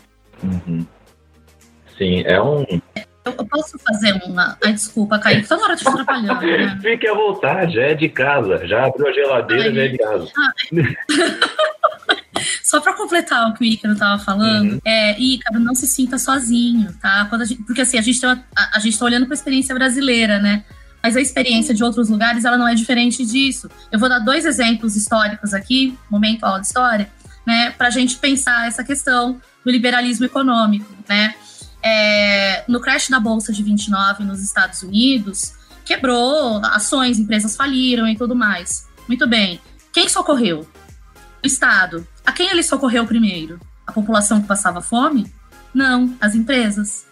Uhum. 0.43 0.87
Sim, 1.97 2.23
é 2.27 2.41
um. 2.41 2.65
Eu 3.25 3.47
posso 3.47 3.79
fazer 3.79 4.13
uma. 4.27 4.59
Ai, 4.63 4.73
desculpa, 4.73 5.19
Caio, 5.19 5.47
toda 5.47 5.65
hora 5.65 5.77
te 5.77 5.89
atrapalhando. 5.89 6.41
Né? 6.41 6.79
Fique 6.83 7.09
à 7.09 7.15
vontade, 7.15 7.75
já 7.75 7.83
é 7.83 7.95
de 7.95 8.09
casa. 8.09 8.67
Já 8.67 8.87
abriu 8.87 9.09
a 9.09 9.13
geladeira, 9.13 9.65
Ai, 9.65 9.75
já 9.75 9.83
é 9.83 9.89
de 9.89 9.99
casa. 9.99 10.29
Só 12.63 12.81
para 12.81 12.93
completar 12.95 13.49
o 13.49 13.55
que 13.55 13.63
o 13.63 13.65
Ícaro 13.65 13.95
estava 13.95 14.23
falando, 14.23 14.73
uhum. 14.73 14.81
é, 14.85 15.19
Ícaro, 15.19 15.61
não 15.61 15.75
se 15.75 15.87
sinta 15.87 16.19
sozinho, 16.19 16.93
tá? 17.01 17.29
Gente, 17.45 17.63
porque 17.63 17.81
assim, 17.81 17.97
a 17.97 18.03
gente, 18.03 18.21
tá, 18.21 18.45
a, 18.57 18.77
a 18.77 18.81
gente 18.81 18.99
tá 18.99 19.05
olhando 19.05 19.27
para 19.27 19.35
a 19.35 19.39
experiência 19.39 19.75
brasileira, 19.75 20.39
né? 20.41 20.65
Mas 21.05 21.17
a 21.17 21.21
experiência 21.21 21.73
de 21.73 21.85
outros 21.85 22.09
lugares, 22.09 22.45
ela 22.45 22.59
não 22.59 22.67
é 22.67 22.75
diferente 22.75 23.25
disso. 23.25 23.71
Eu 23.93 24.01
vou 24.01 24.09
dar 24.09 24.19
dois 24.19 24.45
exemplos 24.45 24.97
históricos 24.97 25.55
aqui, 25.55 25.97
momento 26.11 26.43
aula 26.43 26.61
de 26.61 26.67
história, 26.67 27.09
né? 27.47 27.71
Para 27.71 27.87
a 27.87 27.91
gente 27.91 28.17
pensar 28.17 28.67
essa 28.67 28.83
questão 28.83 29.41
do 29.65 29.71
liberalismo 29.71 30.25
econômico, 30.25 30.91
né? 31.09 31.35
é, 31.85 32.65
no 32.67 32.81
crash 32.81 33.11
da 33.11 33.21
Bolsa 33.21 33.53
de 33.53 33.63
29 33.63 34.25
nos 34.25 34.43
Estados 34.43 34.83
Unidos, 34.83 35.53
quebrou, 35.85 36.65
ações, 36.65 37.19
empresas 37.19 37.55
faliram 37.55 38.09
e 38.09 38.17
tudo 38.17 38.35
mais. 38.35 38.89
Muito 39.07 39.29
bem. 39.29 39.61
Quem 39.93 40.09
socorreu? 40.09 40.67
O 41.43 41.47
Estado. 41.47 42.09
A 42.25 42.33
quem 42.33 42.49
ele 42.49 42.63
socorreu 42.63 43.07
primeiro? 43.07 43.61
A 43.87 43.93
população 43.93 44.41
que 44.41 44.49
passava 44.49 44.81
fome? 44.81 45.31
Não, 45.75 46.17
as 46.19 46.35
empresas. 46.35 47.05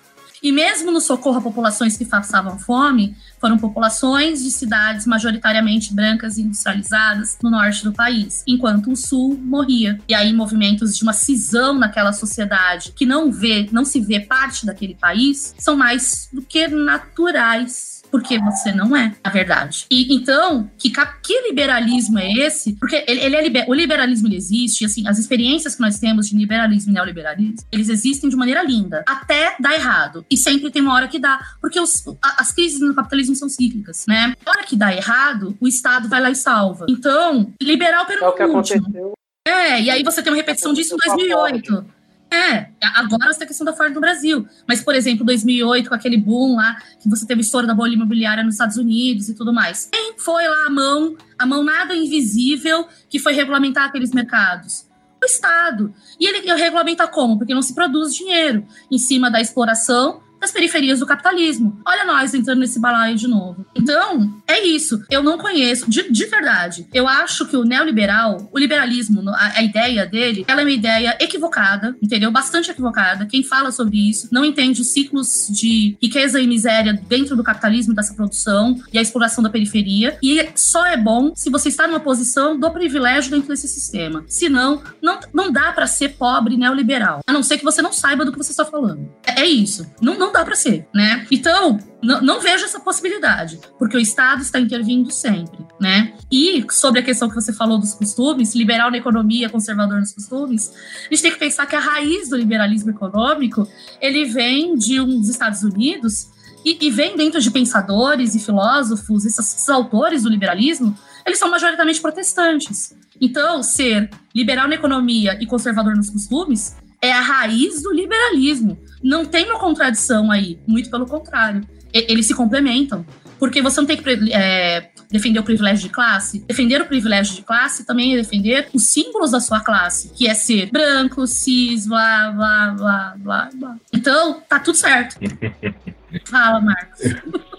E 0.42 0.50
mesmo 0.50 0.90
no 0.90 1.00
socorro 1.00 1.38
a 1.38 1.42
populações 1.42 1.96
que 1.96 2.04
passavam 2.04 2.58
fome, 2.58 3.16
foram 3.38 3.56
populações 3.56 4.42
de 4.42 4.50
cidades 4.50 5.06
majoritariamente 5.06 5.94
brancas 5.94 6.36
e 6.36 6.42
industrializadas 6.42 7.38
no 7.42 7.50
norte 7.50 7.84
do 7.84 7.92
país, 7.92 8.42
enquanto 8.46 8.90
o 8.90 8.96
sul 8.96 9.38
morria. 9.40 10.00
E 10.08 10.14
aí 10.14 10.32
movimentos 10.32 10.96
de 10.96 11.02
uma 11.04 11.12
cisão 11.12 11.78
naquela 11.78 12.12
sociedade 12.12 12.92
que 12.92 13.06
não 13.06 13.30
vê, 13.30 13.68
não 13.70 13.84
se 13.84 14.00
vê 14.00 14.18
parte 14.18 14.66
daquele 14.66 14.96
país, 14.96 15.54
são 15.58 15.76
mais 15.76 16.28
do 16.32 16.42
que 16.42 16.66
naturais 16.66 17.91
porque 18.12 18.38
você 18.38 18.70
não 18.72 18.94
é, 18.94 19.14
na 19.24 19.30
verdade. 19.30 19.86
E 19.90 20.14
então, 20.14 20.70
que, 20.76 20.90
que 20.90 21.48
liberalismo 21.48 22.18
é 22.18 22.30
esse? 22.30 22.74
Porque 22.74 23.02
ele, 23.08 23.20
ele 23.20 23.36
é 23.36 23.42
liber, 23.42 23.64
o 23.66 23.72
liberalismo 23.74 24.28
ele 24.28 24.36
existe, 24.36 24.84
assim, 24.84 25.08
as 25.08 25.18
experiências 25.18 25.74
que 25.74 25.80
nós 25.80 25.98
temos 25.98 26.28
de 26.28 26.36
liberalismo 26.36 26.92
e 26.92 26.94
neoliberalismo, 26.94 27.66
eles 27.72 27.88
existem 27.88 28.28
de 28.28 28.36
maneira 28.36 28.62
linda, 28.62 29.02
até 29.08 29.56
dar 29.58 29.74
errado. 29.74 30.26
E 30.30 30.36
sempre 30.36 30.70
tem 30.70 30.82
uma 30.82 30.92
hora 30.92 31.08
que 31.08 31.18
dá, 31.18 31.40
porque 31.58 31.80
os, 31.80 32.04
as 32.22 32.52
crises 32.52 32.80
no 32.80 32.94
capitalismo 32.94 33.34
são 33.34 33.48
cíclicas, 33.48 34.04
né? 34.06 34.34
Na 34.44 34.52
hora 34.52 34.64
que 34.64 34.76
dá 34.76 34.94
errado, 34.94 35.56
o 35.58 35.66
Estado 35.66 36.06
vai 36.06 36.20
lá 36.20 36.30
e 36.30 36.36
salva. 36.36 36.84
Então, 36.90 37.50
liberal 37.62 38.04
pelo 38.04 38.24
é 38.24 38.28
o 38.28 38.32
que 38.32 38.42
aconteceu. 38.42 39.14
É, 39.48 39.80
e 39.80 39.90
aí 39.90 40.02
você 40.04 40.22
tem 40.22 40.30
uma 40.30 40.36
repetição 40.36 40.74
disso 40.74 40.94
em 40.94 40.98
2008. 40.98 42.01
É, 42.32 42.70
agora 42.94 43.30
você 43.30 43.44
a 43.44 43.46
questão 43.46 43.64
da 43.64 43.74
Ford 43.74 43.92
no 43.92 44.00
Brasil. 44.00 44.46
Mas, 44.66 44.82
por 44.82 44.94
exemplo, 44.94 45.24
2008, 45.24 45.90
com 45.90 45.94
aquele 45.94 46.16
boom 46.16 46.56
lá, 46.56 46.76
que 46.98 47.08
você 47.08 47.26
teve 47.26 47.42
estouro 47.42 47.66
da 47.66 47.74
bolha 47.74 47.92
imobiliária 47.92 48.42
nos 48.42 48.54
Estados 48.54 48.78
Unidos 48.78 49.28
e 49.28 49.34
tudo 49.34 49.52
mais. 49.52 49.90
Quem 49.92 50.14
foi 50.16 50.48
lá 50.48 50.64
a 50.64 50.70
mão, 50.70 51.14
a 51.38 51.44
mão 51.44 51.62
nada 51.62 51.94
invisível, 51.94 52.88
que 53.10 53.18
foi 53.18 53.34
regulamentar 53.34 53.84
aqueles 53.84 54.12
mercados? 54.12 54.86
O 55.22 55.26
Estado. 55.26 55.94
E 56.18 56.26
ele 56.26 56.50
regulamenta 56.54 57.06
como? 57.06 57.36
Porque 57.36 57.54
não 57.54 57.62
se 57.62 57.74
produz 57.74 58.14
dinheiro. 58.14 58.66
Em 58.90 58.98
cima 58.98 59.30
da 59.30 59.40
exploração 59.40 60.22
das 60.42 60.50
periferias 60.50 60.98
do 60.98 61.06
capitalismo. 61.06 61.80
Olha 61.86 62.04
nós 62.04 62.34
entrando 62.34 62.58
nesse 62.58 62.80
balaio 62.80 63.14
de 63.16 63.28
novo. 63.28 63.64
Então, 63.76 64.42
é 64.46 64.66
isso. 64.66 65.00
Eu 65.08 65.22
não 65.22 65.38
conheço, 65.38 65.88
de, 65.88 66.10
de 66.10 66.26
verdade. 66.26 66.86
Eu 66.92 67.06
acho 67.06 67.46
que 67.46 67.56
o 67.56 67.62
neoliberal, 67.62 68.50
o 68.52 68.58
liberalismo, 68.58 69.22
a, 69.30 69.58
a, 69.58 69.62
ideia 69.62 70.04
dele, 70.04 70.44
ela 70.48 70.62
é 70.62 70.64
uma 70.64 70.70
ideia 70.70 71.16
equivocada, 71.20 71.96
entendeu? 72.02 72.32
Bastante 72.32 72.72
equivocada. 72.72 73.24
Quem 73.26 73.44
fala 73.44 73.70
sobre 73.70 74.10
isso 74.10 74.28
não 74.32 74.44
entende 74.44 74.80
os 74.80 74.92
ciclos 74.92 75.46
de 75.48 75.96
riqueza 76.02 76.40
e 76.40 76.46
miséria 76.46 77.00
dentro 77.08 77.36
do 77.36 77.44
capitalismo, 77.44 77.94
dessa 77.94 78.12
produção 78.12 78.76
e 78.92 78.98
a 78.98 79.02
exploração 79.02 79.44
da 79.44 79.50
periferia. 79.50 80.18
E 80.20 80.48
só 80.56 80.84
é 80.84 80.96
bom 80.96 81.32
se 81.36 81.50
você 81.50 81.68
está 81.68 81.86
numa 81.86 82.00
posição 82.00 82.58
do 82.58 82.68
privilégio 82.72 83.30
dentro 83.30 83.48
desse 83.48 83.68
sistema. 83.68 84.24
Senão, 84.26 84.82
não, 85.00 85.20
não 85.32 85.52
dá 85.52 85.70
para 85.70 85.86
ser 85.86 86.16
pobre 86.16 86.56
neoliberal. 86.56 87.20
A 87.24 87.32
não 87.32 87.44
ser 87.44 87.58
que 87.58 87.64
você 87.64 87.80
não 87.80 87.92
saiba 87.92 88.24
do 88.24 88.32
que 88.32 88.38
você 88.38 88.50
está 88.50 88.64
falando. 88.64 89.08
É, 89.24 89.42
é 89.42 89.46
isso. 89.46 89.86
Não, 90.00 90.18
não 90.18 90.31
dá 90.32 90.44
para 90.44 90.54
ser, 90.54 90.86
né? 90.94 91.26
Então, 91.30 91.78
não, 92.02 92.20
não, 92.20 92.40
vejo 92.40 92.64
essa 92.64 92.80
possibilidade, 92.80 93.60
porque 93.78 93.96
o 93.96 94.00
Estado 94.00 94.42
está 94.42 94.58
intervindo 94.58 95.10
sempre, 95.10 95.64
né? 95.80 96.14
E 96.30 96.64
sobre 96.70 97.00
a 97.00 97.02
questão 97.02 97.28
que 97.28 97.34
você 97.34 97.52
falou 97.52 97.78
dos 97.78 97.94
costumes, 97.94 98.54
liberal 98.54 98.90
na 98.90 98.98
economia, 98.98 99.48
conservador 99.48 100.00
nos 100.00 100.12
costumes, 100.12 100.72
a 101.06 101.14
gente 101.14 101.22
tem 101.22 101.32
que 101.32 101.38
pensar 101.38 101.66
que 101.66 101.76
a 101.76 101.80
raiz 101.80 102.28
do 102.28 102.36
liberalismo 102.36 102.90
econômico 102.90 103.68
ele 104.00 104.24
vem 104.24 104.76
de 104.76 105.00
uns 105.00 105.28
Estados 105.28 105.62
Unidos 105.62 106.28
e, 106.64 106.86
e 106.86 106.90
vem 106.90 107.16
dentro 107.16 107.40
de 107.40 107.50
pensadores 107.50 108.34
e 108.34 108.40
filósofos, 108.40 109.24
esses, 109.24 109.38
esses 109.38 109.68
autores 109.68 110.22
do 110.22 110.28
liberalismo, 110.28 110.96
eles 111.26 111.38
são 111.38 111.50
majoritariamente 111.50 112.00
protestantes. 112.00 112.94
Então, 113.20 113.62
ser 113.62 114.10
liberal 114.34 114.68
na 114.68 114.74
economia 114.74 115.38
e 115.40 115.46
conservador 115.46 115.94
nos 115.94 116.10
costumes 116.10 116.76
é 117.00 117.12
a 117.12 117.20
raiz 117.20 117.82
do 117.82 117.92
liberalismo. 117.92 118.78
Não 119.02 119.24
tem 119.24 119.46
uma 119.46 119.58
contradição 119.58 120.30
aí, 120.30 120.58
muito 120.66 120.90
pelo 120.90 121.06
contrário. 121.06 121.62
E, 121.92 122.06
eles 122.12 122.26
se 122.26 122.34
complementam. 122.34 123.04
Porque 123.38 123.60
você 123.60 123.80
não 123.80 123.86
tem 123.86 123.96
que 123.96 124.32
é, 124.32 124.90
defender 125.10 125.40
o 125.40 125.42
privilégio 125.42 125.88
de 125.88 125.92
classe. 125.92 126.44
Defender 126.46 126.80
o 126.80 126.86
privilégio 126.86 127.34
de 127.34 127.42
classe 127.42 127.84
também 127.84 128.14
é 128.14 128.16
defender 128.16 128.68
os 128.72 128.84
símbolos 128.84 129.32
da 129.32 129.40
sua 129.40 129.58
classe, 129.58 130.10
que 130.14 130.28
é 130.28 130.34
ser 130.34 130.70
branco, 130.70 131.26
cis, 131.26 131.86
blá, 131.86 132.30
blá, 132.30 132.70
blá, 132.70 133.14
blá, 133.18 133.50
blá. 133.52 133.76
Então, 133.92 134.40
tá 134.48 134.60
tudo 134.60 134.76
certo. 134.76 135.16
Fala, 136.26 136.60
Marcos. 136.60 137.00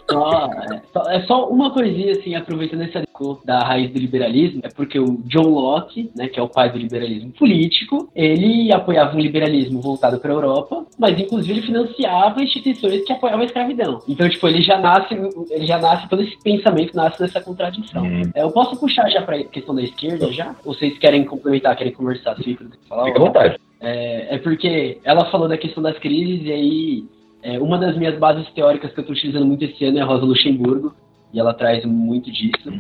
Só, 0.10 0.46
é, 0.46 0.82
só, 0.92 1.12
é 1.12 1.22
só 1.24 1.50
uma 1.50 1.72
coisinha, 1.72 2.12
assim, 2.12 2.36
aproveitando 2.36 2.82
essa 2.82 3.04
da 3.46 3.60
raiz 3.60 3.92
do 3.92 4.00
liberalismo, 4.00 4.62
é 4.64 4.70
porque 4.70 5.00
o 5.00 5.18
John 5.26 5.50
Locke, 5.50 6.12
né, 6.16 6.28
que 6.28 6.40
é 6.40 6.44
o 6.44 6.50
pai 6.50 6.72
do 6.72 6.78
liberalismo 6.78 7.32
político, 7.32 8.10
ele 8.16 8.74
apoiava 8.74 9.16
um 9.16 9.20
liberalismo 9.20 9.82
voltado 9.82 10.20
para 10.20 10.32
a 10.32 10.36
Europa, 10.36 10.86
mas 10.98 11.18
inclusive 11.20 11.54
ele 11.54 11.66
financiava 11.66 12.42
instituições 12.42 13.06
que 13.06 13.14
apoiavam 13.14 13.42
a 13.42 13.46
escravidão. 13.46 14.02
Então, 14.08 14.28
tipo, 14.28 14.48
ele 14.48 14.62
já 14.62 14.78
nasce, 14.80 15.14
ele 15.50 15.66
já 15.66 15.78
nasce, 15.78 16.10
todo 16.10 16.24
esse 16.24 16.38
pensamento 16.44 16.96
nasce 16.96 17.20
dessa 17.20 17.42
contradição. 17.42 18.04
Uhum. 18.04 18.32
É, 18.36 18.42
eu 18.42 18.52
posso 18.52 18.76
puxar 18.78 19.10
já 19.10 19.22
para 19.22 19.38
a 19.38 19.44
questão 19.44 19.76
da 19.76 19.82
esquerda 19.82 20.32
já? 20.32 20.56
Ou 20.66 20.74
vocês 20.74 20.98
querem 20.98 21.24
complementar, 21.24 21.76
querem 21.76 21.94
conversar? 21.94 22.36
Fica 22.36 22.66
à 22.90 23.20
vontade. 23.20 23.58
É, 23.80 24.36
é 24.36 24.38
porque 24.40 25.00
ela 25.04 25.30
falou 25.30 25.48
da 25.48 25.58
questão 25.58 25.84
das 25.84 25.98
crises 26.00 26.46
e 26.46 26.52
aí 26.52 27.04
é, 27.44 27.60
uma 27.60 27.78
das 27.78 27.98
minhas 27.98 28.18
bases 28.18 28.50
teóricas 28.54 28.92
que 28.92 29.00
eu 29.00 29.02
estou 29.02 29.16
utilizando 29.16 29.46
muito 29.46 29.66
esse 29.66 29.84
ano 29.86 30.00
é 30.00 30.02
a 30.02 30.06
Rosa 30.06 30.26
Luxemburgo, 30.26 30.96
e 31.34 31.40
ela 31.40 31.54
traz 31.54 31.84
muito 31.86 32.32
disso. 32.32 32.72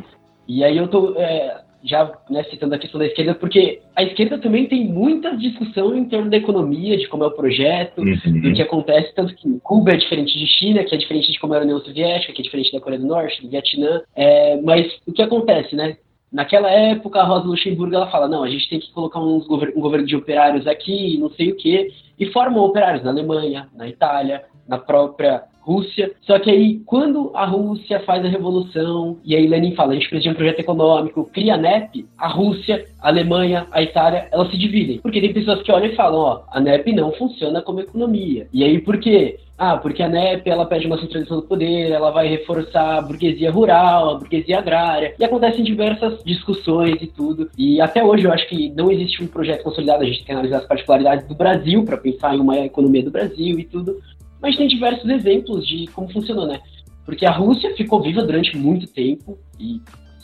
E 0.47 0.63
aí 0.63 0.77
eu 0.77 0.85
estou 0.85 1.15
é, 1.17 1.61
já 1.83 2.11
né, 2.29 2.43
citando 2.45 2.75
a 2.75 2.77
questão 2.77 2.97
da 2.97 3.05
esquerda, 3.05 3.35
porque 3.35 3.81
a 3.95 4.03
esquerda 4.03 4.37
também 4.37 4.67
tem 4.67 4.87
muita 4.87 5.35
discussão 5.35 5.95
em 5.95 6.05
termos 6.05 6.31
da 6.31 6.37
economia, 6.37 6.97
de 6.97 7.07
como 7.07 7.23
é 7.23 7.27
o 7.27 7.31
projeto, 7.31 7.99
uhum. 7.99 8.41
do 8.41 8.53
que 8.53 8.61
acontece, 8.61 9.13
tanto 9.13 9.35
que 9.35 9.59
Cuba 9.59 9.91
é 9.91 9.97
diferente 9.97 10.37
de 10.37 10.47
China, 10.47 10.83
que 10.83 10.95
é 10.95 10.97
diferente 10.97 11.31
de 11.31 11.39
como 11.39 11.53
era 11.53 11.63
a 11.63 11.65
União 11.65 11.79
Soviética, 11.79 12.31
que 12.31 12.41
é 12.41 12.43
diferente 12.43 12.71
da 12.71 12.79
Coreia 12.79 13.01
do 13.01 13.07
Norte, 13.07 13.41
do 13.41 13.49
Vietnã. 13.49 14.01
É, 14.15 14.61
mas 14.61 14.87
o 15.05 15.11
que 15.11 15.21
acontece, 15.21 15.75
né? 15.75 15.97
Naquela 16.31 16.69
época, 16.69 17.19
a 17.19 17.25
Rosa 17.25 17.45
Luxemburgo 17.45 17.93
ela 17.93 18.09
fala: 18.09 18.27
não, 18.27 18.43
a 18.43 18.49
gente 18.49 18.67
tem 18.67 18.79
que 18.79 18.91
colocar 18.91 19.19
gover 19.19 19.73
um 19.75 19.81
governo 19.81 20.07
de 20.07 20.15
operários 20.15 20.65
aqui, 20.65 21.17
não 21.19 21.29
sei 21.31 21.51
o 21.51 21.55
quê, 21.55 21.91
e 22.17 22.25
formam 22.27 22.63
operários 22.63 23.03
na 23.03 23.11
Alemanha, 23.11 23.67
na 23.75 23.87
Itália, 23.87 24.43
na 24.67 24.77
própria 24.77 25.43
Rússia. 25.63 26.11
Só 26.21 26.37
que 26.39 26.51
aí, 26.51 26.81
quando 26.85 27.31
a 27.33 27.45
Rússia 27.45 28.01
faz 28.01 28.23
a 28.23 28.27
revolução, 28.27 29.17
e 29.23 29.35
aí 29.35 29.47
Lenin 29.47 29.75
fala, 29.75 29.91
a 29.91 29.95
gente 29.95 30.09
precisa 30.09 30.29
de 30.29 30.29
um 30.29 30.37
projeto 30.37 30.59
econômico, 30.59 31.29
cria 31.33 31.55
a 31.55 31.57
NEP, 31.57 32.05
a 32.17 32.27
Rússia, 32.27 32.85
a 33.01 33.07
Alemanha, 33.07 33.65
a 33.71 33.81
Itália, 33.81 34.27
elas 34.31 34.51
se 34.51 34.57
dividem. 34.57 34.99
Porque 34.99 35.21
tem 35.21 35.33
pessoas 35.33 35.61
que 35.61 35.71
olham 35.71 35.87
e 35.87 35.95
falam, 35.95 36.19
ó, 36.19 36.41
a 36.51 36.59
NEP 36.59 36.91
não 36.93 37.13
funciona 37.13 37.61
como 37.61 37.79
economia. 37.79 38.47
E 38.53 38.63
aí, 38.63 38.79
por 38.79 38.99
quê? 38.99 39.39
Ah, 39.57 39.77
porque 39.77 40.01
a 40.01 40.09
NEP 40.09 40.49
ela 40.49 40.65
pede 40.65 40.87
uma 40.87 40.97
centralização 40.97 41.37
do 41.37 41.47
poder, 41.47 41.91
ela 41.91 42.09
vai 42.09 42.27
reforçar 42.27 42.97
a 42.97 43.01
burguesia 43.01 43.51
rural, 43.51 44.09
a 44.09 44.15
burguesia 44.15 44.57
agrária, 44.57 45.13
e 45.17 45.23
acontecem 45.23 45.63
diversas 45.63 46.23
discussões 46.23 47.01
e 47.01 47.07
tudo. 47.07 47.49
E 47.57 47.79
até 47.79 48.03
hoje 48.03 48.25
eu 48.25 48.33
acho 48.33 48.47
que 48.49 48.69
não 48.71 48.91
existe 48.91 49.23
um 49.23 49.27
projeto 49.27 49.63
consolidado, 49.63 50.03
a 50.03 50.05
gente 50.05 50.17
tem 50.17 50.25
que 50.25 50.31
analisar 50.31 50.57
as 50.57 50.65
particularidades 50.65 51.27
do 51.27 51.35
Brasil 51.35 51.85
para 51.85 51.97
pensar 51.97 52.35
em 52.35 52.39
uma 52.39 52.57
economia 52.57 53.03
do 53.03 53.11
Brasil 53.11 53.59
e 53.59 53.63
tudo 53.63 53.95
mas 54.43 54.57
tem 54.57 54.67
diversos 54.67 55.09
exemplos 55.09 55.65
de 55.65 55.87
como 55.87 56.11
funcionou, 56.11 56.45
né? 56.45 56.59
Porque 57.05 57.25
a 57.25 57.31
Rússia 57.31 57.73
ficou 57.77 58.01
viva 58.01 58.21
durante 58.21 58.57
muito 58.57 58.85
tempo 58.87 59.39
e 59.57 59.79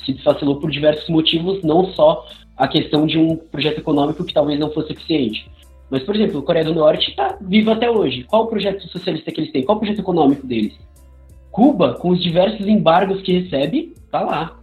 se 0.06 0.12
desfacilou 0.12 0.60
por 0.60 0.70
diversos 0.70 1.08
motivos, 1.08 1.64
não 1.64 1.86
só 1.94 2.28
a 2.58 2.68
questão 2.68 3.06
de 3.06 3.18
um 3.18 3.38
projeto 3.38 3.80
econômico 3.80 4.26
que 4.26 4.34
talvez 4.34 4.60
não 4.60 4.72
fosse 4.72 4.92
eficiente. 4.92 5.50
Mas, 5.90 6.04
por 6.04 6.16
exemplo, 6.16 6.40
a 6.40 6.44
Coreia 6.44 6.66
do 6.66 6.76
Norte 6.76 7.10
está 7.10 7.38
viva 7.42 7.72
até 7.72 7.90
hoje. 7.90 8.24
Qual 8.26 8.44
o 8.44 8.48
projeto 8.48 8.86
socialista 8.90 9.32
que 9.32 9.40
eles 9.40 9.52
têm? 9.54 9.64
Qual 9.64 9.78
o 9.78 9.80
projeto 9.80 10.00
econômico 10.00 10.46
deles? 10.46 10.78
Cuba, 11.50 11.94
com 11.94 12.10
os 12.10 12.22
diversos 12.22 12.68
embargos 12.68 13.22
que 13.22 13.40
recebe, 13.40 13.94
tá 14.12 14.22
lá. 14.22 14.59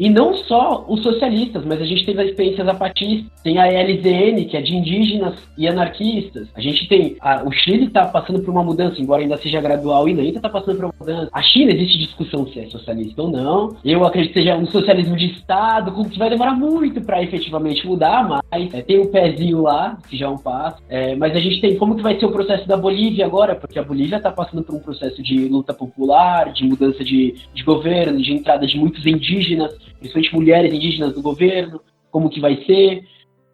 E 0.00 0.08
não 0.08 0.34
só 0.34 0.86
os 0.88 1.02
socialistas, 1.02 1.62
mas 1.66 1.78
a 1.78 1.84
gente 1.84 2.06
teve 2.06 2.22
as 2.22 2.30
experiências 2.30 2.66
zapatistas, 2.66 3.30
tem 3.44 3.58
a 3.58 3.66
LZN, 3.66 4.46
que 4.46 4.56
é 4.56 4.62
de 4.62 4.74
indígenas 4.74 5.34
e 5.58 5.68
anarquistas. 5.68 6.48
A 6.54 6.60
gente 6.62 6.88
tem. 6.88 7.18
A, 7.20 7.42
o 7.44 7.52
Chile 7.52 7.84
está 7.84 8.06
passando 8.06 8.40
por 8.40 8.50
uma 8.50 8.64
mudança, 8.64 8.98
embora 8.98 9.20
ainda 9.20 9.36
seja 9.36 9.60
gradual, 9.60 10.06
ainda 10.06 10.22
está 10.22 10.48
passando 10.48 10.76
por 10.76 10.84
uma 10.86 10.94
mudança. 10.98 11.28
A 11.34 11.42
China 11.42 11.70
existe 11.72 11.98
discussão 11.98 12.46
se 12.46 12.60
é 12.60 12.66
socialista 12.68 13.20
ou 13.20 13.30
não. 13.30 13.76
Eu 13.84 14.02
acredito 14.06 14.32
que 14.32 14.38
seja 14.38 14.56
um 14.56 14.64
socialismo 14.64 15.14
de 15.18 15.32
Estado, 15.32 15.92
que 16.08 16.18
vai 16.18 16.30
demorar 16.30 16.54
muito 16.54 17.02
para 17.02 17.22
efetivamente 17.22 17.86
mudar, 17.86 18.26
mas 18.26 18.72
é, 18.72 18.80
tem 18.80 19.00
um 19.00 19.10
pezinho 19.10 19.60
lá, 19.60 19.98
que 20.08 20.16
já 20.16 20.24
é 20.24 20.30
um 20.30 20.38
passo. 20.38 20.82
É, 20.88 21.14
mas 21.14 21.36
a 21.36 21.40
gente 21.40 21.60
tem 21.60 21.76
como 21.76 21.94
que 21.94 22.02
vai 22.02 22.18
ser 22.18 22.24
o 22.24 22.32
processo 22.32 22.66
da 22.66 22.76
Bolívia 22.78 23.26
agora, 23.26 23.54
porque 23.54 23.78
a 23.78 23.82
Bolívia 23.82 24.16
está 24.16 24.32
passando 24.32 24.62
por 24.62 24.74
um 24.74 24.80
processo 24.80 25.22
de 25.22 25.46
luta 25.46 25.74
popular, 25.74 26.54
de 26.54 26.64
mudança 26.64 27.04
de, 27.04 27.34
de 27.52 27.62
governo, 27.62 28.18
de 28.22 28.32
entrada 28.32 28.66
de 28.66 28.78
muitos 28.78 29.04
indígenas 29.04 29.89
principalmente 30.00 30.34
mulheres 30.34 30.74
indígenas 30.74 31.14
do 31.14 31.22
governo, 31.22 31.80
como 32.10 32.28
que 32.28 32.40
vai 32.40 32.56
ser. 32.64 33.04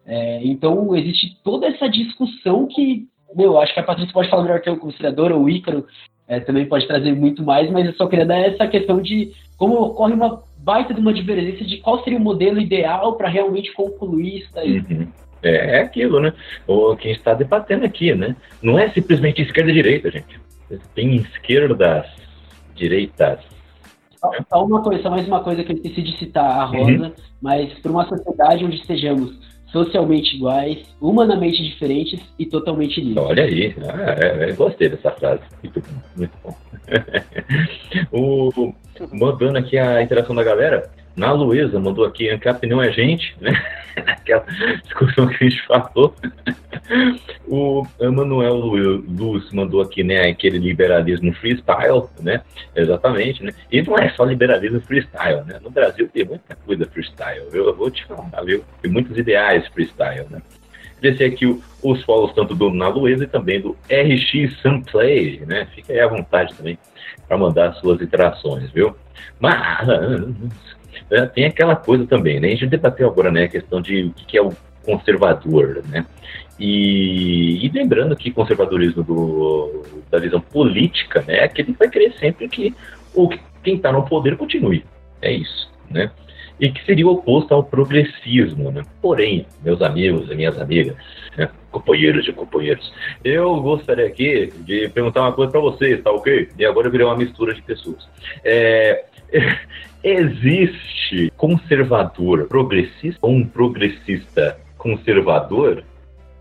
É, 0.05 0.39
então, 0.43 0.95
existe 0.95 1.37
toda 1.43 1.67
essa 1.67 1.87
discussão 1.87 2.65
que, 2.67 3.05
meu, 3.35 3.59
acho 3.59 3.73
que 3.73 3.79
a 3.79 3.83
Patrícia 3.83 4.13
pode 4.13 4.29
falar 4.29 4.43
melhor 4.43 4.61
que 4.61 4.69
eu 4.69 4.77
como 4.77 4.91
ou 5.35 5.43
o 5.43 5.49
Ícaro 5.49 5.85
é, 6.27 6.39
também 6.39 6.65
pode 6.65 6.87
trazer 6.87 7.13
muito 7.13 7.43
mais, 7.43 7.69
mas 7.69 7.85
eu 7.85 7.93
só 7.93 8.07
queria 8.07 8.25
dar 8.25 8.39
essa 8.39 8.67
questão 8.67 9.01
de 9.01 9.31
como 9.57 9.75
ocorre 9.81 10.13
uma 10.13 10.43
baita 10.57 10.93
de 10.93 10.99
uma 10.99 11.13
divergência 11.13 11.65
de 11.65 11.77
qual 11.77 12.03
seria 12.03 12.19
o 12.19 12.21
modelo 12.21 12.59
ideal 12.59 13.15
para 13.15 13.29
realmente 13.29 13.71
concluir 13.73 14.39
isso 14.39 14.59
aí. 14.59 14.79
Uhum. 14.79 15.07
É, 15.41 15.77
é 15.77 15.81
aquilo, 15.81 16.19
né? 16.19 16.33
O 16.67 16.95
quem 16.95 17.11
está 17.11 17.33
debatendo 17.33 17.85
aqui, 17.85 18.13
né? 18.13 18.35
Não 18.61 18.77
é 18.77 18.89
simplesmente 18.89 19.41
esquerda 19.41 19.71
e 19.71 19.73
direita, 19.73 20.11
gente. 20.11 20.39
Tem 20.93 21.15
esquerdas, 21.15 22.05
direitas, 22.75 23.39
só, 24.49 24.65
uma 24.65 24.81
coisa, 24.81 25.01
só 25.01 25.09
mais 25.09 25.27
uma 25.27 25.43
coisa 25.43 25.63
que 25.63 25.71
eu 25.71 25.75
esqueci 25.75 26.01
de 26.01 26.17
citar, 26.17 26.59
a 26.59 26.69
uhum. 26.69 26.83
Rosa, 26.83 27.05
uhum. 27.07 27.11
mas 27.41 27.73
para 27.79 27.91
uma 27.91 28.07
sociedade 28.07 28.65
onde 28.65 28.85
sejamos 28.85 29.33
socialmente 29.71 30.35
iguais, 30.35 30.95
humanamente 31.01 31.63
diferentes 31.63 32.19
e 32.39 32.45
totalmente 32.45 33.01
livres. 33.01 33.25
Olha 33.25 33.43
aí, 33.43 33.75
ah, 33.83 34.15
é, 34.17 34.49
é, 34.49 34.53
gostei 34.53 34.89
dessa 34.89 35.11
frase. 35.11 35.41
Muito 35.61 35.81
bom. 35.81 36.01
Muito 36.15 36.37
bom. 36.43 36.55
o, 38.11 38.73
mandando 39.11 39.57
aqui 39.57 39.77
a 39.77 40.01
interação 40.01 40.35
da 40.35 40.43
galera, 40.43 40.89
na 41.17 41.31
Luísa 41.31 41.79
mandou 41.79 42.05
aqui 42.05 42.37
que 42.37 42.47
a 42.47 42.51
opinião 42.51 42.81
é 42.81 42.91
gente, 42.91 43.35
né? 43.41 43.51
Aquela 44.05 44.45
discussão 44.83 45.27
que 45.27 45.43
a 45.43 45.49
gente 45.49 45.65
falou. 45.65 46.13
O 47.47 47.85
Emanuel 47.99 48.55
Luz 48.55 49.51
mandou 49.51 49.81
aqui, 49.81 50.03
né, 50.03 50.29
aquele 50.29 50.59
liberalismo 50.59 51.33
freestyle, 51.33 52.03
né? 52.21 52.41
Exatamente, 52.75 53.43
né? 53.43 53.51
E 53.71 53.81
não 53.81 53.97
é 53.97 54.09
só 54.09 54.23
liberalismo 54.23 54.79
freestyle, 54.81 55.43
né? 55.45 55.59
No 55.61 55.71
Brasil 55.71 56.07
tem 56.13 56.23
muita 56.23 56.55
coisa 56.55 56.85
freestyle, 56.85 57.47
eu 57.51 57.75
vou 57.75 57.89
te 57.89 58.05
falar, 58.05 58.43
viu? 58.45 58.63
Tem 58.81 58.91
muitos 58.91 59.17
ideais 59.17 59.67
freestyle, 59.69 60.27
né? 60.29 60.39
Descer 61.01 61.31
aqui 61.31 61.45
os 61.83 62.03
follows 62.03 62.33
tanto 62.33 62.53
do 62.53 62.71
Na 62.71 62.89
Luísa 62.89 63.23
e 63.23 63.27
também 63.27 63.59
do 63.59 63.75
RX 63.89 64.55
Sunplay, 64.61 65.41
né? 65.47 65.67
Fica 65.73 65.93
aí 65.93 65.99
à 65.99 66.07
vontade 66.07 66.53
também 66.53 66.77
para 67.27 67.37
mandar 67.37 67.73
suas 67.73 68.01
interações, 68.01 68.69
viu? 68.71 68.95
Mas 69.39 69.87
é, 71.09 71.25
tem 71.25 71.45
aquela 71.45 71.75
coisa 71.75 72.05
também, 72.05 72.39
né? 72.39 72.47
A 72.47 72.51
gente 72.51 72.67
debateu 72.67 73.07
agora, 73.07 73.31
né, 73.31 73.43
a 73.43 73.47
questão 73.47 73.81
de 73.81 74.03
o 74.03 74.11
que 74.11 74.37
é 74.37 74.41
o 74.41 74.51
conservador, 74.83 75.83
né? 75.89 76.05
E, 76.59 77.65
e, 77.65 77.69
lembrando 77.69 78.15
que 78.15 78.31
conservadorismo 78.31 79.03
do, 79.03 79.83
da 80.09 80.17
visão 80.17 80.41
política, 80.41 81.23
né, 81.27 81.43
é 81.43 81.47
que 81.47 81.61
ele 81.61 81.75
vai 81.77 81.87
querer 81.87 82.13
sempre 82.13 82.49
que 82.49 82.75
o, 83.13 83.29
quem 83.63 83.75
está 83.75 83.91
no 83.91 84.03
poder 84.03 84.35
continue. 84.37 84.83
É 85.21 85.31
isso, 85.31 85.71
né? 85.89 86.11
E 86.59 86.71
que 86.71 86.83
seria 86.85 87.07
oposto 87.07 87.53
ao 87.53 87.63
progressismo, 87.63 88.71
né? 88.71 88.83
Porém, 89.01 89.45
meus 89.63 89.81
amigos 89.81 90.29
e 90.31 90.35
minhas 90.35 90.59
amigas, 90.59 90.95
né, 91.37 91.49
companheiros 91.71 92.27
e 92.27 92.33
companheiros, 92.33 92.91
eu 93.23 93.61
gostaria 93.61 94.07
aqui 94.07 94.51
de 94.61 94.89
perguntar 94.89 95.21
uma 95.21 95.33
coisa 95.33 95.51
para 95.51 95.61
vocês, 95.61 96.01
tá 96.01 96.11
ok? 96.11 96.49
E 96.57 96.65
agora 96.65 96.87
eu 96.87 96.91
virei 96.91 97.05
uma 97.05 97.15
mistura 97.15 97.53
de 97.53 97.61
pessoas. 97.61 98.09
É, 98.43 99.05
existe 100.03 101.31
conservador 101.37 102.47
progressista 102.47 103.19
ou 103.21 103.31
um 103.31 103.45
progressista 103.45 104.59
conservador? 104.77 105.83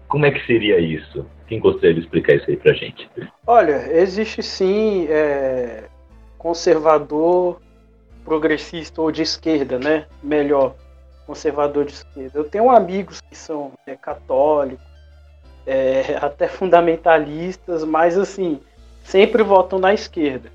Como 0.08 0.24
é 0.24 0.30
que 0.30 0.46
seria 0.46 0.78
isso? 0.78 1.26
Quem 1.48 1.60
gostaria 1.60 1.94
de 1.94 2.00
explicar 2.00 2.34
isso 2.34 2.50
aí 2.50 2.56
pra 2.56 2.72
gente? 2.72 3.08
Olha, 3.46 3.88
existe 3.92 4.42
sim 4.42 5.06
é, 5.08 5.84
conservador, 6.38 7.60
progressista 8.26 9.00
ou 9.00 9.12
de 9.12 9.22
esquerda, 9.22 9.78
né? 9.78 10.06
Melhor, 10.20 10.74
conservador 11.26 11.84
de 11.84 11.92
esquerda. 11.92 12.36
Eu 12.36 12.44
tenho 12.44 12.68
amigos 12.68 13.20
que 13.20 13.36
são 13.36 13.72
é, 13.86 13.94
católicos, 13.94 14.84
é, 15.64 16.18
até 16.20 16.48
fundamentalistas, 16.48 17.84
mas 17.84 18.18
assim, 18.18 18.60
sempre 19.04 19.44
votam 19.44 19.78
na 19.78 19.94
esquerda. 19.94 20.50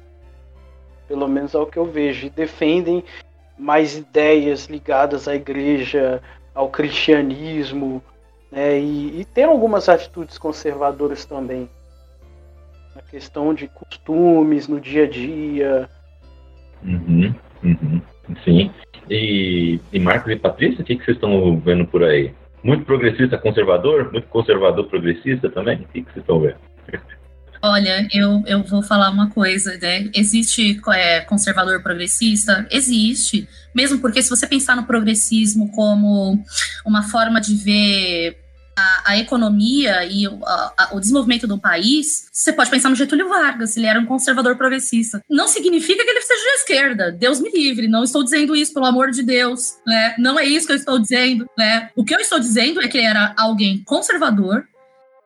Pelo 1.07 1.27
menos 1.27 1.55
é 1.55 1.57
o 1.57 1.65
que 1.65 1.79
eu 1.79 1.85
vejo. 1.85 2.27
E 2.27 2.29
defendem 2.29 3.03
mais 3.57 3.95
ideias 3.97 4.65
ligadas 4.65 5.27
à 5.27 5.35
igreja, 5.35 6.21
ao 6.53 6.69
cristianismo, 6.69 8.03
né, 8.51 8.77
e, 8.77 9.21
e 9.21 9.25
tem 9.25 9.45
algumas 9.45 9.87
atitudes 9.87 10.37
conservadoras 10.37 11.23
também. 11.23 11.69
Na 12.93 13.01
questão 13.01 13.53
de 13.53 13.69
costumes 13.69 14.67
no 14.67 14.79
dia 14.79 15.05
a 15.05 15.09
dia. 15.09 15.89
Uhum, 16.83 17.33
uhum, 17.63 18.01
sim. 18.43 18.71
E, 19.09 19.79
e 19.91 19.99
Marcos 19.99 20.31
e 20.31 20.35
Patrícia, 20.35 20.81
o 20.81 20.85
que, 20.85 20.95
que 20.95 21.03
vocês 21.03 21.17
estão 21.17 21.59
vendo 21.59 21.85
por 21.85 22.03
aí? 22.03 22.31
Muito 22.63 22.85
progressista 22.85 23.37
conservador? 23.37 24.11
Muito 24.11 24.27
conservador 24.27 24.85
progressista 24.87 25.49
também? 25.49 25.77
O 25.77 25.87
que, 25.87 26.01
que 26.01 26.11
vocês 26.11 26.23
estão 26.23 26.39
vendo? 26.39 26.55
Olha, 27.63 28.07
eu, 28.11 28.43
eu 28.47 28.63
vou 28.63 28.81
falar 28.81 29.11
uma 29.11 29.29
coisa, 29.29 29.77
né? 29.77 30.09
Existe 30.15 30.81
é, 30.93 31.21
conservador 31.21 31.83
progressista? 31.83 32.65
Existe. 32.71 33.47
Mesmo 33.73 33.99
porque 33.99 34.23
se 34.23 34.31
você 34.31 34.47
pensar 34.47 34.75
no 34.75 34.85
progressismo 34.85 35.71
como 35.71 36.43
uma 36.83 37.03
forma 37.03 37.39
de 37.39 37.55
ver 37.55 38.40
a, 38.77 39.11
a 39.11 39.17
economia 39.17 40.05
e 40.05 40.27
o, 40.27 40.39
a, 40.45 40.89
o 40.93 40.99
desenvolvimento 40.99 41.47
do 41.47 41.59
país, 41.59 42.27
você 42.31 42.53
pode 42.53 42.69
pensar 42.69 42.89
no 42.89 42.95
Getúlio 42.95 43.29
Vargas, 43.29 43.75
ele 43.77 43.85
era 43.85 43.99
um 43.99 44.05
conservador 44.05 44.55
progressista. 44.55 45.21
Não 45.29 45.47
significa 45.47 46.03
que 46.03 46.09
ele 46.09 46.21
seja 46.21 46.41
de 46.41 46.55
esquerda, 46.57 47.11
Deus 47.11 47.39
me 47.39 47.49
livre, 47.51 47.87
não 47.87 48.03
estou 48.03 48.23
dizendo 48.23 48.55
isso, 48.55 48.73
pelo 48.73 48.85
amor 48.85 49.11
de 49.11 49.23
Deus, 49.23 49.75
né? 49.85 50.15
Não 50.17 50.39
é 50.39 50.45
isso 50.45 50.65
que 50.67 50.73
eu 50.73 50.77
estou 50.77 50.99
dizendo, 50.99 51.45
né? 51.57 51.89
O 51.95 52.03
que 52.03 52.15
eu 52.15 52.19
estou 52.19 52.39
dizendo 52.39 52.81
é 52.81 52.87
que 52.87 52.97
ele 52.97 53.07
era 53.07 53.33
alguém 53.37 53.83
conservador, 53.83 54.65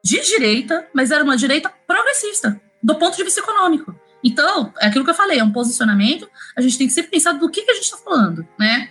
de 0.05 0.21
direita, 0.21 0.87
mas 0.93 1.09
era 1.09 1.23
uma 1.23 1.35
direita 1.35 1.73
progressista, 1.87 2.61
do 2.81 2.93
ponto 2.93 3.17
de 3.17 3.23
vista 3.23 3.39
econômico. 3.39 3.99
Então, 4.23 4.71
é 4.79 4.85
aquilo 4.85 5.03
que 5.03 5.09
eu 5.09 5.15
falei, 5.15 5.39
é 5.39 5.43
um 5.43 5.51
posicionamento, 5.51 6.29
a 6.55 6.61
gente 6.61 6.77
tem 6.77 6.85
que 6.85 6.93
sempre 6.93 7.09
pensar 7.09 7.33
do 7.33 7.49
que, 7.49 7.63
que 7.63 7.71
a 7.71 7.73
gente 7.73 7.85
está 7.85 7.97
falando, 7.97 8.47
né? 8.59 8.89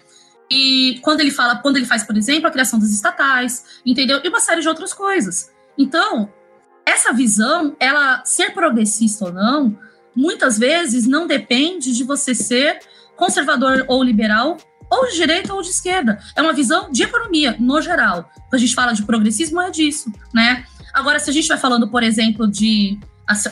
E 0.54 1.00
quando 1.00 1.20
ele 1.20 1.32
fala, 1.32 1.56
quando 1.56 1.78
ele 1.78 1.84
faz, 1.84 2.04
por 2.04 2.16
exemplo, 2.16 2.46
a 2.46 2.50
criação 2.50 2.78
das 2.78 2.90
estatais, 2.90 3.80
entendeu? 3.84 4.20
E 4.22 4.28
uma 4.28 4.38
série 4.38 4.60
de 4.60 4.68
outras 4.68 4.94
coisas. 4.94 5.50
Então, 5.76 6.32
essa 6.86 7.12
visão, 7.12 7.74
ela 7.80 8.24
ser 8.24 8.54
progressista 8.54 9.24
ou 9.24 9.32
não, 9.32 9.76
muitas 10.14 10.56
vezes 10.56 11.08
não 11.08 11.26
depende 11.26 11.92
de 11.92 12.04
você 12.04 12.36
ser 12.36 12.78
conservador 13.16 13.84
ou 13.88 14.00
liberal, 14.00 14.56
ou 14.88 15.08
de 15.08 15.16
direita 15.16 15.52
ou 15.52 15.60
de 15.60 15.70
esquerda. 15.70 16.20
É 16.36 16.42
uma 16.42 16.52
visão 16.52 16.88
de 16.88 17.02
economia, 17.02 17.56
no 17.58 17.80
geral. 17.80 18.30
Quando 18.48 18.54
a 18.54 18.58
gente 18.58 18.76
fala 18.76 18.92
de 18.92 19.02
progressismo, 19.02 19.60
é 19.60 19.72
disso, 19.72 20.12
né? 20.32 20.64
Agora, 20.92 21.18
se 21.18 21.28
a 21.28 21.32
gente 21.32 21.48
vai 21.48 21.58
falando, 21.58 21.88
por 21.88 22.04
exemplo, 22.04 22.46
de. 22.46 22.96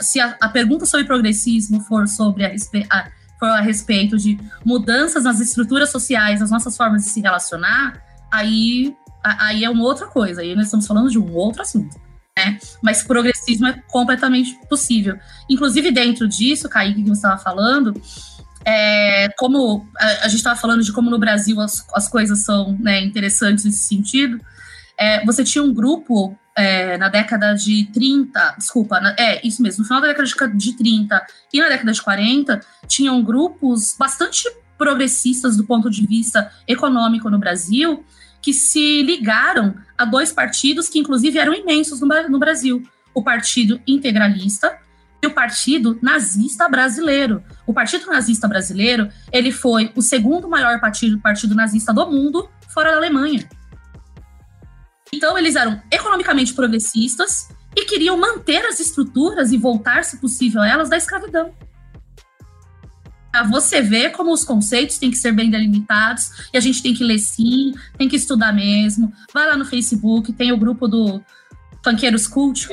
Se 0.02 0.20
a, 0.20 0.36
a 0.40 0.48
pergunta 0.48 0.86
sobre 0.86 1.04
progressismo 1.04 1.80
for 1.80 2.06
sobre 2.06 2.44
a, 2.44 2.54
a, 2.90 3.10
a 3.46 3.60
respeito 3.60 4.16
de 4.16 4.38
mudanças 4.64 5.24
nas 5.24 5.40
estruturas 5.40 5.90
sociais, 5.90 6.40
nas 6.40 6.50
nossas 6.50 6.76
formas 6.76 7.04
de 7.04 7.10
se 7.10 7.20
relacionar, 7.20 8.02
aí, 8.30 8.96
aí 9.22 9.64
é 9.64 9.70
uma 9.70 9.84
outra 9.84 10.06
coisa. 10.06 10.40
Aí 10.40 10.54
nós 10.54 10.66
estamos 10.66 10.86
falando 10.86 11.10
de 11.10 11.18
um 11.18 11.34
outro 11.34 11.62
assunto. 11.62 12.00
Né? 12.36 12.58
Mas 12.82 13.02
progressismo 13.02 13.66
é 13.66 13.82
completamente 13.88 14.58
possível. 14.68 15.18
Inclusive, 15.48 15.90
dentro 15.90 16.26
disso, 16.26 16.68
Kaique, 16.68 17.02
que 17.02 17.08
você 17.08 17.18
estava 17.18 17.38
falando, 17.38 17.94
é, 18.64 19.28
como 19.36 19.86
a, 19.98 20.06
a 20.06 20.28
gente 20.28 20.36
estava 20.36 20.58
falando 20.58 20.82
de 20.82 20.92
como 20.92 21.10
no 21.10 21.18
Brasil 21.18 21.60
as, 21.60 21.86
as 21.94 22.08
coisas 22.08 22.44
são 22.44 22.76
né, 22.80 23.00
interessantes 23.02 23.64
nesse 23.64 23.86
sentido, 23.86 24.40
é, 24.98 25.24
você 25.24 25.44
tinha 25.44 25.62
um 25.62 25.74
grupo 25.74 26.36
é, 26.56 26.98
na 26.98 27.08
década 27.08 27.54
de 27.54 27.86
30, 27.92 28.56
desculpa, 28.58 29.00
na, 29.00 29.14
é 29.18 29.46
isso 29.46 29.62
mesmo, 29.62 29.82
no 29.82 29.86
final 29.86 30.00
da 30.00 30.08
década 30.08 30.52
de 30.54 30.76
30 30.76 31.26
e 31.52 31.60
na 31.60 31.68
década 31.68 31.92
de 31.92 32.02
40, 32.02 32.60
tinham 32.86 33.22
grupos 33.22 33.96
bastante 33.98 34.44
progressistas 34.76 35.56
do 35.56 35.64
ponto 35.64 35.88
de 35.88 36.06
vista 36.06 36.50
econômico 36.66 37.30
no 37.30 37.38
Brasil, 37.38 38.04
que 38.40 38.52
se 38.52 39.02
ligaram 39.02 39.74
a 39.96 40.04
dois 40.04 40.32
partidos 40.32 40.88
que, 40.88 40.98
inclusive, 40.98 41.38
eram 41.38 41.54
imensos 41.54 42.00
no, 42.00 42.08
no 42.28 42.38
Brasil: 42.38 42.82
o 43.14 43.22
Partido 43.22 43.80
Integralista 43.86 44.76
e 45.22 45.26
o 45.26 45.30
Partido 45.30 45.98
Nazista 46.02 46.68
Brasileiro. 46.68 47.42
O 47.64 47.72
Partido 47.72 48.06
Nazista 48.06 48.48
Brasileiro 48.48 49.08
ele 49.30 49.52
foi 49.52 49.92
o 49.94 50.02
segundo 50.02 50.48
maior 50.48 50.80
partido, 50.80 51.20
partido 51.20 51.54
nazista 51.54 51.94
do 51.94 52.10
mundo, 52.10 52.50
fora 52.68 52.90
da 52.90 52.96
Alemanha. 52.96 53.48
Então, 55.14 55.36
eles 55.36 55.56
eram 55.56 55.80
economicamente 55.90 56.54
progressistas 56.54 57.48
e 57.76 57.84
queriam 57.84 58.16
manter 58.16 58.64
as 58.64 58.80
estruturas 58.80 59.52
e 59.52 59.58
voltar, 59.58 60.04
se 60.04 60.18
possível, 60.18 60.62
elas 60.62 60.88
da 60.88 60.96
escravidão. 60.96 61.52
Pra 63.30 63.42
você 63.44 63.80
ver 63.80 64.10
como 64.10 64.32
os 64.32 64.44
conceitos 64.44 64.98
têm 64.98 65.10
que 65.10 65.16
ser 65.16 65.32
bem 65.32 65.50
delimitados 65.50 66.50
e 66.52 66.56
a 66.56 66.60
gente 66.60 66.82
tem 66.82 66.94
que 66.94 67.02
ler 67.02 67.18
sim, 67.18 67.72
tem 67.96 68.08
que 68.08 68.16
estudar 68.16 68.52
mesmo. 68.52 69.12
Vai 69.32 69.46
lá 69.46 69.56
no 69.56 69.64
Facebook, 69.64 70.32
tem 70.32 70.52
o 70.52 70.56
grupo 70.56 70.86
do 70.86 71.22
Funkeiros 71.82 72.26
Cult, 72.26 72.68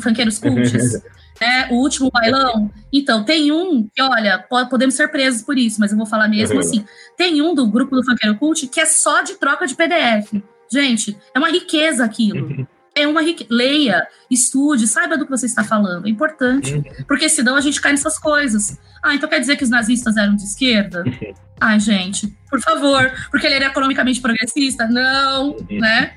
Funkeiros 0.00 0.38
Cults, 0.38 1.02
né? 1.40 1.68
O 1.70 1.74
último 1.74 2.10
bailão. 2.10 2.70
Então, 2.92 3.24
tem 3.24 3.50
um 3.50 3.88
que, 3.92 4.00
olha, 4.00 4.44
podemos 4.70 4.94
ser 4.94 5.08
presos 5.08 5.42
por 5.42 5.58
isso, 5.58 5.80
mas 5.80 5.90
eu 5.90 5.98
vou 5.98 6.06
falar 6.06 6.28
mesmo 6.28 6.58
assim. 6.60 6.84
Tem 7.16 7.42
um 7.42 7.54
do 7.54 7.66
grupo 7.66 7.96
do 7.96 8.04
Funkeiro 8.04 8.38
Cult 8.38 8.68
que 8.68 8.80
é 8.80 8.86
só 8.86 9.22
de 9.22 9.34
troca 9.34 9.66
de 9.66 9.74
PDF. 9.74 10.40
Gente, 10.70 11.16
é 11.34 11.38
uma 11.38 11.50
riqueza 11.50 12.04
aquilo. 12.04 12.66
É 12.98 13.06
uma 13.06 13.20
riqueza. 13.20 13.50
Leia, 13.52 14.08
estude, 14.30 14.86
saiba 14.86 15.18
do 15.18 15.26
que 15.26 15.30
você 15.30 15.44
está 15.44 15.62
falando. 15.62 16.06
É 16.06 16.08
importante. 16.08 16.72
Uhum. 16.72 16.82
Porque 17.06 17.28
senão 17.28 17.54
a 17.54 17.60
gente 17.60 17.78
cai 17.78 17.92
nessas 17.92 18.18
coisas. 18.18 18.80
Ah, 19.02 19.14
então 19.14 19.28
quer 19.28 19.38
dizer 19.38 19.56
que 19.56 19.64
os 19.64 19.68
nazistas 19.68 20.16
eram 20.16 20.34
de 20.34 20.44
esquerda? 20.44 21.04
Ai, 21.60 21.78
gente, 21.78 22.26
por 22.48 22.58
favor. 22.62 23.12
Porque 23.30 23.46
ele 23.46 23.56
era 23.56 23.66
economicamente 23.66 24.18
progressista? 24.18 24.86
Não, 24.86 25.50
uhum. 25.50 25.78
né? 25.78 26.14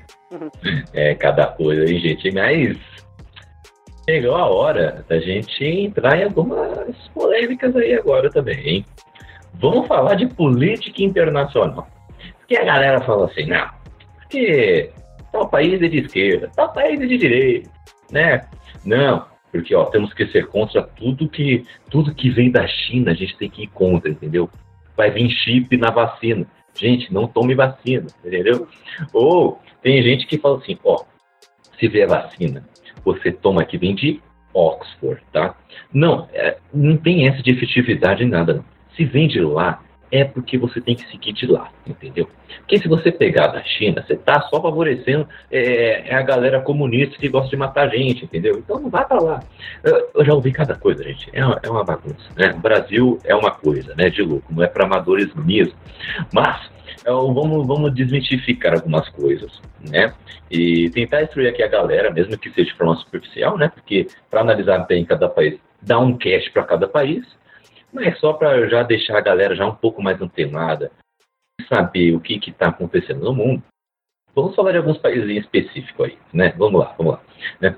É, 0.94 1.14
cada 1.16 1.48
coisa 1.48 1.82
aí, 1.82 2.00
gente. 2.00 2.30
Mas 2.30 2.78
chegou 4.08 4.36
a 4.36 4.46
hora 4.46 5.04
da 5.06 5.20
gente 5.20 5.62
entrar 5.62 6.18
em 6.18 6.24
algumas 6.24 6.96
polêmicas 7.12 7.76
aí 7.76 7.92
agora 7.92 8.30
também, 8.30 8.66
hein? 8.66 8.86
Vamos 9.54 9.86
falar 9.86 10.14
de 10.14 10.26
política 10.26 11.02
internacional. 11.02 11.86
Porque 12.38 12.56
a 12.56 12.64
galera 12.64 13.00
fala 13.02 13.26
assim, 13.26 13.46
não, 13.46 13.68
porque 14.30 14.90
tal 15.32 15.48
país 15.48 15.82
é 15.82 15.88
de 15.88 15.98
esquerda, 15.98 16.50
tal 16.54 16.72
país 16.72 17.00
é 17.00 17.06
de 17.06 17.18
direita, 17.18 17.68
né? 18.10 18.48
Não, 18.84 19.26
porque 19.50 19.74
ó, 19.74 19.86
temos 19.86 20.14
que 20.14 20.26
ser 20.28 20.46
contra 20.46 20.82
tudo 20.82 21.28
que 21.28 21.64
tudo 21.90 22.14
que 22.14 22.30
vem 22.30 22.50
da 22.50 22.66
China, 22.66 23.10
a 23.10 23.14
gente 23.14 23.36
tem 23.36 23.50
que 23.50 23.64
ir 23.64 23.66
contra, 23.66 24.08
entendeu? 24.08 24.48
Vai 24.96 25.10
vir 25.10 25.28
chip 25.30 25.76
na 25.76 25.90
vacina. 25.90 26.46
Gente, 26.78 27.12
não 27.12 27.26
tome 27.26 27.54
vacina, 27.56 28.06
entendeu? 28.24 28.68
Ou 29.12 29.60
tem 29.82 30.00
gente 30.02 30.26
que 30.26 30.38
fala 30.38 30.58
assim, 30.58 30.78
ó, 30.84 31.02
se 31.78 31.88
vier 31.88 32.08
vacina, 32.08 32.64
você 33.04 33.32
toma 33.32 33.64
que 33.64 33.76
vem 33.76 33.94
de 33.94 34.22
Oxford, 34.54 35.20
tá? 35.32 35.56
Não, 35.92 36.28
é, 36.32 36.56
não 36.72 36.96
tem 36.96 37.26
essa 37.26 37.42
de 37.42 37.50
efetividade 37.50 38.22
em 38.22 38.28
nada, 38.28 38.54
não. 38.54 38.64
Se 38.96 39.04
vem 39.04 39.26
de 39.26 39.40
lá, 39.40 39.82
é 40.10 40.24
porque 40.24 40.58
você 40.58 40.80
tem 40.80 40.96
que 40.96 41.08
seguir 41.10 41.32
de 41.32 41.46
lá, 41.46 41.70
entendeu? 41.86 42.28
Porque 42.58 42.78
se 42.78 42.88
você 42.88 43.12
pegar 43.12 43.48
da 43.48 43.62
China, 43.62 44.04
você 44.04 44.14
está 44.14 44.40
só 44.42 44.60
favorecendo 44.60 45.28
é, 45.50 46.10
é, 46.10 46.14
a 46.14 46.22
galera 46.22 46.60
comunista 46.60 47.16
que 47.16 47.28
gosta 47.28 47.50
de 47.50 47.56
matar 47.56 47.88
gente, 47.90 48.24
entendeu? 48.24 48.58
Então 48.58 48.80
não 48.80 48.90
vá 48.90 49.04
para 49.04 49.20
lá. 49.20 49.42
Eu, 49.84 50.10
eu, 50.14 50.24
já 50.24 50.34
ouvi 50.34 50.52
cada 50.52 50.74
coisa, 50.74 51.04
gente. 51.04 51.28
É 51.32 51.44
uma, 51.44 51.60
é 51.62 51.70
uma 51.70 51.84
bagunça, 51.84 52.28
né? 52.36 52.52
O 52.56 52.58
Brasil 52.58 53.18
é 53.24 53.34
uma 53.34 53.50
coisa, 53.50 53.94
né? 53.94 54.10
De 54.10 54.22
louco, 54.22 54.52
não 54.52 54.62
é 54.62 54.66
para 54.66 54.84
amadores 54.84 55.32
mesmo. 55.34 55.74
Mas 56.32 56.70
é, 57.04 57.10
vamos, 57.10 57.66
vamos 57.66 57.94
desmitificar 57.94 58.74
algumas 58.74 59.08
coisas, 59.10 59.60
né? 59.88 60.12
E 60.50 60.90
tentar 60.90 61.22
instruir 61.22 61.48
aqui 61.48 61.62
a 61.62 61.68
galera, 61.68 62.10
mesmo 62.10 62.36
que 62.36 62.50
seja 62.50 62.70
de 62.70 62.76
forma 62.76 62.96
superficial, 62.96 63.56
né? 63.56 63.70
Porque 63.72 64.08
para 64.28 64.40
analisar 64.40 64.78
bem 64.86 65.04
cada 65.04 65.28
país, 65.28 65.58
dá 65.80 65.98
um 65.98 66.16
cast 66.16 66.50
para 66.50 66.64
cada 66.64 66.88
país, 66.88 67.24
mas 67.92 68.18
só 68.18 68.32
para 68.32 68.68
já 68.68 68.82
deixar 68.82 69.18
a 69.18 69.22
galera 69.22 69.54
já 69.54 69.66
um 69.66 69.74
pouco 69.74 70.02
mais 70.02 70.20
antenada, 70.20 70.90
saber 71.68 72.14
o 72.14 72.20
que 72.20 72.38
está 72.50 72.68
acontecendo 72.68 73.24
no 73.24 73.34
mundo. 73.34 73.62
Vamos 74.34 74.54
falar 74.54 74.72
de 74.72 74.78
alguns 74.78 74.98
países 74.98 75.28
em 75.28 75.38
específico 75.38 76.04
aí, 76.04 76.16
né? 76.32 76.54
Vamos 76.56 76.80
lá, 76.80 76.94
vamos 76.96 77.14
lá. 77.14 77.20
Né? 77.60 77.76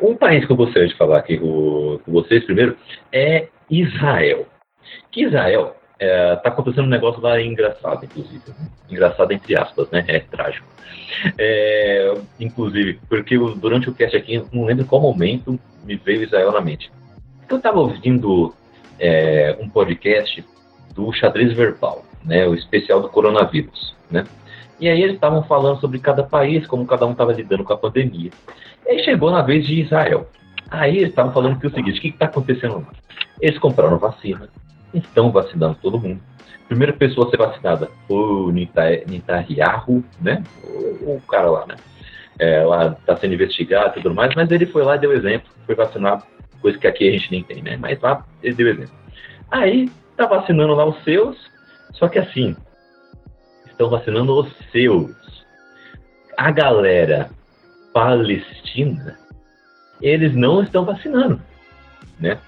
Um 0.00 0.16
país 0.16 0.44
que 0.44 0.52
eu 0.52 0.56
gostaria 0.56 0.88
de 0.88 0.96
falar 0.96 1.18
aqui 1.18 1.38
com, 1.38 2.00
vocês 2.06 2.44
primeiro 2.44 2.76
é 3.12 3.48
Israel. 3.70 4.46
Que 5.10 5.22
Israel 5.22 5.76
está 5.92 6.04
é, 6.04 6.36
tá 6.36 6.48
acontecendo 6.48 6.86
um 6.86 6.90
negócio 6.90 7.20
lá 7.22 7.40
engraçado, 7.40 8.04
inclusive. 8.04 8.42
Né? 8.48 8.68
Engraçado 8.90 9.32
entre 9.32 9.56
aspas, 9.56 9.88
né? 9.90 10.04
É 10.08 10.18
trágico. 10.18 10.66
É, 11.38 12.12
inclusive, 12.40 12.98
porque 13.08 13.38
durante 13.56 13.88
o 13.88 13.94
cast 13.94 14.16
aqui, 14.16 14.42
não 14.52 14.64
lembro 14.64 14.84
qual 14.84 15.00
momento 15.00 15.58
me 15.84 15.96
veio 15.96 16.24
Israel 16.24 16.50
na 16.50 16.60
mente. 16.60 16.90
Eu 17.48 17.58
estava 17.58 17.78
ouvindo 17.78 18.54
é, 18.98 19.56
um 19.60 19.68
podcast 19.68 20.44
do 20.94 21.12
Xadrez 21.12 21.52
Verbal, 21.52 22.04
né, 22.24 22.46
o 22.46 22.54
especial 22.54 23.00
do 23.00 23.08
coronavírus, 23.08 23.94
né? 24.10 24.24
E 24.80 24.88
aí 24.88 25.02
eles 25.02 25.14
estavam 25.14 25.42
falando 25.44 25.80
sobre 25.80 25.98
cada 25.98 26.22
país, 26.22 26.66
como 26.66 26.86
cada 26.86 27.06
um 27.06 27.12
estava 27.12 27.32
lidando 27.32 27.64
com 27.64 27.72
a 27.72 27.78
pandemia. 27.78 28.30
E 28.84 28.90
aí 28.90 29.04
chegou 29.04 29.30
na 29.30 29.40
vez 29.40 29.66
de 29.66 29.80
Israel. 29.80 30.28
Aí 30.70 30.98
eles 30.98 31.10
estavam 31.10 31.32
falando 31.32 31.58
que 31.58 31.66
é 31.66 31.68
o 31.68 31.74
seguinte, 31.74 31.98
o 31.98 32.02
que 32.02 32.08
está 32.08 32.26
acontecendo 32.26 32.76
lá? 32.76 32.92
Eles 33.40 33.58
compraram 33.58 33.98
vacina, 33.98 34.48
estão 34.92 35.30
vacinando 35.30 35.78
todo 35.80 36.00
mundo. 36.00 36.20
Primeira 36.66 36.92
pessoa 36.92 37.26
a 37.26 37.30
ser 37.30 37.36
vacinada 37.36 37.90
foi 38.08 38.16
o 38.16 38.50
Netanyahu, 38.50 40.02
né? 40.20 40.42
O, 40.64 41.16
o 41.16 41.22
cara 41.28 41.50
lá, 41.50 41.66
né? 41.66 41.76
É, 42.38 42.64
lá 42.64 42.88
está 42.88 43.16
sendo 43.16 43.34
investigado 43.34 43.98
e 43.98 44.02
tudo 44.02 44.14
mais, 44.14 44.34
mas 44.34 44.50
ele 44.50 44.66
foi 44.66 44.82
lá 44.82 44.96
e 44.96 44.98
deu 44.98 45.12
exemplo, 45.12 45.48
foi 45.66 45.74
vacinado 45.76 46.24
coisa 46.64 46.78
que 46.78 46.86
aqui 46.86 47.06
a 47.06 47.12
gente 47.12 47.30
nem 47.30 47.42
tem, 47.42 47.62
né? 47.62 47.76
Mas 47.76 48.00
lá 48.00 48.24
ele 48.42 48.54
deu 48.54 48.68
exemplo. 48.68 48.94
Aí 49.50 49.90
tá 50.16 50.24
vacinando 50.24 50.72
lá 50.72 50.86
os 50.86 51.04
seus, 51.04 51.36
só 51.92 52.08
que 52.08 52.18
assim, 52.18 52.56
estão 53.66 53.90
vacinando 53.90 54.34
os 54.34 54.50
seus. 54.72 55.12
A 56.38 56.50
galera 56.50 57.28
palestina, 57.92 59.18
eles 60.00 60.34
não 60.34 60.62
estão 60.62 60.86
vacinando, 60.86 61.38
né? 62.18 62.38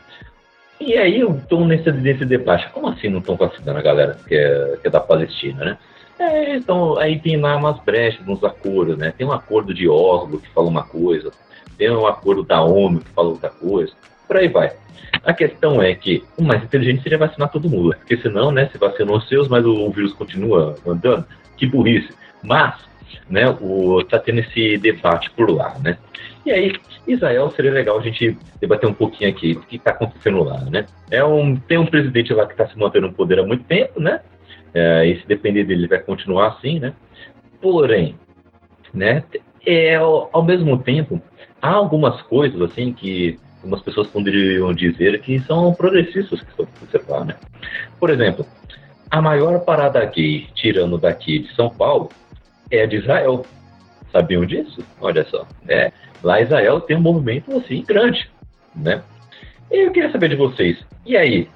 E 0.81 0.97
aí 0.97 1.21
eu 1.21 1.37
estou 1.37 1.67
nesse, 1.67 1.93
nesse 1.93 2.25
debate, 2.25 2.71
como 2.71 2.89
assim 2.89 3.11
não 3.11 3.19
estão 3.19 3.37
vacinando 3.37 3.79
a 3.79 3.83
galera 3.83 4.19
que 4.27 4.35
é, 4.35 4.79
que 4.81 4.89
é 4.89 4.91
da 4.91 5.01
Palestina, 5.01 5.63
né? 5.63 5.79
É, 6.19 6.57
então, 6.57 6.99
aí 6.99 7.19
tem 7.19 7.39
lá 7.39 7.55
umas 7.57 7.79
brechas 7.81 8.25
nos 8.27 8.43
acordos, 8.43 8.97
né? 8.97 9.13
Tem 9.17 9.27
um 9.27 9.33
acordo 9.33 9.75
de 9.75 9.87
Oslo 9.87 10.41
que 10.41 10.49
fala 10.49 10.69
uma 10.69 10.85
coisa, 10.85 11.31
tem 11.77 11.91
um 11.91 12.07
acordo 12.07 12.43
da 12.43 12.63
ONU 12.63 13.01
que 13.01 13.11
fala 13.11 13.29
outra 13.29 13.51
coisa, 13.51 13.93
por 14.27 14.37
aí 14.37 14.49
vai. 14.49 14.73
A 15.25 15.33
questão 15.33 15.83
é 15.83 15.95
que 15.95 16.23
o 16.37 16.43
mais 16.43 16.63
inteligente 16.63 17.03
seria 17.03 17.19
vacinar 17.19 17.51
todo 17.51 17.69
mundo, 17.69 17.95
porque 17.97 18.17
senão, 18.19 18.53
né, 18.53 18.69
se 18.71 18.79
vacinou 18.79 19.17
os 19.17 19.29
seus, 19.29 19.49
mas 19.49 19.65
o 19.65 19.91
vírus 19.91 20.13
continua 20.13 20.77
andando, 20.87 21.25
que 21.57 21.67
burrice. 21.67 22.13
Mas, 22.43 22.75
né, 23.29 23.49
o, 23.61 24.05
tá 24.05 24.19
tendo 24.19 24.41
esse 24.41 24.79
debate 24.79 25.31
por 25.33 25.51
lá, 25.51 25.77
né. 25.83 25.99
E 26.45 26.53
aí, 26.53 26.73
Israel 27.09 27.51
seria 27.51 27.73
legal 27.73 27.99
a 27.99 28.03
gente 28.03 28.39
debater 28.61 28.89
um 28.89 28.95
pouquinho 28.95 29.31
aqui 29.31 29.55
do 29.55 29.63
que 29.63 29.77
está 29.77 29.91
acontecendo 29.91 30.45
lá, 30.45 30.61
né. 30.61 30.87
É 31.11 31.25
um, 31.25 31.57
tem 31.57 31.79
um 31.79 31.87
presidente 31.87 32.33
lá 32.33 32.47
que 32.47 32.53
está 32.53 32.67
se 32.69 32.79
mantendo 32.79 33.09
no 33.09 33.13
poder 33.13 33.41
há 33.41 33.43
muito 33.43 33.65
tempo, 33.65 34.01
né, 34.01 34.21
é, 34.73 35.07
e 35.07 35.21
se 35.21 35.27
depender 35.27 35.65
dele, 35.65 35.83
ele 35.83 35.89
vai 35.89 35.99
continuar 35.99 36.49
assim, 36.49 36.79
né. 36.79 36.93
Porém, 37.61 38.15
né, 38.95 39.25
é, 39.67 39.97
ao 39.97 40.45
mesmo 40.45 40.79
tempo, 40.79 41.21
há 41.61 41.71
algumas 41.71 42.23
coisas 42.23 42.61
assim 42.63 42.93
que 42.93 43.39
algumas 43.57 43.83
pessoas 43.83 44.07
poderiam 44.07 44.73
dizer 44.73 45.21
que 45.21 45.41
são 45.41 45.75
progressistas 45.75 46.41
que 46.41 46.51
estão 46.51 46.69
observar, 46.81 47.25
né? 47.25 47.35
Por 47.99 48.11
exemplo, 48.11 48.47
a 49.11 49.21
maior 49.21 49.65
parada 49.65 50.05
gay, 50.05 50.47
tirando 50.55 50.97
daqui 50.97 51.41
de 51.41 51.53
São 51.55 51.69
Paulo, 51.69 52.11
é 52.71 52.83
a 52.83 52.87
de 52.87 52.97
Israel. 52.97 53.45
Sabiam 54.13 54.47
disso? 54.47 54.85
Olha 55.01 55.25
só. 55.25 55.47
É, 55.69 55.93
lá 56.23 56.41
Israel 56.41 56.81
tem 56.81 56.97
um 56.97 57.01
movimento 57.01 57.57
assim 57.57 57.83
grande, 57.83 58.31
né? 58.75 59.03
E 59.71 59.87
eu 59.87 59.91
queria 59.91 60.13
saber 60.13 60.29
de 60.29 60.37
vocês. 60.37 60.79
E 61.05 61.17
aí, 61.17 61.49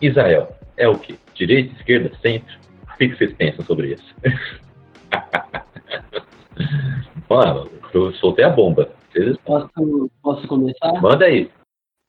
Israel 0.00 0.56
é 0.76 0.88
o 0.88 0.98
que? 0.98 1.18
Direita, 1.34 1.74
esquerda, 1.74 2.10
centro? 2.22 2.56
O 2.94 2.98
que 2.98 3.14
vocês 3.14 3.32
pensam 3.34 3.64
sobre 3.64 3.92
isso? 3.92 4.14
Mano, 7.28 7.68
eu 7.92 8.12
soltei 8.14 8.44
a 8.44 8.50
bomba. 8.50 8.88
Posso, 9.44 10.10
posso 10.22 10.48
começar? 10.48 11.00
Manda 11.00 11.24
aí. 11.24 11.50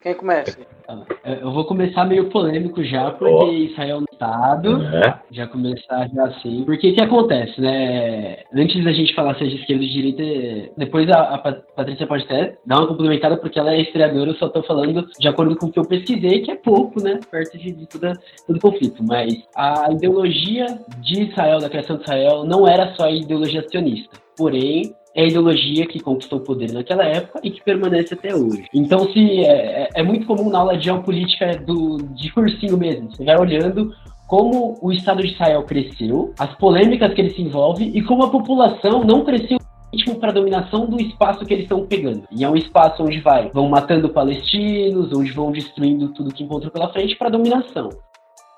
Quem 0.02 0.14
começa? 0.14 0.58
Tá. 0.88 1.06
É, 1.26 1.44
eu 1.44 1.52
vou 1.52 1.66
começar 1.66 2.06
meio 2.06 2.30
polêmico 2.30 2.82
já, 2.82 3.12
porque 3.12 3.46
oh. 3.46 3.52
Israel 3.52 4.00
no 4.00 4.06
Estado. 4.10 4.82
É. 4.96 5.20
Já 5.30 5.46
começar 5.46 6.08
já 6.08 6.26
assim. 6.26 6.64
Porque 6.64 6.92
o 6.92 6.96
que 6.96 7.02
acontece, 7.02 7.60
né? 7.60 8.38
Antes 8.54 8.82
da 8.82 8.94
gente 8.94 9.14
falar 9.14 9.36
seja 9.36 9.58
esquerda 9.58 9.84
ou 9.84 9.90
direita, 9.90 10.72
depois 10.78 11.10
a, 11.10 11.36
a 11.36 11.38
Patrícia 11.38 12.08
pode 12.08 12.24
até 12.24 12.58
dar 12.66 12.78
uma 12.78 12.88
complementada, 12.88 13.36
porque 13.36 13.60
ela 13.60 13.74
é 13.74 13.82
historiadora, 13.82 14.30
eu 14.30 14.36
só 14.36 14.48
tô 14.48 14.64
falando 14.64 15.06
de 15.20 15.28
acordo 15.28 15.58
com 15.58 15.66
o 15.66 15.72
que 15.72 15.80
eu 15.80 15.88
pesquisei, 15.88 16.44
que 16.44 16.52
é 16.52 16.56
pouco, 16.56 17.04
né? 17.04 17.20
Perto 17.30 17.58
de, 17.58 17.74
de 17.74 17.86
todo 17.86 18.08
o 18.48 18.60
conflito. 18.60 19.04
Mas 19.06 19.34
a 19.54 19.92
ideologia 19.92 20.66
de 21.02 21.24
Israel, 21.24 21.60
da 21.60 21.70
criação 21.70 21.98
de 21.98 22.04
Israel, 22.04 22.46
não 22.46 22.66
era 22.66 22.96
só 22.96 23.04
a 23.04 23.12
ideologia 23.12 23.68
sionista. 23.68 24.18
Porém, 24.38 24.96
é 25.20 25.24
a 25.24 25.28
ideologia 25.28 25.86
que 25.86 26.00
conquistou 26.00 26.40
o 26.40 26.44
poder 26.44 26.72
naquela 26.72 27.04
época 27.04 27.42
e 27.44 27.52
que 27.52 27.62
permanece 27.62 28.14
até 28.14 28.34
hoje. 28.34 28.66
Então, 28.74 29.12
se 29.12 29.42
é, 29.42 29.84
é, 29.84 29.90
é 29.96 30.04
muito 30.04 30.26
comum 30.26 30.50
na 30.50 30.60
aula 30.60 30.78
de 30.78 30.86
geopolítica 30.86 31.58
do, 31.58 31.98
de 32.16 32.32
cursinho 32.32 32.78
mesmo, 32.78 33.12
você 33.12 33.26
vai 33.26 33.38
olhando 33.38 33.94
como 34.28 34.78
o 34.82 34.92
Estado 34.94 35.22
de 35.22 35.34
Israel 35.34 35.64
cresceu, 35.64 36.34
as 36.40 36.56
polêmicas 36.56 37.14
que 37.14 37.20
ele 37.20 37.32
se 37.32 37.42
envolve 37.42 37.84
e 37.84 38.02
como 38.04 38.24
a 38.24 38.30
população 38.30 39.04
não 39.04 39.26
cresceu 39.26 39.58
para 40.20 40.30
a 40.30 40.34
dominação 40.34 40.86
do 40.86 41.02
espaço 41.02 41.44
que 41.46 41.54
eles 41.54 41.64
estão 41.64 41.86
pegando. 41.86 42.24
E 42.32 42.44
é 42.44 42.50
um 42.50 42.56
espaço 42.56 43.04
onde 43.04 43.20
vai, 43.20 43.50
vão 43.50 43.68
matando 43.68 44.08
palestinos, 44.10 45.12
onde 45.12 45.32
vão 45.32 45.52
destruindo 45.52 46.10
tudo 46.10 46.34
que 46.34 46.44
encontram 46.44 46.70
pela 46.70 46.94
frente 46.94 47.18
para 47.18 47.30
dominação. 47.30 47.90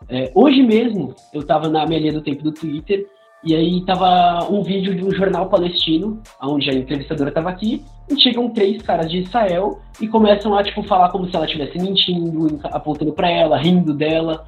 É, 0.10 0.32
hoje 0.36 0.62
mesmo, 0.62 1.16
eu 1.34 1.42
estava 1.42 1.70
na 1.70 1.86
minha 1.86 2.00
linha 2.00 2.14
do 2.14 2.22
tempo 2.22 2.44
do 2.44 2.52
Twitter 2.52 3.08
e 3.44 3.56
aí 3.56 3.84
tava 3.86 4.48
um 4.52 4.62
vídeo 4.62 4.96
de 4.96 5.04
um 5.04 5.12
jornal 5.12 5.50
palestino, 5.50 6.22
onde 6.42 6.70
a 6.70 6.74
entrevistadora 6.74 7.32
tava 7.32 7.50
aqui, 7.50 7.84
e 8.10 8.20
chegam 8.20 8.50
três 8.50 8.82
caras 8.84 9.10
de 9.10 9.20
Israel 9.20 9.80
e 10.00 10.08
começam 10.08 10.56
a, 10.56 10.64
tipo, 10.64 10.84
falar 10.84 11.10
como 11.10 11.28
se 11.28 11.36
ela 11.36 11.46
estivesse 11.46 11.80
mentindo, 11.80 12.60
apontando 12.66 13.14
para 13.14 13.30
ela, 13.30 13.58
rindo 13.58 13.94
dela. 13.94 14.46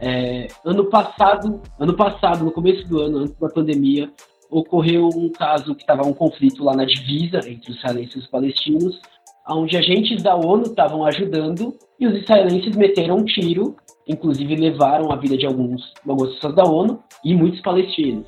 É, 0.00 0.48
ano 0.64 0.86
passado, 0.86 1.60
ano 1.78 1.94
passado, 1.94 2.44
no 2.44 2.50
começo 2.50 2.86
do 2.88 3.00
ano, 3.00 3.18
antes 3.18 3.38
da 3.38 3.48
pandemia, 3.48 4.10
ocorreu 4.50 5.08
um 5.14 5.30
caso 5.30 5.74
que 5.74 5.82
estava 5.82 6.06
um 6.06 6.12
conflito 6.12 6.64
lá 6.64 6.74
na 6.74 6.84
divisa 6.84 7.38
entre 7.48 7.70
os 7.70 7.78
israelenses 7.78 8.16
e 8.16 8.18
os 8.18 8.26
palestinos, 8.26 9.00
onde 9.48 9.76
agentes 9.76 10.22
da 10.22 10.34
ONU 10.34 10.62
estavam 10.62 11.04
ajudando 11.04 11.74
e 11.98 12.06
os 12.06 12.16
israelenses 12.22 12.76
meteram 12.76 13.16
um 13.16 13.24
tiro 13.24 13.76
inclusive 14.06 14.56
levaram 14.56 15.12
a 15.12 15.16
vida 15.16 15.36
de 15.36 15.46
alguns, 15.46 15.92
algumas 16.06 16.34
pessoas 16.34 16.54
da 16.54 16.64
ONU 16.64 17.02
e 17.24 17.34
muitos 17.34 17.60
palestinos. 17.60 18.26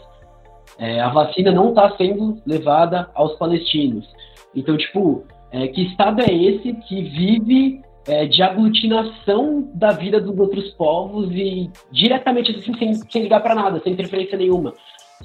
É, 0.78 1.00
a 1.00 1.08
vacina 1.08 1.52
não 1.52 1.70
está 1.70 1.96
sendo 1.96 2.40
levada 2.46 3.08
aos 3.14 3.36
palestinos. 3.36 4.06
Então, 4.54 4.76
tipo, 4.76 5.24
é, 5.52 5.68
que 5.68 5.82
Estado 5.82 6.22
é 6.22 6.32
esse 6.32 6.72
que 6.72 7.02
vive 7.02 7.80
é, 8.06 8.26
de 8.26 8.42
aglutinação 8.42 9.68
da 9.74 9.90
vida 9.90 10.20
dos 10.20 10.36
outros 10.38 10.70
povos 10.72 11.30
e 11.32 11.70
diretamente 11.92 12.50
assim, 12.56 12.74
sem, 12.74 12.94
sem 12.94 13.22
ligar 13.22 13.40
para 13.40 13.54
nada, 13.54 13.80
sem 13.82 13.92
interferência 13.92 14.36
nenhuma? 14.36 14.72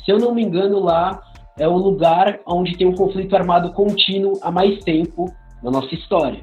Se 0.06 0.12
eu 0.12 0.18
não 0.18 0.34
me 0.34 0.44
engano, 0.44 0.80
lá 0.80 1.20
é 1.58 1.68
o 1.68 1.76
lugar 1.76 2.40
onde 2.46 2.78
tem 2.78 2.88
um 2.88 2.96
conflito 2.96 3.36
armado 3.36 3.74
contínuo 3.74 4.40
há 4.42 4.52
mais 4.52 4.84
tempo 4.84 5.26
na 5.64 5.72
nossa 5.72 5.94
história. 5.94 6.42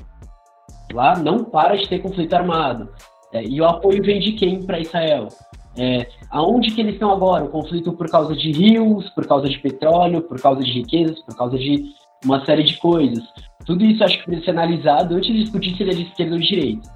Lá 0.92 1.16
não 1.16 1.44
para 1.44 1.76
de 1.76 1.88
ter 1.88 2.00
conflito 2.00 2.34
armado. 2.34 2.88
É, 3.32 3.42
e 3.44 3.60
o 3.60 3.66
apoio 3.66 4.02
vem 4.02 4.20
de 4.20 4.32
quem 4.32 4.62
para 4.64 4.80
Israel? 4.80 5.28
É, 5.76 6.08
aonde 6.30 6.70
que 6.70 6.80
eles 6.80 6.94
estão 6.94 7.10
agora? 7.10 7.44
O 7.44 7.48
conflito 7.48 7.92
por 7.92 8.08
causa 8.08 8.34
de 8.34 8.52
rios, 8.52 9.08
por 9.10 9.26
causa 9.26 9.48
de 9.48 9.58
petróleo, 9.58 10.22
por 10.22 10.40
causa 10.40 10.62
de 10.62 10.72
riquezas, 10.72 11.20
por 11.22 11.36
causa 11.36 11.58
de 11.58 11.84
uma 12.24 12.44
série 12.44 12.62
de 12.62 12.78
coisas. 12.78 13.22
Tudo 13.66 13.84
isso 13.84 14.02
acho 14.02 14.18
que 14.18 14.24
precisa 14.24 14.44
ser 14.46 14.50
analisado 14.52 15.14
antes 15.14 15.32
de 15.32 15.42
discutir 15.42 15.76
se 15.76 15.82
ele 15.82 15.92
é 15.92 15.94
de 15.94 16.02
esquerda 16.04 16.34
ou 16.34 16.40
de 16.40 16.46
direita. 16.46 16.88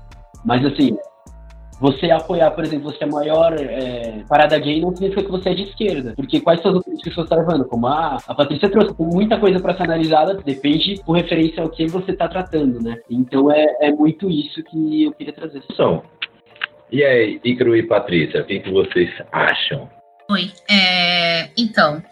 Mas 0.44 0.64
assim, 0.64 0.96
você 1.80 2.10
apoiar, 2.10 2.50
por 2.50 2.62
exemplo, 2.62 2.92
você 2.92 3.04
é 3.04 3.06
maior 3.06 3.54
é, 3.58 4.22
parada 4.28 4.58
gay, 4.58 4.80
não 4.80 4.94
significa 4.94 5.24
que 5.24 5.30
você 5.30 5.48
é 5.48 5.54
de 5.54 5.62
esquerda. 5.62 6.12
Porque 6.14 6.40
quais 6.40 6.60
são 6.60 6.72
as 6.72 6.76
outras 6.76 6.94
pessoas 6.96 7.14
que 7.14 7.14
você 7.14 7.22
está 7.22 7.36
levando? 7.36 7.64
Como 7.64 7.86
a, 7.86 8.18
a 8.26 8.34
Patrícia 8.34 8.68
trouxe, 8.68 8.94
tem 8.94 9.06
muita 9.06 9.38
coisa 9.38 9.58
para 9.58 9.74
ser 9.74 9.84
analisada, 9.84 10.34
depende 10.34 11.00
com 11.02 11.12
referência 11.12 11.62
ao 11.62 11.70
que 11.70 11.86
você 11.86 12.10
está 12.10 12.28
tratando, 12.28 12.82
né? 12.82 12.98
Então 13.08 13.50
é, 13.50 13.64
é 13.80 13.90
muito 13.90 14.28
isso 14.28 14.62
que 14.62 15.04
eu 15.04 15.12
queria 15.12 15.32
trazer. 15.32 15.62
São. 15.74 16.02
E 16.92 17.02
aí, 17.02 17.40
Icaro 17.44 17.74
e 17.74 17.82
Patrícia, 17.84 18.42
o 18.42 18.44
que, 18.44 18.60
que 18.60 18.70
vocês 18.70 19.08
acham? 19.32 19.88
Oi. 20.30 20.50
É, 20.70 21.50
então, 21.56 22.02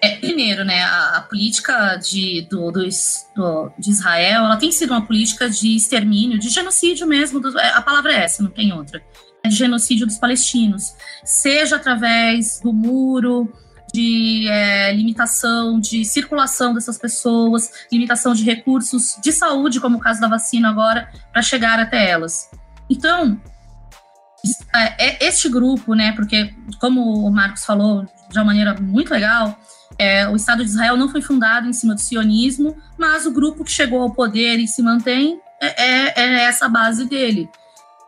é, 0.00 0.16
primeiro, 0.16 0.64
né, 0.64 0.82
a, 0.82 1.16
a 1.16 1.20
política 1.22 1.96
de, 1.96 2.46
do, 2.50 2.70
do, 2.70 3.72
de 3.78 3.90
Israel, 3.90 4.44
ela 4.44 4.56
tem 4.56 4.70
sido 4.70 4.90
uma 4.90 5.06
política 5.06 5.48
de 5.48 5.74
extermínio, 5.76 6.38
de 6.38 6.48
genocídio 6.48 7.06
mesmo, 7.06 7.40
do, 7.40 7.58
é, 7.58 7.70
a 7.70 7.82
palavra 7.82 8.12
é 8.12 8.24
essa, 8.24 8.42
não 8.42 8.50
tem 8.50 8.72
outra, 8.72 9.02
é 9.42 9.48
de 9.48 9.54
genocídio 9.54 10.06
dos 10.06 10.18
palestinos, 10.18 10.94
seja 11.24 11.76
através 11.76 12.60
do 12.60 12.72
muro, 12.72 13.52
de 13.92 14.46
é, 14.48 14.92
limitação 14.92 15.80
de 15.80 16.04
circulação 16.04 16.74
dessas 16.74 16.98
pessoas, 16.98 17.86
limitação 17.90 18.34
de 18.34 18.44
recursos 18.44 19.16
de 19.22 19.32
saúde, 19.32 19.80
como 19.80 19.96
o 19.96 20.00
caso 20.00 20.20
da 20.20 20.28
vacina 20.28 20.68
agora, 20.68 21.10
para 21.32 21.40
chegar 21.40 21.78
até 21.78 22.10
elas. 22.10 22.50
Então, 22.90 23.40
é 24.98 25.26
este 25.26 25.48
grupo, 25.48 25.94
né, 25.94 26.12
porque 26.12 26.54
como 26.80 27.26
o 27.26 27.30
Marcos 27.30 27.64
falou 27.64 28.04
de 28.30 28.38
uma 28.38 28.44
maneira 28.44 28.74
muito 28.74 29.10
legal, 29.10 29.58
é, 29.98 30.28
o 30.28 30.36
Estado 30.36 30.64
de 30.64 30.70
Israel 30.70 30.96
não 30.96 31.08
foi 31.08 31.22
fundado 31.22 31.68
em 31.68 31.72
cima 31.72 31.94
do 31.94 32.00
sionismo, 32.00 32.76
mas 32.98 33.26
o 33.26 33.30
grupo 33.30 33.64
que 33.64 33.70
chegou 33.70 34.00
ao 34.02 34.12
poder 34.12 34.58
e 34.58 34.68
se 34.68 34.82
mantém 34.82 35.40
é, 35.60 35.84
é, 35.84 36.12
é 36.16 36.44
essa 36.44 36.68
base 36.68 37.06
dele. 37.06 37.48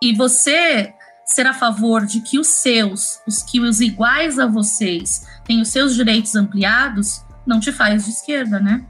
E 0.02 0.14
você 0.14 0.92
ser 1.24 1.46
a 1.46 1.52
favor 1.52 2.06
de 2.06 2.20
que 2.20 2.38
os 2.38 2.48
seus, 2.48 3.20
os 3.26 3.42
que 3.42 3.60
os 3.60 3.80
iguais 3.80 4.38
a 4.38 4.46
vocês, 4.46 5.26
tenham 5.44 5.62
os 5.62 5.68
seus 5.68 5.94
direitos 5.94 6.34
ampliados, 6.34 7.22
não 7.46 7.60
te 7.60 7.70
faz 7.70 8.04
de 8.04 8.10
esquerda, 8.10 8.58
né? 8.58 8.84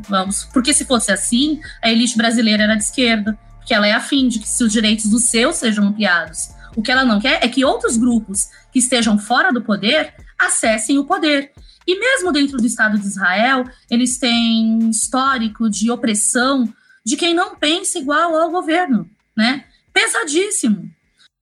Vamos, 0.00 0.44
porque 0.52 0.74
se 0.74 0.84
fosse 0.84 1.10
assim, 1.10 1.60
a 1.82 1.90
elite 1.90 2.16
brasileira 2.16 2.64
era 2.64 2.74
de 2.74 2.84
esquerda, 2.84 3.38
porque 3.56 3.74
ela 3.74 3.86
é 3.86 3.92
afim 3.92 4.28
de 4.28 4.38
que 4.38 4.48
se 4.48 4.62
os 4.62 4.72
direitos 4.72 5.06
dos 5.10 5.24
seus 5.24 5.56
sejam 5.56 5.88
ampliados. 5.88 6.50
O 6.76 6.82
que 6.82 6.92
ela 6.92 7.04
não 7.04 7.18
quer 7.18 7.42
é 7.42 7.48
que 7.48 7.64
outros 7.64 7.96
grupos 7.96 8.48
que 8.70 8.78
estejam 8.78 9.18
fora 9.18 9.52
do 9.52 9.62
poder 9.62 10.14
acessem 10.38 10.98
o 10.98 11.04
poder. 11.04 11.52
E 11.88 11.98
mesmo 11.98 12.30
dentro 12.30 12.58
do 12.58 12.66
Estado 12.66 12.98
de 12.98 13.06
Israel, 13.06 13.64
eles 13.90 14.18
têm 14.18 14.90
histórico 14.90 15.70
de 15.70 15.90
opressão 15.90 16.70
de 17.02 17.16
quem 17.16 17.32
não 17.32 17.56
pensa 17.56 17.98
igual 17.98 18.36
ao 18.36 18.50
governo, 18.50 19.08
né? 19.34 19.64
Pesadíssimo. 19.90 20.90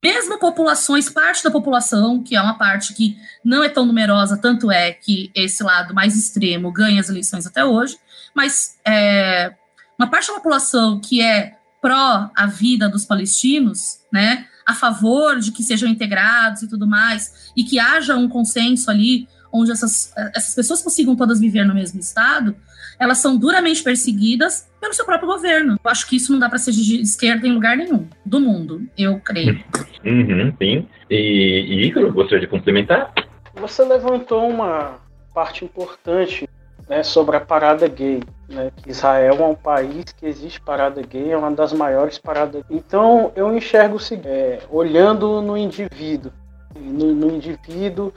Mesmo 0.00 0.38
populações, 0.38 1.10
parte 1.10 1.42
da 1.42 1.50
população, 1.50 2.22
que 2.22 2.36
é 2.36 2.40
uma 2.40 2.56
parte 2.56 2.94
que 2.94 3.18
não 3.44 3.64
é 3.64 3.68
tão 3.68 3.84
numerosa, 3.84 4.36
tanto 4.36 4.70
é 4.70 4.92
que 4.92 5.32
esse 5.34 5.64
lado 5.64 5.92
mais 5.92 6.16
extremo 6.16 6.70
ganha 6.70 7.00
as 7.00 7.08
eleições 7.08 7.44
até 7.44 7.64
hoje, 7.64 7.98
mas 8.32 8.78
é, 8.86 9.52
uma 9.98 10.08
parte 10.08 10.28
da 10.28 10.34
população 10.34 11.00
que 11.00 11.20
é 11.20 11.56
pró 11.82 12.30
a 12.36 12.46
vida 12.46 12.88
dos 12.88 13.04
palestinos, 13.04 13.98
né, 14.12 14.46
a 14.64 14.74
favor 14.74 15.40
de 15.40 15.50
que 15.50 15.64
sejam 15.64 15.88
integrados 15.88 16.62
e 16.62 16.68
tudo 16.68 16.86
mais, 16.86 17.50
e 17.56 17.64
que 17.64 17.80
haja 17.80 18.14
um 18.14 18.28
consenso 18.28 18.88
ali 18.88 19.26
onde 19.52 19.72
essas, 19.72 20.12
essas 20.34 20.54
pessoas 20.54 20.82
consigam 20.82 21.16
todas 21.16 21.40
viver 21.40 21.64
no 21.64 21.74
mesmo 21.74 22.00
estado, 22.00 22.54
elas 22.98 23.18
são 23.18 23.36
duramente 23.36 23.82
perseguidas 23.82 24.68
pelo 24.80 24.94
seu 24.94 25.04
próprio 25.04 25.28
governo. 25.28 25.78
Eu 25.82 25.90
acho 25.90 26.06
que 26.06 26.16
isso 26.16 26.32
não 26.32 26.38
dá 26.38 26.48
para 26.48 26.58
ser 26.58 26.72
de 26.72 27.00
esquerda 27.00 27.46
em 27.46 27.52
lugar 27.52 27.76
nenhum 27.76 28.06
do 28.24 28.40
mundo, 28.40 28.86
eu 28.96 29.20
creio. 29.20 29.62
Uhum, 30.04 30.52
sim. 30.58 30.88
E, 31.10 31.16
e 31.16 31.86
Ícaro, 31.86 32.12
gostaria 32.12 32.40
de 32.40 32.46
complementar? 32.46 33.12
Você 33.54 33.84
levantou 33.84 34.48
uma 34.48 34.98
parte 35.34 35.64
importante 35.64 36.48
né, 36.88 37.02
sobre 37.02 37.36
a 37.36 37.40
parada 37.40 37.86
gay. 37.88 38.20
Né, 38.48 38.70
que 38.76 38.90
Israel 38.90 39.36
é 39.40 39.44
um 39.44 39.54
país 39.54 40.04
que 40.12 40.24
existe 40.24 40.60
parada 40.60 41.02
gay, 41.02 41.32
é 41.32 41.36
uma 41.36 41.50
das 41.50 41.72
maiores 41.72 42.16
paradas. 42.16 42.62
Então 42.70 43.32
eu 43.34 43.54
enxergo 43.56 43.96
o 43.96 44.00
seguinte, 44.00 44.28
é, 44.28 44.60
olhando 44.70 45.42
no 45.42 45.56
indivíduo, 45.56 46.32
no, 46.76 47.12
no 47.12 47.34
indivíduo 47.34 48.12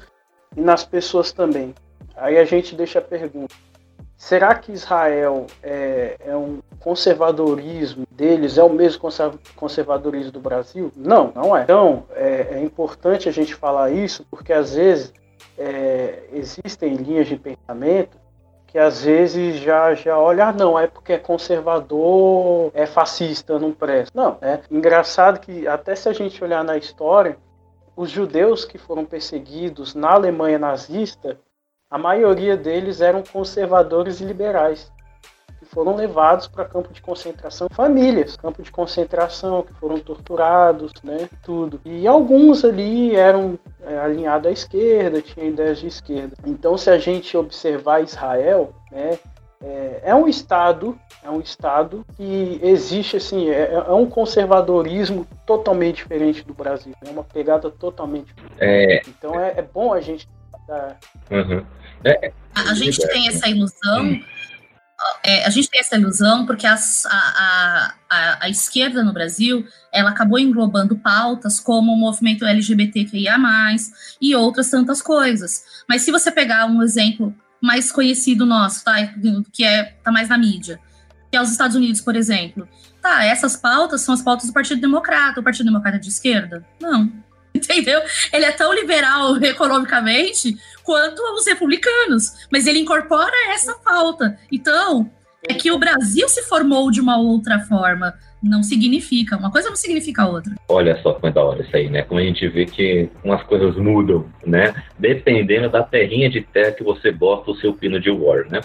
e 0.56 0.62
nas 0.62 0.84
pessoas 0.84 1.32
também. 1.32 1.74
Aí 2.16 2.38
a 2.38 2.46
gente 2.46 2.76
deixa 2.76 3.00
a 3.00 3.02
pergunta: 3.02 3.56
será 4.18 4.56
que 4.56 4.72
Israel 4.72 5.48
é, 5.64 6.18
é 6.20 6.36
um 6.36 6.60
conservadorismo 6.80 8.06
deles 8.12 8.58
é 8.58 8.64
o 8.64 8.70
mesmo 8.70 9.02
conservadorismo 9.56 10.32
do 10.32 10.40
Brasil? 10.40 10.92
Não, 10.96 11.32
não 11.34 11.56
é. 11.56 11.64
Então 11.64 12.06
é, 12.16 12.48
é 12.52 12.62
importante 12.62 13.30
a 13.30 13.32
gente 13.32 13.56
falar 13.56 13.92
isso 13.92 14.26
porque 14.30 14.54
às 14.54 14.76
vezes 14.76 15.14
é, 15.58 16.24
existem 16.34 16.96
linhas 16.96 17.28
de 17.28 17.38
pensamento 17.38 18.18
que 18.68 18.78
às 18.78 19.04
vezes 19.04 19.58
já 19.58 19.96
já 19.96 20.18
olha, 20.18 20.48
ah, 20.48 20.54
não, 20.54 20.78
é 20.78 20.86
porque 20.86 21.14
é 21.14 21.18
conservador, 21.18 22.72
é 22.76 22.86
fascista, 22.86 23.58
não 23.58 23.72
presta. 23.72 24.12
Não, 24.14 24.38
é 24.42 24.60
engraçado 24.70 25.40
que 25.40 25.68
até 25.68 25.96
se 25.96 26.08
a 26.08 26.14
gente 26.14 26.44
olhar 26.44 26.64
na 26.64 26.78
história, 26.78 27.36
os 28.00 28.10
judeus 28.10 28.64
que 28.64 28.78
foram 28.78 29.04
perseguidos 29.04 29.94
na 29.94 30.12
Alemanha 30.12 30.58
nazista, 30.58 31.38
a 31.92 31.98
maioria 31.98 32.56
deles 32.56 33.02
eram 33.02 33.22
conservadores 33.22 34.22
e 34.22 34.24
liberais, 34.24 34.90
que 35.60 35.66
foram 35.66 35.98
levados 35.98 36.48
para 36.48 36.64
campo 36.64 36.94
de 36.94 37.02
concentração, 37.02 37.68
famílias, 37.70 38.38
campo 38.38 38.64
de 38.64 38.72
concentração, 38.72 39.64
que 39.64 39.74
foram 39.74 40.00
torturados, 40.00 40.94
né, 41.04 41.28
tudo. 41.44 41.82
E 41.84 42.08
alguns 42.08 42.64
ali 42.64 43.18
eram 43.18 43.60
é, 43.82 44.00
alinhados 44.00 44.48
à 44.48 44.52
esquerda, 44.52 45.22
tinham 45.22 45.50
ideias 45.50 45.80
de 45.80 45.88
esquerda. 45.88 46.38
Então, 46.48 46.78
se 46.78 46.90
a 46.90 46.98
gente 46.98 47.36
observar 47.36 48.02
Israel, 48.02 48.74
né, 48.90 49.20
é, 49.62 50.02
é, 50.06 50.16
um 50.16 50.28
estado, 50.28 50.98
é 51.22 51.30
um 51.30 51.42
estado 51.42 52.06
que 52.16 52.60
existe 52.64 53.18
assim, 53.18 53.50
é, 53.50 53.74
é, 53.74 53.92
um 53.92 54.06
conservadorismo 54.06 55.28
totalmente 55.46 55.98
diferente 55.98 56.44
do 56.44 56.54
Brasil, 56.54 56.94
é 57.06 57.10
uma 57.10 57.26
pegada 57.26 57.70
totalmente 57.70 58.34
diferente. 58.34 58.56
É... 58.60 59.02
Então 59.08 59.38
é, 59.38 59.56
é, 59.58 59.62
bom 59.62 59.94
a 59.94 60.00
gente. 60.00 60.30
Uhum. 61.30 61.66
É, 62.06 62.32
a 62.56 62.74
gente 62.74 63.06
tem 63.08 63.28
essa 63.28 63.50
ilusão. 63.50 64.04
Hum. 64.04 64.24
a 65.46 65.50
gente 65.50 65.70
tem 65.70 65.80
essa 65.80 65.98
ilusão 65.98 66.46
porque 66.46 66.68
as, 66.68 67.06
a, 67.08 67.96
a, 68.10 68.46
a, 68.46 68.50
esquerda 68.50 69.04
no 69.04 69.12
Brasil 69.12 69.66
ela 69.92 70.12
acabou 70.12 70.38
englobando 70.38 70.96
pautas 70.98 71.60
como 71.60 71.92
o 71.92 71.98
movimento 71.98 72.46
LGBTQIA+, 72.46 73.36
e 74.22 74.36
outras 74.36 74.70
tantas 74.70 75.02
coisas. 75.02 75.84
Mas 75.88 76.04
se 76.04 76.12
você 76.12 76.32
pegar 76.32 76.66
um 76.68 76.82
exemplo 76.84 77.34
mais 77.62 77.92
conhecido 77.92 78.46
nosso, 78.46 78.84
tá? 78.84 78.96
Que 79.52 79.64
é, 79.64 79.84
tá 80.04 80.12
mais 80.12 80.30
na 80.30 80.38
mídia. 80.38 80.80
Que 81.32 81.38
é 81.38 81.42
os 81.42 81.52
Estados 81.52 81.76
Unidos, 81.76 82.02
por 82.02 82.16
exemplo. 82.16 82.68
Tá, 83.02 83.24
essas 83.24 83.56
pautas 83.56 84.02
são 84.02 84.14
as 84.14 84.22
pautas 84.22 84.48
do 84.48 84.54
Partido 84.54 84.82
Democrata. 84.82 85.40
O 85.40 85.44
Partido 85.44 85.66
Democrata 85.66 85.98
é 85.98 86.00
de 86.00 86.10
esquerda? 86.10 86.66
Não. 86.80 87.12
Entendeu? 87.54 88.02
Ele 88.32 88.46
é 88.46 88.52
tão 88.52 88.74
liberal 88.74 89.38
economicamente 89.44 90.58
quanto 90.84 91.20
os 91.36 91.46
republicanos. 91.46 92.48
Mas 92.52 92.68
ele 92.68 92.80
incorpora 92.80 93.54
essa 93.54 93.74
pauta. 93.76 94.38
Então, 94.52 95.12
é 95.48 95.54
que 95.54 95.72
o 95.72 95.80
Brasil 95.80 96.28
se 96.28 96.44
formou 96.44 96.92
de 96.92 97.00
uma 97.00 97.18
outra 97.18 97.60
forma 97.62 98.18
não 98.42 98.64
significa. 98.64 99.38
Uma 99.38 99.52
coisa 99.52 99.70
não 99.70 99.76
significa 99.76 100.26
outra. 100.26 100.54
Olha 100.68 101.00
só 101.02 101.14
como 101.14 101.28
é 101.28 101.32
da 101.32 101.44
hora 101.44 101.62
isso 101.62 101.76
aí, 101.76 101.90
né? 101.90 102.04
Como 102.04 102.20
a 102.20 102.24
gente 102.24 102.48
vê 102.48 102.66
que 102.66 103.10
umas 103.24 103.44
coisas 103.44 103.76
mudam, 103.76 104.26
né? 104.46 104.74
Dependendo 104.98 105.70
da 105.70 105.84
terrinha 105.84 106.30
de 106.30 106.42
terra 106.42 106.72
que 106.72 106.84
você 106.84 107.12
bota 107.12 107.52
o 107.52 107.56
seu 107.56 107.74
pino 107.74 108.00
de 108.00 108.10
war, 108.10 108.50
né? 108.50 108.62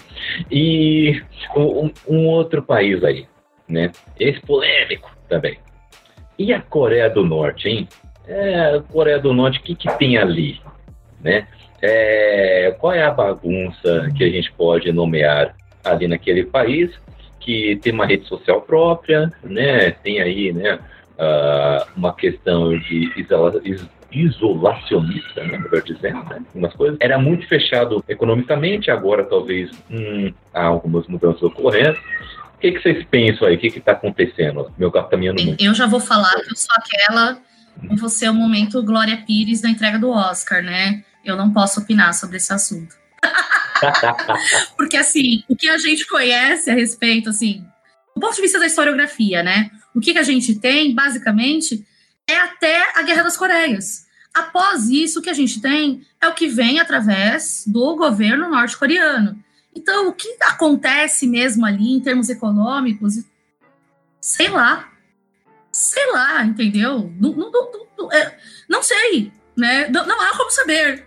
E 0.50 1.22
um, 1.56 1.90
um 2.08 2.26
outro 2.26 2.62
país 2.62 3.02
aí, 3.02 3.26
né? 3.68 3.90
Esse 4.18 4.40
polêmico 4.40 5.10
também. 5.28 5.58
E 6.38 6.52
a 6.52 6.60
Coreia 6.60 7.10
do 7.10 7.24
Norte, 7.24 7.68
hein? 7.68 7.88
É, 8.26 8.76
a 8.76 8.80
Coreia 8.80 9.18
do 9.18 9.32
Norte, 9.32 9.58
o 9.58 9.62
que, 9.62 9.74
que 9.74 9.98
tem 9.98 10.16
ali, 10.16 10.60
né? 11.20 11.46
É, 11.82 12.74
qual 12.78 12.92
é 12.92 13.02
a 13.02 13.10
bagunça 13.10 14.10
que 14.16 14.24
a 14.24 14.30
gente 14.30 14.50
pode 14.52 14.90
nomear 14.90 15.54
ali 15.84 16.08
naquele 16.08 16.44
país 16.44 16.90
que 17.44 17.78
tem 17.82 17.92
uma 17.92 18.06
rede 18.06 18.26
social 18.26 18.62
própria, 18.62 19.30
né? 19.42 19.90
Tem 19.90 20.20
aí, 20.20 20.52
né? 20.52 20.78
Uh, 21.16 21.86
uma 21.96 22.14
questão 22.14 22.76
de 22.76 23.12
isola 23.16 23.60
isolacionista, 24.10 25.44
né, 25.44 25.58
melhor 25.58 25.82
dizendo, 25.82 26.24
né, 26.24 26.42
algumas 26.48 26.72
coisas. 26.74 26.96
Era 27.00 27.18
muito 27.18 27.46
fechado 27.48 28.02
economicamente, 28.08 28.90
agora 28.90 29.24
talvez 29.24 29.70
hum, 29.90 30.32
há 30.52 30.64
algumas 30.64 31.06
mudanças 31.08 31.42
ocorrendo. 31.42 31.98
O 32.54 32.58
que, 32.58 32.72
que 32.72 32.80
vocês 32.80 33.04
pensam 33.10 33.46
aí? 33.46 33.56
O 33.56 33.58
que 33.58 33.66
está 33.66 33.92
acontecendo? 33.92 34.72
Meu 34.78 34.90
gato 34.90 35.10
tá 35.10 35.16
muito. 35.16 35.56
Eu 35.58 35.74
já 35.74 35.86
vou 35.86 36.00
falar 36.00 36.32
que 36.32 36.52
eu 36.52 36.56
sou 36.56 36.74
aquela, 36.76 37.38
você 37.96 38.26
é 38.26 38.30
o 38.30 38.34
momento 38.34 38.82
Glória 38.82 39.22
Pires 39.26 39.60
da 39.60 39.68
entrega 39.68 39.98
do 39.98 40.10
Oscar, 40.10 40.62
né? 40.62 41.02
Eu 41.24 41.36
não 41.36 41.52
posso 41.52 41.80
opinar 41.80 42.14
sobre 42.14 42.36
esse 42.36 42.52
assunto. 42.52 42.94
Porque, 44.76 44.96
assim, 44.96 45.42
o 45.48 45.56
que 45.56 45.68
a 45.68 45.78
gente 45.78 46.06
conhece 46.06 46.70
a 46.70 46.74
respeito, 46.74 47.30
assim, 47.30 47.64
do 48.14 48.20
ponto 48.20 48.34
de 48.34 48.42
vista 48.42 48.58
da 48.58 48.66
historiografia, 48.66 49.42
né? 49.42 49.70
O 49.94 50.00
que, 50.00 50.12
que 50.12 50.18
a 50.18 50.24
gente 50.24 50.58
tem, 50.58 50.94
basicamente, 50.94 51.86
é 52.26 52.36
até 52.36 52.98
a 52.98 53.02
Guerra 53.02 53.22
das 53.22 53.36
Coreias. 53.36 54.04
Após 54.32 54.88
isso, 54.88 55.20
o 55.20 55.22
que 55.22 55.30
a 55.30 55.34
gente 55.34 55.60
tem 55.60 56.04
é 56.20 56.28
o 56.28 56.34
que 56.34 56.48
vem 56.48 56.80
através 56.80 57.64
do 57.66 57.94
governo 57.94 58.48
norte-coreano. 58.48 59.38
Então, 59.74 60.08
o 60.08 60.12
que 60.12 60.36
acontece 60.40 61.26
mesmo 61.26 61.64
ali 61.66 61.92
em 61.92 62.00
termos 62.00 62.28
econômicos, 62.28 63.14
sei 64.20 64.48
lá. 64.48 64.90
Sei 65.70 66.12
lá, 66.12 66.44
entendeu? 66.44 67.12
Não, 67.20 67.32
não, 67.32 67.50
não, 67.50 67.86
não, 67.98 68.12
é, 68.12 68.82
sei, 68.82 69.32
né? 69.56 69.88
Não, 69.88 70.20
há 70.20 70.36
como 70.36 70.50
saber, 70.50 71.02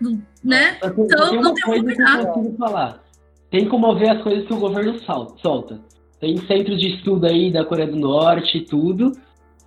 né? 0.48 0.78
Então, 0.82 1.28
tem 1.30 1.40
não 1.40 1.54
tem 1.54 1.64
como 1.64 1.80
opinar. 1.80 2.34
falar. 2.58 3.04
Tem 3.50 3.68
como 3.68 3.94
ver 3.94 4.10
as 4.10 4.22
coisas 4.22 4.46
que 4.46 4.52
o 4.52 4.58
governo 4.58 4.98
solta. 5.40 5.78
Tem 6.20 6.36
centros 6.46 6.80
de 6.80 6.96
estudo 6.96 7.26
aí 7.26 7.52
da 7.52 7.64
Coreia 7.64 7.90
do 7.90 7.96
Norte 7.96 8.58
e 8.58 8.64
tudo. 8.64 9.12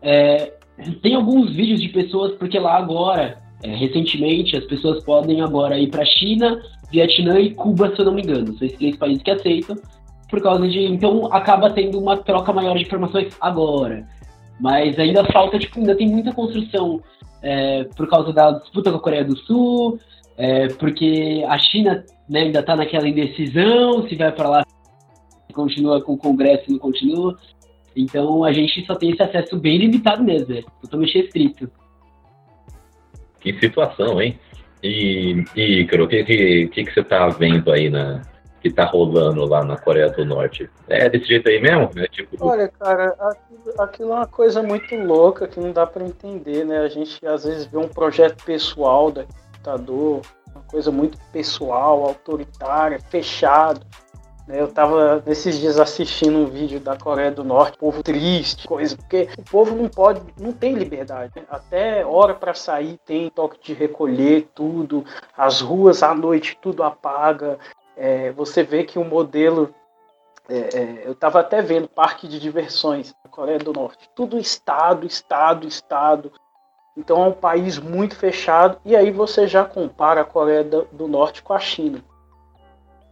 É, 0.02 0.54
tem 1.02 1.16
alguns 1.16 1.54
vídeos 1.56 1.80
de 1.80 1.90
pessoas, 1.90 2.34
porque 2.34 2.60
lá 2.60 2.78
agora, 2.78 3.38
é, 3.64 3.76
recentemente, 3.76 4.58
as 4.58 4.66
pessoas 4.66 5.04
podem 5.04 5.42
agora 5.42 5.80
ir 5.80 5.90
para 5.90 6.04
China, 6.04 6.62
Vietnã 6.92 7.40
e 7.40 7.54
Cuba, 7.54 7.94
se 7.96 8.02
eu 8.02 8.06
não 8.06 8.14
me 8.14 8.22
engano. 8.22 8.58
São 8.58 8.68
esses 8.68 8.78
três 8.78 8.98
países 8.98 9.24
que 9.24 9.32
aceitam. 9.32 9.76
Por 10.30 10.42
causa 10.42 10.68
de. 10.68 10.86
Então 10.86 11.32
acaba 11.32 11.70
tendo 11.72 12.00
uma 12.00 12.18
troca 12.18 12.54
maior 12.54 12.76
de 12.76 12.84
informações 12.84 13.36
agora. 13.40 14.08
Mas 14.60 14.98
ainda 14.98 15.26
falta, 15.26 15.60
tipo, 15.60 15.80
ainda 15.80 15.96
tem 15.96 16.08
muita 16.08 16.32
construção 16.34 17.02
é, 17.42 17.84
por 17.96 18.08
causa 18.08 18.32
da 18.32 18.52
disputa 18.52 18.92
com 18.92 18.98
a 18.98 19.02
Coreia 19.02 19.26
do 19.26 19.36
Sul, 19.36 20.00
é, 20.38 20.68
porque 20.70 21.44
a 21.48 21.58
China 21.58 22.04
né, 22.30 22.42
ainda 22.42 22.60
está 22.60 22.76
naquela 22.76 23.08
indecisão, 23.08 24.08
se 24.08 24.16
vai 24.16 24.32
para 24.32 24.50
lá, 24.50 24.66
se 25.48 25.54
continua 25.54 26.02
com 26.02 26.14
o 26.14 26.18
Congresso 26.18 26.66
e 26.68 26.72
não 26.74 26.80
continua. 26.80 27.38
Então 27.96 28.44
a 28.44 28.52
gente 28.52 28.86
só 28.86 28.96
tem 28.96 29.12
esse 29.12 29.22
acesso 29.22 29.58
bem 29.58 29.78
limitado 29.78 30.24
mesmo, 30.24 30.54
é 30.54 30.64
totalmente 30.82 31.18
restrito. 31.18 31.70
Que 33.40 33.54
situação, 33.60 34.22
hein? 34.22 34.40
E, 34.84 35.44
e 35.56 35.82
Icaro, 35.82 36.06
o 36.06 36.08
que, 36.08 36.24
que, 36.24 36.68
que, 36.68 36.92
você 36.92 37.04
tá 37.04 37.28
vendo 37.28 37.72
aí 37.72 37.90
na, 37.90 38.22
que 38.62 38.72
tá 38.72 38.86
rolando 38.86 39.46
lá 39.46 39.64
na 39.64 39.78
Coreia 39.78 40.10
do 40.10 40.24
Norte? 40.24 40.70
É 40.88 41.10
desse 41.10 41.26
jeito 41.28 41.50
aí 41.50 41.60
mesmo? 41.60 41.90
É 41.98 42.08
tipo... 42.08 42.36
Olha, 42.40 42.68
cara, 42.68 43.16
aquilo, 43.20 43.82
aquilo, 43.82 44.12
é 44.12 44.16
uma 44.16 44.28
coisa 44.28 44.64
muito 44.64 44.96
louca 44.96 45.48
que 45.48 45.60
não 45.60 45.72
dá 45.72 45.86
para 45.86 46.04
entender, 46.04 46.66
né? 46.66 46.80
A 46.80 46.88
gente 46.88 47.24
às 47.26 47.44
vezes 47.44 47.66
vê 47.66 47.78
um 47.78 47.88
projeto 47.88 48.44
pessoal 48.44 49.12
da 49.12 49.26
ditador, 49.62 50.22
uma 50.54 50.64
coisa 50.64 50.92
muito 50.92 51.18
pessoal, 51.32 52.04
autoritária, 52.04 53.00
fechado. 53.00 53.86
Né? 54.48 54.60
Eu 54.60 54.66
estava 54.66 55.24
nesses 55.26 55.60
dias 55.60 55.80
assistindo 55.80 56.40
um 56.40 56.48
vídeo 56.48 56.80
da 56.80 56.98
Coreia 56.98 57.32
do 57.32 57.44
Norte, 57.44 57.78
povo 57.78 58.02
triste, 58.02 58.68
coisa, 58.68 58.98
porque 58.98 59.30
o 59.38 59.44
povo 59.44 59.76
não 59.76 59.88
pode, 59.88 60.22
não 60.40 60.52
tem 60.52 60.74
liberdade. 60.74 61.32
Né? 61.36 61.44
Até 61.50 62.06
hora 62.06 62.34
para 62.34 62.54
sair 62.54 63.00
tem 63.06 63.30
toque 63.30 63.60
de 63.62 63.74
recolher, 63.74 64.50
tudo, 64.56 65.06
as 65.38 65.62
ruas 65.62 66.02
à 66.02 66.14
noite 66.14 66.58
tudo 66.62 66.84
apaga. 66.84 67.58
É, 67.96 68.32
você 68.32 68.64
vê 68.64 68.84
que 68.84 68.98
o 68.98 69.06
modelo 69.06 69.74
é, 70.50 70.58
é, 70.78 71.08
eu 71.08 71.14
estava 71.14 71.40
até 71.40 71.62
vendo 71.62 71.88
parque 71.88 72.28
de 72.28 72.40
diversões 72.40 73.14
na 73.24 73.30
Coreia 73.30 73.60
do 73.60 73.72
Norte. 73.72 74.10
Tudo 74.16 74.38
estado, 74.38 75.06
estado, 75.06 75.68
estado. 75.68 76.32
Então 76.96 77.24
é 77.24 77.28
um 77.28 77.34
país 77.34 77.80
muito 77.80 78.16
fechado. 78.16 78.78
E 78.86 78.96
aí 78.96 79.12
você 79.12 79.48
já 79.48 79.64
compara 79.64 80.22
a 80.22 80.26
Coreia 80.26 80.64
do 80.64 81.08
Norte 81.08 81.42
com 81.42 81.54
a 81.54 81.60
China. 81.60 82.04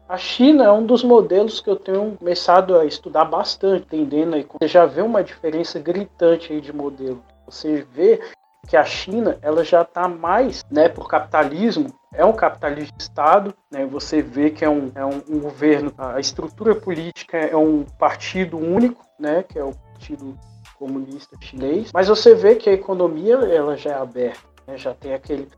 A 0.08 0.18
China 0.18 0.64
é 0.64 0.72
um 0.72 0.86
dos 0.86 1.04
modelos 1.04 1.62
que 1.62 1.70
eu 1.70 1.76
tenho 1.76 2.18
começado 2.18 2.78
a 2.78 2.84
estudar 2.84 3.26
bastante, 3.26 3.84
entendendo 3.84 4.34
aí. 4.34 4.48
Você 4.60 4.68
já 4.68 4.86
vê 4.86 5.02
uma 5.02 5.24
diferença 5.24 5.80
gritante 5.80 6.52
aí 6.52 6.60
de 6.60 6.74
modelo. 6.74 7.24
Você 7.46 7.86
vê 7.92 8.20
que 8.68 8.76
a 8.76 8.84
China 8.84 9.38
ela 9.42 9.64
já 9.64 9.84
está 9.84 10.08
mais 10.08 10.64
né, 10.70 10.90
por 10.90 11.08
capitalismo, 11.08 11.94
é 12.14 12.26
um 12.26 12.34
capitalismo 12.34 12.96
de 12.98 13.04
Estado, 13.04 13.54
né, 13.72 13.86
você 13.86 14.22
vê 14.22 14.50
que 14.50 14.66
é 14.66 14.70
um, 14.70 14.92
é 14.94 15.06
um, 15.06 15.22
um 15.30 15.40
governo, 15.40 15.94
a 15.98 16.20
estrutura 16.20 16.76
política 16.76 17.38
é 17.38 17.56
um 17.56 17.84
partido 17.98 18.58
único, 18.58 19.04
né, 19.20 19.44
que 19.44 19.58
é 19.58 19.64
o 19.64 19.74
Partido 19.74 20.38
Comunista 20.80 21.36
Chinês, 21.42 21.92
mas 21.94 22.08
você 22.08 22.34
vê 22.34 22.56
que 22.56 22.70
a 22.70 22.74
economia 22.74 23.36
ela 23.36 23.76
já 23.76 23.92
é 23.92 23.96
aberta, 23.96 24.40
né, 24.66 24.78
já 24.78 24.94
tem 24.94 25.14
aquele 25.14 25.50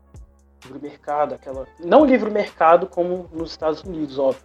livre 0.64 0.80
mercado, 0.82 1.34
aquela 1.34 1.64
não 1.78 2.04
livre 2.04 2.28
mercado 2.28 2.88
como 2.88 3.28
nos 3.32 3.52
Estados 3.52 3.82
Unidos, 3.84 4.18
óbvio. 4.18 4.42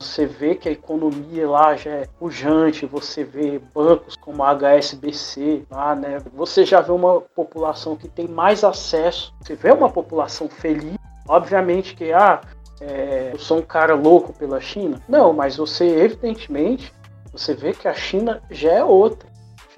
Você 0.00 0.26
vê 0.26 0.54
que 0.54 0.68
a 0.68 0.72
economia 0.72 1.48
lá 1.48 1.76
já 1.76 1.90
é 1.90 2.06
pujante, 2.18 2.86
você 2.86 3.24
vê 3.24 3.60
bancos 3.74 4.16
como 4.16 4.44
a 4.44 4.54
HSBC 4.54 5.64
lá, 5.68 5.94
né? 5.94 6.18
Você 6.34 6.64
já 6.64 6.80
vê 6.80 6.92
uma 6.92 7.20
população 7.20 7.96
que 7.96 8.08
tem 8.08 8.28
mais 8.28 8.62
acesso, 8.62 9.34
você 9.40 9.56
vê 9.56 9.72
uma 9.72 9.90
população 9.90 10.48
feliz. 10.48 10.96
Obviamente 11.28 11.96
que 11.96 12.12
ah, 12.12 12.40
é, 12.80 13.30
eu 13.32 13.38
sou 13.40 13.58
um 13.58 13.62
cara 13.62 13.94
louco 13.94 14.32
pela 14.32 14.60
China. 14.60 15.02
Não, 15.08 15.32
mas 15.32 15.56
você 15.56 15.84
evidentemente 15.84 16.92
você 17.32 17.52
vê 17.52 17.72
que 17.72 17.88
a 17.88 17.94
China 17.94 18.40
já 18.50 18.70
é 18.70 18.84
outra 18.84 19.28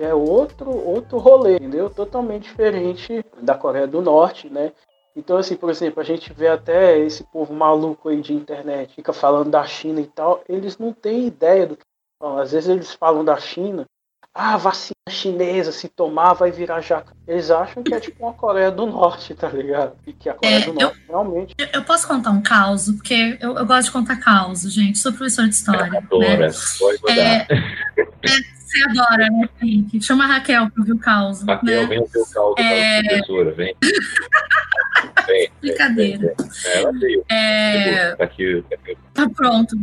já 0.00 0.08
é 0.08 0.14
outro 0.14 0.70
outro 0.70 1.18
rolê, 1.18 1.56
entendeu? 1.56 1.90
Totalmente 1.90 2.44
diferente 2.44 3.22
da 3.42 3.54
Coreia 3.54 3.86
do 3.86 4.00
Norte, 4.00 4.48
né? 4.48 4.72
Então, 5.14 5.36
assim, 5.36 5.56
por 5.56 5.68
exemplo, 5.70 6.00
a 6.00 6.04
gente 6.04 6.32
vê 6.32 6.48
até 6.48 6.98
esse 6.98 7.22
povo 7.24 7.52
maluco 7.52 8.08
aí 8.08 8.22
de 8.22 8.32
internet, 8.32 8.94
fica 8.94 9.12
falando 9.12 9.50
da 9.50 9.64
China 9.66 10.00
e 10.00 10.06
tal, 10.06 10.42
eles 10.48 10.78
não 10.78 10.92
têm 10.92 11.26
ideia 11.26 11.66
do 11.66 11.76
que 11.76 11.84
falam. 12.18 12.38
Às 12.38 12.52
vezes 12.52 12.70
eles 12.70 12.94
falam 12.94 13.24
da 13.24 13.36
China, 13.36 13.84
ah, 14.32 14.56
vacina 14.56 14.94
chinesa, 15.10 15.72
se 15.72 15.88
tomar 15.88 16.34
vai 16.34 16.50
virar 16.52 16.80
jaca. 16.80 17.14
Eles 17.26 17.50
acham 17.50 17.82
que 17.82 17.92
é 17.92 18.00
tipo 18.00 18.24
uma 18.24 18.32
Coreia 18.32 18.70
do 18.70 18.86
Norte, 18.86 19.34
tá 19.34 19.48
ligado? 19.48 19.96
E 20.06 20.12
que 20.12 20.28
a 20.28 20.34
Coreia 20.34 20.58
é, 20.58 20.66
do 20.66 20.72
Norte 20.72 21.00
eu, 21.00 21.06
realmente. 21.08 21.54
Eu 21.72 21.84
posso 21.84 22.06
contar 22.06 22.30
um 22.30 22.40
caos, 22.40 22.90
porque 22.92 23.36
eu, 23.40 23.58
eu, 23.58 23.66
gosto 23.66 23.86
de 23.86 23.92
contar 23.92 24.16
caos, 24.16 24.60
gente. 24.72 24.98
Sou 24.98 25.12
professor 25.12 25.46
de 25.48 25.54
história. 25.54 25.98
Adora, 25.98 26.46
né? 26.46 26.52
pode 26.78 27.10
é, 27.10 27.46
é, 27.50 28.59
você 28.70 28.84
adora, 28.84 29.28
né, 29.30 29.48
Felipe? 29.58 30.00
Chama 30.00 30.24
a 30.24 30.26
Raquel 30.28 30.70
para 30.70 30.80
ouvir 30.80 30.92
o 30.92 30.98
caos. 30.98 31.42
Raquel, 31.42 31.82
né? 31.82 31.86
vem 31.88 31.98
ouvir 31.98 32.18
o 32.18 32.26
caos 32.26 32.54
é... 32.58 33.02
professora, 33.02 33.52
vem. 33.52 33.74
vem 35.26 35.50
Brincadeira. 35.60 36.34
Vem, 36.38 36.46
vem. 36.46 36.72
Ela 36.72 36.92
veio. 36.92 37.24
É... 37.28 38.14
Tá 38.14 38.24
aqui, 38.24 38.64
tá 38.68 38.76
aqui. 38.76 38.96
Tá 39.12 39.28
pronto. 39.28 39.76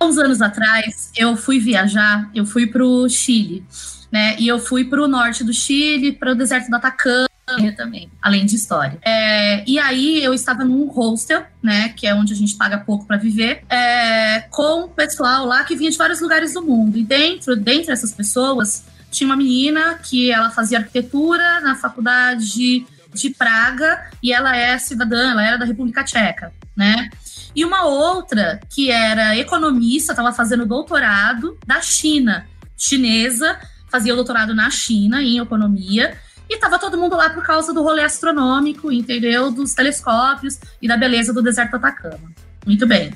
Uns 0.00 0.18
anos 0.18 0.42
atrás, 0.42 1.10
eu 1.16 1.36
fui 1.36 1.58
viajar, 1.58 2.30
eu 2.34 2.44
fui 2.44 2.66
para 2.66 2.84
o 2.84 3.08
Chile, 3.08 3.64
né? 4.10 4.36
E 4.38 4.46
eu 4.46 4.58
fui 4.58 4.84
para 4.84 5.02
o 5.02 5.08
norte 5.08 5.42
do 5.42 5.52
Chile, 5.52 6.12
para 6.12 6.32
o 6.32 6.34
deserto 6.34 6.68
do 6.68 6.76
Atacama 6.76 7.31
também, 7.76 8.10
além 8.20 8.46
de 8.46 8.56
história. 8.56 8.98
É, 9.04 9.64
e 9.68 9.78
aí 9.78 10.22
eu 10.22 10.32
estava 10.32 10.64
num 10.64 10.86
hostel, 10.88 11.44
né, 11.62 11.90
que 11.90 12.06
é 12.06 12.14
onde 12.14 12.32
a 12.32 12.36
gente 12.36 12.54
paga 12.54 12.78
pouco 12.78 13.06
para 13.06 13.16
viver, 13.16 13.64
é, 13.68 14.40
com 14.50 14.84
o 14.84 14.88
pessoal 14.88 15.44
lá 15.44 15.64
que 15.64 15.76
vinha 15.76 15.90
de 15.90 15.98
vários 15.98 16.20
lugares 16.20 16.54
do 16.54 16.62
mundo. 16.62 16.96
E 16.96 17.04
dentro, 17.04 17.56
dentre 17.56 17.92
essas 17.92 18.12
pessoas, 18.12 18.84
tinha 19.10 19.26
uma 19.26 19.36
menina 19.36 19.98
que 20.02 20.30
ela 20.30 20.50
fazia 20.50 20.78
arquitetura 20.78 21.60
na 21.60 21.74
faculdade 21.74 22.86
de 23.14 23.30
Praga 23.30 24.10
e 24.22 24.32
ela 24.32 24.56
é 24.56 24.78
cidadã, 24.78 25.32
ela 25.32 25.46
era 25.46 25.58
da 25.58 25.66
República 25.66 26.02
Tcheca, 26.02 26.50
né? 26.74 27.10
E 27.54 27.62
uma 27.62 27.84
outra 27.84 28.58
que 28.74 28.90
era 28.90 29.36
economista, 29.36 30.12
estava 30.12 30.32
fazendo 30.32 30.64
doutorado 30.64 31.58
da 31.66 31.82
China, 31.82 32.46
chinesa, 32.74 33.58
fazia 33.90 34.14
doutorado 34.14 34.54
na 34.54 34.70
China 34.70 35.22
em 35.22 35.38
economia 35.38 36.16
e 36.52 36.58
tava 36.58 36.78
todo 36.78 36.98
mundo 36.98 37.16
lá 37.16 37.30
por 37.30 37.42
causa 37.42 37.72
do 37.72 37.82
rolê 37.82 38.02
astronômico, 38.02 38.92
entendeu? 38.92 39.50
Dos 39.50 39.74
telescópios 39.74 40.58
e 40.80 40.86
da 40.86 40.96
beleza 40.96 41.32
do 41.32 41.42
deserto 41.42 41.76
Atacama. 41.76 42.30
Muito 42.66 42.86
bem. 42.86 43.12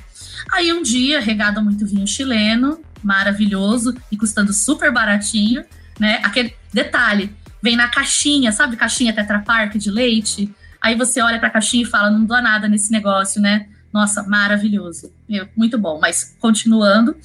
Aí 0.52 0.72
um 0.72 0.82
dia, 0.82 1.20
regado 1.20 1.62
muito 1.62 1.86
vinho 1.86 2.06
chileno, 2.06 2.80
maravilhoso 3.02 3.94
e 4.10 4.16
custando 4.16 4.52
super 4.52 4.92
baratinho, 4.92 5.64
né? 5.98 6.20
Aquele 6.22 6.54
detalhe, 6.72 7.34
vem 7.62 7.76
na 7.76 7.88
caixinha, 7.88 8.52
sabe 8.52 8.76
caixinha 8.76 9.12
Tetra 9.12 9.40
Pak 9.40 9.78
de 9.78 9.90
leite? 9.90 10.52
Aí 10.80 10.94
você 10.94 11.20
olha 11.20 11.38
para 11.38 11.48
a 11.48 11.52
caixinha 11.52 11.82
e 11.82 11.86
fala, 11.86 12.10
não 12.10 12.24
dou 12.24 12.40
nada 12.40 12.68
nesse 12.68 12.92
negócio, 12.92 13.40
né? 13.40 13.66
Nossa, 13.92 14.22
maravilhoso. 14.22 15.12
Muito 15.56 15.78
bom. 15.78 15.98
Mas 16.00 16.36
continuando, 16.38 17.16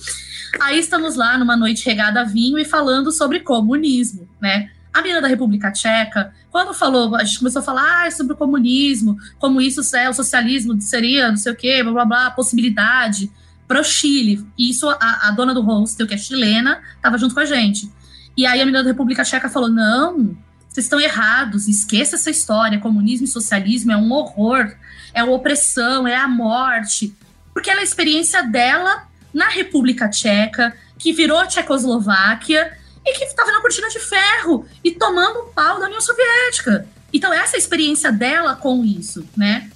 aí 0.59 0.79
estamos 0.79 1.15
lá 1.15 1.37
numa 1.37 1.57
noite 1.57 1.85
regada 1.85 2.21
a 2.21 2.23
vinho 2.23 2.57
e 2.57 2.65
falando 2.65 3.11
sobre 3.11 3.41
comunismo, 3.41 4.27
né? 4.41 4.71
A 4.93 5.01
menina 5.01 5.21
da 5.21 5.27
República 5.27 5.71
Tcheca, 5.71 6.33
quando 6.49 6.73
falou, 6.73 7.15
a 7.15 7.23
gente 7.23 7.39
começou 7.39 7.61
a 7.61 7.63
falar 7.63 8.07
ah, 8.07 8.11
sobre 8.11 8.33
o 8.33 8.37
comunismo, 8.37 9.17
como 9.39 9.61
isso 9.61 9.95
é 9.95 10.09
o 10.09 10.13
socialismo, 10.13 10.79
seria 10.81 11.29
não 11.29 11.37
sei 11.37 11.53
o 11.53 11.55
quê, 11.55 11.81
blá 11.81 11.93
blá 11.93 12.05
blá, 12.05 12.31
possibilidade 12.31 13.31
para 13.67 13.79
o 13.79 13.83
Chile. 13.83 14.45
E 14.57 14.69
isso 14.69 14.89
a, 14.89 15.27
a, 15.27 15.31
dona 15.31 15.53
do 15.53 15.61
hostel, 15.61 16.05
que 16.05 16.13
é 16.13 16.17
chilena, 16.17 16.81
estava 16.95 17.17
junto 17.17 17.33
com 17.33 17.39
a 17.39 17.45
gente. 17.45 17.89
E 18.35 18.45
aí 18.45 18.59
a 18.59 18.65
menina 18.65 18.83
da 18.83 18.89
República 18.89 19.23
Tcheca 19.23 19.49
falou: 19.49 19.69
não, 19.69 20.35
vocês 20.67 20.85
estão 20.85 20.99
errados, 20.99 21.69
esqueça 21.69 22.15
essa 22.15 22.29
história. 22.29 22.79
Comunismo 22.79 23.25
e 23.25 23.29
socialismo 23.29 23.93
é 23.93 23.97
um 23.97 24.11
horror, 24.11 24.73
é 25.13 25.23
opressão, 25.23 26.05
é 26.05 26.17
a 26.17 26.27
morte. 26.27 27.15
Porque 27.53 27.69
é 27.69 27.73
a 27.73 27.83
experiência 27.83 28.43
dela 28.43 29.03
na 29.33 29.47
República 29.47 30.09
Tcheca, 30.09 30.75
que 30.97 31.13
virou 31.13 31.45
Tchecoslováquia 31.47 32.77
e 33.05 33.13
que 33.13 33.23
estava 33.23 33.51
na 33.51 33.61
cortina 33.61 33.89
de 33.89 33.99
ferro 33.99 34.65
e 34.83 34.91
tomando 34.91 35.39
o 35.39 35.53
pau 35.53 35.79
da 35.79 35.85
União 35.85 36.01
Soviética. 36.01 36.87
Então, 37.13 37.33
essa 37.33 37.55
é 37.55 37.59
experiência 37.59 38.11
dela 38.11 38.55
com 38.55 38.83
isso, 38.83 39.27
né? 39.35 39.69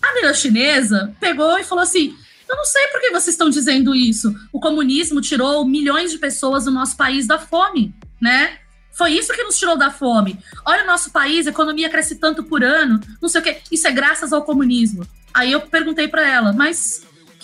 A 0.00 0.14
menina 0.14 0.34
chinesa 0.34 1.14
pegou 1.20 1.58
e 1.58 1.64
falou 1.64 1.82
assim: 1.82 2.16
Eu 2.48 2.56
não 2.56 2.64
sei 2.64 2.88
por 2.88 3.00
que 3.00 3.10
vocês 3.10 3.28
estão 3.28 3.48
dizendo 3.48 3.94
isso. 3.94 4.34
O 4.52 4.58
comunismo 4.58 5.20
tirou 5.20 5.64
milhões 5.64 6.10
de 6.10 6.18
pessoas 6.18 6.64
do 6.64 6.70
nosso 6.70 6.96
país 6.96 7.26
da 7.26 7.38
fome, 7.38 7.94
né? 8.20 8.58
Foi 8.92 9.12
isso 9.12 9.32
que 9.32 9.42
nos 9.42 9.58
tirou 9.58 9.76
da 9.76 9.90
fome. 9.90 10.38
Olha 10.66 10.84
o 10.84 10.86
nosso 10.86 11.10
país, 11.10 11.46
a 11.46 11.50
economia 11.50 11.88
cresce 11.88 12.16
tanto 12.16 12.42
por 12.44 12.62
ano, 12.62 13.00
não 13.20 13.28
sei 13.28 13.40
o 13.40 13.44
quê. 13.44 13.58
Isso 13.70 13.86
é 13.86 13.92
graças 13.92 14.32
ao 14.32 14.42
comunismo. 14.42 15.06
Aí 15.32 15.50
eu 15.50 15.60
perguntei 15.62 16.08
para 16.08 16.28
ela, 16.28 16.52
mas 16.52 17.02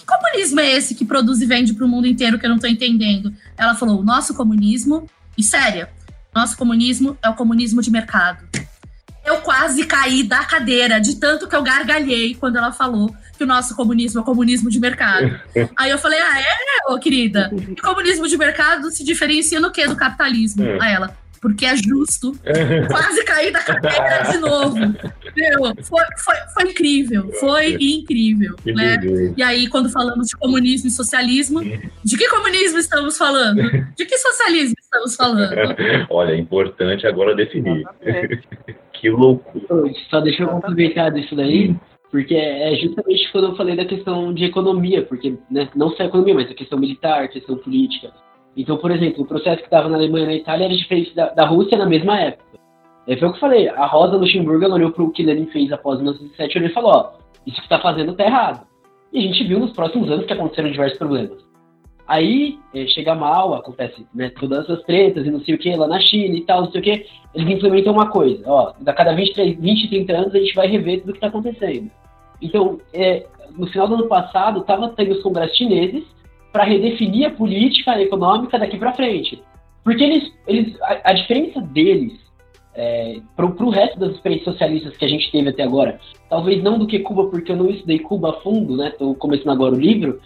comunismo 0.08 0.60
é 0.60 0.70
esse 0.70 0.94
que 0.94 1.04
produz 1.04 1.40
e 1.40 1.46
vende 1.46 1.74
para 1.74 1.84
o 1.84 1.88
mundo 1.88 2.06
inteiro 2.06 2.38
que 2.38 2.46
eu 2.46 2.50
não 2.50 2.56
estou 2.56 2.70
entendendo? 2.70 3.32
Ela 3.56 3.74
falou: 3.74 4.00
o 4.00 4.04
nosso 4.04 4.34
comunismo, 4.34 5.08
e 5.36 5.42
séria, 5.42 5.90
nosso 6.34 6.56
comunismo 6.56 7.16
é 7.22 7.28
o 7.28 7.34
comunismo 7.34 7.82
de 7.82 7.90
mercado. 7.90 8.48
Eu 9.24 9.42
quase 9.42 9.84
caí 9.84 10.22
da 10.22 10.42
cadeira 10.44 10.98
de 10.98 11.16
tanto 11.16 11.46
que 11.46 11.54
eu 11.54 11.62
gargalhei 11.62 12.34
quando 12.34 12.56
ela 12.56 12.72
falou 12.72 13.14
que 13.36 13.44
o 13.44 13.46
nosso 13.46 13.76
comunismo 13.76 14.20
é 14.20 14.22
o 14.22 14.24
comunismo 14.24 14.70
de 14.70 14.80
mercado. 14.80 15.38
Aí 15.76 15.90
eu 15.90 15.98
falei, 15.98 16.18
ah, 16.18 16.40
é, 16.40 16.92
ô 16.92 16.98
querida? 16.98 17.50
E 17.68 17.76
comunismo 17.76 18.26
de 18.26 18.38
mercado 18.38 18.90
se 18.90 19.04
diferencia 19.04 19.60
no 19.60 19.70
que 19.70 19.86
do 19.86 19.94
capitalismo? 19.94 20.64
É. 20.64 20.78
Aí 20.80 20.94
ela, 20.94 21.14
porque 21.40 21.66
é 21.66 21.76
justo. 21.76 22.32
Quase 22.90 23.24
caí 23.24 23.52
da 23.52 23.60
cadeira 23.60 24.30
de 24.30 24.38
novo. 24.38 24.76
Meu, 24.76 25.74
foi, 25.82 26.04
foi, 26.18 26.34
foi 26.54 26.70
incrível, 26.70 27.30
foi 27.40 27.76
incrível, 27.80 28.56
Que 28.62 28.72
né? 28.72 28.98
beleza. 28.98 29.34
E 29.36 29.42
aí, 29.42 29.68
quando 29.68 29.90
falamos 29.90 30.26
de 30.28 30.36
comunismo 30.36 30.88
e 30.88 30.90
socialismo, 30.90 31.60
de 32.04 32.16
que 32.16 32.28
comunismo 32.28 32.78
estamos 32.78 33.16
falando? 33.16 33.62
De 33.96 34.04
que 34.04 34.18
socialismo 34.18 34.74
estamos 34.80 35.16
falando? 35.16 35.54
Olha, 36.10 36.32
é 36.32 36.36
importante 36.36 37.06
agora 37.06 37.34
definir. 37.34 37.84
Que 39.00 39.10
loucura. 39.10 39.92
Só 40.10 40.20
deixa 40.20 40.42
eu 40.42 40.48
complementar 40.48 41.12
disso 41.12 41.36
daí, 41.36 41.72
porque 42.10 42.34
é 42.34 42.74
justamente 42.76 43.30
quando 43.30 43.48
eu 43.48 43.56
falei 43.56 43.76
da 43.76 43.84
questão 43.84 44.34
de 44.34 44.44
economia, 44.44 45.02
porque 45.02 45.36
né, 45.48 45.68
não 45.74 45.90
só 45.90 46.02
a 46.02 46.06
economia, 46.06 46.34
mas 46.34 46.50
a 46.50 46.54
questão 46.54 46.78
militar, 46.78 47.22
a 47.22 47.28
questão 47.28 47.56
política. 47.56 48.12
Então, 48.56 48.76
por 48.76 48.90
exemplo, 48.90 49.22
o 49.22 49.26
processo 49.26 49.58
que 49.58 49.64
estava 49.64 49.88
na 49.88 49.96
Alemanha 49.96 50.24
e 50.24 50.28
na 50.28 50.34
Itália 50.34 50.64
era 50.64 50.76
diferente 50.76 51.14
da, 51.14 51.30
da 51.30 51.46
Rússia 51.46 51.78
na 51.78 51.86
mesma 51.86 52.18
época. 52.18 52.48
É, 53.06 53.16
foi 53.16 53.28
o 53.28 53.30
que 53.32 53.36
eu 53.38 53.40
falei, 53.40 53.68
a 53.68 53.86
Rosa 53.86 54.16
Luxemburgo 54.16 54.64
ela 54.64 54.74
olhou 54.74 54.92
para 54.92 55.02
o 55.02 55.10
que 55.10 55.22
Lenin 55.22 55.46
fez 55.46 55.72
após 55.72 55.98
1917 55.98 56.58
e 56.58 56.74
falou, 56.74 56.90
ó, 56.90 57.12
isso 57.46 57.56
que 57.56 57.62
está 57.62 57.78
fazendo 57.78 58.14
tá 58.14 58.24
errado. 58.24 58.66
E 59.12 59.18
a 59.18 59.22
gente 59.22 59.44
viu 59.44 59.58
nos 59.58 59.72
próximos 59.72 60.10
anos 60.10 60.26
que 60.26 60.32
aconteceram 60.32 60.70
diversos 60.70 60.98
problemas. 60.98 61.38
Aí 62.06 62.58
eh, 62.74 62.86
chega 62.88 63.14
mal, 63.14 63.54
acontece 63.54 64.06
né, 64.14 64.30
todas 64.38 64.64
essas 64.64 64.82
tretas 64.84 65.26
e 65.26 65.30
não 65.30 65.40
sei 65.40 65.54
o 65.54 65.58
que 65.58 65.74
lá 65.74 65.86
na 65.86 66.00
China 66.00 66.36
e 66.36 66.40
tal, 66.42 66.62
não 66.62 66.70
sei 66.70 66.80
o 66.80 66.84
que. 66.84 67.06
Eles 67.34 67.50
implementam 67.50 67.92
uma 67.92 68.10
coisa, 68.10 68.42
ó, 68.46 68.72
a 68.84 68.92
cada 68.92 69.14
23, 69.14 69.58
20, 69.58 69.88
30 69.88 70.12
anos 70.12 70.34
a 70.34 70.38
gente 70.38 70.54
vai 70.54 70.66
rever 70.66 71.00
tudo 71.00 71.12
que 71.12 71.18
está 71.18 71.28
acontecendo. 71.28 71.90
Então, 72.42 72.78
eh, 72.92 73.26
no 73.56 73.66
final 73.66 73.88
do 73.88 73.94
ano 73.94 74.08
passado, 74.08 74.60
estava 74.60 74.88
tendo 74.90 75.12
os 75.12 75.22
congressos 75.22 75.56
chineses 75.56 76.04
para 76.52 76.64
redefinir 76.64 77.26
a 77.26 77.30
política 77.30 78.00
econômica 78.00 78.58
daqui 78.58 78.78
para 78.78 78.94
frente. 78.94 79.42
Porque 79.84 80.02
eles, 80.04 80.32
eles 80.46 80.80
a, 80.82 81.10
a 81.10 81.12
diferença 81.12 81.60
deles 81.60 82.12
é, 82.74 83.20
para 83.34 83.46
o 83.46 83.70
resto 83.70 83.98
das 83.98 84.12
experiências 84.12 84.52
socialistas 84.52 84.96
que 84.96 85.04
a 85.04 85.08
gente 85.08 85.30
teve 85.32 85.48
até 85.48 85.62
agora, 85.62 85.98
talvez 86.28 86.62
não 86.62 86.78
do 86.78 86.86
que 86.86 87.00
Cuba, 87.00 87.26
porque 87.28 87.50
eu 87.52 87.56
não 87.56 87.68
estudei 87.70 87.98
Cuba 87.98 88.30
a 88.30 88.40
fundo, 88.40 88.76
né? 88.76 88.88
Estou 88.88 89.14
começando 89.14 89.50
agora 89.50 89.74
o 89.74 89.78
livro, 89.80 90.20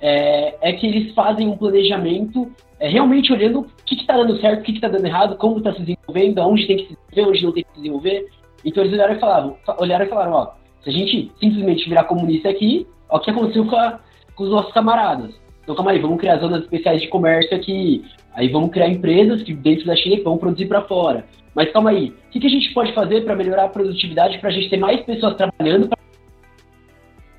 é, 0.00 0.56
é 0.60 0.72
que 0.72 0.86
eles 0.86 1.14
fazem 1.14 1.48
um 1.48 1.56
planejamento 1.56 2.50
é, 2.80 2.88
realmente 2.88 3.32
olhando 3.32 3.60
o 3.60 3.66
que 3.86 3.94
está 3.94 4.16
dando 4.16 4.40
certo, 4.40 4.60
o 4.60 4.62
que 4.64 4.72
está 4.72 4.88
dando 4.88 5.06
errado, 5.06 5.36
como 5.36 5.58
está 5.58 5.72
se 5.72 5.80
desenvolvendo, 5.80 6.40
aonde 6.40 6.66
tem 6.66 6.76
que 6.78 6.86
se 6.88 6.98
desenvolver, 7.10 7.30
onde 7.30 7.44
não 7.44 7.52
tem 7.52 7.62
que 7.62 7.70
se 7.70 7.76
desenvolver. 7.76 8.28
Então 8.64 8.82
eles 8.82 8.94
olharam 8.94 9.14
e 9.14 9.20
falaram, 9.20 9.56
olharam 9.78 10.04
e 10.04 10.08
falaram, 10.08 10.32
ó, 10.32 10.50
se 10.82 10.90
a 10.90 10.92
gente 10.92 11.30
simplesmente 11.38 11.88
virar 11.88 12.04
comunista 12.04 12.48
aqui, 12.48 12.86
ó, 13.08 13.18
o 13.18 13.20
que 13.20 13.30
aconteceu 13.30 13.64
com, 13.66 13.76
a- 13.76 14.00
com 14.34 14.44
os 14.44 14.50
nossos 14.50 14.72
camaradas. 14.72 15.40
Então 15.62 15.74
calma 15.74 15.92
aí, 15.92 15.98
vamos 16.00 16.18
criar 16.18 16.38
zonas 16.38 16.62
especiais 16.62 17.00
de 17.00 17.08
comércio 17.08 17.56
aqui, 17.56 18.04
aí 18.34 18.48
vamos 18.48 18.70
criar 18.70 18.88
empresas 18.88 19.42
que 19.42 19.54
dentro 19.54 19.86
da 19.86 19.94
China 19.96 20.22
vão 20.24 20.36
produzir 20.38 20.66
para 20.66 20.82
fora. 20.82 21.24
Mas 21.54 21.70
calma 21.70 21.90
aí, 21.90 22.08
o 22.10 22.30
que, 22.30 22.40
que 22.40 22.46
a 22.46 22.50
gente 22.50 22.72
pode 22.74 22.92
fazer 22.94 23.24
para 23.24 23.36
melhorar 23.36 23.64
a 23.64 23.68
produtividade, 23.68 24.38
para 24.38 24.48
a 24.48 24.52
gente 24.52 24.70
ter 24.70 24.78
mais 24.78 25.00
pessoas 25.02 25.36
trabalhando? 25.36 25.88
pra- 25.88 25.98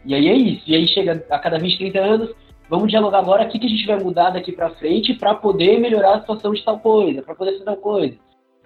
E 0.05 0.13
aí 0.13 0.27
é 0.27 0.33
isso. 0.35 0.63
E 0.67 0.75
aí 0.75 0.87
chega 0.87 1.25
a 1.29 1.39
cada 1.39 1.57
20, 1.57 1.77
30 1.77 1.99
anos, 1.99 2.29
vamos 2.69 2.89
dialogar 2.89 3.19
agora 3.19 3.43
o 3.43 3.49
que, 3.49 3.59
que 3.59 3.65
a 3.65 3.69
gente 3.69 3.85
vai 3.87 3.99
mudar 3.99 4.29
daqui 4.29 4.51
para 4.51 4.69
frente 4.71 5.13
para 5.15 5.33
poder 5.35 5.79
melhorar 5.79 6.15
a 6.15 6.19
situação 6.21 6.53
de 6.53 6.63
tal 6.63 6.79
coisa, 6.79 7.21
para 7.21 7.35
poder 7.35 7.53
fazer 7.53 7.65
tal 7.65 7.77
coisa. 7.77 8.15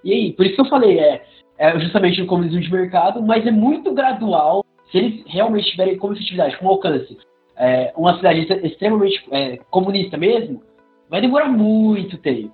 E 0.03 0.13
aí, 0.13 0.33
por 0.33 0.45
isso 0.45 0.55
que 0.55 0.61
eu 0.61 0.65
falei, 0.69 0.99
é, 0.99 1.23
é 1.57 1.79
justamente 1.79 2.19
no 2.21 2.27
comunismo 2.27 2.59
de 2.59 2.71
mercado, 2.71 3.21
mas 3.23 3.45
é 3.47 3.51
muito 3.51 3.93
gradual. 3.93 4.63
Se 4.91 4.97
eles 4.97 5.23
realmente 5.27 5.71
tiverem 5.71 5.97
como 5.97 6.15
como 6.59 6.71
alcance, 6.71 7.17
é, 7.57 7.91
uma 7.95 8.15
cidade 8.17 8.47
extremamente 8.63 9.23
é, 9.31 9.57
comunista 9.69 10.17
mesmo, 10.17 10.61
vai 11.09 11.21
demorar 11.21 11.47
muito 11.47 12.17
tempo. 12.17 12.53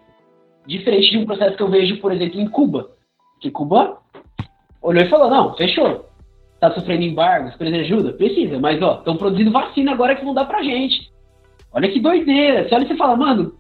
Diferente 0.66 1.12
de 1.12 1.18
um 1.18 1.26
processo 1.26 1.58
que 1.58 1.64
eu 1.64 1.70
vejo, 1.70 1.98
por 1.98 2.12
exemplo, 2.12 2.40
em 2.40 2.48
Cuba. 2.48 2.92
Que 3.42 3.52
Cuba 3.52 3.98
olhou 4.82 5.04
e 5.04 5.10
falou, 5.10 5.30
não, 5.30 5.56
fechou. 5.56 6.10
Tá 6.60 6.74
sofrendo 6.74 7.04
embargos, 7.04 7.56
precisa 7.56 7.84
de 7.84 7.94
ajuda? 7.94 8.14
Precisa, 8.14 8.58
mas 8.60 8.82
ó, 8.82 9.00
estão 9.00 9.18
produzindo 9.18 9.52
vacina 9.52 9.92
agora 9.92 10.16
que 10.16 10.24
vão 10.24 10.34
dar 10.34 10.46
pra 10.46 10.64
gente. 10.64 11.12
Olha 11.74 11.92
que 11.92 12.00
doideira. 12.00 12.68
Você 12.68 12.76
olha 12.76 12.86
e 12.86 12.88
você 12.88 12.96
fala, 12.96 13.18
mano, 13.18 13.54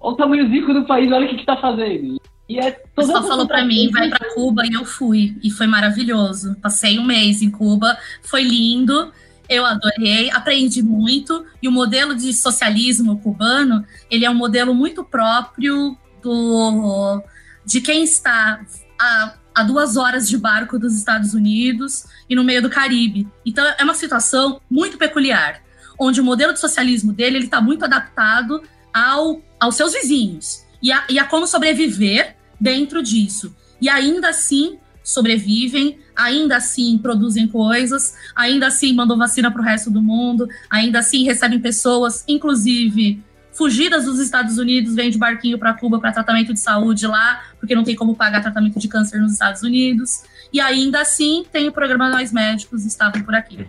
olha 0.00 0.14
o 0.14 0.16
tamanhozinho 0.16 0.72
do 0.72 0.86
país, 0.86 1.12
olha 1.12 1.26
o 1.26 1.28
que 1.28 1.36
que 1.36 1.44
tá 1.44 1.56
fazendo. 1.58 2.18
E 2.48 2.58
é 2.58 2.68
O 2.68 2.72
toda 2.72 2.82
pessoal 2.94 3.18
essa 3.18 3.28
falou 3.28 3.46
pra 3.46 3.64
mim, 3.64 3.90
vai 3.90 4.08
pra 4.08 4.32
Cuba 4.32 4.62
e 4.64 4.72
eu 4.72 4.86
fui. 4.86 5.36
E 5.44 5.50
foi 5.50 5.66
maravilhoso. 5.66 6.56
Passei 6.62 6.98
um 6.98 7.04
mês 7.04 7.42
em 7.42 7.50
Cuba, 7.50 7.98
foi 8.22 8.42
lindo. 8.42 9.12
Eu 9.48 9.64
adorei, 9.64 10.30
aprendi 10.30 10.82
muito. 10.82 11.44
E 11.62 11.68
o 11.68 11.72
modelo 11.72 12.14
de 12.14 12.32
socialismo 12.32 13.18
cubano, 13.20 13.84
ele 14.10 14.24
é 14.24 14.30
um 14.30 14.34
modelo 14.34 14.74
muito 14.74 15.02
próprio 15.02 15.96
do 16.22 17.22
de 17.64 17.82
quem 17.82 18.02
está 18.02 18.64
a, 18.98 19.34
a 19.54 19.62
duas 19.62 19.96
horas 19.96 20.28
de 20.28 20.38
barco 20.38 20.78
dos 20.78 20.96
Estados 20.96 21.34
Unidos 21.34 22.06
e 22.28 22.34
no 22.34 22.42
meio 22.42 22.62
do 22.62 22.70
Caribe. 22.70 23.28
Então 23.44 23.64
é 23.78 23.84
uma 23.84 23.94
situação 23.94 24.60
muito 24.70 24.96
peculiar, 24.96 25.62
onde 25.98 26.20
o 26.20 26.24
modelo 26.24 26.54
de 26.54 26.60
socialismo 26.60 27.12
dele 27.12 27.36
ele 27.36 27.44
está 27.44 27.60
muito 27.60 27.84
adaptado 27.84 28.62
ao, 28.92 29.42
aos 29.60 29.74
seus 29.74 29.92
vizinhos 29.92 30.64
e 30.82 30.90
a, 30.90 31.04
e 31.10 31.18
a 31.18 31.24
como 31.24 31.46
sobreviver 31.46 32.36
dentro 32.58 33.02
disso. 33.02 33.54
E 33.80 33.88
ainda 33.88 34.30
assim 34.30 34.78
sobrevivem, 35.04 35.98
ainda 36.18 36.56
assim 36.56 36.98
produzem 36.98 37.46
coisas, 37.46 38.14
ainda 38.34 38.66
assim 38.66 38.92
mandam 38.92 39.16
vacina 39.16 39.50
para 39.50 39.62
o 39.62 39.64
resto 39.64 39.90
do 39.90 40.02
mundo, 40.02 40.48
ainda 40.68 40.98
assim 40.98 41.24
recebem 41.24 41.60
pessoas, 41.60 42.24
inclusive 42.26 43.22
fugidas 43.52 44.04
dos 44.04 44.20
Estados 44.20 44.58
Unidos, 44.58 44.94
vêm 44.94 45.10
de 45.10 45.18
barquinho 45.18 45.58
para 45.58 45.74
Cuba 45.74 45.98
para 45.98 46.12
tratamento 46.12 46.52
de 46.52 46.60
saúde 46.60 47.06
lá, 47.06 47.42
porque 47.58 47.74
não 47.74 47.82
tem 47.82 47.96
como 47.96 48.14
pagar 48.14 48.40
tratamento 48.40 48.78
de 48.78 48.86
câncer 48.86 49.20
nos 49.20 49.32
Estados 49.32 49.62
Unidos. 49.62 50.22
E 50.52 50.60
ainda 50.60 51.00
assim 51.00 51.44
tem 51.50 51.66
o 51.66 51.72
programa 51.72 52.08
Nós 52.08 52.32
Médicos 52.32 52.86
estavam 52.86 53.20
por 53.22 53.34
aqui. 53.34 53.66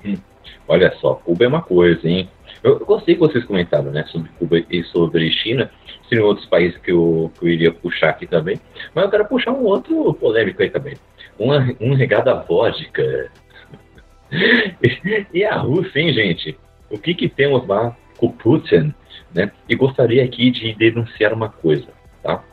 Olha 0.67 0.93
só, 1.01 1.15
Cuba 1.15 1.43
é 1.43 1.47
uma 1.47 1.63
coisa, 1.63 2.07
hein? 2.07 2.29
Eu 2.63 2.79
eu 2.79 2.85
gostei 2.85 3.15
que 3.15 3.19
vocês 3.19 3.43
comentaram, 3.45 3.91
né, 3.91 4.05
sobre 4.11 4.29
Cuba 4.37 4.59
e 4.69 4.83
sobre 4.85 5.31
China. 5.31 5.71
Seriam 6.07 6.27
outros 6.27 6.45
países 6.47 6.77
que 6.77 6.91
eu, 6.91 7.31
que 7.39 7.45
eu 7.45 7.49
iria 7.49 7.71
puxar 7.71 8.09
aqui 8.09 8.27
também. 8.27 8.59
Mas 8.93 9.05
eu 9.05 9.11
quero 9.11 9.25
puxar 9.25 9.51
um 9.51 9.63
outro 9.63 10.13
polêmico 10.13 10.61
aí 10.61 10.69
também. 10.69 10.95
Uma, 11.39 11.73
um 11.79 11.93
regado 11.93 12.29
à 12.29 12.35
vodka. 12.35 13.31
e 15.33 15.43
a 15.43 15.55
Rússia, 15.55 15.99
hein, 15.99 16.13
gente? 16.13 16.57
O 16.89 16.97
que 16.97 17.13
que 17.13 17.29
temos 17.29 17.65
lá 17.65 17.95
com 18.17 18.29
Putin, 18.29 18.93
né? 19.33 19.51
E 19.67 19.75
gostaria 19.75 20.23
aqui 20.23 20.51
de 20.51 20.73
denunciar 20.75 21.33
uma 21.33 21.49
coisa, 21.49 21.87
tá? 22.21 22.43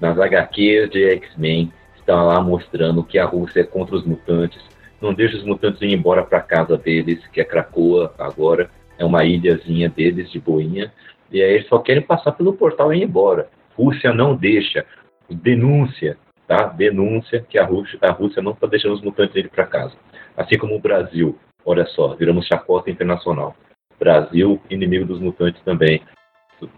Nas 0.00 0.18
HQs 0.18 0.90
de 0.90 1.04
X-Men, 1.10 1.72
está 1.96 2.20
lá 2.22 2.40
mostrando 2.40 3.04
que 3.04 3.18
a 3.18 3.24
Rússia 3.24 3.60
é 3.60 3.64
contra 3.64 3.94
os 3.94 4.04
mutantes, 4.04 4.60
não 5.00 5.14
deixa 5.14 5.36
os 5.36 5.44
mutantes 5.44 5.80
ir 5.82 5.92
embora 5.92 6.22
para 6.22 6.40
casa 6.40 6.76
deles, 6.76 7.24
que 7.28 7.40
é 7.40 7.44
Krakoa 7.44 8.12
agora, 8.18 8.70
é 8.98 9.04
uma 9.04 9.24
ilhazinha 9.24 9.88
deles 9.88 10.30
de 10.30 10.40
boinha, 10.40 10.92
e 11.30 11.42
aí 11.42 11.54
eles 11.54 11.68
só 11.68 11.78
querem 11.78 12.02
passar 12.02 12.32
pelo 12.32 12.52
portal 12.52 12.92
e 12.92 12.98
ir 12.98 13.04
embora. 13.04 13.48
Rússia 13.76 14.12
não 14.12 14.36
deixa. 14.36 14.84
Denúncia, 15.28 16.16
tá? 16.46 16.66
Denúncia 16.66 17.44
que 17.48 17.58
a 17.58 17.64
Rússia, 17.64 17.98
a 18.02 18.10
Rússia 18.10 18.42
não 18.42 18.52
está 18.52 18.66
deixando 18.66 18.94
os 18.94 19.02
mutantes 19.02 19.36
ir 19.36 19.48
para 19.48 19.66
casa. 19.66 19.94
Assim 20.36 20.58
como 20.58 20.74
o 20.76 20.80
Brasil, 20.80 21.38
olha 21.64 21.86
só, 21.86 22.14
viramos 22.14 22.46
chacota 22.46 22.90
internacional. 22.90 23.54
Brasil, 23.98 24.60
inimigo 24.68 25.04
dos 25.04 25.20
mutantes 25.20 25.62
também. 25.62 26.02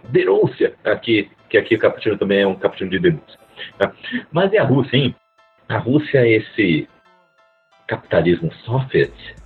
Denúncia! 0.08 0.74
Aqui, 0.84 1.30
que 1.48 1.58
aqui 1.58 1.74
o 1.74 1.78
cappuccino 1.78 2.18
também 2.18 2.40
é 2.40 2.46
um 2.46 2.54
cappuccino 2.54 2.90
de 2.90 2.98
denúncia. 2.98 3.38
tá? 3.78 3.92
Mas 4.30 4.52
e 4.52 4.58
a 4.58 4.64
Rússia, 4.64 4.96
hein? 4.96 5.14
A 5.68 5.78
Rússia 5.78 6.18
é 6.18 6.32
esse 6.32 6.88
capitalismo 7.86 8.52
soft? 8.64 8.94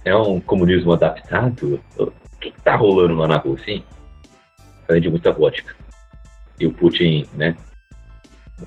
É 0.05 0.15
um 0.15 0.41
comunismo 0.41 0.93
adaptado? 0.93 1.81
O 1.99 2.11
que 2.41 2.49
está 2.49 2.77
rolando 2.77 3.15
lá 3.15 3.29
na 3.29 3.37
Rússia, 3.37 3.73
hein? 3.73 3.85
Além 4.89 5.03
de 5.03 5.11
muita 5.11 5.33
vodka. 5.33 5.75
E 6.59 6.67
o 6.67 6.73
Putin, 6.73 7.27
né? 7.35 7.57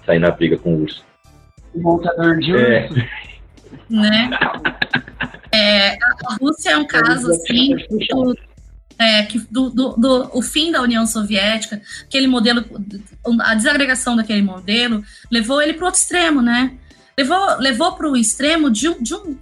sair 0.06 0.20
na 0.20 0.32
briga 0.32 0.58
com 0.58 0.74
o 0.74 0.82
urso. 0.82 1.06
O 1.74 1.82
montador 1.82 2.38
de 2.40 2.56
É. 2.56 2.90
né? 3.90 4.30
É, 5.56 5.91
a 6.26 6.36
Rússia 6.41 6.72
é 6.72 6.78
um 6.78 6.88
caso 6.88 7.30
assim 7.32 7.76
do, 8.10 8.36
é, 8.98 9.22
que 9.22 9.38
do, 9.52 9.70
do, 9.70 9.90
do- 9.90 10.30
o 10.34 10.41
fim 10.41 10.72
da 10.72 10.82
União 10.82 11.06
Soviética, 11.06 11.80
aquele 12.04 12.26
modelo, 12.26 12.66
a 13.41 13.54
desagregação 13.54 14.16
daquele 14.16 14.41
modelo 14.41 15.04
levou 15.32 15.62
ele 15.62 15.74
para 15.74 15.84
o 15.84 15.86
outro 15.86 16.02
extremo, 16.02 16.41
né? 16.41 16.74
Levou, 17.16 17.60
levou 17.60 17.91
para 17.91 18.10
o 18.10 18.18
extremo 18.18 18.72
de 18.72 18.90
um, 18.90 19.00
de, 19.04 19.14
um, 19.14 19.38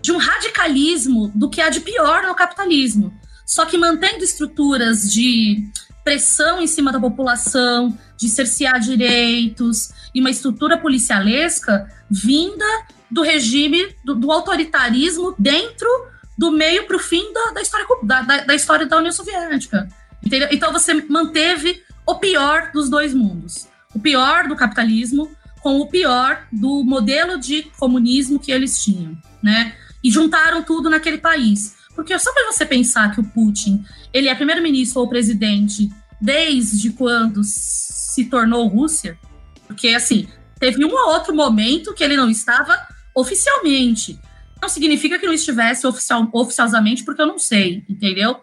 de 0.00 0.10
um 0.12 0.16
radicalismo 0.16 1.30
do 1.34 1.50
que 1.50 1.60
há 1.60 1.68
de 1.68 1.80
pior 1.80 2.22
no 2.22 2.34
capitalismo. 2.34 3.12
Só 3.44 3.66
que 3.66 3.76
mantendo 3.76 4.24
estruturas 4.24 5.12
de 5.12 5.68
pressão 6.04 6.60
em 6.60 6.66
cima 6.66 6.92
da 6.92 7.00
população, 7.00 7.96
de 8.16 8.28
cercear 8.28 8.80
direitos 8.80 9.90
e 10.14 10.20
uma 10.20 10.30
estrutura 10.30 10.78
policialesca 10.78 11.88
vinda 12.10 12.64
do 13.10 13.22
regime, 13.22 13.94
do, 14.04 14.14
do 14.14 14.32
autoritarismo 14.32 15.34
dentro 15.38 15.88
do 16.36 16.50
meio 16.50 16.86
para 16.86 16.96
o 16.96 17.00
fim 17.00 17.32
da, 17.32 17.52
da 17.52 17.60
história, 17.60 17.86
da, 18.02 18.22
da, 18.22 18.54
história 18.54 18.86
da 18.86 18.96
União 18.96 19.12
Soviética. 19.12 19.88
Entendeu? 20.24 20.48
Então 20.50 20.72
você 20.72 20.94
manteve 20.94 21.82
o 22.06 22.14
pior 22.16 22.70
dos 22.72 22.88
dois 22.88 23.12
mundos. 23.12 23.68
O 23.94 24.00
pior 24.00 24.48
do 24.48 24.56
capitalismo 24.56 25.30
com 25.60 25.80
o 25.80 25.86
pior 25.86 26.46
do 26.50 26.82
modelo 26.82 27.38
de 27.38 27.62
comunismo 27.78 28.38
que 28.38 28.50
eles 28.50 28.82
tinham, 28.82 29.16
né? 29.42 29.76
E 30.02 30.10
juntaram 30.10 30.62
tudo 30.62 30.90
naquele 30.90 31.18
país. 31.18 31.76
Porque 31.94 32.18
só 32.18 32.32
para 32.32 32.50
você 32.50 32.64
pensar 32.64 33.14
que 33.14 33.20
o 33.20 33.24
Putin, 33.24 33.84
ele 34.12 34.28
é 34.28 34.34
primeiro-ministro 34.34 35.00
ou 35.00 35.08
presidente 35.08 35.90
desde 36.20 36.90
quando 36.90 37.42
se 37.42 38.26
tornou 38.26 38.68
Rússia, 38.68 39.18
porque 39.66 39.88
assim, 39.88 40.28
teve 40.60 40.84
um 40.84 40.92
ou 40.92 41.14
outro 41.14 41.34
momento 41.34 41.94
que 41.94 42.04
ele 42.04 42.16
não 42.16 42.30
estava 42.30 42.78
oficialmente. 43.14 44.18
Não 44.60 44.68
significa 44.68 45.18
que 45.18 45.26
não 45.26 45.32
estivesse 45.32 45.86
oficial, 45.86 46.28
oficiosamente, 46.32 47.04
porque 47.04 47.20
eu 47.20 47.26
não 47.26 47.38
sei, 47.38 47.84
entendeu? 47.88 48.40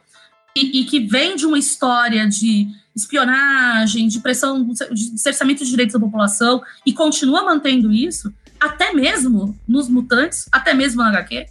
E, 0.56 0.82
e 0.82 0.86
que 0.86 1.00
vem 1.00 1.36
de 1.36 1.46
uma 1.46 1.58
história 1.58 2.28
de 2.28 2.68
espionagem, 2.94 4.08
de 4.08 4.20
pressão, 4.20 4.68
de 4.92 5.18
cerceamento 5.18 5.64
de 5.64 5.70
direitos 5.70 5.94
da 5.94 6.00
população, 6.00 6.62
e 6.86 6.92
continua 6.92 7.46
mantendo 7.46 7.92
isso, 7.92 8.34
até 8.60 8.92
mesmo 8.92 9.58
nos 9.68 9.88
mutantes, 9.88 10.50
até 10.52 10.74
mesmo 10.74 11.02
na 11.02 11.10
HQ, 11.10 11.46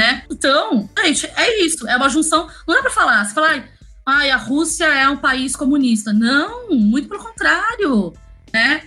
né? 0.00 0.22
Então, 0.30 0.88
gente, 1.04 1.26
é 1.36 1.62
isso, 1.62 1.86
é 1.86 1.94
uma 1.94 2.08
junção. 2.08 2.48
Não 2.66 2.74
dá 2.74 2.80
pra 2.80 2.90
falar, 2.90 3.22
você 3.22 3.34
fala, 3.34 3.62
ai, 4.06 4.30
a 4.30 4.36
Rússia 4.38 4.86
é 4.86 5.06
um 5.10 5.18
país 5.18 5.54
comunista. 5.54 6.10
Não, 6.10 6.70
muito 6.70 7.06
pelo 7.06 7.22
contrário, 7.22 8.14
né? 8.50 8.82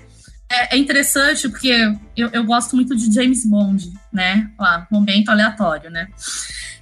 É, 0.52 0.76
é 0.76 0.78
interessante 0.80 1.48
porque 1.48 1.72
eu, 2.18 2.30
eu 2.30 2.44
gosto 2.44 2.76
muito 2.76 2.96
de 2.96 3.14
James 3.14 3.46
Bond, 3.46 3.94
né? 4.12 4.50
Lá, 4.60 4.88
momento 4.90 5.30
aleatório, 5.30 5.92
né? 5.92 6.08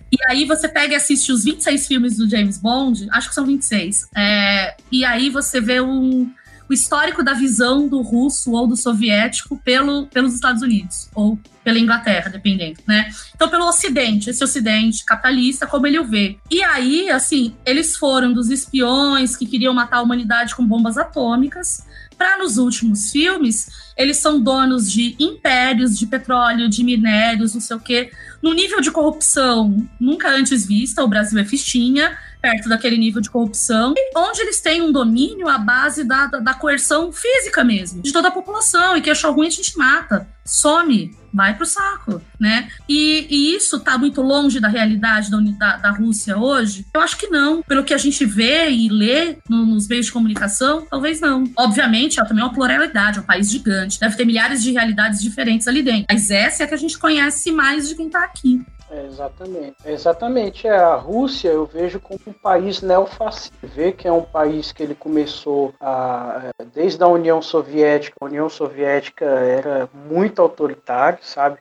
E 0.09 0.17
aí 0.29 0.45
você 0.45 0.69
pega 0.69 0.93
e 0.93 0.95
assiste 0.95 1.29
os 1.29 1.43
26 1.43 1.87
filmes 1.87 2.15
do 2.15 2.29
James 2.29 2.57
Bond, 2.57 3.09
acho 3.11 3.27
que 3.27 3.35
são 3.35 3.45
26. 3.45 4.07
É, 4.15 4.77
e 4.89 5.03
aí 5.03 5.29
você 5.29 5.59
vê 5.59 5.81
um, 5.81 6.31
o 6.71 6.73
histórico 6.73 7.21
da 7.21 7.33
visão 7.33 7.87
do 7.87 8.01
russo 8.01 8.53
ou 8.53 8.65
do 8.65 8.77
soviético 8.77 9.57
pelo, 9.57 10.07
pelos 10.07 10.33
Estados 10.33 10.61
Unidos, 10.61 11.09
ou 11.13 11.37
pela 11.65 11.77
Inglaterra, 11.77 12.29
dependendo, 12.29 12.79
né? 12.87 13.11
Então, 13.35 13.49
pelo 13.49 13.67
Ocidente, 13.67 14.29
esse 14.29 14.41
Ocidente 14.41 15.03
capitalista, 15.03 15.67
como 15.67 15.85
ele 15.85 15.99
o 15.99 16.05
vê. 16.05 16.37
E 16.49 16.63
aí, 16.63 17.09
assim, 17.09 17.53
eles 17.65 17.97
foram 17.97 18.31
dos 18.31 18.49
espiões 18.49 19.35
que 19.35 19.45
queriam 19.45 19.73
matar 19.73 19.97
a 19.97 20.01
humanidade 20.01 20.55
com 20.55 20.65
bombas 20.65 20.97
atômicas, 20.97 21.85
para 22.17 22.37
nos 22.37 22.57
últimos 22.57 23.11
filmes, 23.11 23.67
eles 23.97 24.17
são 24.17 24.39
donos 24.39 24.91
de 24.91 25.15
impérios 25.19 25.97
de 25.97 26.05
petróleo, 26.05 26.69
de 26.69 26.83
minérios, 26.83 27.55
não 27.55 27.61
sei 27.61 27.75
o 27.75 27.79
quê, 27.79 28.11
no 28.43 28.53
nível 28.53 28.79
de 28.79 28.91
corrupção 28.91 29.87
nunca 29.99 30.29
antes 30.29 30.63
vista, 30.65 31.03
o 31.03 31.07
Brasil 31.07 31.39
é 31.39 31.43
fichinha, 31.43 32.15
perto 32.41 32.67
daquele 32.67 32.97
nível 32.97 33.21
de 33.21 33.29
corrupção, 33.29 33.93
onde 34.15 34.41
eles 34.41 34.59
têm 34.59 34.81
um 34.81 34.91
domínio 34.91 35.47
à 35.47 35.57
base 35.57 36.03
da, 36.03 36.25
da, 36.25 36.39
da 36.39 36.53
coerção 36.53 37.11
física 37.11 37.63
mesmo, 37.63 38.01
de 38.01 38.11
toda 38.11 38.29
a 38.29 38.31
população, 38.31 38.97
e 38.97 39.01
que 39.01 39.09
achou 39.09 39.31
ruim 39.31 39.47
a 39.47 39.51
gente 39.51 39.77
mata, 39.77 40.27
some, 40.45 41.15
vai 41.33 41.55
pro 41.55 41.65
saco, 41.65 42.21
né? 42.39 42.69
E, 42.87 43.27
e 43.29 43.55
isso 43.55 43.79
tá 43.79 43.97
muito 43.97 44.21
longe 44.21 44.59
da 44.59 44.67
realidade 44.67 45.29
da, 45.57 45.77
da, 45.77 45.91
Rússia 45.91 46.37
hoje? 46.37 46.85
Eu 46.93 47.01
acho 47.01 47.17
que 47.17 47.27
não. 47.27 47.61
Pelo 47.63 47.83
que 47.83 47.93
a 47.93 47.97
gente 47.97 48.25
vê 48.25 48.69
e 48.69 48.89
lê 48.89 49.37
no, 49.47 49.65
nos 49.65 49.87
meios 49.87 50.07
de 50.07 50.11
comunicação, 50.11 50.85
talvez 50.89 51.21
não. 51.21 51.45
Obviamente, 51.55 52.19
é 52.19 52.25
também 52.25 52.43
uma 52.43 52.53
pluralidade, 52.53 53.19
é 53.19 53.21
um 53.21 53.25
país 53.25 53.49
gigante, 53.49 53.99
deve 53.99 54.17
ter 54.17 54.25
milhares 54.25 54.61
de 54.61 54.71
realidades 54.71 55.21
diferentes 55.21 55.67
ali 55.67 55.81
dentro. 55.81 56.07
Mas 56.09 56.29
essa 56.29 56.63
é 56.63 56.65
a 56.65 56.67
que 56.67 56.75
a 56.75 56.77
gente 56.77 56.97
conhece 56.97 57.51
mais 57.51 57.87
de 57.87 57.95
quem 57.95 58.09
tá 58.09 58.23
aqui. 58.23 58.61
É, 58.91 59.05
exatamente. 59.05 59.75
Exatamente. 59.85 60.67
É, 60.67 60.75
a 60.75 60.95
Rússia 60.95 61.49
eu 61.49 61.65
vejo 61.65 61.99
como 61.99 62.19
um 62.27 62.33
país 62.33 62.81
neofascista. 62.81 63.55
Vê 63.63 63.93
que 63.93 64.07
é 64.07 64.11
um 64.11 64.21
país 64.21 64.73
que 64.73 64.83
ele 64.83 64.93
começou 64.93 65.73
a, 65.79 66.51
desde 66.73 67.01
a 67.01 67.07
União 67.07 67.41
Soviética. 67.41 68.17
A 68.19 68.25
União 68.25 68.49
Soviética 68.49 69.25
era 69.25 69.89
muito 69.93 70.41
autoritária, 70.41 71.19
sabe? 71.21 71.57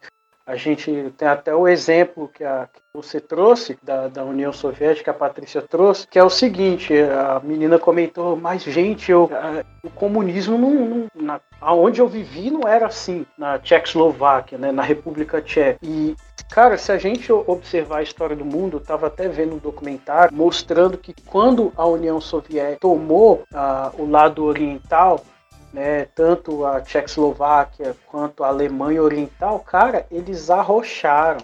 A 0.51 0.57
gente 0.57 1.15
tem 1.17 1.29
até 1.29 1.55
o 1.55 1.69
exemplo 1.69 2.29
que, 2.35 2.43
a, 2.43 2.69
que 2.73 2.81
você 2.93 3.21
trouxe 3.21 3.79
da, 3.81 4.09
da, 4.09 4.25
União 4.25 4.53
Soviética, 4.53 5.13
a 5.13 5.15
Patrícia 5.15 5.63
trouxe, 5.63 6.09
que 6.09 6.19
é 6.19 6.25
o 6.25 6.31
seguinte: 6.31 6.93
a 6.93 7.41
menina 7.41 7.79
comentou, 7.79 8.35
mas 8.35 8.65
gente, 8.65 9.13
eu, 9.13 9.31
a, 9.33 9.65
o 9.87 9.91
comunismo 9.91 10.59
não, 10.59 10.75
não 10.75 11.07
na, 11.15 11.41
aonde 11.61 12.01
eu 12.01 12.09
vivi 12.09 12.51
não 12.51 12.67
era 12.67 12.87
assim 12.87 13.25
na 13.39 13.61
Tchecoslováquia, 13.61 14.59
né, 14.59 14.73
na 14.73 14.83
República 14.83 15.41
Tcheca. 15.41 15.79
E 15.83 16.17
Cara, 16.51 16.77
se 16.77 16.91
a 16.91 16.99
gente 16.99 17.31
observar 17.33 17.99
a 17.99 18.03
história 18.03 18.35
do 18.35 18.45
mundo, 18.45 18.77
eu 18.77 18.81
estava 18.81 19.07
até 19.07 19.29
vendo 19.29 19.55
um 19.55 19.59
documentário 19.59 20.37
mostrando 20.37 20.99
que 20.99 21.15
quando 21.25 21.73
a 21.77 21.87
União 21.87 22.21
Soviética 22.21 22.81
tomou 22.81 23.45
uh, 23.53 24.03
o 24.03 24.11
lado 24.11 24.43
oriental, 24.43 25.25
né, 25.73 26.07
tanto 26.07 26.67
a 26.67 26.81
Tchecoslováquia 26.81 27.95
quanto 28.05 28.43
a 28.43 28.49
Alemanha 28.49 29.01
Oriental, 29.01 29.61
cara, 29.61 30.05
eles 30.11 30.51
arrocharam. 30.51 31.41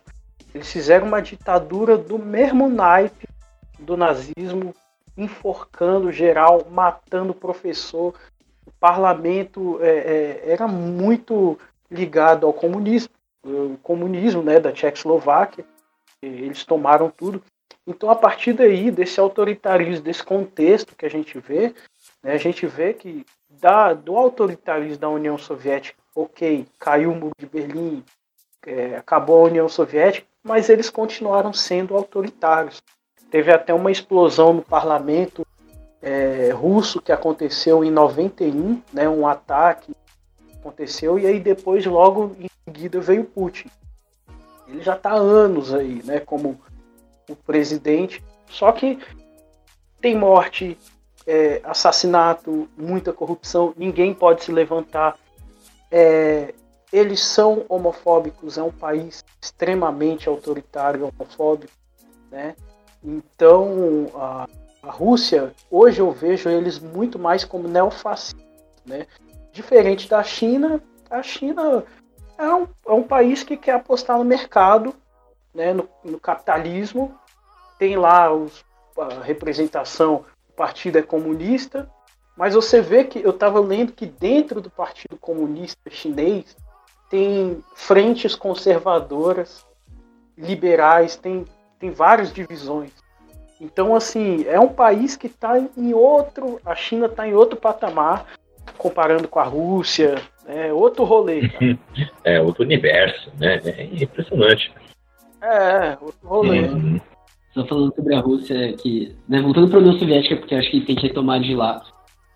Eles 0.52 0.72
fizeram 0.72 1.06
uma 1.06 1.22
ditadura 1.22 1.96
do 1.96 2.18
mesmo 2.18 2.68
naipe 2.68 3.28
do 3.78 3.96
nazismo, 3.96 4.74
enforcando 5.16 6.10
geral, 6.10 6.66
matando 6.68 7.32
professor. 7.32 8.12
O 8.66 8.72
parlamento 8.80 9.78
é, 9.80 9.88
é, 9.88 10.50
era 10.50 10.66
muito 10.66 11.56
ligado 11.88 12.44
ao 12.44 12.52
comunismo 12.52 13.15
o 13.46 13.78
comunismo 13.82 14.42
né, 14.42 14.58
da 14.58 14.72
Tchecoslováquia, 14.72 15.64
eles 16.20 16.64
tomaram 16.64 17.10
tudo. 17.10 17.42
Então, 17.86 18.10
a 18.10 18.16
partir 18.16 18.52
daí, 18.52 18.90
desse 18.90 19.20
autoritarismo, 19.20 20.02
desse 20.02 20.24
contexto 20.24 20.96
que 20.96 21.06
a 21.06 21.10
gente 21.10 21.38
vê, 21.38 21.74
né, 22.22 22.32
a 22.32 22.38
gente 22.38 22.66
vê 22.66 22.92
que 22.92 23.24
da, 23.48 23.94
do 23.94 24.16
autoritarismo 24.16 24.98
da 24.98 25.08
União 25.08 25.38
Soviética, 25.38 25.98
ok, 26.14 26.66
caiu 26.78 27.12
o 27.12 27.14
muro 27.14 27.34
de 27.38 27.46
Berlim, 27.46 28.04
é, 28.66 28.96
acabou 28.96 29.44
a 29.44 29.48
União 29.48 29.68
Soviética, 29.68 30.26
mas 30.42 30.68
eles 30.68 30.90
continuaram 30.90 31.52
sendo 31.52 31.96
autoritários. 31.96 32.82
Teve 33.30 33.52
até 33.52 33.72
uma 33.72 33.90
explosão 33.90 34.52
no 34.52 34.62
parlamento 34.62 35.46
é, 36.02 36.50
russo 36.50 37.00
que 37.00 37.12
aconteceu 37.12 37.84
em 37.84 37.90
91, 37.90 38.82
né, 38.92 39.08
um 39.08 39.26
ataque 39.26 39.94
aconteceu, 40.66 41.18
e 41.18 41.26
aí 41.26 41.40
depois, 41.40 41.86
logo 41.86 42.36
em 42.38 42.48
seguida, 42.64 43.00
veio 43.00 43.24
Putin. 43.24 43.68
Ele 44.68 44.82
já 44.82 44.96
está 44.96 45.10
há 45.10 45.16
anos 45.16 45.72
aí, 45.72 46.02
né, 46.04 46.18
como 46.20 46.60
o 47.28 47.36
presidente, 47.36 48.22
só 48.48 48.72
que 48.72 48.98
tem 50.00 50.16
morte, 50.16 50.76
é, 51.26 51.60
assassinato, 51.64 52.68
muita 52.76 53.12
corrupção, 53.12 53.72
ninguém 53.76 54.12
pode 54.12 54.44
se 54.44 54.52
levantar. 54.52 55.16
É, 55.90 56.54
eles 56.92 57.20
são 57.20 57.64
homofóbicos, 57.68 58.58
é 58.58 58.62
um 58.62 58.72
país 58.72 59.24
extremamente 59.40 60.28
autoritário 60.28 61.08
homofóbico, 61.08 61.72
né? 62.30 62.54
Então, 63.02 64.08
a, 64.14 64.48
a 64.82 64.90
Rússia, 64.90 65.52
hoje 65.70 66.00
eu 66.00 66.10
vejo 66.12 66.48
eles 66.48 66.78
muito 66.78 67.18
mais 67.18 67.44
como 67.44 67.68
neofascistas, 67.68 68.40
né? 68.84 69.06
Diferente 69.56 70.06
da 70.06 70.22
China, 70.22 70.82
a 71.08 71.22
China 71.22 71.82
é 72.36 72.54
um, 72.54 72.68
é 72.86 72.92
um 72.92 73.02
país 73.02 73.42
que 73.42 73.56
quer 73.56 73.72
apostar 73.72 74.18
no 74.18 74.24
mercado, 74.24 74.94
né, 75.54 75.72
no, 75.72 75.88
no 76.04 76.20
capitalismo. 76.20 77.18
Tem 77.78 77.96
lá 77.96 78.30
os, 78.30 78.62
a 78.98 79.22
representação, 79.22 80.26
o 80.50 80.52
partido 80.52 80.98
é 80.98 81.02
comunista, 81.02 81.90
mas 82.36 82.52
você 82.52 82.82
vê 82.82 83.04
que 83.04 83.18
eu 83.18 83.30
estava 83.30 83.58
lendo 83.58 83.92
que 83.92 84.04
dentro 84.04 84.60
do 84.60 84.68
Partido 84.68 85.16
Comunista 85.16 85.88
Chinês 85.88 86.54
tem 87.08 87.64
frentes 87.74 88.34
conservadoras, 88.34 89.64
liberais, 90.36 91.16
tem, 91.16 91.46
tem 91.78 91.90
várias 91.90 92.30
divisões. 92.30 92.92
Então, 93.58 93.96
assim, 93.96 94.44
é 94.46 94.60
um 94.60 94.68
país 94.68 95.16
que 95.16 95.28
está 95.28 95.58
em 95.58 95.94
outro. 95.94 96.60
A 96.62 96.74
China 96.74 97.06
está 97.06 97.26
em 97.26 97.32
outro 97.32 97.58
patamar 97.58 98.26
comparando 98.86 99.26
com 99.26 99.40
a 99.40 99.44
Rússia, 99.44 100.14
É 100.46 100.72
outro 100.72 101.02
rolê, 101.04 101.48
cara. 101.48 101.78
É 102.24 102.40
outro 102.40 102.62
universo, 102.62 103.30
né? 103.38 103.60
É 103.64 103.84
impressionante. 103.84 104.72
É, 105.42 105.96
outro 106.00 106.28
rolê. 106.28 106.60
Uhum. 106.60 107.00
Só 107.52 107.66
falando 107.66 107.94
sobre 107.94 108.14
a 108.14 108.20
Rússia, 108.20 108.72
que, 108.74 109.16
né, 109.28 109.40
voltando 109.40 109.68
para 109.68 109.78
a 109.78 109.80
União 109.80 109.98
Soviética, 109.98 110.36
porque 110.36 110.54
acho 110.54 110.70
que 110.70 110.82
tem 110.82 110.94
que 110.94 111.06
retomar 111.06 111.40
de 111.40 111.54
lá, 111.54 111.82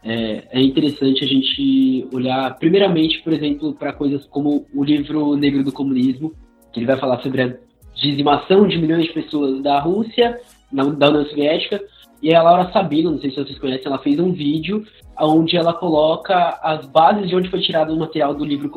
é, 0.03 0.45
é 0.51 0.61
interessante 0.61 1.25
a 1.25 1.29
gente 1.29 2.09
olhar, 2.13 2.57
primeiramente, 2.59 3.23
por 3.23 3.33
exemplo, 3.33 3.75
para 3.75 3.93
coisas 3.93 4.27
como 4.27 4.67
o 4.75 4.83
livro 4.83 5.37
Negro 5.37 5.63
do 5.63 5.73
Comunismo, 5.73 6.33
que 6.73 6.81
ele 6.81 6.87
vai 6.87 6.99
falar 6.99 7.21
sobre 7.21 7.43
a 7.43 7.55
dizimação 7.95 8.67
de 8.67 8.79
milhões 8.79 9.05
de 9.05 9.13
pessoas 9.13 9.63
da 9.63 9.79
Rússia, 9.79 10.41
na, 10.73 10.85
da 10.85 11.11
União 11.11 11.27
Soviética, 11.27 11.81
e 12.23 12.35
a 12.35 12.43
Laura 12.43 12.71
Sabino, 12.73 13.13
não 13.13 13.19
sei 13.19 13.31
se 13.31 13.37
vocês 13.37 13.59
conhecem, 13.59 13.87
ela 13.87 13.99
fez 13.99 14.19
um 14.19 14.33
vídeo 14.33 14.85
onde 15.19 15.57
ela 15.57 15.73
coloca 15.73 16.59
as 16.63 16.85
bases 16.87 17.29
de 17.29 17.35
onde 17.35 17.49
foi 17.49 17.61
tirado 17.61 17.93
o 17.93 17.99
material 17.99 18.35
do 18.35 18.45
livro 18.45 18.71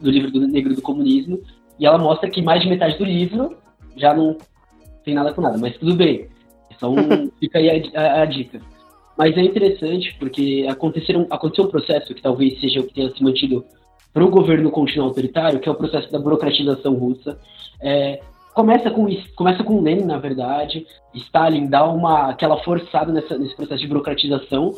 do 0.00 0.10
livro 0.10 0.30
do 0.30 0.46
Negro 0.46 0.74
do 0.74 0.82
Comunismo, 0.82 1.40
e 1.78 1.86
ela 1.86 1.98
mostra 1.98 2.30
que 2.30 2.42
mais 2.42 2.62
de 2.62 2.68
metade 2.68 2.98
do 2.98 3.04
livro 3.04 3.56
já 3.96 4.14
não 4.14 4.36
tem 5.04 5.14
nada 5.14 5.32
com 5.32 5.40
nada, 5.40 5.58
mas 5.58 5.76
tudo 5.78 5.94
bem. 5.94 6.28
Um, 6.82 7.30
fica 7.40 7.58
aí 7.58 7.90
a, 7.94 8.00
a, 8.00 8.22
a, 8.22 8.24
dica. 8.24 8.60
Mas 9.16 9.36
é 9.36 9.42
interessante 9.42 10.14
porque 10.18 10.66
aconteceram, 10.68 11.26
aconteceu 11.30 11.64
um 11.64 11.70
processo 11.70 12.14
que 12.14 12.22
talvez 12.22 12.60
seja 12.60 12.80
o 12.80 12.84
que 12.84 12.94
tenha 12.94 13.10
se 13.10 13.22
mantido 13.22 13.64
para 14.12 14.24
o 14.24 14.30
governo 14.30 14.70
continuar 14.70 15.08
autoritário, 15.08 15.60
que 15.60 15.68
é 15.68 15.72
o 15.72 15.74
processo 15.74 16.10
da 16.10 16.18
burocratização 16.18 16.94
russa. 16.94 17.38
É, 17.80 18.20
começa 18.54 18.90
com 18.90 19.06
começa 19.36 19.62
com 19.62 19.80
Lenin, 19.80 20.04
na 20.04 20.18
verdade. 20.18 20.86
Stalin 21.14 21.68
dá 21.68 21.84
uma 21.84 22.30
aquela 22.30 22.58
forçada 22.62 23.12
nessa, 23.12 23.38
nesse 23.38 23.54
processo 23.56 23.80
de 23.80 23.88
burocratização, 23.88 24.72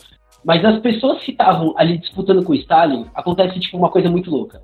mas 0.44 0.64
as 0.64 0.80
pessoas 0.80 1.22
que 1.22 1.32
estavam 1.32 1.74
ali 1.76 1.98
disputando 1.98 2.44
com 2.44 2.54
Stalin, 2.54 3.06
acontece 3.14 3.60
tipo 3.60 3.76
uma 3.76 3.90
coisa 3.90 4.10
muito 4.10 4.30
louca. 4.30 4.62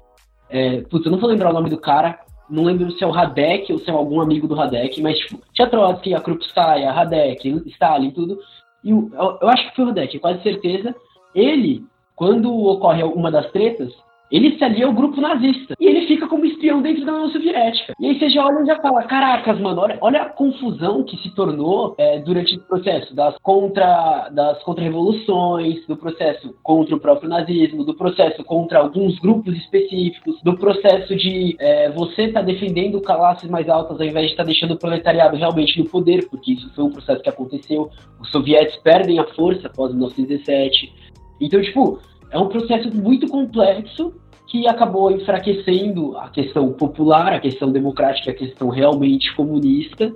É, 0.48 0.82
putz, 0.82 1.04
eu 1.04 1.12
não 1.12 1.18
vou 1.18 1.28
lembrar 1.28 1.50
o 1.50 1.54
nome 1.54 1.70
do 1.70 1.78
cara, 1.78 2.20
não 2.48 2.64
lembro 2.64 2.90
se 2.92 3.02
é 3.02 3.06
o 3.06 3.10
Radek 3.10 3.72
ou 3.72 3.78
se 3.78 3.90
é 3.90 3.92
algum 3.92 4.20
amigo 4.20 4.46
do 4.46 4.54
Radek, 4.54 5.00
mas 5.02 5.18
tipo, 5.18 5.40
tinha 5.52 5.68
Trotsky, 5.68 6.14
a 6.14 6.20
Krupskaya, 6.20 6.92
Radek, 6.92 7.62
Stalin, 7.66 8.10
tudo. 8.10 8.38
E 8.84 8.90
eu, 8.90 9.10
eu 9.40 9.48
acho 9.48 9.68
que 9.68 9.76
foi 9.76 9.84
o 9.84 9.88
Radek, 9.88 10.18
quase 10.18 10.42
certeza. 10.42 10.94
Ele, 11.34 11.84
quando 12.14 12.54
ocorre 12.66 13.02
uma 13.02 13.30
das 13.30 13.50
tretas, 13.50 13.92
ele 14.30 14.56
se 14.56 14.64
alia 14.64 14.86
ao 14.86 14.92
grupo 14.92 15.20
nazista. 15.20 15.74
E 15.78 15.86
ele 15.86 16.06
fica 16.06 16.26
como 16.26 16.44
espião 16.44 16.82
dentro 16.82 17.04
da 17.04 17.12
União 17.12 17.30
Soviética. 17.30 17.94
E 18.00 18.06
aí 18.06 18.18
você 18.18 18.30
já 18.30 18.44
olha 18.44 18.62
e 18.62 18.66
já 18.66 18.76
fala: 18.80 19.02
caracas, 19.04 19.58
mano, 19.60 19.80
olha, 19.80 19.98
olha 20.00 20.22
a 20.22 20.28
confusão 20.28 21.04
que 21.04 21.16
se 21.18 21.34
tornou 21.34 21.94
é, 21.98 22.18
durante 22.18 22.56
o 22.56 22.60
processo 22.60 23.14
das 23.14 23.36
contra 23.42 24.28
das 24.30 24.62
contra-revoluções, 24.62 25.86
do 25.86 25.96
processo 25.96 26.54
contra 26.62 26.96
o 26.96 27.00
próprio 27.00 27.28
nazismo, 27.28 27.84
do 27.84 27.94
processo 27.94 28.42
contra 28.44 28.78
alguns 28.78 29.18
grupos 29.18 29.56
específicos, 29.56 30.40
do 30.42 30.56
processo 30.56 31.14
de 31.14 31.56
é, 31.60 31.90
você 31.90 32.28
tá 32.28 32.42
defendendo 32.42 33.00
classes 33.00 33.48
mais 33.48 33.68
altas 33.68 34.00
ao 34.00 34.06
invés 34.06 34.26
de 34.26 34.32
estar 34.32 34.42
tá 34.42 34.46
deixando 34.46 34.74
o 34.74 34.78
proletariado 34.78 35.36
realmente 35.36 35.78
no 35.78 35.88
poder, 35.88 36.28
porque 36.28 36.52
isso 36.52 36.70
foi 36.74 36.84
um 36.84 36.90
processo 36.90 37.22
que 37.22 37.28
aconteceu. 37.28 37.90
Os 38.20 38.30
soviéticos 38.30 38.82
perdem 38.82 39.18
a 39.18 39.24
força 39.34 39.68
após 39.68 39.92
1917. 39.92 40.92
Então, 41.40 41.60
tipo, 41.60 42.00
é 42.30 42.38
um 42.38 42.48
processo 42.48 42.94
muito 42.94 43.28
complexo 43.28 44.14
que 44.46 44.66
acabou 44.68 45.10
enfraquecendo 45.10 46.16
a 46.18 46.28
questão 46.28 46.72
popular, 46.72 47.32
a 47.32 47.40
questão 47.40 47.70
democrática, 47.70 48.30
a 48.30 48.34
questão 48.34 48.68
realmente 48.68 49.34
comunista, 49.34 50.12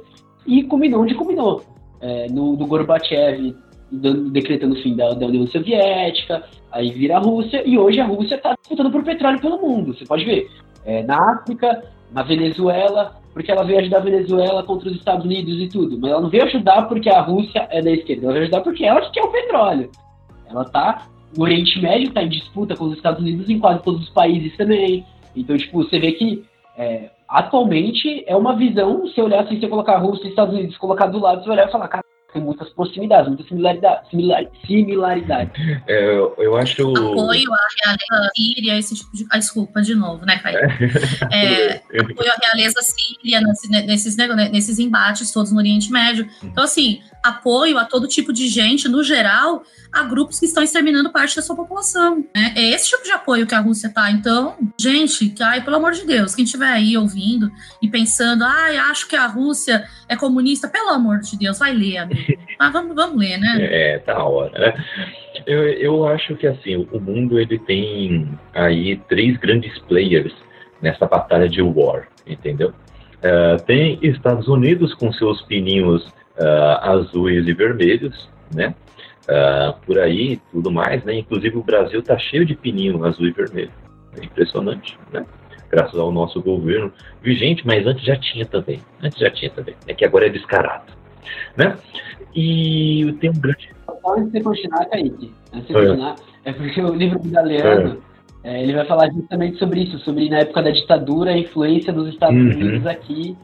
e 0.46 0.62
combinou 0.64 1.02
onde 1.02 1.14
combinou. 1.14 1.62
É, 2.00 2.28
no, 2.30 2.56
no 2.56 2.66
Gorbachev 2.66 3.54
decretando 3.90 4.74
o 4.74 4.82
fim 4.82 4.94
da, 4.94 5.10
da, 5.10 5.26
União 5.26 5.46
Soviética, 5.48 6.44
aí 6.70 6.90
vira 6.92 7.16
a 7.16 7.20
Rússia, 7.20 7.62
e 7.66 7.76
hoje 7.76 8.00
a 8.00 8.06
Rússia 8.06 8.36
está 8.36 8.54
disputando 8.54 8.92
por 8.92 9.02
petróleo 9.02 9.40
pelo 9.40 9.60
mundo. 9.60 9.92
Você 9.92 10.04
pode 10.04 10.24
ver, 10.24 10.48
é, 10.84 11.02
na 11.02 11.32
África, 11.32 11.82
na 12.12 12.22
Venezuela, 12.22 13.16
porque 13.32 13.50
ela 13.50 13.64
veio 13.64 13.80
ajudar 13.80 13.98
a 13.98 14.02
Venezuela 14.02 14.62
contra 14.62 14.88
os 14.88 14.96
Estados 14.96 15.24
Unidos 15.24 15.60
e 15.60 15.68
tudo, 15.68 15.98
mas 16.00 16.12
ela 16.12 16.20
não 16.20 16.30
veio 16.30 16.44
ajudar 16.44 16.82
porque 16.82 17.10
a 17.10 17.20
Rússia 17.20 17.66
é 17.70 17.82
da 17.82 17.90
esquerda, 17.90 18.26
ela 18.26 18.32
veio 18.32 18.44
ajudar 18.44 18.60
porque 18.60 18.84
ela 18.84 19.10
quer 19.10 19.24
o 19.24 19.32
petróleo. 19.32 19.90
Ela 20.48 20.62
está 20.62 21.06
o 21.36 21.42
Oriente 21.42 21.80
Médio 21.80 22.08
está 22.08 22.22
em 22.22 22.28
disputa 22.28 22.76
com 22.76 22.84
os 22.84 22.96
Estados 22.96 23.20
Unidos 23.20 23.48
em 23.48 23.58
quase 23.58 23.82
todos 23.82 24.02
os 24.02 24.10
países 24.10 24.56
também. 24.56 25.04
Então, 25.34 25.56
tipo, 25.56 25.82
você 25.82 25.98
vê 25.98 26.12
que 26.12 26.44
é, 26.76 27.10
atualmente 27.28 28.24
é 28.26 28.34
uma 28.34 28.56
visão, 28.56 29.06
se 29.08 29.20
olhar 29.20 29.44
assim, 29.44 29.60
você 29.60 29.68
colocar 29.68 29.98
Rússia 29.98 30.26
e 30.26 30.30
Estados 30.30 30.54
Unidos, 30.54 30.76
colocar 30.76 31.06
do 31.06 31.18
lado, 31.18 31.44
você 31.44 31.50
olhar 31.50 31.68
e 31.68 31.72
falar, 31.72 31.88
cara, 31.88 32.04
tem 32.32 32.42
muitas 32.42 32.68
proximidades, 32.70 33.28
muitas 33.28 33.46
similaridades. 33.46 34.10
Similar, 34.10 34.44
similaridades. 34.66 35.52
É, 35.86 36.14
eu 36.38 36.56
acho. 36.56 36.82
Apoio 36.82 37.52
à 37.52 37.66
realeza 37.84 38.30
síria, 38.34 38.78
esse 38.78 38.94
tipo 38.94 39.16
de. 39.16 39.26
Ah, 39.30 39.38
desculpa, 39.38 39.82
de 39.82 39.94
novo, 39.94 40.24
né, 40.24 40.38
Caio? 40.38 40.58
É, 41.30 41.82
apoio 42.00 42.30
à 42.30 42.36
realeza 42.46 42.80
síria 42.82 43.40
nesses, 43.40 44.18
nesses 44.50 44.78
embates 44.78 45.32
todos 45.32 45.52
no 45.52 45.58
Oriente 45.58 45.90
Médio. 45.90 46.28
Então, 46.42 46.64
assim, 46.64 47.00
apoio 47.22 47.78
a 47.78 47.84
todo 47.84 48.08
tipo 48.08 48.32
de 48.32 48.48
gente, 48.48 48.88
no 48.88 49.02
geral, 49.02 49.62
a 49.92 50.02
grupos 50.04 50.38
que 50.38 50.46
estão 50.46 50.62
exterminando 50.62 51.10
parte 51.10 51.36
da 51.36 51.42
sua 51.42 51.56
população. 51.56 52.24
Né? 52.34 52.52
É 52.56 52.62
esse 52.70 52.90
tipo 52.90 53.02
de 53.02 53.10
apoio 53.10 53.46
que 53.46 53.54
a 53.54 53.60
Rússia 53.60 53.88
está. 53.88 54.10
Então, 54.10 54.56
gente, 54.78 55.34
ai, 55.40 55.62
pelo 55.62 55.76
amor 55.76 55.92
de 55.92 56.06
Deus, 56.06 56.34
quem 56.34 56.44
estiver 56.44 56.70
aí 56.70 56.96
ouvindo 56.96 57.50
e 57.82 57.88
pensando, 57.88 58.44
ai, 58.44 58.76
acho 58.76 59.08
que 59.08 59.16
a 59.16 59.26
Rússia 59.26 59.86
é 60.08 60.16
comunista, 60.16 60.68
pelo 60.68 60.90
amor 60.90 61.20
de 61.20 61.36
Deus, 61.36 61.58
vai 61.58 61.74
ler, 61.74 61.98
amigo. 61.98 62.19
Mas 62.58 62.72
vamos, 62.72 62.94
vamos 62.94 63.18
ler, 63.18 63.38
né? 63.38 63.58
É, 63.60 63.98
tá 63.98 64.22
hora, 64.24 64.58
né? 64.58 64.84
Eu, 65.46 65.62
eu 65.64 66.06
acho 66.06 66.36
que 66.36 66.46
assim, 66.46 66.76
o 66.90 67.00
mundo 67.00 67.38
ele 67.38 67.58
tem 67.58 68.28
aí 68.54 68.96
três 69.08 69.36
grandes 69.38 69.78
players 69.80 70.34
nessa 70.82 71.06
batalha 71.06 71.48
de 71.48 71.62
war, 71.62 72.08
entendeu? 72.26 72.72
Uh, 73.18 73.62
tem 73.64 73.98
Estados 74.02 74.48
Unidos 74.48 74.94
com 74.94 75.12
seus 75.12 75.42
pininhos 75.42 76.06
uh, 76.38 76.80
azuis 76.80 77.46
e 77.46 77.52
vermelhos, 77.52 78.30
né? 78.54 78.74
Uh, 79.24 79.78
por 79.84 79.98
aí, 79.98 80.40
tudo 80.50 80.70
mais, 80.70 81.04
né? 81.04 81.18
Inclusive 81.18 81.56
o 81.56 81.62
Brasil 81.62 82.00
está 82.00 82.18
cheio 82.18 82.44
de 82.44 82.54
pininho 82.54 83.04
azul 83.04 83.26
e 83.26 83.32
vermelho. 83.32 83.70
É 84.18 84.24
impressionante, 84.24 84.98
né? 85.12 85.24
Graças 85.70 85.98
ao 86.00 86.10
nosso 86.10 86.42
governo 86.42 86.92
vigente, 87.22 87.64
mas 87.64 87.86
antes 87.86 88.04
já 88.04 88.16
tinha 88.16 88.44
também. 88.44 88.80
Antes 89.02 89.18
já 89.18 89.30
tinha 89.30 89.50
também. 89.50 89.74
É 89.86 89.94
que 89.94 90.04
agora 90.04 90.26
é 90.26 90.30
descarado, 90.30 90.92
né? 91.56 91.76
E 92.34 93.16
tem 93.20 93.30
um 93.30 93.40
grande... 93.40 93.70
Antes 94.06 94.32
de 94.32 94.40
você 94.40 94.40
continuar, 94.40 94.84
Kaique, 94.86 95.32
antes 95.52 95.66
de 95.66 95.72
você 95.72 95.78
é. 95.78 95.86
continuar, 95.86 96.16
é 96.44 96.52
porque 96.52 96.80
o 96.80 96.94
livro 96.94 97.18
do 97.18 97.28
Galeano, 97.30 98.02
é. 98.06 98.10
É, 98.42 98.62
ele 98.62 98.72
vai 98.72 98.86
falar 98.86 99.10
justamente 99.10 99.58
sobre 99.58 99.80
isso, 99.80 99.98
sobre 99.98 100.28
na 100.30 100.38
época 100.38 100.62
da 100.62 100.70
ditadura, 100.70 101.30
a 101.32 101.38
influência 101.38 101.92
dos 101.92 102.08
Estados 102.08 102.36
uhum. 102.36 102.50
Unidos 102.50 102.86
aqui, 102.86 103.36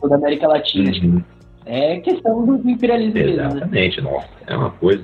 toda 0.00 0.14
a 0.14 0.18
América 0.18 0.48
Latina. 0.48 0.90
Uhum. 1.02 1.22
É 1.64 1.98
questão 2.00 2.44
do 2.44 2.70
imperialismo 2.70 3.18
Exatamente, 3.18 4.02
mesmo, 4.02 4.10
né? 4.10 4.16
nossa, 4.16 4.28
é 4.46 4.56
uma 4.56 4.70
coisa. 4.70 5.02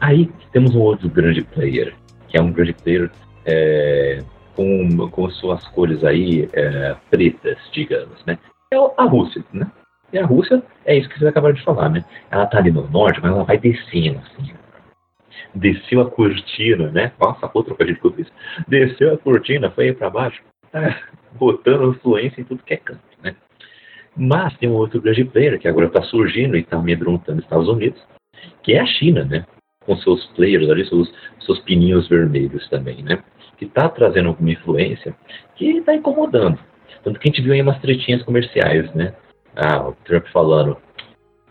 Aí 0.00 0.30
temos 0.52 0.74
um 0.76 0.80
outro 0.80 1.08
grande 1.08 1.42
player, 1.42 1.92
que 2.28 2.38
é 2.38 2.40
um 2.40 2.52
grande 2.52 2.72
player 2.72 3.10
é, 3.44 4.22
com, 4.54 5.08
com 5.10 5.30
suas 5.30 5.66
cores 5.68 6.04
aí 6.04 6.48
é, 6.52 6.94
pretas, 7.10 7.58
digamos, 7.72 8.24
né? 8.26 8.38
É 8.72 8.76
a 8.76 9.04
Rússia, 9.04 9.44
né? 9.52 9.66
E 10.12 10.18
a 10.18 10.24
Rússia 10.24 10.62
é 10.86 10.96
isso 10.96 11.08
que 11.08 11.18
vocês 11.18 11.28
acabaram 11.28 11.54
de 11.54 11.62
falar, 11.62 11.90
né? 11.90 12.04
Ela 12.30 12.46
tá 12.46 12.58
ali 12.58 12.70
no 12.70 12.88
norte, 12.88 13.20
mas 13.22 13.30
ela 13.30 13.44
vai 13.44 13.58
descendo, 13.58 14.18
assim. 14.18 14.52
Desceu 15.54 16.00
a 16.00 16.10
cortina, 16.10 16.90
né? 16.90 17.12
Nossa, 17.20 17.50
outra 17.52 17.74
coisa 17.74 17.94
que 17.94 18.04
eu 18.04 18.12
fiz. 18.12 18.26
Desceu 18.66 19.14
a 19.14 19.18
cortina, 19.18 19.70
foi 19.70 19.88
aí 19.88 19.92
pra 19.92 20.10
baixo, 20.10 20.42
tá 20.72 20.98
botando 21.32 21.90
influência 21.90 22.40
em 22.40 22.44
tudo 22.44 22.62
que 22.62 22.74
é 22.74 22.78
canto, 22.78 23.00
né? 23.22 23.34
Mas 24.16 24.56
tem 24.56 24.68
um 24.68 24.74
outro 24.74 25.00
grande 25.00 25.24
player 25.24 25.58
que 25.58 25.68
agora 25.68 25.86
está 25.86 26.02
surgindo 26.02 26.56
e 26.56 26.60
está 26.60 26.76
amedrontando 26.76 27.38
os 27.38 27.44
Estados 27.44 27.68
Unidos, 27.68 28.02
que 28.62 28.72
é 28.72 28.80
a 28.80 28.86
China, 28.86 29.24
né? 29.24 29.44
Com 29.84 29.96
seus 29.98 30.26
players 30.28 30.68
ali, 30.70 30.86
seus, 30.86 31.12
seus 31.40 31.60
pininhos 31.60 32.08
vermelhos 32.08 32.68
também, 32.68 33.02
né? 33.02 33.22
Que 33.56 33.66
está 33.66 33.88
trazendo 33.88 34.28
alguma 34.28 34.50
influência 34.50 35.14
que 35.54 35.78
está 35.78 35.94
incomodando. 35.94 36.58
Tanto 37.04 37.20
que 37.20 37.28
a 37.28 37.30
gente 37.30 37.42
viu 37.42 37.52
aí 37.52 37.62
umas 37.62 37.80
tretinhas 37.80 38.22
comerciais, 38.22 38.92
né? 38.94 39.14
Ah, 39.60 39.88
o 39.88 39.92
Trump 40.04 40.24
falando, 40.28 40.76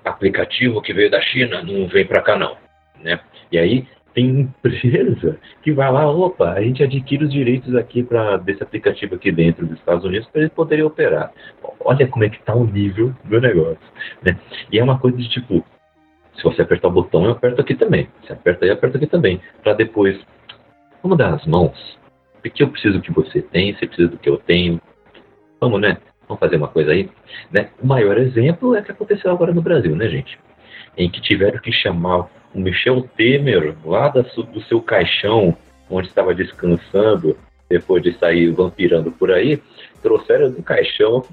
aplicativo 0.05 0.81
que 0.81 0.93
veio 0.93 1.11
da 1.11 1.19
China 1.19 1.61
não 1.61 1.87
vem 1.89 2.07
para 2.07 2.21
cá 2.21 2.37
não, 2.37 2.55
né? 3.03 3.19
E 3.51 3.57
aí 3.57 3.85
tem 4.13 4.39
empresa 4.39 5.37
que 5.61 5.73
vai 5.73 5.91
lá, 5.91 6.09
opa, 6.09 6.53
a 6.53 6.61
gente 6.61 6.81
adquire 6.81 7.25
os 7.25 7.31
direitos 7.31 7.75
aqui 7.75 8.01
para 8.01 8.37
desse 8.37 8.63
aplicativo 8.63 9.15
aqui 9.15 9.29
dentro 9.29 9.65
dos 9.65 9.77
Estados 9.77 10.05
Unidos 10.05 10.27
para 10.29 10.41
eles 10.41 10.53
poderem 10.53 10.85
operar. 10.85 11.33
Olha 11.81 12.07
como 12.07 12.23
é 12.23 12.29
que 12.29 12.37
está 12.37 12.55
o 12.55 12.65
nível 12.65 13.13
do 13.25 13.41
negócio, 13.41 13.77
né? 14.23 14.39
E 14.71 14.79
é 14.79 14.83
uma 14.83 14.97
coisa 14.97 15.17
de 15.17 15.27
tipo, 15.29 15.63
se 16.33 16.43
você 16.43 16.61
apertar 16.61 16.87
o 16.87 16.91
botão, 16.91 17.25
eu 17.25 17.31
aperto 17.31 17.61
aqui 17.61 17.75
também. 17.75 18.07
Se 18.25 18.31
aperta 18.31 18.63
aí, 18.63 18.69
eu 18.69 18.75
aperto 18.75 18.95
aqui 18.95 19.07
também. 19.07 19.41
Para 19.61 19.73
depois, 19.73 20.17
vamos 21.03 21.17
dar 21.17 21.33
as 21.33 21.45
mãos. 21.45 21.99
Porque 22.41 22.63
eu 22.63 22.69
preciso 22.69 23.01
que 23.01 23.11
você 23.11 23.41
tem, 23.41 23.75
você 23.75 23.85
precisa 23.85 24.07
do 24.07 24.17
que 24.17 24.29
eu 24.29 24.37
tenho. 24.37 24.79
Vamos, 25.59 25.81
né? 25.81 25.97
Vamos 26.27 26.39
fazer 26.39 26.57
uma 26.57 26.67
coisa 26.67 26.91
aí. 26.91 27.09
Né? 27.51 27.69
O 27.81 27.87
maior 27.87 28.17
exemplo 28.17 28.75
é 28.75 28.81
o 28.81 28.83
que 28.83 28.91
aconteceu 28.91 29.31
agora 29.31 29.53
no 29.53 29.61
Brasil, 29.61 29.95
né, 29.95 30.07
gente? 30.09 30.37
Em 30.97 31.09
que 31.09 31.21
tiveram 31.21 31.59
que 31.59 31.71
chamar 31.71 32.27
o 32.53 32.59
Michel 32.59 33.07
Temer, 33.15 33.75
lá 33.85 34.09
do 34.09 34.61
seu 34.63 34.81
caixão, 34.81 35.55
onde 35.89 36.07
estava 36.07 36.33
descansando, 36.33 37.37
depois 37.69 38.01
de 38.01 38.17
sair 38.17 38.49
vampirando 38.51 39.11
por 39.11 39.31
aí, 39.31 39.61
trouxeram 40.01 40.51
do 40.51 40.63
caixão, 40.63 41.23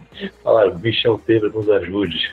falaram, 0.43 0.79
Michel 0.79 1.19
Temer 1.19 1.53
nos 1.53 1.69
ajude, 1.71 2.31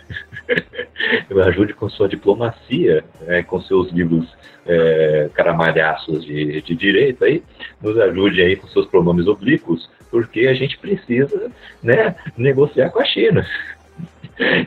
nos 1.30 1.48
ajude 1.48 1.74
com 1.74 1.90
sua 1.90 2.08
diplomacia, 2.08 3.04
né, 3.22 3.44
com 3.44 3.62
seus 3.62 3.92
livros 3.92 4.28
é, 4.66 5.30
caramalhaços 5.34 6.26
de, 6.26 6.62
de 6.62 6.76
direito 6.76 7.24
aí, 7.24 7.44
nos 7.82 7.98
ajude 8.00 8.42
aí 8.42 8.56
com 8.56 8.68
seus 8.68 8.88
pronomes 8.88 9.28
oblíquos, 9.28 9.90
porque 10.12 10.42
a 10.42 10.54
gente 10.54 10.78
precisa 10.78 11.52
né, 11.82 12.16
negociar 12.38 12.92
com 12.92 13.00
a 13.00 13.06
China. 13.06 13.46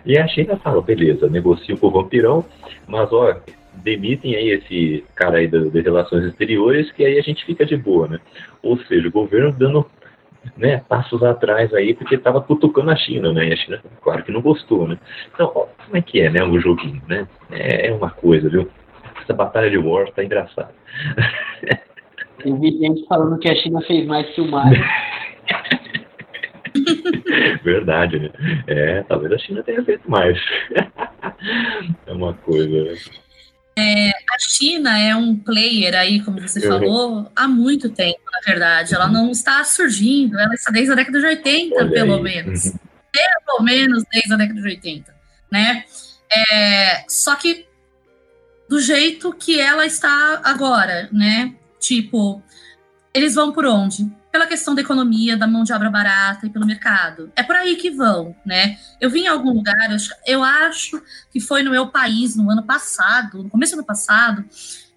E 0.04 0.18
a 0.18 0.26
China 0.28 0.56
fala, 0.56 0.80
beleza, 0.80 1.28
negocio 1.28 1.76
com 1.76 1.88
o 1.88 1.90
vampirão, 1.90 2.44
mas 2.86 3.12
ó, 3.12 3.36
demitem 3.82 4.36
aí 4.36 4.50
esse 4.50 5.04
cara 5.14 5.38
aí 5.38 5.46
de, 5.46 5.70
de 5.70 5.80
relações 5.80 6.24
exteriores, 6.24 6.90
que 6.92 7.04
aí 7.04 7.18
a 7.18 7.22
gente 7.22 7.44
fica 7.44 7.66
de 7.66 7.76
boa, 7.76 8.08
né? 8.08 8.20
Ou 8.62 8.78
seja, 8.84 9.08
o 9.08 9.12
governo 9.12 9.52
dando 9.52 9.86
né, 10.56 10.82
passos 10.88 11.22
atrás 11.22 11.72
aí, 11.74 11.94
porque 11.94 12.14
estava 12.14 12.40
cutucando 12.40 12.90
a 12.90 12.96
China, 12.96 13.32
né? 13.32 13.48
E 13.48 13.52
a 13.52 13.56
China, 13.56 13.82
claro 14.02 14.22
que 14.22 14.32
não 14.32 14.42
gostou, 14.42 14.86
né? 14.86 14.98
Então, 15.32 15.50
ó, 15.54 15.66
como 15.84 15.96
é 15.96 16.02
que 16.02 16.20
é, 16.20 16.30
né, 16.30 16.42
o 16.44 16.60
joguinho, 16.60 17.02
né? 17.08 17.26
É, 17.50 17.88
é 17.88 17.92
uma 17.92 18.10
coisa, 18.10 18.48
viu? 18.48 18.68
Essa 19.22 19.32
batalha 19.32 19.70
de 19.70 19.78
war 19.78 20.10
tá 20.12 20.22
engraçada. 20.22 20.74
Eu 22.44 22.56
vi 22.60 22.78
gente 22.78 23.06
falando 23.06 23.38
que 23.38 23.48
a 23.48 23.54
China 23.54 23.80
fez 23.82 24.06
mais 24.06 24.28
que 24.34 24.40
o 24.40 24.50
Mario. 24.50 24.82
Verdade, 27.62 28.18
né? 28.18 28.30
É, 28.66 29.02
talvez 29.04 29.32
a 29.32 29.38
China 29.38 29.62
tenha 29.62 29.84
feito 29.84 30.10
mais. 30.10 30.38
é 32.06 32.12
uma 32.12 32.34
coisa. 32.34 32.98
É, 33.76 34.10
a 34.10 34.38
China 34.38 34.98
é 34.98 35.16
um 35.16 35.36
player 35.36 35.94
aí, 35.96 36.22
como 36.22 36.40
você 36.40 36.60
uhum. 36.60 36.72
falou, 36.72 37.32
há 37.34 37.48
muito 37.48 37.90
tempo, 37.90 38.20
na 38.32 38.40
verdade. 38.52 38.94
Ela 38.94 39.08
não 39.08 39.30
está 39.30 39.62
surgindo, 39.64 40.38
ela 40.38 40.54
está 40.54 40.70
desde 40.70 40.92
a 40.92 40.94
década 40.94 41.20
de 41.20 41.26
80, 41.26 41.74
Olha 41.74 41.90
pelo 41.90 42.14
aí. 42.14 42.22
menos. 42.22 42.66
Uhum. 42.66 42.78
Pelo 43.12 43.62
menos 43.62 44.04
desde 44.12 44.32
a 44.32 44.36
década 44.36 44.60
de 44.60 44.68
80, 44.68 45.14
né? 45.50 45.84
É, 46.32 47.04
só 47.08 47.34
que 47.36 47.66
do 48.68 48.80
jeito 48.80 49.32
que 49.32 49.60
ela 49.60 49.86
está 49.86 50.40
agora, 50.42 51.08
né? 51.12 51.54
Tipo, 51.78 52.42
eles 53.12 53.34
vão 53.34 53.52
por 53.52 53.66
onde? 53.66 54.10
Pela 54.35 54.48
questão 54.48 54.74
da 54.74 54.81
economia, 54.81 55.36
da 55.36 55.47
mão 55.47 55.62
de 55.62 55.73
obra 55.73 55.89
barata 55.89 56.44
e 56.44 56.51
pelo 56.51 56.66
mercado. 56.66 57.31
É 57.36 57.43
por 57.44 57.55
aí 57.55 57.77
que 57.77 57.89
vão, 57.89 58.35
né? 58.44 58.77
Eu 59.01 59.09
vi 59.09 59.20
em 59.20 59.27
algum 59.28 59.52
lugar, 59.52 59.97
eu 60.27 60.43
acho 60.43 61.01
que 61.31 61.39
foi 61.39 61.62
no 61.62 61.70
meu 61.70 61.86
país 61.86 62.35
no 62.35 62.51
ano 62.51 62.65
passado, 62.65 63.44
no 63.44 63.48
começo 63.48 63.77
do 63.77 63.78
ano 63.78 63.86
passado, 63.86 64.44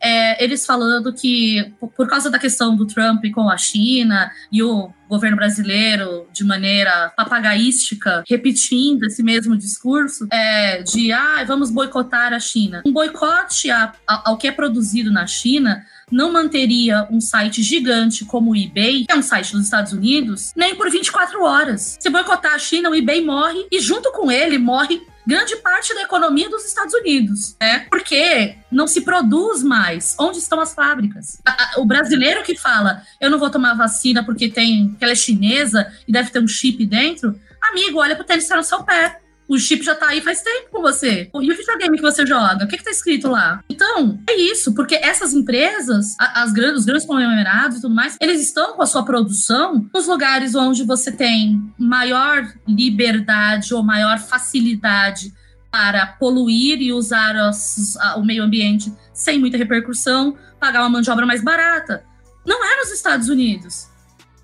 é, 0.02 0.44
eles 0.44 0.66
falando 0.66 1.14
que, 1.14 1.74
por 1.96 2.08
causa 2.08 2.30
da 2.30 2.40
questão 2.40 2.76
do 2.76 2.86
Trump 2.86 3.24
com 3.34 3.50
a 3.50 3.58
China 3.58 4.32
e 4.52 4.62
o 4.62 4.92
governo 5.10 5.38
brasileiro, 5.38 6.28
de 6.34 6.44
maneira 6.44 7.12
papagaística, 7.16 8.24
repetindo 8.28 9.06
esse 9.06 9.24
mesmo 9.24 9.58
discurso 9.58 10.28
é, 10.32 10.84
de 10.84 11.12
ah, 11.12 11.44
vamos 11.46 11.72
boicotar 11.72 12.34
a 12.34 12.40
China. 12.40 12.84
Um 12.86 12.92
boicote 12.92 13.72
a, 13.72 13.94
a, 14.08 14.30
ao 14.30 14.38
que 14.38 14.48
é 14.48 14.52
produzido 14.52 15.12
na 15.12 15.26
China 15.26 15.86
não 16.12 16.32
manteria 16.32 17.08
um 17.12 17.20
site 17.20 17.62
gigante 17.62 18.26
como 18.26 18.52
o 18.52 18.56
eBay, 18.56 19.06
que 19.06 19.12
é 19.12 19.16
um 19.16 19.22
site 19.22 19.52
dos 19.52 19.64
Estados 19.64 19.92
Unidos, 19.94 20.54
nem 20.56 20.76
por 20.76 20.90
24 20.90 21.42
horas. 21.44 21.98
Se 22.00 22.10
boicotar 22.10 22.54
a 22.54 22.60
China, 22.60 22.90
o 22.90 22.96
eBay 22.96 23.24
morre 23.24 23.66
e 23.72 23.80
junto 23.80 24.12
com 24.12 24.32
ele 24.32 24.58
morre 24.58 25.02
grande 25.28 25.58
parte 25.58 25.94
da 25.94 26.04
economia 26.04 26.50
dos 26.50 26.66
Estados 26.66 26.94
Unidos, 26.94 27.58
né? 27.60 27.86
Porque 27.90 28.56
não 28.72 28.88
se 28.88 29.02
produz 29.02 29.62
mais. 29.62 30.16
Onde 30.18 30.38
estão 30.38 30.62
as 30.62 30.74
fábricas? 30.74 31.42
O 31.76 31.86
brasileiro 31.86 32.44
que 32.44 32.56
fala, 32.56 33.04
eu 33.20 33.30
não 33.30 33.38
vou 33.38 33.50
tomar 33.50 33.74
vacina 33.74 34.24
porque 34.24 34.48
tem, 34.48 34.96
que 34.98 35.04
ela 35.04 35.12
é 35.12 35.16
chinesa 35.16 35.92
e 36.08 36.14
deve 36.14 36.32
ter 36.32 36.40
um 36.40 36.48
chip 36.48 36.86
dentro, 36.86 37.38
amigo, 37.62 38.00
olha 38.00 38.16
pro 38.16 38.24
tênis 38.24 38.46
que 38.46 38.50
tá 38.50 38.56
no 38.56 38.64
seu 38.64 38.82
pé. 38.84 39.20
O 39.48 39.58
chip 39.58 39.84
já 39.84 39.96
tá 39.96 40.08
aí 40.10 40.22
faz 40.22 40.42
tempo 40.42 40.70
com 40.72 40.82
você. 40.82 41.30
E 41.34 41.52
o 41.52 41.56
videogame 41.56 41.98
que 41.98 42.04
você 42.04 42.26
joga? 42.26 42.66
O 42.66 42.68
que, 42.68 42.78
que 42.78 42.84
tá 42.84 42.92
escrito 42.92 43.30
lá? 43.30 43.64
Então, 43.70 44.20
é 44.30 44.36
isso, 44.36 44.74
porque 44.74 44.96
essas 44.96 45.34
empresas, 45.34 46.16
as 46.20 46.52
grandes, 46.52 46.80
os 46.80 46.86
grandes 46.86 47.06
conglomerados 47.06 47.78
e 47.78 47.82
tudo 47.82 47.96
mais, 47.96 48.18
eles 48.20 48.42
estão 48.42 48.74
com 48.74 48.82
a 48.82 48.86
sua 48.86 49.06
produção 49.06 49.90
nos 49.94 50.06
lugares 50.06 50.54
onde 50.54 50.84
você 50.84 51.12
tem 51.12 51.62
maior 51.78 52.46
liberdade 52.68 53.74
ou 53.74 53.82
maior 53.82 54.20
facilidade 54.20 55.32
para 55.72 56.06
poluir 56.06 56.82
e 56.82 56.92
usar 56.92 57.36
os, 57.50 57.96
o 58.16 58.24
meio 58.24 58.44
ambiente 58.44 58.92
sem 59.14 59.40
muita 59.40 59.58
repercussão, 59.58 60.36
pagar 60.60 60.82
uma 60.82 60.90
mão 60.90 61.02
de 61.02 61.10
obra 61.10 61.26
mais 61.26 61.44
barata. 61.44 62.04
Não 62.46 62.64
é 62.66 62.78
nos 62.78 62.92
Estados 62.92 63.30
Unidos. 63.30 63.88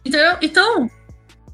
Então, 0.06 0.38
então 0.42 0.92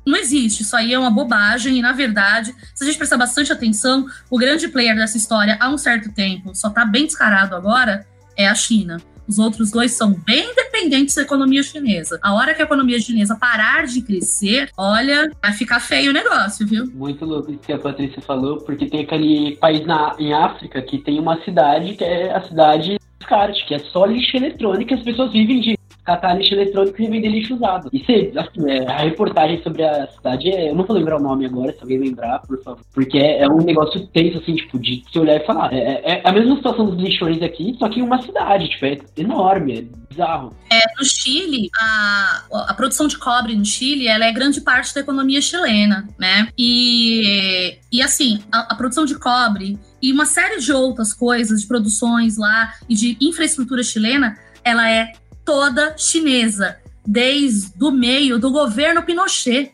não 0.10 0.18
existe, 0.18 0.64
isso 0.64 0.76
aí 0.76 0.94
é 0.94 0.99
uma 0.99 1.11
bobagem, 1.11 1.77
e 1.77 1.81
na 1.81 1.94
verdade, 1.94 2.53
se 2.73 2.84
a 2.84 2.88
gente 2.88 2.98
prestar 2.98 3.18
bastante 3.18 3.52
atenção, 3.52 4.06
o 4.30 4.38
grande 4.38 4.68
player 4.68 4.95
dessa 4.95 5.18
história 5.18 5.57
há 5.60 5.69
um 5.69 5.77
certo 5.77 6.11
tempo, 6.14 6.53
só 6.53 6.69
está 6.69 6.86
bem 6.86 7.06
descarado 7.06 7.56
agora, 7.56 8.06
é 8.36 8.48
a 8.48 8.56
China. 8.56 8.98
Os 9.27 9.38
outros 9.38 9.69
dois 9.69 9.91
são 9.91 10.11
bem 10.26 10.56
dependentes 10.56 11.14
da 11.14 11.22
economia 11.22 11.61
chinesa. 11.61 12.19
A 12.23 12.34
hora 12.34 12.56
que 12.56 12.64
a 12.64 12.65
economia 12.65 12.99
chinesa 12.99 13.36
parar 13.36 13.86
de 13.86 14.02
crescer, 14.02 14.72
olha, 14.76 15.31
vai 15.40 15.53
ficar 15.53 15.80
feio 15.80 16.10
o 16.10 16.14
negócio, 16.14 16.65
viu? 16.65 16.88
Muito 16.88 17.23
louco 17.26 17.52
isso 17.52 17.60
que 17.60 17.72
a 17.72 17.77
Patrícia 17.77 18.23
falou, 18.23 18.57
porque 18.57 18.88
tem 18.88 19.02
aquele 19.02 19.56
país 19.57 19.86
na, 19.86 20.15
em 20.18 20.34
África 20.34 20.81
que 20.81 20.98
tem 20.98 21.19
uma 21.19 21.40
cidade 21.44 21.94
que 21.94 22.03
é 22.03 22.36
a 22.36 22.41
cidade 22.41 22.98
descarte, 23.19 23.64
que 23.68 23.76
é 23.76 23.80
só 23.80 24.06
lixo 24.06 24.36
eletrônico, 24.36 24.95
as 24.95 25.03
pessoas 25.03 25.31
vivem 25.31 25.61
de 25.61 25.77
catar 26.10 26.34
lixo 26.34 26.56
eletrônico 26.56 26.99
e 27.02 27.07
vender 27.07 27.30
lixo 27.30 27.56
usado. 27.56 27.90
E 27.94 28.03
se, 28.03 28.31
assim, 28.36 28.69
é, 28.69 28.88
a 28.88 28.98
reportagem 28.98 29.61
sobre 29.61 29.84
a 29.84 30.07
cidade, 30.07 30.49
é, 30.49 30.72
eu 30.72 30.76
não 30.76 30.84
vou 30.84 30.95
lembrar 30.95 31.18
o 31.18 31.23
nome 31.23 31.45
agora, 31.45 31.72
se 31.72 31.81
alguém 31.81 31.99
lembrar, 31.99 32.40
por 32.40 32.61
favor. 32.64 32.84
Porque 32.94 33.19
é, 33.19 33.44
é 33.44 33.48
um 33.48 33.61
negócio 33.61 34.07
tenso, 34.07 34.40
assim, 34.40 34.56
tipo, 34.56 34.80
de 34.80 35.03
se 35.11 35.19
olhar 35.19 35.36
e 35.36 35.45
falar. 35.45 35.72
É, 35.72 35.77
é, 35.77 36.02
é 36.03 36.22
a 36.23 36.31
mesma 36.31 36.56
situação 36.56 36.88
dos 36.88 36.99
lixões 36.99 37.41
aqui, 37.44 37.76
só 37.77 37.88
que 37.88 37.99
em 37.99 38.03
uma 38.03 38.22
cidade, 38.23 38.69
tipo, 38.69 38.86
é 38.86 38.98
enorme, 39.18 39.77
é 39.77 39.81
bizarro. 40.10 40.56
É, 40.72 40.81
no 40.98 41.06
Chile, 41.06 41.69
a, 41.80 42.45
a 42.69 42.73
produção 42.73 43.07
de 43.07 43.18
cobre 43.18 43.56
no 43.56 43.65
Chile, 43.65 44.07
ela 44.07 44.26
é 44.26 44.31
grande 44.31 44.61
parte 44.61 44.94
da 44.95 45.02
economia 45.02 45.41
chilena, 45.41 46.07
né? 46.18 46.48
E, 46.57 47.77
e 47.91 48.02
assim, 48.02 48.40
a, 48.52 48.73
a 48.73 48.76
produção 48.76 49.06
de 49.06 49.18
cobre 49.19 49.77
e 50.02 50.11
uma 50.11 50.26
série 50.26 50.60
de 50.60 50.72
outras 50.72 51.14
coisas, 51.14 51.61
de 51.61 51.68
produções 51.68 52.38
lá 52.38 52.73
e 52.88 52.95
de 52.95 53.18
infraestrutura 53.22 53.84
chilena, 53.84 54.38
ela 54.64 54.90
é 54.90 55.11
toda 55.49 55.95
chinesa, 55.97 56.77
desde 57.03 57.84
o 57.84 57.89
meio 57.89 58.38
do 58.38 58.51
governo 58.51 59.01
Pinochet. 59.01 59.71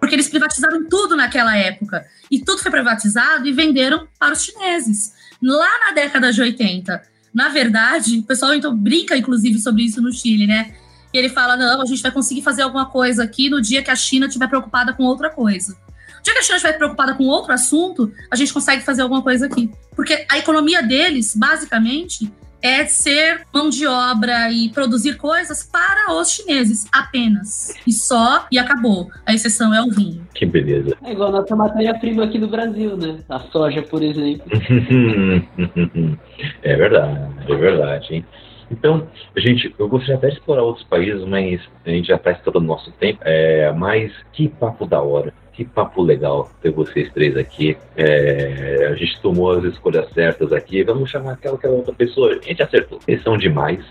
Porque 0.00 0.16
eles 0.16 0.28
privatizaram 0.28 0.88
tudo 0.88 1.14
naquela 1.14 1.56
época. 1.56 2.04
E 2.28 2.40
tudo 2.40 2.60
foi 2.60 2.72
privatizado 2.72 3.46
e 3.46 3.52
venderam 3.52 4.08
para 4.18 4.32
os 4.32 4.42
chineses. 4.42 5.12
Lá 5.40 5.70
na 5.86 5.92
década 5.92 6.32
de 6.32 6.42
80. 6.42 7.02
Na 7.32 7.50
verdade, 7.50 8.18
o 8.18 8.24
pessoal 8.24 8.52
então 8.52 8.76
brinca, 8.76 9.16
inclusive, 9.16 9.60
sobre 9.60 9.84
isso 9.84 10.02
no 10.02 10.12
Chile, 10.12 10.48
né? 10.48 10.74
E 11.14 11.18
ele 11.18 11.28
fala: 11.28 11.56
não, 11.56 11.80
a 11.80 11.86
gente 11.86 12.02
vai 12.02 12.10
conseguir 12.10 12.42
fazer 12.42 12.62
alguma 12.62 12.86
coisa 12.86 13.22
aqui 13.22 13.48
no 13.48 13.62
dia 13.62 13.84
que 13.84 13.92
a 13.92 13.96
China 13.96 14.26
estiver 14.26 14.48
preocupada 14.48 14.92
com 14.92 15.04
outra 15.04 15.30
coisa. 15.30 15.76
No 16.16 16.22
dia 16.24 16.32
que 16.32 16.40
a 16.40 16.42
China 16.42 16.56
estiver 16.56 16.76
preocupada 16.76 17.14
com 17.14 17.22
outro 17.26 17.52
assunto, 17.52 18.12
a 18.28 18.34
gente 18.34 18.52
consegue 18.52 18.82
fazer 18.82 19.02
alguma 19.02 19.22
coisa 19.22 19.46
aqui. 19.46 19.70
Porque 19.94 20.26
a 20.28 20.36
economia 20.36 20.82
deles, 20.82 21.36
basicamente, 21.36 22.28
é 22.62 22.84
ser 22.84 23.42
mão 23.52 23.68
de 23.68 23.86
obra 23.86 24.50
e 24.50 24.68
produzir 24.70 25.16
coisas 25.16 25.62
para 25.62 26.14
os 26.14 26.30
chineses 26.30 26.88
apenas. 26.92 27.74
E 27.86 27.92
só, 27.92 28.46
e 28.50 28.58
acabou. 28.58 29.08
A 29.26 29.32
exceção 29.32 29.74
é 29.74 29.82
o 29.82 29.90
vinho. 29.90 30.26
Que 30.34 30.46
beleza. 30.46 30.96
É 31.02 31.12
igual 31.12 31.28
a 31.30 31.40
nossa 31.40 31.56
matéria-prima 31.56 32.24
aqui 32.24 32.38
no 32.38 32.48
Brasil, 32.48 32.96
né? 32.96 33.18
A 33.28 33.38
soja, 33.40 33.82
por 33.82 34.02
exemplo. 34.02 34.46
é 36.62 36.76
verdade, 36.76 37.20
é 37.48 37.54
verdade, 37.54 38.14
hein? 38.14 38.24
Então, 38.70 39.08
gente, 39.36 39.74
eu 39.78 39.88
gostaria 39.88 40.14
até 40.14 40.28
de 40.28 40.34
explorar 40.34 40.62
outros 40.62 40.86
países, 40.86 41.24
mas 41.26 41.60
a 41.84 41.90
gente 41.90 42.06
já 42.06 42.14
está 42.14 42.30
estourando 42.30 42.66
nosso 42.66 42.92
tempo. 42.92 43.20
É, 43.24 43.72
mas 43.72 44.12
que 44.32 44.48
papo 44.48 44.86
da 44.86 45.00
hora 45.02 45.34
que 45.60 45.64
papo 45.66 46.00
legal 46.02 46.50
ter 46.62 46.70
vocês 46.70 47.12
três 47.12 47.36
aqui. 47.36 47.76
É, 47.94 48.88
a 48.90 48.94
gente 48.94 49.20
tomou 49.20 49.52
as 49.52 49.64
escolhas 49.64 50.10
certas 50.14 50.54
aqui. 50.54 50.82
Vamos 50.82 51.10
chamar 51.10 51.32
aquela, 51.32 51.56
aquela 51.56 51.74
outra 51.74 51.92
pessoa. 51.92 52.32
A 52.32 52.46
gente 52.46 52.62
acertou. 52.62 52.98
Eles 53.06 53.22
são 53.22 53.36
demais, 53.36 53.84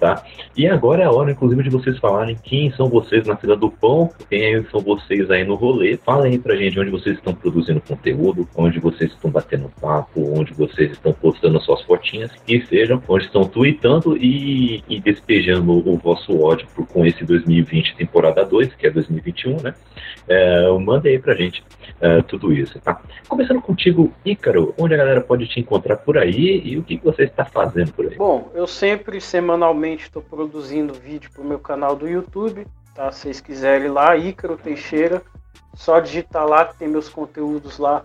tá? 0.00 0.24
E 0.56 0.66
agora 0.66 1.02
é 1.02 1.06
a 1.06 1.12
hora, 1.12 1.30
inclusive, 1.30 1.62
de 1.62 1.70
vocês 1.70 1.96
falarem 1.98 2.36
quem 2.42 2.72
são 2.72 2.88
vocês 2.88 3.24
na 3.24 3.36
fila 3.36 3.56
do 3.56 3.70
pão, 3.70 4.10
quem 4.28 4.64
são 4.64 4.80
vocês 4.80 5.30
aí 5.30 5.44
no 5.44 5.54
rolê. 5.54 5.96
Falem 5.96 6.32
aí 6.32 6.38
pra 6.40 6.56
gente 6.56 6.80
onde 6.80 6.90
vocês 6.90 7.16
estão 7.16 7.34
produzindo 7.34 7.80
conteúdo, 7.80 8.48
onde 8.56 8.80
vocês 8.80 9.12
estão 9.12 9.30
batendo 9.30 9.70
papo, 9.80 10.36
onde 10.36 10.52
vocês 10.54 10.90
estão 10.90 11.12
postando 11.12 11.60
suas 11.60 11.82
fotinhas, 11.82 12.32
que 12.44 12.60
sejam, 12.66 13.00
onde 13.08 13.26
estão 13.26 13.44
tweetando 13.44 14.16
e, 14.16 14.82
e 14.88 15.00
despejando 15.00 15.88
o 15.88 15.96
vosso 15.98 16.36
ódio 16.42 16.66
por, 16.74 16.84
com 16.88 17.06
esse 17.06 17.24
2020 17.24 17.94
temporada 17.94 18.44
2, 18.44 18.74
que 18.74 18.88
é 18.88 18.90
2021, 18.90 19.62
né? 19.62 19.74
É, 20.28 20.68
mandem 20.78 21.11
aí 21.12 21.18
pra 21.18 21.34
gente 21.34 21.62
uh, 22.00 22.22
tudo 22.24 22.52
isso, 22.52 22.78
tá? 22.80 23.00
Começando 23.28 23.60
contigo, 23.60 24.12
Ícaro, 24.24 24.74
onde 24.78 24.94
a 24.94 24.96
galera 24.96 25.20
pode 25.20 25.46
te 25.46 25.60
encontrar 25.60 25.96
por 25.96 26.18
aí 26.18 26.60
e 26.64 26.78
o 26.78 26.82
que 26.82 26.96
você 26.98 27.24
está 27.24 27.44
fazendo 27.44 27.92
por 27.92 28.06
aí? 28.06 28.16
Bom, 28.16 28.50
eu 28.54 28.66
sempre, 28.66 29.20
semanalmente, 29.20 30.04
estou 30.04 30.22
produzindo 30.22 30.94
vídeo 30.94 31.30
pro 31.32 31.44
meu 31.44 31.58
canal 31.58 31.94
do 31.94 32.08
YouTube. 32.08 32.66
tá? 32.94 33.10
Se 33.12 33.20
vocês 33.20 33.40
quiserem 33.40 33.88
lá, 33.88 34.16
Ícaro 34.16 34.56
Teixeira, 34.56 35.22
só 35.74 36.00
digitar 36.00 36.46
lá 36.46 36.64
que 36.64 36.76
tem 36.76 36.88
meus 36.88 37.08
conteúdos 37.08 37.78
lá, 37.78 38.02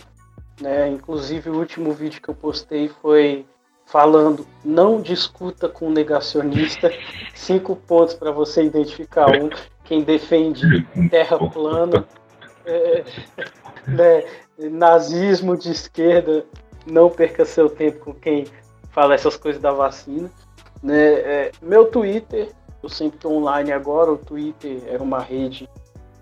né? 0.61 0.87
Inclusive 0.89 1.49
o 1.49 1.57
último 1.57 1.91
vídeo 1.91 2.21
que 2.21 2.29
eu 2.29 2.35
postei 2.35 2.89
foi 3.01 3.45
falando 3.85 4.45
não 4.63 5.01
discuta 5.01 5.69
com 5.69 5.89
negacionista, 5.89 6.91
cinco 7.33 7.75
pontos 7.75 8.13
para 8.13 8.31
você 8.31 8.63
identificar 8.63 9.29
um, 9.29 9.49
quem 9.83 10.03
defende 10.03 10.85
terra 11.09 11.37
plana, 11.49 12.05
né, 13.87 14.23
nazismo 14.69 15.57
de 15.57 15.71
esquerda, 15.71 16.45
não 16.85 17.09
perca 17.09 17.45
seu 17.45 17.69
tempo 17.69 18.05
com 18.05 18.13
quem 18.13 18.45
fala 18.91 19.15
essas 19.15 19.37
coisas 19.37 19.61
da 19.61 19.71
vacina. 19.71 20.29
Né? 20.81 21.13
É, 21.13 21.51
meu 21.61 21.85
Twitter, 21.85 22.49
eu 22.81 22.89
sempre 22.89 23.17
estou 23.17 23.33
online 23.33 23.71
agora, 23.71 24.11
o 24.11 24.17
Twitter 24.17 24.81
era 24.87 25.01
uma 25.01 25.19
rede 25.19 25.69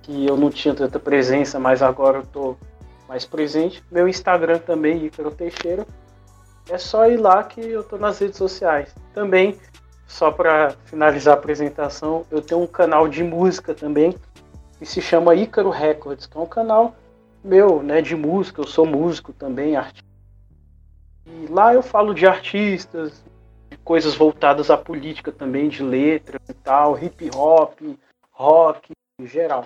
que 0.01 0.25
eu 0.25 0.37
não 0.37 0.49
tinha 0.49 0.73
tanta 0.73 0.99
presença, 0.99 1.59
mas 1.59 1.81
agora 1.81 2.19
eu 2.19 2.21
estou 2.21 2.57
mais 3.07 3.25
presente. 3.25 3.83
Meu 3.91 4.07
Instagram 4.07 4.59
também, 4.59 5.05
Ícaro 5.05 5.31
Teixeira. 5.31 5.85
É 6.69 6.77
só 6.77 7.07
ir 7.07 7.17
lá 7.17 7.43
que 7.43 7.61
eu 7.61 7.81
estou 7.81 7.99
nas 7.99 8.19
redes 8.19 8.37
sociais. 8.37 8.93
Também, 9.13 9.59
só 10.07 10.31
para 10.31 10.75
finalizar 10.85 11.35
a 11.35 11.37
apresentação, 11.37 12.25
eu 12.31 12.41
tenho 12.41 12.61
um 12.61 12.67
canal 12.67 13.07
de 13.07 13.23
música 13.23 13.73
também, 13.73 14.15
que 14.77 14.85
se 14.85 15.01
chama 15.01 15.35
Ícaro 15.35 15.69
Records, 15.69 16.25
que 16.25 16.37
é 16.37 16.39
um 16.39 16.45
canal 16.45 16.95
meu, 17.43 17.81
né, 17.81 18.01
de 18.01 18.15
música. 18.15 18.61
Eu 18.61 18.67
sou 18.67 18.85
músico 18.85 19.31
também, 19.31 19.75
artista. 19.75 20.05
E 21.25 21.47
lá 21.47 21.73
eu 21.73 21.81
falo 21.81 22.13
de 22.13 22.25
artistas, 22.25 23.23
de 23.69 23.77
coisas 23.77 24.15
voltadas 24.15 24.69
à 24.69 24.77
política 24.77 25.31
também, 25.31 25.69
de 25.69 25.83
letras 25.83 26.41
e 26.49 26.53
tal, 26.53 26.97
hip 27.01 27.29
hop, 27.35 27.79
rock, 28.31 28.91
em 29.19 29.27
geral. 29.27 29.65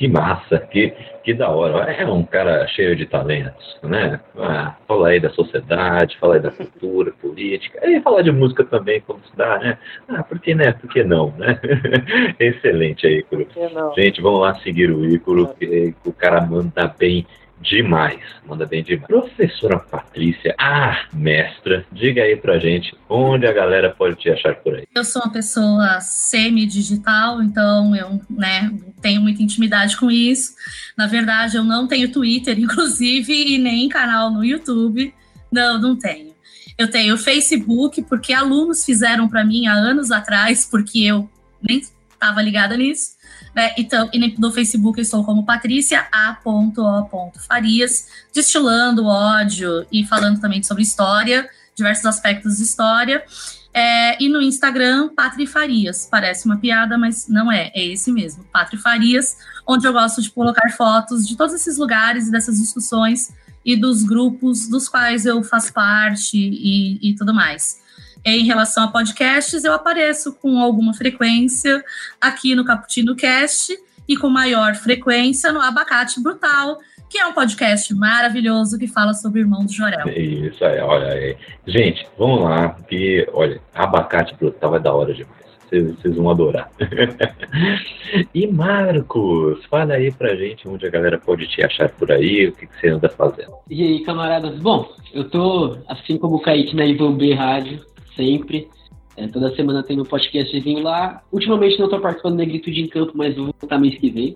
Que 0.00 0.08
massa, 0.08 0.58
que, 0.58 0.94
que 1.22 1.34
da 1.34 1.50
hora. 1.50 1.92
É 1.92 2.06
um 2.06 2.24
cara 2.24 2.66
cheio 2.68 2.96
de 2.96 3.04
talentos, 3.04 3.78
né? 3.82 4.18
Ah, 4.38 4.74
fala 4.88 5.08
aí 5.08 5.20
da 5.20 5.28
sociedade, 5.28 6.16
fala 6.18 6.36
aí 6.36 6.40
da 6.40 6.50
cultura, 6.50 7.12
política, 7.20 7.86
e 7.86 8.00
falar 8.00 8.22
de 8.22 8.32
música 8.32 8.64
também, 8.64 9.02
como 9.02 9.20
se 9.22 9.36
dá, 9.36 9.58
né? 9.58 9.76
Ah, 10.08 10.22
por 10.22 10.38
que, 10.38 10.54
né? 10.54 10.72
Por 10.72 10.88
que 10.88 11.04
não, 11.04 11.34
né? 11.36 11.60
Excelente 12.40 13.06
aí, 13.06 13.18
Ícaro. 13.18 13.46
Gente, 13.94 14.22
vamos 14.22 14.40
lá 14.40 14.54
seguir 14.60 14.90
o 14.90 15.04
Ícaro, 15.04 15.54
que 15.58 15.94
o 16.06 16.14
cara 16.14 16.40
manda 16.40 16.94
bem 16.98 17.26
demais, 17.60 18.20
manda 18.46 18.66
bem 18.66 18.82
demais. 18.82 19.06
Professora 19.06 19.78
Patrícia, 19.78 20.54
ah, 20.58 21.06
mestra, 21.12 21.84
diga 21.92 22.22
aí 22.22 22.36
pra 22.36 22.58
gente 22.58 22.96
onde 23.08 23.46
a 23.46 23.52
galera 23.52 23.90
pode 23.90 24.16
te 24.16 24.30
achar 24.30 24.54
por 24.56 24.74
aí. 24.74 24.86
Eu 24.94 25.04
sou 25.04 25.22
uma 25.22 25.32
pessoa 25.32 26.00
semi-digital, 26.00 27.42
então 27.42 27.94
eu 27.94 28.20
né, 28.30 28.72
tenho 29.00 29.20
muita 29.20 29.42
intimidade 29.42 29.96
com 29.96 30.10
isso. 30.10 30.54
Na 30.96 31.06
verdade, 31.06 31.56
eu 31.56 31.64
não 31.64 31.86
tenho 31.86 32.10
Twitter, 32.10 32.58
inclusive, 32.58 33.32
e 33.32 33.58
nem 33.58 33.88
canal 33.88 34.30
no 34.30 34.44
YouTube. 34.44 35.14
Não, 35.52 35.80
não 35.80 35.96
tenho. 35.96 36.30
Eu 36.78 36.90
tenho 36.90 37.18
Facebook, 37.18 38.02
porque 38.04 38.32
alunos 38.32 38.84
fizeram 38.84 39.28
para 39.28 39.44
mim 39.44 39.66
há 39.66 39.74
anos 39.74 40.10
atrás, 40.10 40.64
porque 40.64 41.00
eu 41.00 41.28
nem 41.60 41.78
estava 41.78 42.40
ligada 42.40 42.76
nisso. 42.76 43.19
Né? 43.54 43.74
Então, 43.76 44.08
e 44.12 44.38
no 44.38 44.52
Facebook 44.52 44.98
eu 44.98 45.02
estou 45.02 45.24
como 45.24 45.44
Patrícia 45.44 46.06
A.O. 46.12 47.32
Farias, 47.46 48.06
destilando 48.32 49.06
ódio 49.06 49.86
e 49.90 50.06
falando 50.06 50.40
também 50.40 50.62
sobre 50.62 50.82
história, 50.82 51.48
diversos 51.74 52.06
aspectos 52.06 52.58
de 52.58 52.62
história. 52.62 53.24
É, 53.72 54.22
e 54.22 54.28
no 54.28 54.42
Instagram, 54.42 55.10
Patri 55.14 55.46
Farias. 55.46 56.06
Parece 56.10 56.46
uma 56.46 56.58
piada, 56.58 56.98
mas 56.98 57.28
não 57.28 57.50
é. 57.50 57.70
É 57.74 57.84
esse 57.84 58.10
mesmo, 58.12 58.44
Patri 58.52 58.76
Farias, 58.76 59.36
onde 59.66 59.86
eu 59.86 59.92
gosto 59.92 60.20
de 60.20 60.30
colocar 60.30 60.68
fotos 60.70 61.26
de 61.26 61.36
todos 61.36 61.54
esses 61.54 61.78
lugares 61.78 62.28
e 62.28 62.32
dessas 62.32 62.58
discussões 62.58 63.32
e 63.64 63.76
dos 63.76 64.02
grupos 64.02 64.68
dos 64.68 64.88
quais 64.88 65.26
eu 65.26 65.42
faço 65.44 65.72
parte 65.72 66.36
e, 66.36 67.10
e 67.10 67.14
tudo 67.14 67.32
mais. 67.32 67.80
Em 68.24 68.44
relação 68.44 68.84
a 68.84 68.88
podcasts, 68.88 69.64
eu 69.64 69.72
apareço 69.72 70.34
com 70.34 70.58
alguma 70.58 70.92
frequência 70.92 71.82
aqui 72.20 72.54
no 72.54 72.64
Caputino 72.64 73.16
Cast 73.16 73.76
e 74.06 74.16
com 74.16 74.28
maior 74.28 74.74
frequência 74.74 75.52
no 75.52 75.60
Abacate 75.60 76.20
Brutal, 76.20 76.78
que 77.08 77.18
é 77.18 77.26
um 77.26 77.32
podcast 77.32 77.94
maravilhoso 77.94 78.78
que 78.78 78.86
fala 78.86 79.14
sobre 79.14 79.40
o 79.40 79.42
irmão 79.42 79.64
do 79.64 79.72
Jorel. 79.72 80.06
Isso 80.08 80.64
aí, 80.64 80.80
olha 80.80 81.12
aí. 81.12 81.36
Gente, 81.66 82.06
vamos 82.18 82.42
lá, 82.42 82.76
que, 82.88 83.26
olha, 83.32 83.60
Abacate 83.74 84.34
Brutal 84.34 84.76
é 84.76 84.80
da 84.80 84.92
hora 84.92 85.14
demais. 85.14 85.40
Vocês 85.70 86.16
vão 86.16 86.28
adorar. 86.28 86.68
e 88.34 88.46
Marcos, 88.48 89.64
fala 89.66 89.94
aí 89.94 90.10
pra 90.10 90.34
gente 90.34 90.68
onde 90.68 90.84
a 90.84 90.90
galera 90.90 91.16
pode 91.16 91.46
te 91.46 91.62
achar 91.62 91.88
por 91.90 92.10
aí, 92.10 92.48
o 92.48 92.52
que, 92.52 92.66
que 92.66 92.80
você 92.80 92.88
anda 92.88 93.08
fazendo. 93.08 93.52
E 93.70 93.82
aí, 93.82 94.02
camaradas? 94.02 94.58
Bom, 94.58 94.92
eu 95.14 95.30
tô, 95.30 95.78
assim 95.88 96.18
como 96.18 96.36
o 96.36 96.40
Kaique 96.40 96.74
na 96.74 96.84
Ivan 96.84 97.16
B 97.16 97.32
Rádio, 97.34 97.80
sempre. 98.14 98.68
É, 99.16 99.26
toda 99.26 99.54
semana 99.54 99.82
tem 99.82 100.00
um 100.00 100.04
podcastzinho 100.04 100.82
lá. 100.82 101.22
Ultimamente 101.32 101.78
não 101.78 101.86
estou 101.86 102.00
participando 102.00 102.34
do 102.34 102.38
Negritude 102.38 102.80
em 102.80 102.88
Campo, 102.88 103.12
mas 103.14 103.36
vou 103.36 103.54
voltar 103.60 103.78
mês 103.78 103.98
que 103.98 104.10
vem. 104.10 104.34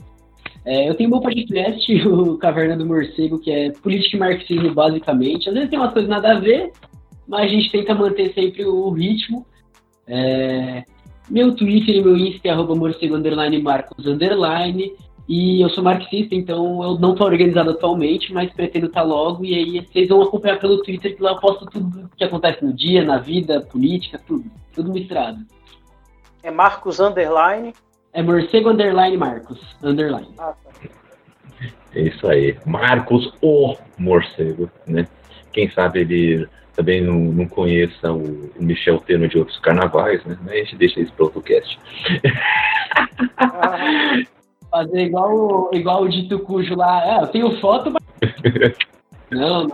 É, 0.65 0.89
eu 0.89 0.95
tenho 0.95 1.09
um 1.09 1.13
bom 1.13 1.21
podcast, 1.21 1.93
o 2.09 2.39
Caverna 2.39 2.77
do 2.77 2.87
Morcego, 2.87 3.39
que 3.39 3.51
é 3.51 3.71
política 3.71 4.17
e 4.17 4.21
marxismo 4.21 4.75
basicamente. 4.75 5.49
Às 5.49 5.55
vezes 5.55 5.71
tem 5.71 5.79
umas 5.79 5.93
coisas 5.93 6.11
nada 6.11 6.33
a 6.33 6.41
ver, 6.41 6.73
mas 7.29 7.43
a 7.43 7.49
gente 7.49 7.71
tenta 7.71 7.95
manter 7.95 8.33
sempre 8.33 8.65
o 8.65 8.91
ritmo. 8.91 9.47
É, 10.07 10.83
meu 11.31 11.55
Twitter 11.55 11.97
e 11.97 12.03
meu 12.03 12.17
Insta 12.17 12.49
é 12.49 12.51
arroba 12.51 12.75
morcego 12.75 13.17
underline 13.17 13.61
marcos 13.63 14.07
underline. 14.07 14.93
E 15.27 15.63
eu 15.63 15.71
sou 15.71 15.83
marxista, 15.83 16.35
então 16.35 16.83
eu 16.83 16.99
não 16.99 17.13
estou 17.13 17.27
organizado 17.27 17.71
atualmente, 17.71 18.33
mas 18.33 18.53
pretendo 18.53 18.87
estar 18.87 19.01
tá 19.01 19.07
logo. 19.07 19.45
E 19.45 19.55
aí 19.55 19.81
vocês 19.81 20.09
vão 20.09 20.21
acompanhar 20.21 20.59
pelo 20.59 20.83
Twitter, 20.83 21.17
que 21.17 21.23
lá 21.23 21.33
eu 21.33 21.41
posto 21.41 21.65
tudo 21.67 22.11
que 22.15 22.25
acontece 22.25 22.63
no 22.63 22.73
dia, 22.75 23.03
na 23.03 23.19
vida, 23.19 23.61
política, 23.63 24.21
tudo. 24.27 24.51
Tudo 24.75 24.93
misturado. 24.93 25.39
É 26.43 26.51
Marcos 26.51 27.01
Underline? 27.01 27.73
É 28.13 28.23
morcego 28.23 28.71
Underline 28.71 29.17
Marcos. 29.17 29.61
Underline. 29.83 30.29
Ah, 30.37 30.53
tá. 30.63 30.71
É 31.95 32.03
isso 32.03 32.27
aí. 32.27 32.59
Marcos 32.67 33.33
o 33.41 33.77
Morcego, 33.97 34.69
né? 34.87 35.07
Quem 35.53 35.71
sabe 35.71 36.01
ele 36.01 36.47
também 36.75 37.01
não, 37.01 37.15
não 37.15 37.49
conheça 37.49 38.13
o, 38.13 38.51
o 38.59 38.63
Michel 38.63 38.99
Teno 38.99 39.29
de 39.29 39.39
outros 39.39 39.59
carnavais, 39.61 40.23
né? 40.25 40.37
Mas 40.43 40.53
a 40.53 40.57
gente 40.57 40.77
deixa 40.77 41.01
isso 41.01 41.13
para 41.15 41.25
outro 41.25 41.41
cast. 41.41 41.79
Ah. 43.39 44.25
Fazer 44.75 45.05
igual, 45.05 45.71
igual 45.73 46.03
o 46.03 46.09
dito 46.09 46.37
cujo 46.41 46.75
lá. 46.75 47.01
É, 47.07 47.23
eu 47.23 47.29
tenho 47.29 47.61
foto, 47.61 47.93
mas. 47.93 48.03
não, 49.31 49.63
não. 49.63 49.69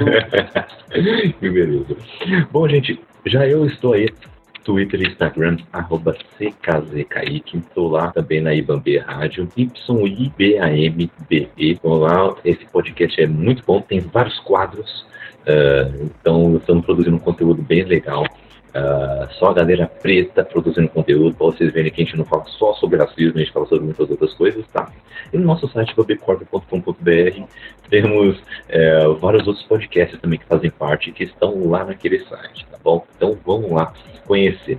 que 1.40 1.48
beleza. 1.48 1.97
Bom, 2.52 2.68
gente, 2.68 3.01
já 3.24 3.47
eu 3.47 3.64
estou 3.64 3.94
aí. 3.94 4.10
Twitter 4.62 5.01
e 5.01 5.06
Instagram, 5.06 5.56
arroba 5.72 6.14
CKZKaique. 6.36 7.56
Estou 7.56 7.89
lá 7.89 8.12
também 8.12 8.43
na 8.43 8.55
IBAMB 8.55 8.98
Rádio, 8.98 9.48
YIBAMBE. 10.06 11.48
Então 11.56 11.94
lá, 11.94 12.36
esse 12.44 12.66
podcast 12.66 13.22
é 13.22 13.27
muito 13.27 13.64
bom, 13.64 13.81
tem 13.81 14.01
vários 14.01 14.39
quadros. 14.40 15.06
Uh, 15.40 16.10
então, 16.20 16.56
estamos 16.56 16.85
produzindo 16.85 17.16
um 17.16 17.20
conteúdo 17.20 17.62
bem 17.62 17.85
legal. 17.85 18.27
Uh, 18.70 19.32
só 19.34 19.51
a 19.51 19.55
galera 19.55 19.86
preta 19.86 20.44
produzindo 20.44 20.88
conteúdo, 20.88 21.34
para 21.34 21.47
vocês 21.47 21.72
verem 21.72 21.90
que 21.90 22.02
a 22.02 22.05
gente 22.05 22.16
não 22.16 22.24
fala 22.24 22.44
só 22.47 22.72
sobre 22.74 22.98
racismo, 22.98 23.36
a 23.36 23.40
gente 23.40 23.52
fala 23.52 23.66
sobre 23.66 23.84
muitas 23.84 24.09
outras 24.09 24.32
coisas, 24.34 24.64
tá? 24.68 24.88
E 25.32 25.36
no 25.36 25.44
nosso 25.44 25.66
site, 25.68 25.94
babecorp.com.br, 25.97 27.44
temos 27.88 28.40
é, 28.68 29.09
vários 29.18 29.47
outros 29.47 29.66
podcasts 29.66 30.20
também 30.20 30.38
que 30.38 30.47
fazem 30.47 30.70
parte, 30.70 31.10
que 31.10 31.24
estão 31.24 31.68
lá 31.68 31.84
naquele 31.84 32.20
site, 32.20 32.64
tá 32.70 32.78
bom? 32.82 33.05
Então 33.16 33.36
vamos 33.44 33.72
lá 33.72 33.92
conhecer. 34.24 34.78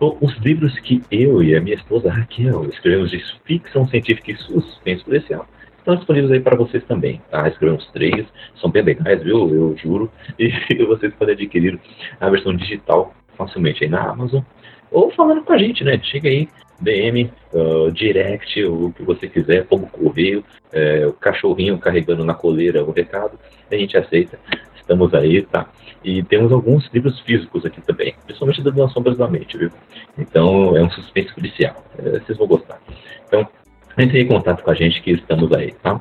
Bom, 0.00 0.18
os 0.20 0.36
livros 0.38 0.76
que 0.80 1.00
eu 1.12 1.44
e 1.44 1.54
a 1.54 1.60
minha 1.60 1.76
esposa 1.76 2.10
Raquel 2.10 2.64
escrevemos 2.64 3.12
de 3.12 3.22
ficção 3.44 3.86
científica 3.86 4.32
e 4.32 4.36
suspense 4.36 5.04
policial 5.04 5.46
estão 5.82 5.96
disponíveis 5.96 6.32
aí 6.32 6.40
para 6.40 6.56
vocês 6.56 6.82
também, 6.84 7.20
tá? 7.30 7.46
Escrevemos 7.48 7.86
três, 7.92 8.24
são 8.60 8.70
bem 8.70 8.82
legais, 8.82 9.22
viu? 9.22 9.52
Eu 9.52 9.76
juro. 9.76 10.10
E 10.38 10.84
vocês 10.84 11.12
podem 11.14 11.34
adquirir 11.34 11.78
a 12.20 12.30
versão 12.30 12.54
digital 12.54 13.14
facilmente 13.36 13.84
aí 13.84 13.90
na 13.90 14.10
Amazon 14.10 14.42
ou 14.90 15.10
falando 15.10 15.42
com 15.42 15.52
a 15.52 15.58
gente, 15.58 15.82
né? 15.82 15.98
Chega 16.02 16.28
aí, 16.28 16.48
DM, 16.80 17.30
uh, 17.52 17.90
direct, 17.92 18.62
o 18.64 18.92
que 18.92 19.02
você 19.02 19.26
quiser, 19.26 19.66
como 19.66 19.88
correio, 19.88 20.44
é, 20.72 21.06
o 21.06 21.12
cachorrinho 21.12 21.78
carregando 21.78 22.24
na 22.24 22.34
coleira 22.34 22.84
o 22.84 22.92
recado, 22.92 23.38
a 23.70 23.74
gente 23.74 23.96
aceita. 23.96 24.38
Estamos 24.76 25.14
aí, 25.14 25.42
tá? 25.42 25.68
E 26.04 26.22
temos 26.24 26.52
alguns 26.52 26.88
livros 26.92 27.18
físicos 27.20 27.64
aqui 27.64 27.80
também, 27.80 28.14
principalmente 28.24 28.62
da 28.62 28.88
Sombras 28.88 29.16
da 29.16 29.28
Mente, 29.28 29.56
viu? 29.56 29.70
Então 30.18 30.76
é 30.76 30.82
um 30.82 30.90
suspense 30.90 31.32
policial, 31.32 31.82
é, 31.98 32.18
vocês 32.18 32.36
vão 32.36 32.46
gostar. 32.46 32.78
Então, 33.26 33.48
entre 33.98 34.22
em 34.22 34.26
contato 34.26 34.62
com 34.62 34.70
a 34.70 34.74
gente 34.74 35.02
que 35.02 35.12
estamos 35.12 35.52
aí, 35.52 35.72
tá? 35.82 36.00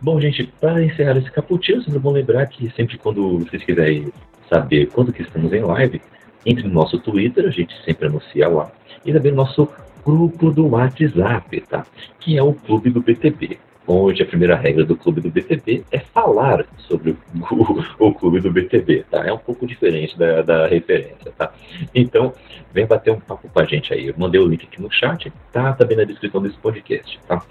Bom, 0.00 0.20
gente, 0.20 0.44
para 0.60 0.82
encerrar 0.82 1.16
esse 1.18 1.30
cappuccino, 1.30 1.82
sempre 1.82 1.98
bom 1.98 2.12
lembrar 2.12 2.46
que 2.46 2.70
sempre 2.70 2.96
quando 2.96 3.38
vocês 3.40 3.62
quiserem 3.62 4.12
saber 4.48 4.86
quando 4.86 5.12
que 5.12 5.22
estamos 5.22 5.52
em 5.52 5.60
live, 5.60 6.00
entre 6.44 6.66
no 6.66 6.74
nosso 6.74 6.98
Twitter, 6.98 7.46
a 7.46 7.50
gente 7.50 7.74
sempre 7.84 8.08
anuncia 8.08 8.48
lá, 8.48 8.72
e 9.04 9.12
também 9.12 9.30
no 9.30 9.38
nosso 9.38 9.68
grupo 10.04 10.50
do 10.50 10.68
WhatsApp, 10.68 11.60
tá? 11.68 11.86
Que 12.18 12.38
é 12.38 12.42
o 12.42 12.54
Clube 12.54 12.90
do 12.90 13.02
BTB 13.02 13.58
onde 13.90 14.22
a 14.22 14.26
primeira 14.26 14.54
regra 14.54 14.84
do 14.84 14.96
clube 14.96 15.20
do 15.20 15.30
BTB 15.30 15.84
é 15.90 15.98
falar 15.98 16.64
sobre 16.78 17.16
o, 17.50 18.06
o 18.06 18.14
clube 18.14 18.40
do 18.40 18.50
BTB, 18.50 19.04
tá? 19.10 19.26
É 19.26 19.32
um 19.32 19.38
pouco 19.38 19.66
diferente 19.66 20.16
da, 20.16 20.42
da, 20.42 20.66
referência, 20.68 21.32
tá? 21.36 21.52
Então, 21.94 22.32
vem 22.72 22.86
bater 22.86 23.12
um 23.12 23.18
papo 23.18 23.48
com 23.48 23.60
a 23.60 23.64
gente 23.64 23.92
aí. 23.92 24.06
Eu 24.06 24.14
mandei 24.16 24.40
o 24.40 24.46
link 24.46 24.64
aqui 24.64 24.80
no 24.80 24.90
chat, 24.90 25.32
tá? 25.52 25.72
Também 25.72 25.96
na 25.96 26.04
descrição 26.04 26.40
desse 26.40 26.56
podcast, 26.58 27.18
tá? 27.26 27.42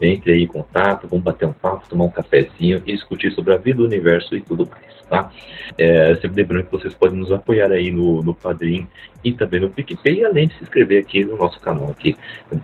Entre 0.00 0.32
aí 0.32 0.42
em 0.44 0.46
contato, 0.46 1.06
vamos 1.08 1.24
bater 1.24 1.46
um 1.46 1.52
papo, 1.52 1.88
tomar 1.88 2.04
um 2.04 2.10
cafezinho 2.10 2.82
e 2.86 2.92
discutir 2.92 3.32
sobre 3.32 3.52
a 3.52 3.58
vida, 3.58 3.82
o 3.82 3.84
universo 3.84 4.34
e 4.34 4.40
tudo 4.40 4.66
mais, 4.66 5.02
tá? 5.08 5.30
É, 5.76 6.14
sempre 6.16 6.42
lembrando 6.42 6.64
que 6.64 6.72
vocês 6.72 6.94
podem 6.94 7.18
nos 7.18 7.30
apoiar 7.30 7.70
aí 7.70 7.90
no, 7.90 8.22
no 8.22 8.34
Padrim 8.34 8.86
e 9.22 9.32
também 9.32 9.60
no 9.60 9.70
PicPay, 9.70 10.24
além 10.24 10.48
de 10.48 10.54
se 10.54 10.62
inscrever 10.62 11.02
aqui 11.02 11.24
no 11.24 11.36
nosso 11.36 11.60
canal 11.60 11.90
aqui 11.90 12.16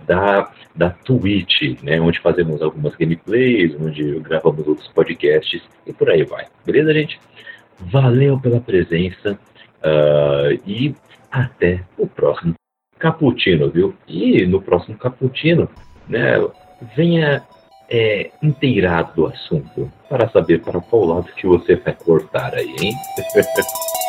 da, 0.05 0.51
da 0.75 0.89
Twitch, 0.89 1.81
né? 1.83 2.01
Onde 2.01 2.19
fazemos 2.19 2.61
algumas 2.61 2.95
gameplays, 2.95 3.75
onde 3.79 4.19
gravamos 4.19 4.67
outros 4.67 4.87
podcasts 4.87 5.61
e 5.85 5.93
por 5.93 6.09
aí 6.09 6.23
vai. 6.23 6.45
Beleza, 6.65 6.93
gente? 6.93 7.19
Valeu 7.79 8.39
pela 8.39 8.59
presença 8.59 9.39
uh, 9.83 10.59
e 10.65 10.95
até 11.31 11.83
o 11.97 12.07
próximo 12.07 12.55
Caputino, 12.97 13.69
viu? 13.69 13.93
E 14.07 14.45
no 14.47 14.61
próximo 14.61 14.97
Caputino, 14.97 15.69
né? 16.09 16.37
Venha 16.95 17.43
é, 17.89 18.31
inteirado 18.41 19.13
do 19.15 19.27
assunto 19.27 19.91
para 20.09 20.29
saber 20.29 20.61
para 20.61 20.79
qual 20.81 21.05
lado 21.05 21.31
que 21.35 21.47
você 21.47 21.75
vai 21.75 21.93
cortar 21.93 22.53
aí, 22.53 22.75
hein? 22.79 22.93